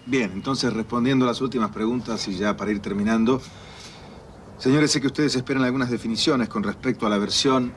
Bien, 0.05 0.31
entonces 0.35 0.73
respondiendo 0.73 1.25
a 1.25 1.29
las 1.29 1.41
últimas 1.41 1.71
preguntas 1.71 2.29
y 2.29 2.37
ya 2.37 2.55
para 2.57 2.71
ir 2.71 2.81
terminando, 2.81 3.41
señores, 4.59 4.91
sé 4.91 5.01
que 5.01 5.07
ustedes 5.07 5.37
esperan 5.37 5.63
algunas 5.65 5.91
definiciones 5.91 6.49
con 6.49 6.63
respecto 6.63 7.07
a 7.07 7.11
la 7.11 7.19
versión 7.19 7.73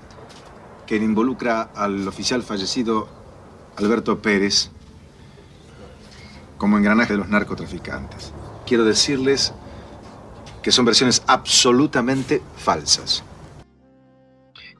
que 0.86 0.98
involucra 0.98 1.70
al 1.76 2.08
oficial 2.08 2.44
fallecido 2.44 3.25
Alberto 3.78 4.22
Pérez 4.22 4.70
como 6.58 6.78
engranaje 6.78 7.14
de 7.14 7.20
los 7.20 7.30
narcotraficantes. 7.30 8.32
Quiero 8.66 8.84
decirles 8.84 9.54
que 10.64 10.72
son 10.72 10.86
versiones 10.86 11.22
absolutamente 11.28 12.42
falsas. 12.58 13.24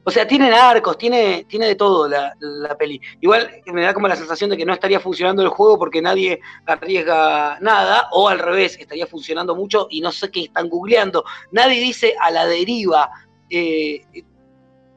O 0.08 0.10
sea, 0.12 0.24
tiene 0.26 0.52
arcos, 0.52 0.96
tiene, 0.96 1.46
tiene 1.48 1.66
de 1.66 1.74
todo 1.74 2.08
la, 2.08 2.32
la, 2.38 2.78
peli. 2.78 3.00
Igual 3.20 3.50
me 3.66 3.82
da 3.82 3.92
como 3.92 4.06
la 4.06 4.14
sensación 4.14 4.48
de 4.50 4.56
que 4.56 4.64
no 4.64 4.72
estaría 4.72 5.00
funcionando 5.00 5.42
el 5.42 5.48
juego 5.48 5.80
porque 5.80 6.00
nadie 6.00 6.40
arriesga 6.64 7.58
nada, 7.60 8.08
o 8.12 8.28
al 8.28 8.38
revés, 8.38 8.76
estaría 8.78 9.08
funcionando 9.08 9.56
mucho 9.56 9.88
y 9.90 10.00
no 10.00 10.12
sé 10.12 10.30
qué 10.30 10.44
están 10.44 10.68
googleando. 10.68 11.24
Nadie 11.50 11.80
dice 11.80 12.14
a 12.20 12.30
la 12.30 12.46
deriva. 12.46 13.10
Eh, 13.50 14.04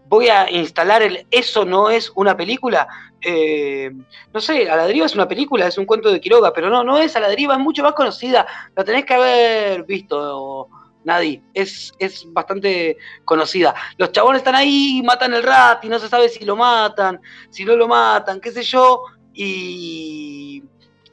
voy 0.07 0.27
a 0.29 0.49
instalar 0.51 1.01
el 1.01 1.25
Eso 1.31 1.65
no 1.65 1.89
es 1.89 2.11
una 2.13 2.37
película. 2.37 2.87
Eh, 3.21 3.91
no 4.33 4.39
sé, 4.39 4.69
a 4.69 4.75
la 4.75 4.85
deriva 4.85 5.05
es 5.05 5.15
una 5.15 5.27
película, 5.27 5.67
es 5.67 5.77
un 5.77 5.85
cuento 5.85 6.11
de 6.11 6.21
Quiroga, 6.21 6.53
pero 6.53 6.69
no, 6.69 6.83
no 6.83 6.97
es 6.97 7.15
a 7.15 7.19
la 7.19 7.27
deriva, 7.27 7.55
es 7.55 7.59
mucho 7.59 7.83
más 7.83 7.93
conocida. 7.93 8.45
La 8.75 8.83
tenés 8.83 9.05
que 9.05 9.13
haber 9.13 9.83
visto. 9.83 10.69
Nadie, 11.05 11.41
es, 11.53 11.93
es 11.97 12.25
bastante 12.27 12.97
conocida. 13.23 13.73
Los 13.97 14.11
chabones 14.11 14.39
están 14.41 14.55
ahí, 14.55 15.01
matan 15.03 15.33
el 15.33 15.43
rat 15.43 15.83
no 15.85 15.97
se 15.97 16.09
sabe 16.09 16.27
si 16.27 16.43
lo 16.43 16.57
matan, 16.57 17.21
si 17.49 17.63
no 17.63 17.75
lo 17.77 17.87
matan, 17.87 18.41
qué 18.41 18.51
sé 18.51 18.63
yo, 18.63 19.03
y, 19.33 20.61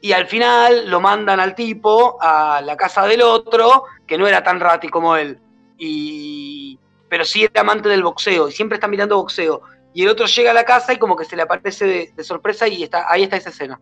y 0.00 0.12
al 0.12 0.26
final 0.26 0.90
lo 0.90 1.00
mandan 1.00 1.38
al 1.38 1.54
tipo 1.54 2.18
a 2.20 2.60
la 2.62 2.76
casa 2.76 3.06
del 3.06 3.22
otro, 3.22 3.84
que 4.06 4.18
no 4.18 4.26
era 4.26 4.42
tan 4.42 4.58
rati 4.58 4.88
como 4.88 5.16
él, 5.16 5.38
y, 5.78 6.78
pero 7.08 7.24
sí 7.24 7.44
era 7.44 7.60
amante 7.60 7.88
del 7.88 8.02
boxeo, 8.02 8.48
y 8.48 8.52
siempre 8.52 8.76
está 8.76 8.88
mirando 8.88 9.16
boxeo. 9.16 9.62
Y 9.96 10.02
el 10.02 10.10
otro 10.10 10.26
llega 10.26 10.50
a 10.50 10.54
la 10.54 10.64
casa 10.64 10.92
y 10.92 10.98
como 10.98 11.16
que 11.16 11.24
se 11.24 11.36
le 11.36 11.42
aparece 11.42 11.86
de, 11.86 12.12
de 12.14 12.22
sorpresa 12.22 12.68
y 12.68 12.82
está, 12.82 13.10
ahí 13.10 13.22
está 13.22 13.38
esa 13.38 13.48
escena. 13.48 13.80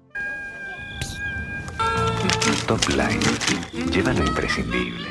Top 2.68 2.88
Line 2.88 3.20
lleva 3.90 4.12
lo 4.12 4.24
imprescindible 4.24 5.08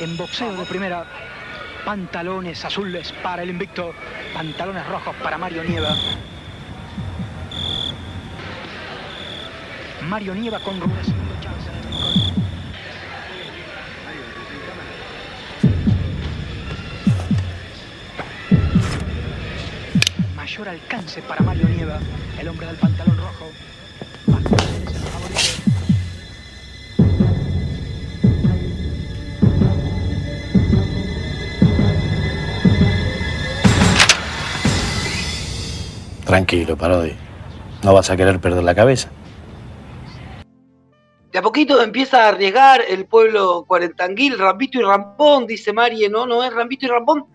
en 0.00 0.16
boxeo 0.16 0.56
de 0.56 0.64
primera, 0.64 1.04
pantalones 1.84 2.64
azules 2.64 3.12
para 3.22 3.42
el 3.42 3.50
invicto, 3.50 3.92
pantalones 4.34 4.86
rojos 4.88 5.14
para 5.22 5.38
Mario 5.38 5.64
Nieva. 5.64 5.96
Mario 10.02 10.34
Nieva 10.34 10.60
con 10.60 10.80
Rubén 10.80 11.28
Mayor 20.58 20.74
alcance 20.74 21.22
para 21.22 21.40
Mario 21.44 21.68
Nieva, 21.68 22.00
el 22.40 22.48
hombre 22.48 22.66
del 22.66 22.74
pantalón 22.74 23.16
rojo. 23.16 23.46
Martínez 24.26 24.88
es 24.88 24.96
el 24.96 25.02
favorito. 25.02 25.40
Tranquilo, 36.24 36.76
Parodi. 36.76 37.14
No 37.84 37.94
vas 37.94 38.10
a 38.10 38.16
querer 38.16 38.40
perder 38.40 38.64
la 38.64 38.74
cabeza. 38.74 39.10
De 41.30 41.38
a 41.38 41.42
poquito 41.42 41.80
empieza 41.80 42.24
a 42.24 42.30
arriesgar 42.30 42.80
el 42.88 43.06
pueblo 43.06 43.64
cuarentanguil, 43.64 44.36
Rambito 44.36 44.80
y 44.80 44.82
Rampón, 44.82 45.46
dice 45.46 45.72
Marie, 45.72 46.08
no, 46.08 46.26
no 46.26 46.42
es 46.42 46.52
Rambito 46.52 46.86
y 46.86 46.88
Rampón, 46.88 47.26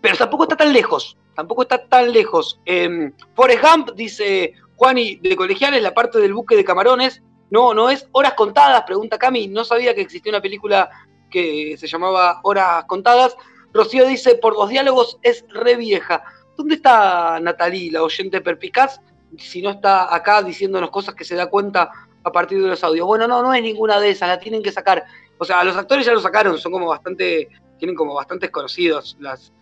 pero 0.00 0.16
tampoco 0.16 0.44
está 0.44 0.56
tan 0.56 0.72
lejos, 0.72 1.16
tampoco 1.34 1.62
está 1.62 1.86
tan 1.86 2.12
lejos. 2.12 2.60
Eh, 2.64 3.12
Forrest 3.34 3.90
dice 3.94 4.54
Juani 4.76 5.16
de 5.16 5.36
Colegiales, 5.36 5.82
la 5.82 5.94
parte 5.94 6.18
del 6.18 6.34
buque 6.34 6.56
de 6.56 6.64
camarones, 6.64 7.22
no, 7.50 7.72
no 7.74 7.90
es 7.90 8.06
Horas 8.12 8.34
Contadas, 8.34 8.82
pregunta 8.82 9.18
Cami, 9.18 9.48
no 9.48 9.64
sabía 9.64 9.94
que 9.94 10.02
existía 10.02 10.30
una 10.30 10.42
película 10.42 10.90
que 11.30 11.76
se 11.78 11.86
llamaba 11.86 12.40
Horas 12.42 12.84
Contadas. 12.86 13.36
Rocío 13.72 14.06
dice, 14.06 14.34
por 14.36 14.54
dos 14.54 14.68
diálogos 14.68 15.18
es 15.22 15.44
re 15.48 15.76
vieja. 15.76 16.22
¿Dónde 16.56 16.76
está 16.76 17.38
Natalie, 17.40 17.92
la 17.92 18.02
oyente 18.02 18.40
perpicaz? 18.40 19.00
Si 19.36 19.62
no 19.62 19.70
está 19.70 20.14
acá 20.14 20.42
diciéndonos 20.42 20.90
cosas 20.90 21.14
que 21.14 21.24
se 21.24 21.36
da 21.36 21.48
cuenta 21.48 21.90
a 22.24 22.32
partir 22.32 22.60
de 22.62 22.68
los 22.68 22.82
audios. 22.84 23.06
Bueno, 23.06 23.26
no, 23.26 23.42
no 23.42 23.54
es 23.54 23.62
ninguna 23.62 24.00
de 24.00 24.10
esas, 24.10 24.28
la 24.28 24.40
tienen 24.40 24.62
que 24.62 24.72
sacar. 24.72 25.04
O 25.38 25.44
sea, 25.44 25.62
los 25.64 25.76
actores 25.76 26.04
ya 26.04 26.12
lo 26.12 26.20
sacaron, 26.20 26.58
son 26.58 26.72
como 26.72 26.86
bastante, 26.86 27.48
tienen 27.78 27.94
como 27.94 28.14
bastantes 28.14 28.50
conocidos 28.50 29.16
las, 29.20 29.52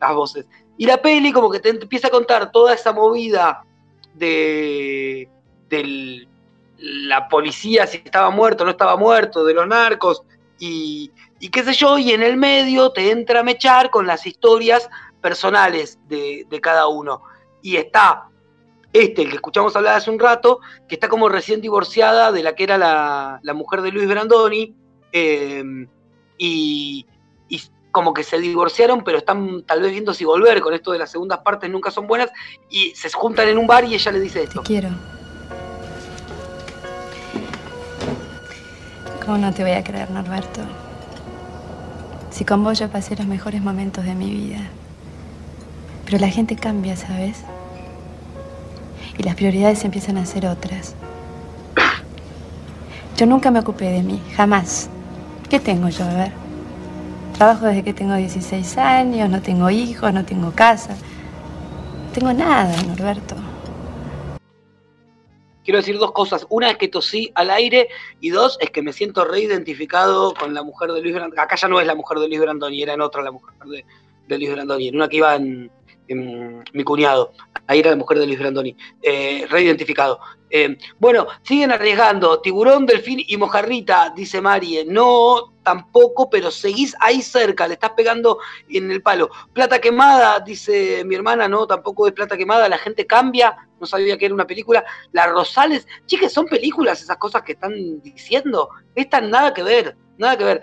las 0.00 0.14
voces. 0.14 0.46
Y 0.78 0.86
la 0.86 1.00
peli 1.00 1.32
como 1.32 1.50
que 1.50 1.60
te 1.60 1.70
empieza 1.70 2.08
a 2.08 2.10
contar 2.10 2.52
toda 2.52 2.74
esa 2.74 2.92
movida 2.92 3.64
de, 4.14 5.28
la 6.78 7.28
policía, 7.28 7.86
si 7.86 7.98
estaba 7.98 8.30
muerto 8.30 8.62
o 8.62 8.66
no 8.66 8.72
estaba 8.72 8.96
muerto, 8.96 9.44
de 9.44 9.54
los 9.54 9.66
narcos, 9.66 10.22
y, 10.58 11.10
y 11.40 11.48
qué 11.48 11.62
sé 11.62 11.72
yo, 11.72 11.98
y 11.98 12.12
en 12.12 12.22
el 12.22 12.36
medio 12.36 12.90
te 12.90 13.10
entra 13.10 13.40
a 13.40 13.42
mechar 13.42 13.90
con 13.90 14.06
las 14.06 14.26
historias 14.26 14.88
personales 15.20 15.98
de, 16.08 16.46
de 16.48 16.60
cada 16.60 16.86
uno. 16.88 17.22
Y 17.62 17.76
está 17.76 18.28
este, 18.92 19.22
el 19.22 19.28
que 19.28 19.36
escuchamos 19.36 19.76
hablar 19.76 19.96
hace 19.96 20.10
un 20.10 20.18
rato, 20.18 20.60
que 20.88 20.94
está 20.94 21.08
como 21.08 21.28
recién 21.28 21.60
divorciada 21.60 22.32
de 22.32 22.42
la 22.42 22.54
que 22.54 22.64
era 22.64 22.78
la, 22.78 23.40
la 23.42 23.52
mujer 23.52 23.82
de 23.82 23.90
Luis 23.90 24.08
Brandoni, 24.08 24.74
eh, 25.12 25.62
y, 26.38 27.06
y 27.48 27.62
como 27.96 28.12
que 28.12 28.24
se 28.24 28.38
divorciaron, 28.38 29.02
pero 29.04 29.16
están 29.16 29.62
tal 29.62 29.80
vez 29.80 29.90
viendo 29.90 30.12
si 30.12 30.26
volver 30.26 30.60
con 30.60 30.74
esto 30.74 30.92
de 30.92 30.98
las 30.98 31.10
segundas 31.10 31.38
partes 31.38 31.70
nunca 31.70 31.90
son 31.90 32.06
buenas, 32.06 32.28
y 32.68 32.94
se 32.94 33.10
juntan 33.10 33.48
en 33.48 33.56
un 33.56 33.66
bar 33.66 33.86
y 33.86 33.94
ella 33.94 34.12
le 34.12 34.20
dice 34.20 34.42
esto. 34.42 34.62
Quiero. 34.62 34.90
¿Cómo 39.24 39.38
no 39.38 39.50
te 39.54 39.62
voy 39.62 39.72
a 39.72 39.82
creer, 39.82 40.10
Norberto? 40.10 40.60
Si 42.28 42.44
con 42.44 42.62
vos 42.62 42.78
yo 42.78 42.90
pasé 42.90 43.16
los 43.16 43.26
mejores 43.26 43.62
momentos 43.62 44.04
de 44.04 44.14
mi 44.14 44.30
vida. 44.30 44.60
Pero 46.04 46.18
la 46.18 46.28
gente 46.28 46.54
cambia, 46.54 46.96
¿sabes? 46.96 47.44
Y 49.16 49.22
las 49.22 49.36
prioridades 49.36 49.82
empiezan 49.86 50.18
a 50.18 50.26
ser 50.26 50.46
otras. 50.46 50.94
Yo 53.16 53.24
nunca 53.24 53.50
me 53.50 53.60
ocupé 53.60 53.86
de 53.86 54.02
mí, 54.02 54.20
jamás. 54.36 54.90
¿Qué 55.48 55.60
tengo 55.60 55.88
yo? 55.88 56.04
A 56.04 56.12
ver. 56.12 56.45
Trabajo 57.36 57.66
desde 57.66 57.84
que 57.84 57.92
tengo 57.92 58.14
16 58.14 58.78
años, 58.78 59.28
no 59.28 59.42
tengo 59.42 59.68
hijos, 59.68 60.10
no 60.10 60.24
tengo 60.24 60.52
casa. 60.52 60.94
No 60.94 62.12
tengo 62.14 62.32
nada, 62.32 62.74
Norberto. 62.84 63.36
Quiero 65.62 65.78
decir 65.78 65.98
dos 65.98 66.12
cosas. 66.12 66.46
Una 66.48 66.70
es 66.70 66.78
que 66.78 66.88
tosí 66.88 67.30
al 67.34 67.50
aire 67.50 67.88
y 68.22 68.30
dos 68.30 68.56
es 68.58 68.70
que 68.70 68.80
me 68.80 68.94
siento 68.94 69.26
reidentificado 69.26 70.32
con 70.32 70.54
la 70.54 70.62
mujer 70.62 70.92
de 70.92 71.02
Luis 71.02 71.14
Brandoni. 71.14 71.38
Acá 71.38 71.56
ya 71.56 71.68
no 71.68 71.78
es 71.78 71.86
la 71.86 71.94
mujer 71.94 72.20
de 72.20 72.28
Luis 72.28 72.40
Brandoni, 72.40 72.82
era 72.82 72.94
en 72.94 73.02
otra 73.02 73.22
la 73.22 73.32
mujer 73.32 73.54
de, 73.66 73.84
de 74.28 74.38
Luis 74.38 74.52
Brandoni, 74.52 74.88
en 74.88 74.96
una 74.96 75.08
que 75.08 75.16
iba 75.18 75.34
en, 75.34 75.70
en 76.08 76.64
mi 76.72 76.84
cuñado. 76.84 77.32
Ahí 77.66 77.80
era 77.80 77.90
la 77.90 77.96
mujer 77.96 78.18
de 78.18 78.26
Luis 78.26 78.38
Brandoni. 78.38 78.74
Eh, 79.02 79.44
reidentificado. 79.50 80.20
Eh, 80.48 80.78
bueno, 80.98 81.26
siguen 81.42 81.72
arriesgando. 81.72 82.40
Tiburón, 82.40 82.86
delfín 82.86 83.22
y 83.26 83.36
mojarrita, 83.36 84.14
dice 84.16 84.40
Marie. 84.40 84.86
No, 84.86 85.52
tampoco, 85.66 86.30
pero 86.30 86.52
seguís 86.52 86.94
ahí 87.00 87.20
cerca, 87.20 87.66
le 87.66 87.74
estás 87.74 87.90
pegando 87.96 88.38
en 88.68 88.88
el 88.88 89.02
palo. 89.02 89.30
Plata 89.52 89.80
quemada, 89.80 90.38
dice 90.38 91.02
mi 91.04 91.16
hermana, 91.16 91.48
no, 91.48 91.66
tampoco 91.66 92.06
es 92.06 92.12
plata 92.12 92.36
quemada, 92.36 92.68
la 92.68 92.78
gente 92.78 93.04
cambia, 93.04 93.68
no 93.80 93.84
sabía 93.84 94.16
que 94.16 94.26
era 94.26 94.34
una 94.34 94.46
película. 94.46 94.84
La 95.10 95.26
Rosales, 95.26 95.88
chicas, 96.06 96.32
son 96.32 96.46
películas 96.46 97.02
esas 97.02 97.16
cosas 97.16 97.42
que 97.42 97.54
están 97.54 98.00
diciendo. 98.00 98.68
Estas 98.94 99.24
nada 99.24 99.52
que 99.52 99.64
ver, 99.64 99.96
nada 100.18 100.38
que 100.38 100.44
ver. 100.44 100.62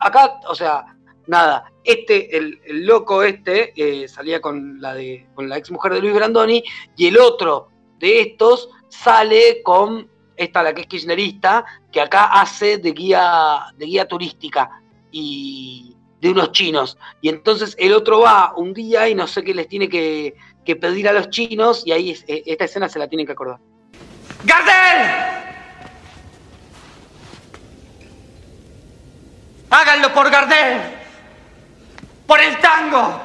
Acá, 0.00 0.40
o 0.48 0.56
sea, 0.56 0.86
nada, 1.28 1.72
este, 1.84 2.36
el, 2.36 2.60
el 2.64 2.84
loco 2.84 3.22
este, 3.22 3.72
eh, 3.76 4.08
salía 4.08 4.40
con 4.40 4.80
la, 4.80 4.94
de, 4.94 5.28
con 5.34 5.48
la 5.48 5.56
ex 5.56 5.70
mujer 5.70 5.94
de 5.94 6.00
Luis 6.00 6.14
Brandoni, 6.14 6.64
y 6.96 7.06
el 7.06 7.16
otro 7.16 7.68
de 8.00 8.22
estos 8.22 8.70
sale 8.88 9.62
con 9.62 10.10
esta, 10.36 10.62
la 10.62 10.74
que 10.74 10.82
es 10.82 10.86
kirchnerista, 10.86 11.64
que 11.90 12.00
acá 12.00 12.24
hace 12.24 12.78
de 12.78 12.92
guía, 12.92 13.66
de 13.76 13.86
guía 13.86 14.06
turística 14.06 14.82
y 15.10 15.96
de 16.20 16.30
unos 16.30 16.52
chinos. 16.52 16.96
Y 17.20 17.28
entonces 17.28 17.74
el 17.78 17.92
otro 17.92 18.20
va 18.20 18.54
un 18.56 18.72
día 18.72 19.08
y 19.08 19.14
no 19.14 19.26
sé 19.26 19.42
qué 19.42 19.54
les 19.54 19.68
tiene 19.68 19.88
que, 19.88 20.34
que 20.64 20.76
pedir 20.76 21.08
a 21.08 21.12
los 21.12 21.30
chinos, 21.30 21.82
y 21.86 21.92
ahí 21.92 22.10
eh, 22.26 22.42
esta 22.46 22.64
escena 22.64 22.88
se 22.88 22.98
la 22.98 23.08
tienen 23.08 23.26
que 23.26 23.32
acordar. 23.32 23.58
¡Gardel! 24.44 25.42
Háganlo 29.70 30.12
por 30.12 30.30
Gardel. 30.30 30.80
Por 32.26 32.40
el 32.40 32.58
tango. 32.58 33.20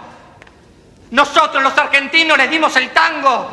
Nosotros 1.12 1.62
los 1.62 1.78
argentinos 1.78 2.38
les 2.38 2.50
dimos 2.50 2.76
el 2.78 2.90
tango. 2.92 3.50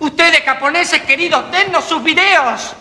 Ustedes 0.00 0.40
japoneses 0.40 1.02
queridos, 1.02 1.50
dennos 1.50 1.84
sus 1.84 2.02
videos. 2.02 2.74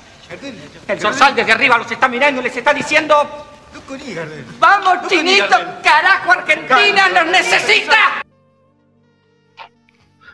El 0.88 1.00
zorzal 1.00 1.36
desde 1.36 1.52
arriba 1.52 1.78
los 1.78 1.92
está 1.92 2.08
mirando 2.08 2.42
y 2.42 2.44
les 2.44 2.58
está 2.58 2.74
diciendo... 2.74 3.16
Vamos, 4.60 5.08
chinito, 5.08 5.56
carajo, 5.84 6.32
Argentina 6.32 7.10
nos 7.10 7.26
necesita. 7.28 8.24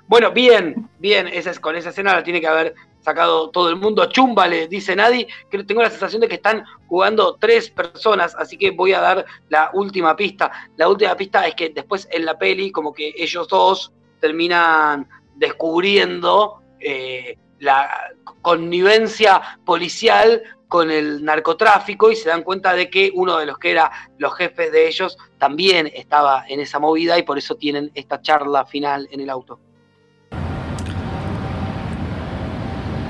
Bueno, 0.07 0.31
bien, 0.31 0.89
bien, 0.97 1.27
esa 1.27 1.51
es, 1.51 1.59
con 1.59 1.75
esa 1.75 1.89
escena 1.89 2.15
la 2.15 2.23
tiene 2.23 2.41
que 2.41 2.47
haber 2.47 2.73
sacado 2.99 3.49
todo 3.51 3.69
el 3.69 3.75
mundo. 3.75 4.05
Chúmbale, 4.07 4.67
dice 4.67 4.95
Nadie, 4.95 5.27
que 5.49 5.63
tengo 5.63 5.81
la 5.81 5.89
sensación 5.89 6.21
de 6.21 6.27
que 6.27 6.35
están 6.35 6.65
jugando 6.87 7.37
tres 7.39 7.69
personas, 7.69 8.35
así 8.35 8.57
que 8.57 8.71
voy 8.71 8.93
a 8.93 9.01
dar 9.01 9.25
la 9.49 9.69
última 9.73 10.15
pista. 10.15 10.51
La 10.77 10.89
última 10.89 11.15
pista 11.15 11.47
es 11.47 11.55
que 11.55 11.69
después 11.69 12.07
en 12.11 12.25
la 12.25 12.37
peli, 12.37 12.71
como 12.71 12.91
que 12.91 13.13
ellos 13.17 13.47
dos 13.47 13.93
terminan 14.19 15.07
descubriendo 15.35 16.61
eh, 16.79 17.37
la 17.59 18.09
connivencia 18.41 19.41
policial 19.65 20.41
con 20.67 20.91
el 20.91 21.25
narcotráfico 21.25 22.11
y 22.11 22.15
se 22.15 22.29
dan 22.29 22.43
cuenta 22.43 22.73
de 22.73 22.89
que 22.89 23.11
uno 23.15 23.37
de 23.37 23.47
los 23.47 23.57
que 23.57 23.71
era 23.71 23.91
los 24.17 24.35
jefes 24.35 24.71
de 24.71 24.87
ellos 24.87 25.17
también 25.39 25.91
estaba 25.93 26.45
en 26.47 26.59
esa 26.59 26.79
movida 26.79 27.17
y 27.17 27.23
por 27.23 27.37
eso 27.37 27.55
tienen 27.55 27.91
esta 27.95 28.21
charla 28.21 28.65
final 28.65 29.07
en 29.11 29.19
el 29.21 29.29
auto. 29.29 29.59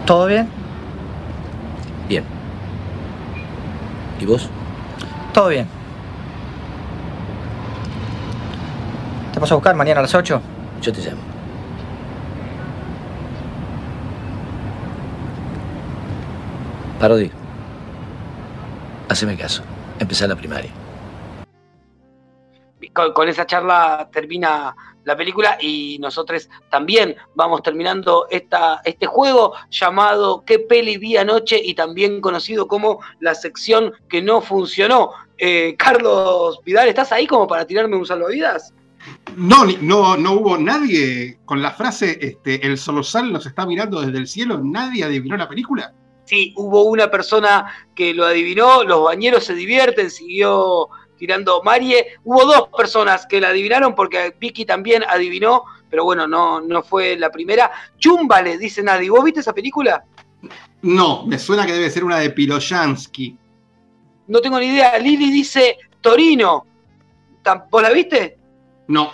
¿Todo 0.06 0.26
bien? 0.26 0.50
Bien. 2.08 2.24
¿Y 4.20 4.26
vos? 4.26 4.50
Todo 5.34 5.50
bien. 5.50 5.68
¿Te 9.34 9.40
vas 9.40 9.52
a 9.52 9.56
buscar 9.56 9.76
mañana 9.76 10.00
a 10.00 10.04
las 10.04 10.16
8? 10.16 10.42
Yo 10.82 10.94
te 10.94 11.02
llamo. 11.02 11.29
Parodi. 17.00 17.32
Haceme 19.10 19.38
caso. 19.38 19.64
Empezá 20.00 20.28
la 20.28 20.36
primaria. 20.36 20.72
con, 22.94 23.14
con 23.14 23.28
esa 23.30 23.46
charla 23.46 24.10
termina 24.12 24.76
la 25.06 25.16
película 25.16 25.58
y 25.62 25.98
nosotros 26.00 26.50
también 26.70 27.16
vamos 27.36 27.62
terminando 27.64 28.28
esta, 28.30 28.82
este 28.84 29.06
juego 29.06 29.54
llamado 29.70 30.44
¿Qué 30.46 30.60
peli 30.60 30.98
vi 30.98 31.18
anoche? 31.18 31.60
y 31.64 31.74
también 31.74 32.22
conocido 32.22 32.68
como 32.68 33.00
la 33.20 33.34
sección 33.36 33.94
que 34.10 34.22
no 34.22 34.42
funcionó. 34.42 35.12
Eh, 35.38 35.76
Carlos 35.78 36.60
Vidal, 36.66 36.88
¿estás 36.90 37.12
ahí 37.12 37.26
como 37.28 37.48
para 37.48 37.66
tirarme 37.66 37.96
un 37.96 38.06
salvavidas? 38.06 38.74
No, 39.36 39.66
ni- 39.66 39.78
no, 39.82 40.18
no 40.18 40.34
hubo 40.34 40.58
nadie 40.58 41.40
con 41.46 41.62
la 41.62 41.72
frase 41.72 42.18
este, 42.22 42.66
el 42.68 42.78
solosal 42.78 43.32
nos 43.32 43.46
está 43.46 43.66
mirando 43.66 44.02
desde 44.02 44.18
el 44.18 44.28
cielo, 44.28 44.60
nadie 44.62 45.04
adivinó 45.06 45.38
la 45.38 45.48
película. 45.48 45.94
Sí, 46.30 46.54
hubo 46.58 46.84
una 46.84 47.10
persona 47.10 47.74
que 47.96 48.14
lo 48.14 48.24
adivinó, 48.24 48.84
los 48.84 49.04
bañeros 49.04 49.44
se 49.46 49.56
divierten, 49.56 50.12
siguió 50.12 50.88
tirando 51.18 51.64
Marie. 51.64 52.06
Hubo 52.24 52.46
dos 52.46 52.70
personas 52.78 53.26
que 53.26 53.42
la 53.42 53.48
adivinaron 53.48 53.96
porque 53.96 54.36
Vicky 54.40 54.64
también 54.64 55.04
adivinó, 55.10 55.64
pero 55.90 56.04
bueno, 56.04 56.28
no, 56.28 56.62
no 56.62 56.84
fue 56.84 57.18
la 57.18 57.32
primera. 57.32 57.72
Chumbale, 57.98 58.60
dice 58.60 58.84
Nadie. 58.84 59.10
¿Vos 59.10 59.24
viste 59.24 59.40
esa 59.40 59.54
película? 59.54 60.04
No, 60.84 61.26
me 61.26 61.40
suena 61.40 61.66
que 61.66 61.74
debe 61.74 61.90
ser 61.90 62.04
una 62.04 62.20
de 62.20 62.30
Piroyansky. 62.30 63.36
No 64.28 64.40
tengo 64.40 64.60
ni 64.60 64.68
idea. 64.68 65.00
Lili 65.00 65.32
dice 65.32 65.80
Torino. 66.00 66.64
¿Tam- 67.44 67.66
¿Vos 67.72 67.82
la 67.82 67.90
viste? 67.90 68.38
No. 68.88 69.12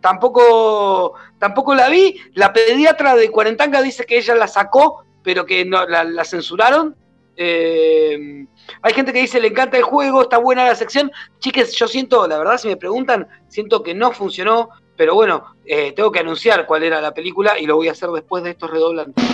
Tampoco, 0.00 1.14
tampoco 1.38 1.74
la 1.74 1.90
vi. 1.90 2.18
La 2.34 2.54
pediatra 2.54 3.14
de 3.16 3.30
Cuarentanga 3.30 3.82
dice 3.82 4.06
que 4.06 4.16
ella 4.18 4.34
la 4.34 4.48
sacó, 4.48 5.03
pero 5.24 5.44
que 5.44 5.64
no, 5.64 5.84
la, 5.86 6.24
censuraron. 6.24 6.94
Eh, 7.36 8.46
hay 8.82 8.92
gente 8.92 9.12
que 9.12 9.22
dice 9.22 9.40
le 9.40 9.48
encanta 9.48 9.76
el 9.76 9.82
juego, 9.82 10.22
está 10.22 10.38
buena 10.38 10.64
la 10.64 10.76
sección. 10.76 11.10
Chiques, 11.40 11.74
yo 11.74 11.88
siento, 11.88 12.28
la 12.28 12.38
verdad, 12.38 12.58
si 12.58 12.68
me 12.68 12.76
preguntan, 12.76 13.26
siento 13.48 13.82
que 13.82 13.94
no 13.94 14.12
funcionó. 14.12 14.68
Pero 14.96 15.14
bueno, 15.14 15.56
eh, 15.64 15.90
tengo 15.92 16.12
que 16.12 16.20
anunciar 16.20 16.66
cuál 16.66 16.84
era 16.84 17.00
la 17.00 17.12
película 17.12 17.58
y 17.58 17.66
lo 17.66 17.74
voy 17.74 17.88
a 17.88 17.92
hacer 17.92 18.08
después 18.10 18.44
de 18.44 18.50
estos 18.50 18.70
redoblantes. 18.70 19.24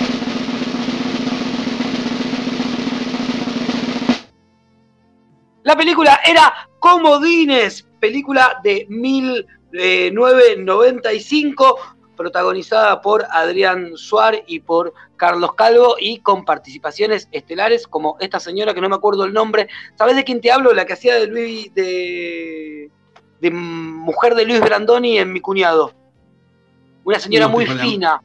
La 5.62 5.76
película 5.76 6.20
era 6.24 6.70
Comodines, 6.78 7.86
película 8.00 8.58
de 8.64 8.86
1995, 8.88 11.78
protagonizada 12.24 13.00
por 13.00 13.24
Adrián 13.30 13.96
Suárez 13.96 14.42
y 14.46 14.60
por 14.60 14.92
Carlos 15.16 15.54
Calvo 15.54 15.96
y 15.98 16.18
con 16.18 16.44
participaciones 16.44 17.26
estelares 17.32 17.86
como 17.86 18.18
esta 18.20 18.38
señora 18.38 18.74
que 18.74 18.80
no 18.82 18.90
me 18.90 18.96
acuerdo 18.96 19.24
el 19.24 19.32
nombre. 19.32 19.68
¿Sabes 19.96 20.16
de 20.16 20.24
quién 20.24 20.42
te 20.42 20.52
hablo? 20.52 20.74
La 20.74 20.84
que 20.84 20.92
hacía 20.92 21.14
de 21.14 21.26
Luis 21.28 21.72
de, 21.72 22.90
de 23.40 23.50
mujer 23.50 24.34
de 24.34 24.44
Luis 24.44 24.60
Brandoni 24.60 25.16
en 25.18 25.32
Mi 25.32 25.40
cuñado. 25.40 25.94
Una 27.04 27.18
señora 27.18 27.46
No 27.46 27.52
muy 27.52 27.64
la- 27.64 27.76
fina, 27.82 28.22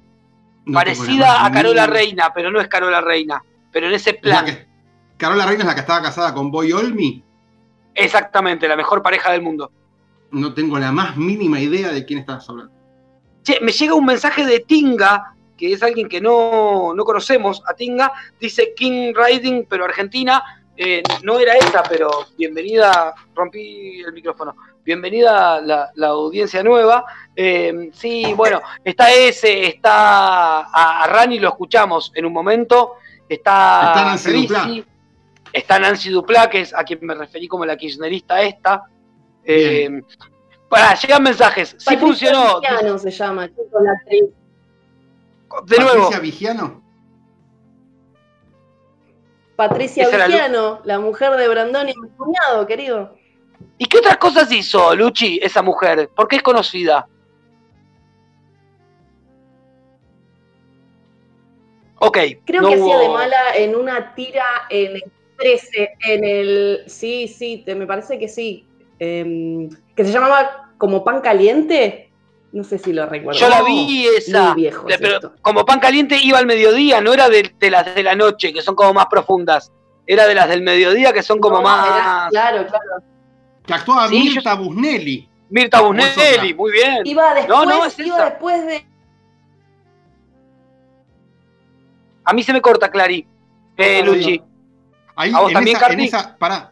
no 0.66 0.74
parecida 0.74 1.46
a 1.46 1.50
Carola 1.54 1.88
Reina, 1.88 2.34
pero 2.36 2.52
no 2.52 2.60
es 2.60 2.68
Carola 2.68 3.00
Reina, 3.00 3.42
pero 3.72 3.88
en 3.88 3.94
ese 3.94 4.10
Es 4.10 4.16
la 4.24 4.42
plan. 4.42 4.46
que- 4.46 4.68
Carola 5.16 5.46
Reina 5.46 5.62
es 5.64 5.68
la 5.68 5.74
que 5.74 5.80
estaba 5.80 6.02
casada 6.02 6.34
con 6.34 6.52
Boy 6.52 6.74
Olmi. 6.74 7.24
Exactamente, 7.94 8.68
la 8.68 8.76
mejor 8.76 9.02
pareja 9.02 9.32
del 9.32 9.42
mundo. 9.42 9.72
No 10.32 10.54
tengo 10.54 10.78
la 10.80 10.92
más 10.92 11.16
mínima 11.16 11.62
idea 11.62 11.94
de 11.94 12.04
quién 12.04 12.20
estás 12.20 12.50
hablando. 12.50 12.75
Che, 13.46 13.60
me 13.62 13.72
llega 13.72 13.94
un 13.94 14.06
mensaje 14.06 14.44
de 14.44 14.62
Tinga, 14.62 15.36
que 15.56 15.72
es 15.72 15.84
alguien 15.84 16.10
que 16.10 16.20
no, 16.20 16.94
no 16.96 17.04
conocemos, 17.06 17.62
a 17.68 17.76
Tinga, 17.76 18.12
dice 18.40 18.74
King 18.76 19.14
Riding, 19.14 19.68
pero 19.70 19.86
Argentina, 19.86 20.44
eh, 20.76 21.04
no 21.22 21.40
era 21.40 21.54
esa, 21.54 21.84
pero 21.84 22.10
bienvenida, 22.38 23.14
rompí 23.36 24.02
el 24.02 24.12
micrófono, 24.14 24.56
bienvenida 24.84 25.62
la, 25.62 25.92
la 25.94 26.08
audiencia 26.08 26.64
nueva. 26.64 27.06
Eh, 27.36 27.92
sí, 27.94 28.34
bueno, 28.36 28.62
está 28.84 29.14
ese, 29.14 29.68
está 29.68 30.62
a, 30.62 31.04
a 31.04 31.08
Rani, 31.08 31.38
lo 31.38 31.50
escuchamos 31.50 32.12
en 32.16 32.26
un 32.26 32.34
momento, 32.34 32.96
está, 33.30 33.92
Está 33.94 34.06
Nancy 34.06 34.32
Duplá. 34.42 34.84
está 35.54 35.80
Nancy 35.80 36.10
Duplá, 36.10 36.50
que 36.50 36.62
es 36.62 36.74
a 36.74 36.84
quien 36.84 37.00
me 37.04 37.14
referí 37.14 37.48
como 37.48 37.64
la 37.64 37.78
kirchnerista 37.78 38.42
esta. 38.42 38.86
Eh, 39.44 40.02
para, 40.70 40.96
llegan 40.96 41.24
mensajes, 41.24 41.70
sí 41.70 41.76
Patricia 41.96 42.00
funcionó. 42.00 42.60
Vigiano 42.60 42.98
se 42.98 43.12
llama, 43.12 43.48
chicos, 43.48 43.82
la 43.84 43.92
actriz. 43.92 44.24
De 45.66 45.78
nuevo. 45.78 45.94
Patricia 46.10 46.20
Vigiano. 46.20 46.84
Patricia 49.56 50.08
Vigiano, 50.10 50.82
la 50.84 51.00
mujer 51.00 51.32
de 51.38 51.48
Brandoni, 51.48 51.94
mi 52.02 52.10
cuñado, 52.10 52.66
querido. 52.68 53.16
¿Y 53.78 53.86
qué 53.86 54.00
otras 54.00 54.18
cosas 54.18 54.52
hizo 54.52 54.94
Luchi, 54.96 55.40
esa 55.42 55.62
mujer? 55.62 56.10
¿Por 56.14 56.28
qué 56.28 56.36
es 56.38 56.44
conocida? 56.44 57.08
Ok. 62.00 62.18
Creo 62.46 62.62
no 62.62 62.68
que 62.70 62.76
hacía 62.76 62.98
de 63.00 63.06
hubo- 63.08 63.14
mala 63.14 63.56
en 63.56 63.76
una 63.76 64.14
tira 64.14 64.44
en 64.70 64.96
el 64.98 65.04
13, 65.38 65.94
en 66.08 66.24
el. 66.26 66.84
Sí, 66.88 67.28
sí, 67.28 67.64
te- 67.66 67.76
me 67.76 67.88
parece 67.88 68.20
que 68.20 68.28
sí. 68.28 68.68
Em, 69.00 69.70
que 69.96 70.06
se 70.06 70.12
llamaba 70.12 70.72
como 70.78 71.04
pan 71.04 71.22
caliente. 71.22 72.12
No 72.52 72.64
sé 72.64 72.78
si 72.78 72.94
lo 72.94 73.06
recuerdo. 73.06 73.40
Yo 73.40 73.50
la 73.50 73.62
vi 73.64 74.08
esa. 74.08 74.54
Muy 74.54 74.62
viejo. 74.62 74.86
pero 74.88 75.34
como 75.42 75.66
pan 75.66 75.80
caliente 75.80 76.18
iba 76.24 76.38
al 76.40 76.46
mediodía, 76.46 77.02
no 77.02 77.12
era 77.14 77.28
de, 77.28 77.54
de 77.60 77.70
las 77.72 77.94
de 77.94 78.02
la 78.04 78.16
noche, 78.16 78.54
que 78.54 78.62
son 78.62 78.76
como 78.76 78.94
más 78.94 79.08
profundas. 79.08 79.72
Era 80.08 80.26
de 80.28 80.36
las 80.36 80.48
del 80.48 80.62
mediodía, 80.62 81.12
que 81.12 81.22
son 81.24 81.40
como 81.40 81.58
No, 81.58 81.64
más. 81.64 81.86
era- 81.88 82.28
claro, 82.30 82.68
claro. 82.68 83.04
Que 83.66 83.74
actuaba 83.74 84.08
Sí, 84.08 84.30
Mirta 84.30 84.54
Busnelli. 84.54 85.30
Mirta 85.50 85.80
¿Cómo 85.80 86.00
es 86.00 86.16
Busnelli, 86.16 86.54
muy 86.54 86.72
bien. 86.72 87.02
Iba 87.06 87.34
después, 87.34 87.48
No, 87.50 87.66
no, 87.66 87.86
es 87.86 88.00
iba 88.00 88.24
después 88.26 88.66
de. 88.66 88.86
A 92.24 92.34
mí 92.34 92.44
se 92.44 92.54
me 92.54 92.62
corta, 92.62 92.90
Clary. 92.90 93.28
Eh, 93.78 94.02
Luchi. 94.04 94.42
Ahí, 95.16 95.32
¿A 95.34 95.40
vos 95.40 95.50
en 95.50 95.54
también, 95.56 95.78
esa, 95.78 95.88
en 95.94 96.00
esa- 96.00 96.38
pará. 96.38 96.72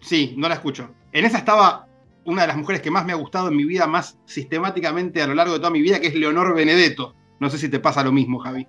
Sí, 0.00 0.34
no 0.36 0.48
la 0.48 0.54
escucho. 0.54 0.90
En 1.12 1.24
esa 1.24 1.38
estaba 1.38 1.88
una 2.24 2.42
de 2.42 2.48
las 2.48 2.56
mujeres 2.56 2.82
que 2.82 2.90
más 2.90 3.06
me 3.06 3.12
ha 3.12 3.16
gustado 3.16 3.48
en 3.48 3.56
mi 3.56 3.64
vida, 3.64 3.86
más 3.86 4.18
sistemáticamente 4.26 5.22
a 5.22 5.26
lo 5.26 5.34
largo 5.34 5.54
de 5.54 5.60
toda 5.60 5.70
mi 5.70 5.80
vida, 5.80 6.00
que 6.00 6.08
es 6.08 6.14
Leonor 6.14 6.54
Benedetto. 6.54 7.14
No 7.40 7.48
sé 7.48 7.56
si 7.56 7.70
te 7.70 7.80
pasa 7.80 8.04
lo 8.04 8.12
mismo, 8.12 8.38
Javi. 8.38 8.66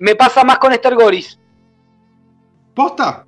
Me 0.00 0.16
pasa 0.16 0.42
más 0.42 0.58
con 0.58 0.72
Esther 0.72 0.94
Goris. 0.96 1.38
¿Posta? 2.74 3.26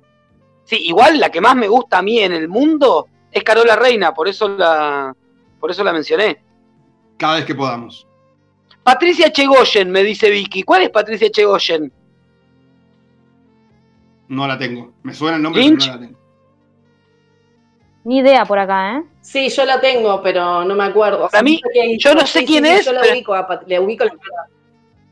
Sí, 0.65 0.77
igual 0.85 1.19
la 1.19 1.29
que 1.29 1.41
más 1.41 1.55
me 1.55 1.67
gusta 1.67 1.99
a 1.99 2.01
mí 2.01 2.19
en 2.19 2.33
el 2.33 2.49
mundo 2.49 3.07
es 3.31 3.43
Carola 3.43 3.75
Reina, 3.75 4.13
por 4.13 4.27
eso 4.27 4.49
la, 4.49 5.15
por 5.59 5.71
eso 5.71 5.83
la 5.83 5.93
mencioné. 5.93 6.43
Cada 7.17 7.35
vez 7.35 7.45
que 7.45 7.55
podamos. 7.55 8.07
Patricia 8.83 9.31
Chegoyen, 9.31 9.91
me 9.91 10.03
dice 10.03 10.29
Vicky. 10.29 10.63
¿Cuál 10.63 10.83
es 10.83 10.89
Patricia 10.89 11.29
Chegoyen? 11.29 11.91
No 14.27 14.47
la 14.47 14.57
tengo. 14.57 14.93
Me 15.03 15.13
suena 15.13 15.37
el 15.37 15.43
nombre, 15.43 15.61
pero 15.61 15.75
no 15.75 15.85
la 15.85 15.99
tengo. 15.99 16.20
Ni 18.03 18.17
idea 18.19 18.45
por 18.45 18.57
acá, 18.57 18.97
¿eh? 18.97 19.03
Sí, 19.21 19.49
yo 19.49 19.63
la 19.65 19.79
tengo, 19.79 20.21
pero 20.23 20.65
no 20.65 20.73
me 20.75 20.83
acuerdo. 20.85 21.29
Para 21.29 21.43
mí, 21.43 21.61
yo 21.99 22.15
no 22.15 22.25
sé 22.25 22.43
quién 22.45 22.65
es, 22.65 22.85
Yo 22.85 22.93
la 22.93 23.01
pero- 23.01 23.13
ubico, 23.13 23.33
a 23.35 23.61
le 23.67 23.79
ubico 23.79 24.03
la 24.05 24.11
cara. 24.11 24.47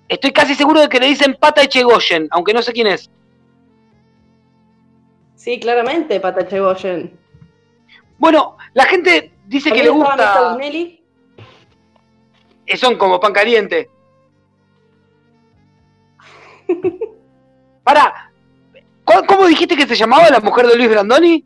Estoy 0.08 0.32
casi 0.32 0.56
seguro 0.56 0.82
de 0.82 0.90
que 0.90 1.00
le 1.00 1.06
dicen 1.08 1.38
Pata 1.40 1.68
Chegoyen, 1.68 2.28
aunque 2.32 2.52
no 2.54 2.64
sé 2.64 2.74
quién 2.74 2.88
es. 2.88 3.10
Sí, 5.36 5.60
claramente, 5.60 6.20
Pata 6.20 6.48
Chegoyen. 6.48 7.16
Bueno, 8.18 8.58
la 8.74 8.86
gente 8.86 9.32
dice 9.46 9.72
que 9.72 9.84
le 9.84 9.90
¿También 9.90 10.08
estaba 10.10 10.16
Mirta 10.18 10.40
gusta. 10.40 10.50
Busnelli? 10.54 11.04
eh, 12.66 12.78
Son 12.78 12.98
como 12.98 13.20
pan 13.20 13.34
caliente. 13.34 13.90
Para, 17.84 18.32
¿cómo 19.04 19.46
dijiste 19.48 19.76
que 19.76 19.88
se 19.88 19.96
llamaba 19.96 20.30
la 20.30 20.40
mujer 20.40 20.68
de 20.68 20.76
Luis 20.76 20.90
Brandoni? 20.90 21.44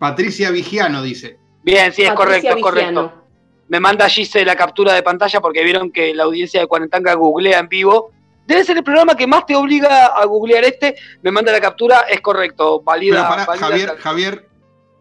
Patricia 0.00 0.50
Vigiano 0.50 1.02
dice. 1.02 1.38
Bien, 1.62 1.92
sí, 1.92 2.02
es 2.02 2.08
Patricia 2.10 2.54
correcto, 2.54 2.56
es 2.56 2.62
correcto. 2.62 3.24
Me 3.68 3.78
manda 3.78 4.08
Gise 4.08 4.44
la 4.46 4.56
captura 4.56 4.94
de 4.94 5.02
pantalla 5.02 5.40
porque 5.42 5.62
vieron 5.62 5.92
que 5.92 6.14
la 6.14 6.24
audiencia 6.24 6.58
de 6.58 6.66
Cuarentanga 6.66 7.12
googlea 7.14 7.58
en 7.58 7.68
vivo. 7.68 8.10
Debe 8.46 8.64
ser 8.64 8.78
el 8.78 8.82
programa 8.82 9.14
que 9.14 9.26
más 9.26 9.44
te 9.44 9.54
obliga 9.54 10.06
a 10.06 10.24
googlear 10.24 10.64
este. 10.64 10.96
Me 11.22 11.30
manda 11.30 11.52
la 11.52 11.60
captura, 11.60 12.00
es 12.08 12.22
correcto, 12.22 12.78
Pero 12.78 12.84
valida. 12.84 13.28
pará, 13.28 13.44
valida 13.44 13.66
Javier, 13.66 13.96
Javier, 13.98 14.48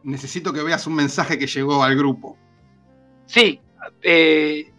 necesito 0.03 0.51
que 0.51 0.63
veas 0.63 0.85
un 0.85 0.95
mensaje 0.95 1.39
que 1.39 1.47
llegó 1.47 1.81
al 1.81 1.95
grupo. 1.95 2.37
Sí. 3.25 3.61
Eh... 4.01 4.69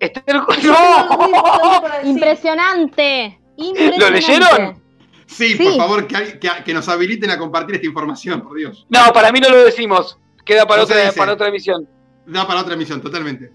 Esther- 0.00 0.42
¡No! 0.64 1.82
Impresionante. 2.04 3.38
Impresionante. 3.56 3.98
¿Lo 4.00 4.10
leyeron? 4.10 4.82
Sí, 5.28 5.56
Sí. 5.56 5.62
por 5.62 5.76
favor, 5.76 6.06
que, 6.06 6.16
hay- 6.16 6.38
que- 6.38 6.50
que 6.64 6.74
nos 6.74 6.88
habiliten 6.88 7.30
a 7.30 7.38
compartir 7.38 7.74
esta 7.76 7.86
información, 7.86 8.40
por 8.42 8.56
Dios. 8.56 8.86
No, 8.88 9.12
para 9.12 9.30
mí 9.30 9.38
no 9.40 9.50
lo 9.50 9.62
decimos. 9.64 10.18
Queda 10.44 10.66
para, 10.66 10.78
No 10.78 10.84
otra, 10.84 11.12
para 11.12 11.32
otra 11.34 11.48
emisión. 11.48 11.86
Da 12.26 12.46
para 12.46 12.60
otra 12.60 12.74
emisión, 12.74 13.00
totalmente. 13.02 13.52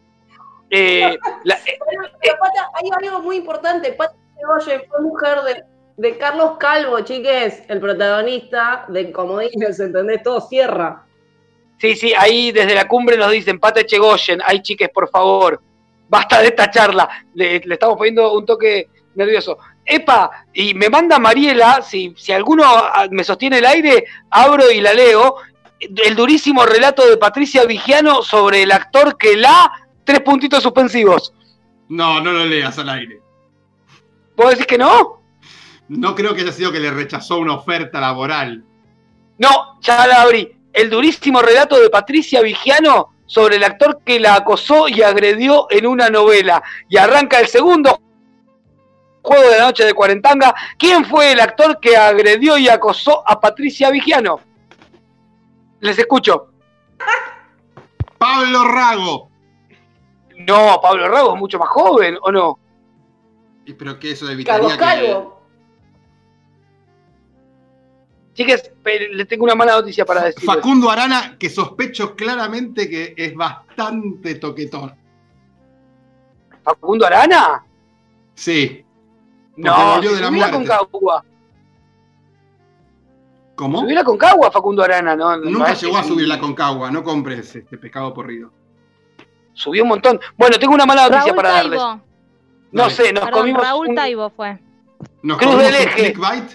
Eh, 0.69 1.17
la- 1.43 1.55
eh, 1.55 1.77
Pero, 1.89 2.03
pero, 2.21 2.35
Pata, 2.39 2.67
hay 2.75 2.89
algo 3.07 3.21
muy 3.21 3.37
importante. 3.37 3.91
Pata 3.93 4.13
Chegoyen 4.39 4.83
fue 4.87 5.01
mujer 5.01 5.39
de, 5.41 5.63
de 5.97 6.17
Carlos 6.17 6.57
Calvo, 6.59 6.99
chiques, 7.01 7.63
el 7.67 7.79
protagonista 7.79 8.85
de 8.89 9.11
Comodines, 9.11 9.79
¿entendés? 9.79 10.21
Todo 10.23 10.41
cierra. 10.41 11.05
sí, 11.79 11.95
sí, 11.95 12.13
ahí 12.17 12.51
desde 12.51 12.75
la 12.75 12.87
cumbre 12.87 13.17
nos 13.17 13.31
dicen, 13.31 13.59
Pata 13.59 13.83
Chegoyen, 13.83 14.41
ay 14.45 14.61
chiques, 14.61 14.89
por 14.89 15.09
favor, 15.09 15.59
basta 16.07 16.39
de 16.39 16.47
esta 16.47 16.69
charla. 16.69 17.09
Le, 17.33 17.59
le 17.65 17.73
estamos 17.73 17.97
poniendo 17.97 18.31
un 18.33 18.45
toque 18.45 18.89
nervioso. 19.15 19.57
Epa, 19.85 20.45
y 20.53 20.73
me 20.73 20.89
manda 20.89 21.19
Mariela, 21.19 21.81
si, 21.81 22.13
si 22.17 22.31
alguno 22.31 22.63
ah, 22.65 23.07
me 23.11 23.23
sostiene 23.23 23.57
el 23.57 23.65
aire, 23.65 24.05
abro 24.29 24.71
y 24.71 24.81
la 24.81 24.93
leo. 24.93 25.35
El 25.79 26.15
durísimo 26.15 26.65
relato 26.65 27.05
de 27.05 27.17
Patricia 27.17 27.65
Vigiano 27.65 28.21
sobre 28.21 28.63
el 28.63 28.71
actor 28.71 29.17
que 29.17 29.35
la. 29.35 29.71
Tres 30.05 30.21
puntitos 30.21 30.61
suspensivos. 30.63 31.33
No, 31.89 32.19
no 32.21 32.31
lo 32.31 32.45
leas 32.45 32.77
al 32.79 32.89
aire. 32.89 33.21
¿Vos 34.35 34.51
decís 34.51 34.65
que 34.65 34.77
no? 34.77 35.21
No 35.87 36.15
creo 36.15 36.33
que 36.33 36.41
haya 36.41 36.51
sido 36.51 36.71
que 36.71 36.79
le 36.79 36.91
rechazó 36.91 37.37
una 37.37 37.53
oferta 37.53 38.01
laboral. 38.01 38.63
No, 39.37 39.79
ya 39.81 40.07
la 40.07 40.21
abrí. 40.21 40.51
El 40.71 40.89
durísimo 40.89 41.41
relato 41.41 41.79
de 41.79 41.89
Patricia 41.89 42.41
Vigiano 42.41 43.13
sobre 43.25 43.57
el 43.57 43.63
actor 43.63 44.01
que 44.05 44.19
la 44.19 44.35
acosó 44.35 44.87
y 44.87 45.01
agredió 45.01 45.67
en 45.69 45.85
una 45.85 46.09
novela. 46.09 46.63
Y 46.89 46.97
arranca 46.97 47.39
el 47.39 47.47
segundo 47.47 48.02
juego 49.23 49.49
de 49.49 49.57
la 49.57 49.65
noche 49.65 49.85
de 49.85 49.93
Cuarentanga. 49.93 50.53
¿Quién 50.77 51.05
fue 51.05 51.31
el 51.31 51.39
actor 51.39 51.79
que 51.79 51.97
agredió 51.97 52.57
y 52.57 52.69
acosó 52.69 53.27
a 53.27 53.39
Patricia 53.39 53.89
Vigiano? 53.89 54.39
Les 55.79 55.97
escucho. 55.97 56.49
Pablo 58.19 58.65
Rago. 58.65 59.29
No, 60.37 60.79
Pablo 60.81 61.07
Rago 61.07 61.33
es 61.33 61.39
mucho 61.39 61.57
más 61.57 61.69
joven, 61.69 62.17
¿o 62.21 62.31
no? 62.31 62.59
Y 63.65 63.73
pero 63.73 63.97
que 63.97 64.11
eso 64.11 64.29
evitaría 64.29 64.59
Carlos 64.59 64.73
que. 64.73 64.79
Calvo. 64.79 65.43
Chicas, 68.33 68.71
pero 68.81 69.13
le 69.13 69.25
tengo 69.25 69.43
una 69.43 69.55
mala 69.55 69.73
noticia 69.73 70.05
para 70.05 70.23
decir. 70.23 70.43
Facundo 70.43 70.89
Arana, 70.89 71.37
que 71.37 71.49
sospecho 71.49 72.15
claramente 72.15 72.89
que 72.89 73.13
es 73.15 73.35
bastante 73.35 74.35
toquetón. 74.35 74.95
¿Facundo 76.63 77.05
Arana? 77.05 77.63
Sí. 78.33 78.82
No, 79.55 79.95
de 80.01 80.01
la 80.01 80.09
subiera 80.09 80.31
muerte. 80.31 80.51
con 80.53 80.65
Cagua. 80.65 81.25
¿Cómo? 83.55 83.81
Subiera 83.81 84.03
con 84.03 84.17
Cagua 84.17 84.51
Facundo 84.51 84.83
Arana, 84.83 85.15
¿no? 85.15 85.37
Nunca 85.37 85.73
llegó 85.73 85.97
a 85.97 86.03
subir 86.03 86.27
la 86.27 86.39
concagua, 86.39 86.89
no 86.89 87.03
compres 87.03 87.55
este 87.55 87.77
pescado 87.77 88.13
porrido. 88.13 88.51
Subió 89.53 89.83
un 89.83 89.89
montón. 89.89 90.19
Bueno, 90.35 90.57
tengo 90.57 90.73
una 90.73 90.85
mala 90.87 91.03
noticia 91.03 91.25
Raúl 91.25 91.35
para 91.35 91.49
darles. 91.51 91.79
Taibo. 91.79 92.01
No 92.71 92.89
sé, 92.89 93.13
nos 93.13 93.23
Perdón, 93.25 93.39
comimos 93.41 93.61
Raúl 93.63 93.87
un- 93.89 93.95
Taibo 93.95 94.29
fue. 94.31 94.57
¿Nos 95.21 95.37
Cruz 95.37 95.51
comimos 95.51 95.71
del 95.71 95.81
un 95.83 95.87
Eje. 95.89 95.95
clickbait? 96.03 96.51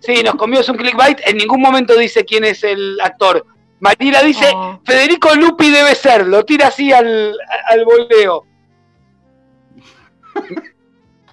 Sí, 0.00 0.22
nos 0.22 0.34
comimos 0.34 0.68
un 0.68 0.76
clickbait. 0.76 1.20
En 1.26 1.36
ningún 1.38 1.62
momento 1.62 1.96
dice 1.96 2.24
quién 2.26 2.44
es 2.44 2.62
el 2.64 3.00
actor. 3.00 3.46
Marila 3.80 4.22
dice, 4.22 4.50
Oh. 4.54 4.78
Federico 4.84 5.34
Lupi 5.34 5.70
debe 5.70 5.94
ser. 5.94 6.26
Lo 6.26 6.44
tira 6.44 6.66
así 6.68 6.92
al, 6.92 7.34
al 7.70 7.84
voleo. 7.86 8.44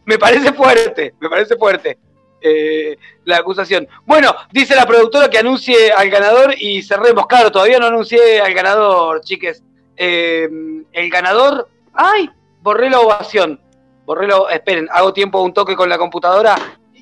me 0.10 0.18
parece 0.18 0.52
fuerte, 0.54 1.14
me 1.20 1.30
parece 1.30 1.56
fuerte 1.56 2.00
eh, 2.42 2.98
la 3.26 3.38
acusación. 3.38 3.88
Bueno, 4.08 4.34
dice 4.52 4.76
la 4.76 4.88
productora 4.88 5.30
que 5.30 5.38
anuncie 5.38 5.92
al 5.92 6.10
ganador 6.10 6.56
y 6.58 6.82
cerremos. 6.82 7.28
Claro, 7.28 7.52
todavía 7.52 7.78
no 7.78 7.86
anuncié 7.86 8.42
al 8.42 8.52
ganador, 8.56 9.22
chiques. 9.22 9.64
Eh, 9.96 10.50
el 10.92 11.10
ganador... 11.12 11.70
¡Ay! 11.94 12.28
Borré 12.62 12.90
la 12.90 13.02
ovación. 13.02 13.62
Borré 14.04 14.26
la... 14.26 14.38
Esperen, 14.52 14.90
hago 14.92 15.14
tiempo 15.14 15.44
un 15.44 15.54
toque 15.54 15.76
con 15.76 15.90
la 15.90 16.00
computadora. 16.00 16.56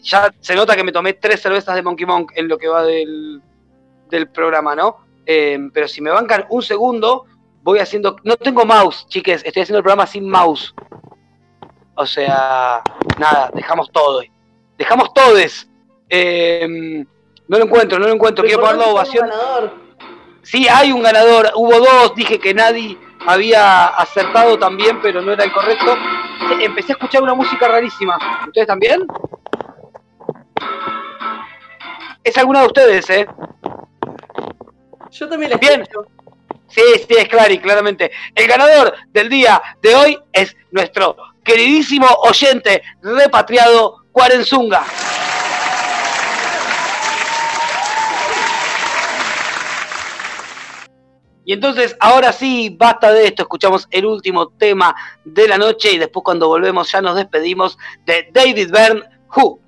Ya 0.04 0.30
se 0.42 0.54
nota 0.54 0.76
que 0.76 0.84
me 0.84 0.92
tomé 0.92 1.14
tres 1.14 1.42
cervezas 1.42 1.76
de 1.76 1.84
Monkey 1.84 2.06
Monk 2.06 2.34
en 2.36 2.50
lo 2.50 2.58
que 2.58 2.68
va 2.68 2.84
del, 2.84 3.42
del 4.10 4.28
programa, 4.28 4.76
¿no? 4.76 4.98
Eh, 5.26 5.58
pero 5.74 5.88
si 5.88 6.02
me 6.02 6.12
bancan 6.12 6.46
un 6.50 6.62
segundo, 6.62 7.24
voy 7.64 7.80
haciendo... 7.80 8.18
No 8.24 8.36
tengo 8.36 8.66
mouse, 8.66 9.06
chiques. 9.08 9.46
Estoy 9.46 9.64
haciendo 9.64 9.78
el 9.78 9.84
programa 9.84 10.08
sin 10.08 10.28
mouse. 10.28 10.76
O 11.98 12.06
sea, 12.06 12.82
nada, 13.18 13.49
dejamos 13.53 13.91
todo. 13.91 14.22
Dejamos 14.78 15.11
todes. 15.14 15.68
Eh, 16.07 17.03
no 17.48 17.57
lo 17.57 17.65
encuentro, 17.65 17.98
no 17.98 18.07
lo 18.07 18.14
encuentro. 18.14 18.45
Quiero 18.45 18.61
poner 18.61 18.78
la 18.78 18.86
ovación. 18.88 19.30
Sí, 20.44 20.68
hay 20.69 20.91
un 20.91 21.02
ganador. 21.02 21.52
Hubo 21.56 21.80
dos. 21.80 22.14
Dije 22.15 22.40
que 22.40 22.53
nadie 22.53 22.98
había 23.26 23.88
acertado 23.88 24.60
también, 24.60 25.02
pero 25.02 25.24
no 25.24 25.32
era 25.32 25.44
el 25.44 25.52
correcto. 25.52 25.95
Empecé 26.61 26.91
a 26.91 26.95
escuchar 26.95 27.24
una 27.24 27.34
música 27.34 27.68
rarísima. 27.68 28.18
¿Ustedes 28.45 28.68
también? 28.68 29.06
Es 32.24 32.38
alguna 32.38 32.60
de 32.61 32.65
ustedes, 32.68 33.10
¿eh? 33.10 33.28
Yo 35.10 35.28
también 35.28 35.49
la 35.52 35.57
Bien. 35.57 35.82
escucho. 35.82 36.07
Sí, 36.68 36.82
sí, 37.07 37.15
es 37.18 37.28
claro, 37.28 37.56
claramente. 37.61 38.11
El 38.36 38.48
ganador 38.48 38.94
del 39.07 39.30
día 39.30 39.61
de 39.82 39.95
hoy 39.95 40.19
es 40.32 40.56
nuestro 40.69 41.15
queridísimo 41.48 42.06
oyente 42.24 42.84
repatriado 43.02 44.03
Cuarenzunga. 44.11 44.84
Y 51.45 51.53
entonces, 51.53 51.95
ahora 52.02 52.34
sí, 52.34 52.76
basta 52.78 53.14
de 53.14 53.28
esto. 53.28 53.44
Escuchamos 53.44 53.88
el 53.91 54.06
último 54.06 54.49
tema 54.49 54.94
de 55.24 55.48
la 55.48 55.57
noche 55.57 55.94
y 55.94 55.98
después 55.98 56.24
cuando 56.26 56.49
volvemos 56.49 56.91
ya 56.91 57.02
nos 57.02 57.15
despedimos 57.15 57.78
de 58.06 58.30
David 58.34 58.69
Byrne, 58.69 59.03
Who. 59.34 59.61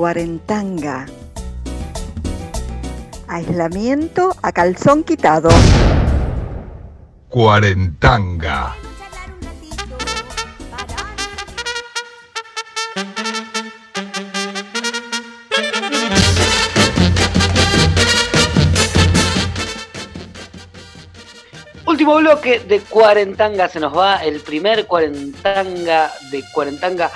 Cuarentanga. 0.00 1.04
Aislamiento 3.28 4.34
a 4.40 4.50
calzón 4.50 5.04
quitado. 5.04 5.50
Cuarentanga. 7.28 8.74
Último 21.84 22.16
bloque 22.16 22.60
de 22.60 22.80
Cuarentanga, 22.80 23.68
se 23.68 23.78
nos 23.78 23.94
va 23.94 24.24
el 24.24 24.40
primer 24.40 24.86
Cuarentanga 24.86 26.10
de 26.30 26.42
Cuarentanga 26.54 27.10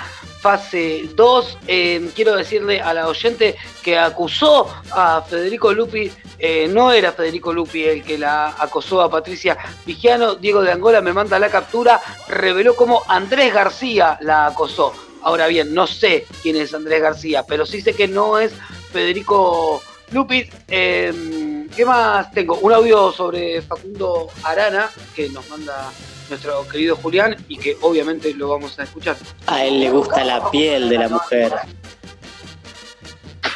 fase 0.45 1.09
2. 1.15 1.57
Eh, 1.65 2.11
quiero 2.13 2.35
decirle 2.35 2.79
a 2.79 2.93
la 2.93 3.07
oyente 3.07 3.55
que 3.81 3.97
acusó 3.97 4.67
a 4.91 5.23
Federico 5.23 5.73
Lupi, 5.73 6.11
eh, 6.37 6.67
no 6.67 6.91
era 6.91 7.13
Federico 7.13 7.51
Lupi 7.51 7.83
el 7.83 8.03
que 8.03 8.19
la 8.19 8.49
acosó 8.49 9.01
a 9.01 9.09
Patricia 9.09 9.57
Vigiano, 9.87 10.35
Diego 10.35 10.61
de 10.61 10.71
Angola 10.71 11.01
me 11.01 11.13
manda 11.13 11.39
la 11.39 11.49
captura, 11.49 11.99
reveló 12.27 12.75
cómo 12.75 13.01
Andrés 13.07 13.51
García 13.55 14.19
la 14.21 14.45
acosó. 14.45 14.93
Ahora 15.23 15.47
bien, 15.47 15.73
no 15.73 15.87
sé 15.87 16.27
quién 16.43 16.57
es 16.57 16.75
Andrés 16.75 17.01
García, 17.01 17.41
pero 17.41 17.65
sí 17.65 17.81
sé 17.81 17.95
que 17.95 18.07
no 18.07 18.37
es 18.37 18.53
Federico 18.93 19.81
Lupi. 20.11 20.47
Eh, 20.67 21.65
¿Qué 21.75 21.85
más 21.85 22.31
tengo? 22.31 22.59
Un 22.59 22.71
audio 22.71 23.11
sobre 23.11 23.63
Facundo 23.63 24.27
Arana 24.43 24.91
que 25.15 25.27
nos 25.29 25.49
manda 25.49 25.91
nuestro 26.29 26.67
querido 26.67 26.95
Julián 26.95 27.35
y 27.47 27.57
que 27.57 27.77
obviamente 27.81 28.33
lo 28.33 28.49
vamos 28.49 28.77
a 28.79 28.83
escuchar. 28.83 29.17
A 29.47 29.63
él 29.63 29.79
le 29.79 29.89
gusta 29.89 30.23
la 30.23 30.49
piel 30.51 30.89
de 30.89 30.97
la 30.97 31.09
mujer. 31.09 31.53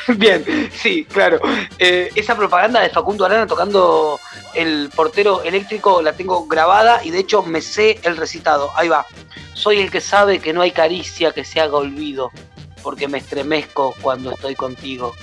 Bien, 0.17 0.43
sí, 0.73 1.05
claro. 1.05 1.39
Eh, 1.77 2.09
esa 2.15 2.35
propaganda 2.35 2.81
de 2.81 2.89
Facundo 2.89 3.25
Arana 3.25 3.47
tocando 3.47 4.19
el 4.53 4.89
portero 4.95 5.43
eléctrico 5.43 6.01
la 6.01 6.13
tengo 6.13 6.47
grabada 6.47 7.03
y 7.03 7.11
de 7.11 7.19
hecho 7.19 7.43
me 7.43 7.61
sé 7.61 7.99
el 8.03 8.17
recitado. 8.17 8.71
Ahí 8.75 8.87
va. 8.87 9.05
Soy 9.53 9.79
el 9.79 9.91
que 9.91 10.01
sabe 10.01 10.39
que 10.39 10.53
no 10.53 10.61
hay 10.61 10.71
caricia 10.71 11.31
que 11.31 11.43
se 11.43 11.59
haga 11.59 11.77
olvido, 11.77 12.31
porque 12.81 13.07
me 13.07 13.17
estremezco 13.17 13.93
cuando 14.01 14.31
estoy 14.31 14.55
contigo. 14.55 15.13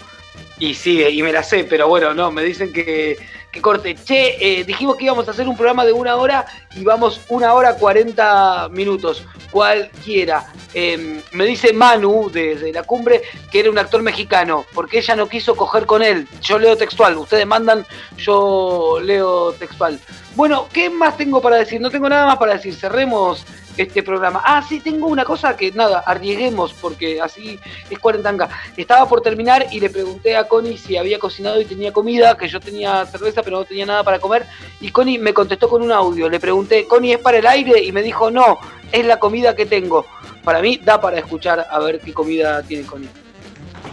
Y 0.58 0.74
sigue, 0.74 1.10
y 1.10 1.22
me 1.22 1.32
la 1.32 1.42
sé, 1.42 1.64
pero 1.64 1.88
bueno, 1.88 2.14
no, 2.14 2.30
me 2.30 2.42
dicen 2.42 2.72
que, 2.72 3.18
corte. 3.60 3.94
Che, 3.94 4.36
eh, 4.40 4.64
dijimos 4.64 4.96
que 4.96 5.04
íbamos 5.04 5.26
a 5.28 5.30
hacer 5.30 5.48
un 5.48 5.56
programa 5.56 5.84
de 5.84 5.92
una 5.92 6.16
hora 6.16 6.46
y 6.74 6.84
vamos 6.84 7.20
una 7.28 7.54
hora 7.54 7.74
40 7.76 8.68
minutos, 8.70 9.24
cualquiera. 9.50 10.52
Eh, 10.74 11.22
me 11.32 11.44
dice 11.44 11.72
Manu 11.72 12.30
desde 12.30 12.72
la 12.72 12.82
cumbre 12.82 13.22
que 13.50 13.60
era 13.60 13.70
un 13.70 13.78
actor 13.78 14.02
mexicano, 14.02 14.66
porque 14.74 14.98
ella 14.98 15.16
no 15.16 15.28
quiso 15.28 15.56
coger 15.56 15.86
con 15.86 16.02
él. 16.02 16.28
Yo 16.40 16.58
leo 16.58 16.76
textual, 16.76 17.16
ustedes 17.16 17.46
mandan, 17.46 17.86
yo 18.16 18.98
leo 19.02 19.52
textual. 19.52 19.98
Bueno, 20.34 20.68
¿qué 20.72 20.90
más 20.90 21.16
tengo 21.16 21.40
para 21.40 21.56
decir? 21.56 21.80
No 21.80 21.90
tengo 21.90 22.08
nada 22.08 22.26
más 22.26 22.36
para 22.36 22.54
decir, 22.54 22.74
cerremos 22.74 23.46
este 23.76 24.02
programa. 24.02 24.42
Ah, 24.44 24.64
sí, 24.66 24.80
tengo 24.80 25.06
una 25.06 25.24
cosa 25.24 25.56
que 25.56 25.70
nada, 25.72 26.00
arriesguemos, 26.06 26.72
porque 26.74 27.20
así 27.20 27.58
es 27.90 27.98
cuarentanga. 27.98 28.48
Estaba 28.76 29.08
por 29.08 29.20
terminar 29.20 29.66
y 29.70 29.80
le 29.80 29.90
pregunté 29.90 30.36
a 30.36 30.48
Connie 30.48 30.78
si 30.78 30.96
había 30.96 31.18
cocinado 31.18 31.60
y 31.60 31.64
tenía 31.64 31.92
comida, 31.92 32.36
que 32.36 32.48
yo 32.48 32.60
tenía 32.60 33.04
cerveza 33.06 33.42
pero 33.42 33.58
no 33.58 33.64
tenía 33.64 33.86
nada 33.86 34.02
para 34.02 34.18
comer, 34.18 34.46
y 34.80 34.90
Connie 34.90 35.18
me 35.18 35.34
contestó 35.34 35.68
con 35.68 35.82
un 35.82 35.92
audio. 35.92 36.28
Le 36.28 36.40
pregunté, 36.40 36.86
Connie, 36.86 37.12
¿es 37.12 37.18
para 37.18 37.38
el 37.38 37.46
aire? 37.46 37.82
Y 37.82 37.92
me 37.92 38.02
dijo, 38.02 38.30
no, 38.30 38.58
es 38.92 39.04
la 39.04 39.18
comida 39.18 39.54
que 39.54 39.66
tengo. 39.66 40.06
Para 40.44 40.60
mí 40.60 40.80
da 40.82 41.00
para 41.00 41.18
escuchar 41.18 41.66
a 41.68 41.78
ver 41.80 42.00
qué 42.00 42.12
comida 42.12 42.62
tiene 42.62 42.86
Connie. 42.86 43.08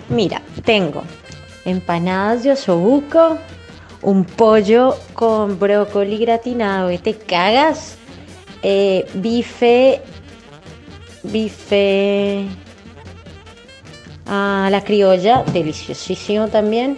Mira, 0.10 0.42
tengo 0.64 1.04
empanadas 1.66 2.44
de 2.44 2.52
osobuco, 2.52 3.38
un 4.02 4.26
pollo 4.26 4.98
con 5.14 5.60
brócoli 5.60 6.18
gratinado, 6.18 6.90
que 6.90 7.00
te 7.00 7.18
cagas, 7.18 7.98
eh, 8.64 9.06
bife, 9.16 10.02
bife 11.24 12.48
a 14.26 14.70
la 14.72 14.84
criolla, 14.84 15.44
deliciosísimo 15.54 16.48
también. 16.48 16.98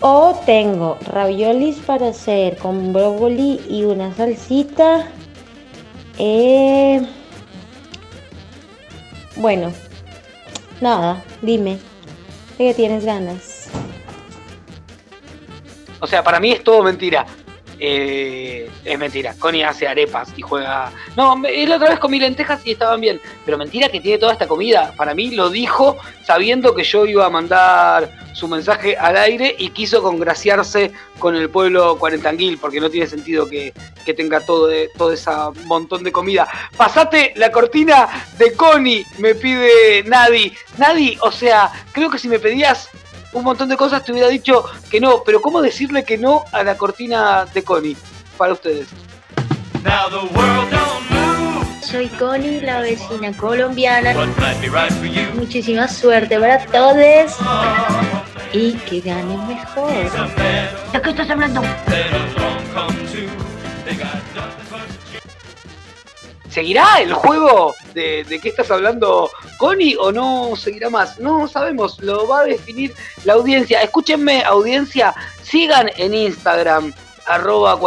O 0.00 0.38
tengo 0.46 0.96
raviolis 1.06 1.76
para 1.78 2.08
hacer 2.08 2.56
con 2.58 2.92
brócoli 2.92 3.60
y 3.68 3.84
una 3.84 4.14
salsita. 4.14 5.08
Eh, 6.18 7.00
bueno, 9.36 9.72
nada, 10.80 11.24
dime, 11.42 11.78
¿de 12.58 12.66
qué 12.66 12.74
tienes 12.74 13.04
ganas? 13.04 13.68
O 16.00 16.06
sea, 16.06 16.22
para 16.22 16.38
mí 16.38 16.52
es 16.52 16.62
todo 16.62 16.82
mentira. 16.82 17.26
Eh, 17.80 18.68
es 18.84 18.98
mentira. 18.98 19.34
Connie 19.38 19.62
hace 19.62 19.86
arepas 19.86 20.32
y 20.36 20.42
juega. 20.42 20.92
No, 21.16 21.40
la 21.42 21.76
otra 21.76 21.90
vez 21.90 21.98
comí 21.98 22.18
lentejas 22.18 22.66
y 22.66 22.72
estaban 22.72 23.00
bien. 23.00 23.20
Pero 23.44 23.58
mentira 23.58 23.88
que 23.88 24.00
tiene 24.00 24.18
toda 24.18 24.32
esta 24.32 24.48
comida. 24.48 24.92
Para 24.96 25.14
mí 25.14 25.30
lo 25.30 25.50
dijo 25.50 25.96
sabiendo 26.24 26.74
que 26.74 26.84
yo 26.84 27.06
iba 27.06 27.26
a 27.26 27.30
mandar 27.30 28.10
su 28.32 28.46
mensaje 28.46 28.96
al 28.96 29.16
aire 29.16 29.54
y 29.58 29.70
quiso 29.70 30.00
congraciarse 30.00 30.92
con 31.18 31.34
el 31.34 31.50
pueblo 31.50 31.98
cuarentanguil, 31.98 32.58
porque 32.58 32.80
no 32.80 32.88
tiene 32.88 33.08
sentido 33.08 33.48
que, 33.48 33.72
que 34.04 34.14
tenga 34.14 34.40
todo, 34.40 34.68
de, 34.68 34.90
todo 34.96 35.12
ese 35.12 35.30
montón 35.64 36.04
de 36.04 36.12
comida. 36.12 36.46
Pasate 36.76 37.32
la 37.34 37.50
cortina 37.50 38.08
de 38.38 38.52
Connie, 38.52 39.04
me 39.18 39.34
pide 39.34 40.04
Nadi. 40.04 40.52
Nadi, 40.76 41.18
o 41.20 41.32
sea, 41.32 41.70
creo 41.90 42.10
que 42.10 42.18
si 42.18 42.28
me 42.28 42.38
pedías 42.38 42.90
un 43.32 43.44
montón 43.44 43.68
de 43.68 43.76
cosas 43.76 44.04
te 44.04 44.12
hubiera 44.12 44.28
dicho 44.28 44.64
que 44.90 45.00
no, 45.00 45.22
pero 45.24 45.40
¿cómo 45.40 45.60
decirle 45.60 46.04
que 46.04 46.18
no 46.18 46.44
a 46.52 46.62
la 46.62 46.76
cortina 46.76 47.44
de 47.46 47.62
Connie? 47.62 47.96
Para 48.36 48.52
ustedes. 48.52 48.88
Soy 51.82 52.08
Connie, 52.08 52.60
la 52.60 52.80
vecina 52.80 53.32
colombiana. 53.32 54.14
Muchísima 55.34 55.88
suerte 55.88 56.38
para 56.38 56.64
todos. 56.66 57.36
Y 58.52 58.72
que 58.72 59.00
ganen 59.00 59.46
mejor. 59.46 59.92
¿De 60.92 61.02
qué 61.02 61.10
estás 61.10 61.30
hablando? 61.30 61.62
¿Seguirá 66.58 67.00
el 67.00 67.14
juego 67.14 67.76
de, 67.94 68.26
qué 68.42 68.48
estás 68.48 68.68
hablando, 68.72 69.30
Connie, 69.58 69.94
o 69.94 70.10
no 70.10 70.56
seguirá 70.56 70.90
más? 70.90 71.20
No 71.20 71.46
sabemos, 71.46 72.00
lo 72.00 72.26
va 72.26 72.40
a 72.40 72.44
definir 72.46 72.92
la 73.22 73.34
audiencia. 73.34 73.80
Escúchenme, 73.80 74.42
audiencia, 74.42 75.14
sigan 75.40 75.88
en 75.96 76.14
Instagram, 76.14 76.92
arroba 77.26 77.78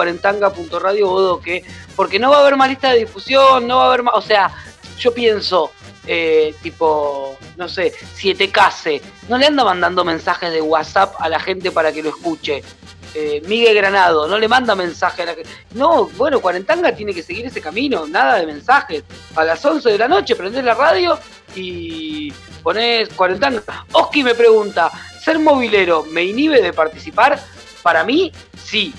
porque 1.98 2.18
no 2.18 2.30
va 2.32 2.38
a 2.38 2.40
haber 2.40 2.56
más 2.56 2.70
lista 2.70 2.92
de 2.92 3.00
difusión, 3.00 3.68
no 3.68 3.80
va 3.80 3.84
a 3.84 3.88
haber 3.88 4.04
más, 4.04 4.16
o 4.16 4.22
sea, 4.22 4.56
yo 4.98 5.14
pienso, 5.14 5.74
eh, 6.08 6.56
tipo, 6.62 7.38
no 7.58 7.68
sé, 7.68 7.92
siete 8.14 8.52
case, 8.52 9.02
no 9.28 9.38
le 9.38 9.48
anda 9.48 9.66
mandando 9.66 10.06
mensajes 10.06 10.50
de 10.50 10.62
WhatsApp 10.62 11.14
a 11.20 11.28
la 11.28 11.42
gente 11.42 11.72
para 11.72 11.92
que 11.92 12.02
lo 12.02 12.08
escuche. 12.08 12.64
Eh, 13.14 13.42
Miguel 13.46 13.76
Granado, 13.76 14.28
no 14.28 14.38
le 14.38 14.48
manda 14.48 14.74
mensaje 14.74 15.24
a 15.24 15.26
la 15.26 15.36
que. 15.36 15.44
No, 15.74 16.06
bueno, 16.18 16.40
Cuarentanga 16.40 16.96
tiene 16.96 17.14
que 17.14 17.24
seguir 17.24 17.46
ese 17.46 17.62
camino, 17.62 18.08
nada 18.08 18.38
de 18.38 18.46
mensajes. 18.46 19.04
A 19.36 19.44
las 19.44 19.64
11 19.64 19.90
de 19.90 19.98
la 19.98 20.08
noche 20.08 20.36
prendés 20.36 20.64
la 20.64 20.74
radio 20.74 21.20
y 21.56 22.32
ponés 22.64 23.10
Cuarentanga. 23.10 23.86
Oski 23.92 24.24
me 24.24 24.34
pregunta: 24.34 24.90
¿ser 25.22 25.40
movilero 25.40 26.06
me 26.06 26.24
inhibe 26.24 26.62
de 26.62 26.72
participar? 26.72 27.38
Para 27.84 28.04
mí, 28.04 28.32
sí, 28.64 28.94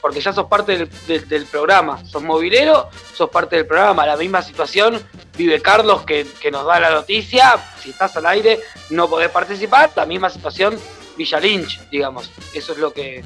porque 0.00 0.20
ya 0.20 0.32
sos 0.32 0.46
parte 0.46 0.88
del, 1.06 1.46
programa. 1.46 2.02
Sos 2.06 2.22
movilero, 2.22 2.88
sos 3.14 3.28
parte 3.28 3.56
del 3.56 3.66
programa. 3.66 4.06
La 4.06 4.16
misma 4.16 4.40
situación 4.40 4.98
vive 5.36 5.60
Carlos 5.60 6.02
que, 6.02 6.26
que 6.40 6.50
nos 6.50 6.64
da 6.64 6.80
la 6.80 6.90
noticia. 6.90 7.56
Si 7.82 7.90
estás 7.90 8.16
al 8.16 8.26
aire, 8.26 8.60
no 8.90 9.10
podés 9.10 9.28
participar. 9.28 9.90
La 9.94 10.06
misma 10.06 10.30
situación 10.30 10.78
Villa 11.18 11.40
Lynch, 11.40 11.80
digamos. 11.90 12.30
Eso 12.54 12.72
es 12.72 12.78
lo 12.78 12.92
que, 12.92 13.24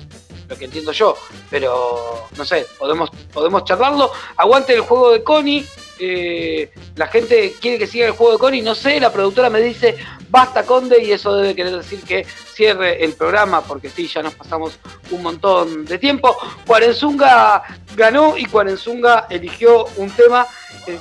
lo 0.53 0.59
que 0.59 0.67
entiendo 0.67 0.93
yo. 0.93 1.17
Pero, 1.51 2.29
no 2.37 2.45
sé, 2.45 2.67
podemos, 2.79 3.11
podemos 3.33 3.65
charlarlo. 3.65 4.13
Aguante 4.37 4.75
el 4.75 4.83
juego 4.83 5.11
de 5.13 5.23
Connie. 5.25 5.67
eh, 5.99 6.71
la 6.97 7.07
gente 7.07 7.55
quiere 7.61 7.79
que 7.79 7.87
siga 7.87 8.07
el 8.07 8.13
juego 8.13 8.33
de 8.33 8.39
Connie. 8.39 8.63
No 8.63 8.75
sé, 8.75 9.01
la 9.01 9.13
productora 9.13 9.49
me 9.51 9.61
dice, 9.61 9.97
basta 10.29 10.65
Conde, 10.65 11.03
y 11.03 11.13
eso 11.13 11.35
debe 11.37 11.55
querer 11.55 11.77
decir 11.77 12.03
que 12.03 12.27
cierre 12.55 13.03
el 13.05 13.15
programa, 13.15 13.63
porque 13.63 13.89
sí, 13.89 14.07
ya 14.09 14.23
nos 14.23 14.35
pasamos 14.35 14.79
un 15.11 15.23
montón 15.23 15.85
de 15.85 15.99
tiempo. 15.99 16.37
Cuarenzunga 16.67 17.63
ganó 17.97 18.37
y 18.37 18.45
Cuarenzunga 18.47 19.27
eligió 19.31 19.87
un 19.97 20.11
tema. 20.11 20.47
eh, 20.87 20.99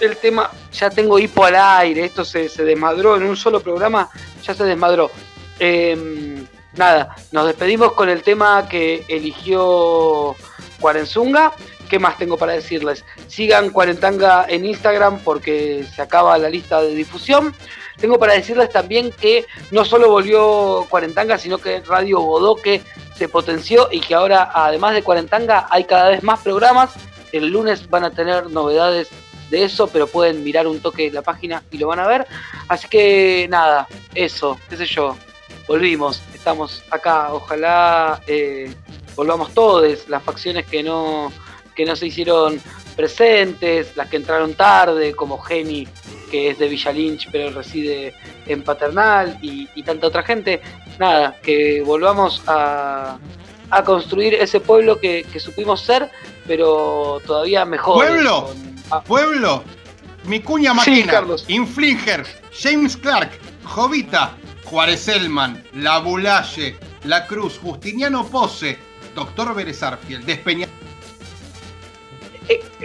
el 0.00 0.16
tema, 0.16 0.50
ya 0.72 0.90
tengo 0.90 1.18
hipo 1.18 1.44
al 1.44 1.54
aire, 1.54 2.04
esto 2.04 2.24
se, 2.24 2.48
se 2.48 2.64
desmadró 2.64 3.16
en 3.16 3.22
un 3.22 3.36
solo 3.36 3.60
programa, 3.60 4.10
ya 4.42 4.52
se 4.52 4.64
desmadró. 4.64 5.10
Eh, 5.58 6.43
nada, 6.76 7.14
nos 7.32 7.46
despedimos 7.46 7.92
con 7.92 8.08
el 8.08 8.22
tema 8.22 8.68
que 8.68 9.04
eligió 9.08 10.36
Cuarenzunga. 10.80 11.52
¿Qué 11.88 11.98
más 11.98 12.18
tengo 12.18 12.36
para 12.36 12.52
decirles? 12.52 13.04
Sigan 13.28 13.70
Cuarentanga 13.70 14.46
en 14.48 14.64
Instagram 14.64 15.20
porque 15.20 15.84
se 15.94 16.02
acaba 16.02 16.38
la 16.38 16.48
lista 16.48 16.80
de 16.82 16.94
difusión. 16.94 17.54
tengo 18.00 18.18
para 18.18 18.34
decirles 18.34 18.70
también 18.70 19.12
que 19.12 19.46
no 19.70 19.84
solo 19.84 20.10
volvió 20.10 20.86
Cuarentanga, 20.88 21.38
sino 21.38 21.58
que 21.58 21.80
Radio 21.80 22.20
Bodoque 22.20 22.82
se 23.16 23.28
potenció 23.28 23.88
y 23.90 24.00
que 24.00 24.14
ahora, 24.14 24.50
además 24.52 24.94
de 24.94 25.02
Cuarentanga, 25.02 25.66
hay 25.70 25.84
cada 25.84 26.10
vez 26.10 26.22
más 26.22 26.40
programas. 26.40 26.90
El 27.32 27.48
lunes 27.48 27.88
van 27.88 28.04
a 28.04 28.10
tener 28.10 28.50
novedades 28.50 29.08
de 29.50 29.64
eso, 29.64 29.86
pero 29.88 30.06
pueden 30.06 30.42
mirar 30.42 30.66
un 30.66 30.80
toque 30.80 31.10
la 31.10 31.22
página 31.22 31.62
y 31.70 31.78
lo 31.78 31.88
van 31.88 32.00
a 32.00 32.06
ver. 32.06 32.26
Así 32.68 32.88
que 32.88 33.46
nada, 33.50 33.86
eso, 34.14 34.58
qué 34.68 34.76
sé 34.76 34.86
yo, 34.86 35.16
volvimos, 35.68 36.22
estamos 36.44 36.82
acá, 36.90 37.32
ojalá 37.32 38.20
eh, 38.26 38.70
volvamos 39.16 39.54
todos, 39.54 40.06
las 40.10 40.22
facciones 40.22 40.66
que 40.66 40.82
no, 40.82 41.32
que 41.74 41.86
no 41.86 41.96
se 41.96 42.08
hicieron 42.08 42.60
presentes, 42.94 43.96
las 43.96 44.10
que 44.10 44.18
entraron 44.18 44.52
tarde, 44.52 45.14
como 45.14 45.38
Geni, 45.38 45.88
que 46.30 46.50
es 46.50 46.58
de 46.58 46.68
Villa 46.68 46.92
Lynch, 46.92 47.30
pero 47.32 47.48
reside 47.50 48.14
en 48.44 48.62
Paternal, 48.62 49.38
y, 49.40 49.70
y 49.74 49.82
tanta 49.84 50.08
otra 50.08 50.22
gente. 50.22 50.60
Nada, 50.98 51.34
que 51.42 51.80
volvamos 51.80 52.42
a, 52.46 53.16
a 53.70 53.82
construir 53.82 54.34
ese 54.34 54.60
pueblo 54.60 55.00
que, 55.00 55.24
que 55.32 55.40
supimos 55.40 55.80
ser, 55.80 56.10
pero 56.46 57.22
todavía 57.26 57.64
mejor. 57.64 58.04
¡Pueblo! 58.06 58.50
¡Pueblo! 59.06 59.64
Mi 60.24 60.40
cuña 60.40 60.72
Sí, 60.84 60.90
máquina, 60.90 61.10
Carlos. 61.10 61.46
Inflinger, 61.48 62.26
James 62.52 62.98
Clark, 62.98 63.30
Jovita, 63.64 64.36
Juárez 64.64 65.08
Elman, 65.08 65.62
La 65.74 65.98
Bulalle, 65.98 66.76
La 67.04 67.26
Cruz, 67.26 67.58
Justiniano 67.62 68.26
Pose, 68.26 68.78
Doctor 69.14 69.54
Berezarfiel, 69.54 70.24
Despeña. 70.24 70.66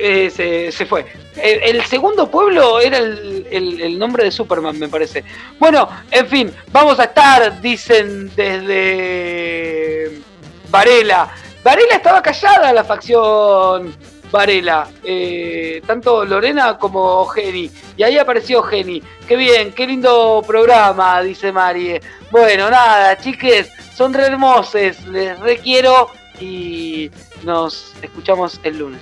Eh, 0.01 0.29
se, 0.33 0.71
se 0.71 0.85
fue. 0.85 1.05
El, 1.35 1.75
el 1.75 1.85
segundo 1.85 2.31
pueblo 2.31 2.79
era 2.79 2.97
el, 2.97 3.45
el- 3.51 3.81
el 3.81 3.99
nombre 3.99 4.23
de 4.23 4.31
Superman, 4.31 4.79
me 4.79 4.87
parece. 4.87 5.23
Bueno, 5.59 5.89
en 6.11 6.27
fin, 6.27 6.53
vamos 6.71 6.97
a 6.99 7.03
estar, 7.05 7.59
dicen 7.59 8.31
desde 8.35 10.21
Varela. 10.69 11.29
Varela 11.61 11.95
estaba 11.95 12.21
callada 12.21 12.71
la 12.71 12.85
facción 12.85 13.93
Varela. 14.31 14.87
eh, 15.03 15.81
tanto 15.85 16.25
Lorena 16.25 16.77
como 16.77 17.25
Geni. 17.25 17.69
Y 17.97 18.03
ahí 18.03 18.17
apareció 18.17 18.61
Geni. 18.63 19.01
Qué 19.27 19.35
bien, 19.35 19.71
qué 19.71 19.87
lindo 19.87 20.43
programa, 20.45 21.21
dice 21.21 21.51
Marie. 21.51 22.01
Bueno, 22.31 22.69
nada, 22.69 23.17
chiques, 23.17 23.71
son 23.95 24.13
re 24.13 24.27
hermosos, 24.27 25.05
les 25.07 25.39
requiero 25.39 26.09
y 26.39 27.09
nos 27.43 27.93
escuchamos 28.01 28.59
el 28.63 28.79
lunes. 28.79 29.01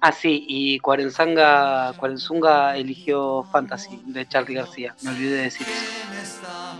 Ah, 0.00 0.12
sí, 0.12 0.44
y 0.46 0.78
Cuarenzanga, 0.78 1.92
Cuarenzunga 1.94 2.76
eligió 2.76 3.42
Fantasy 3.50 4.00
de 4.04 4.28
Charlie 4.28 4.54
García. 4.54 4.94
Me 5.02 5.10
olvidé 5.10 5.36
de 5.36 5.42
decir 5.42 5.66
eso. 5.68 5.84
¿Quién 6.08 6.20
está 6.22 6.78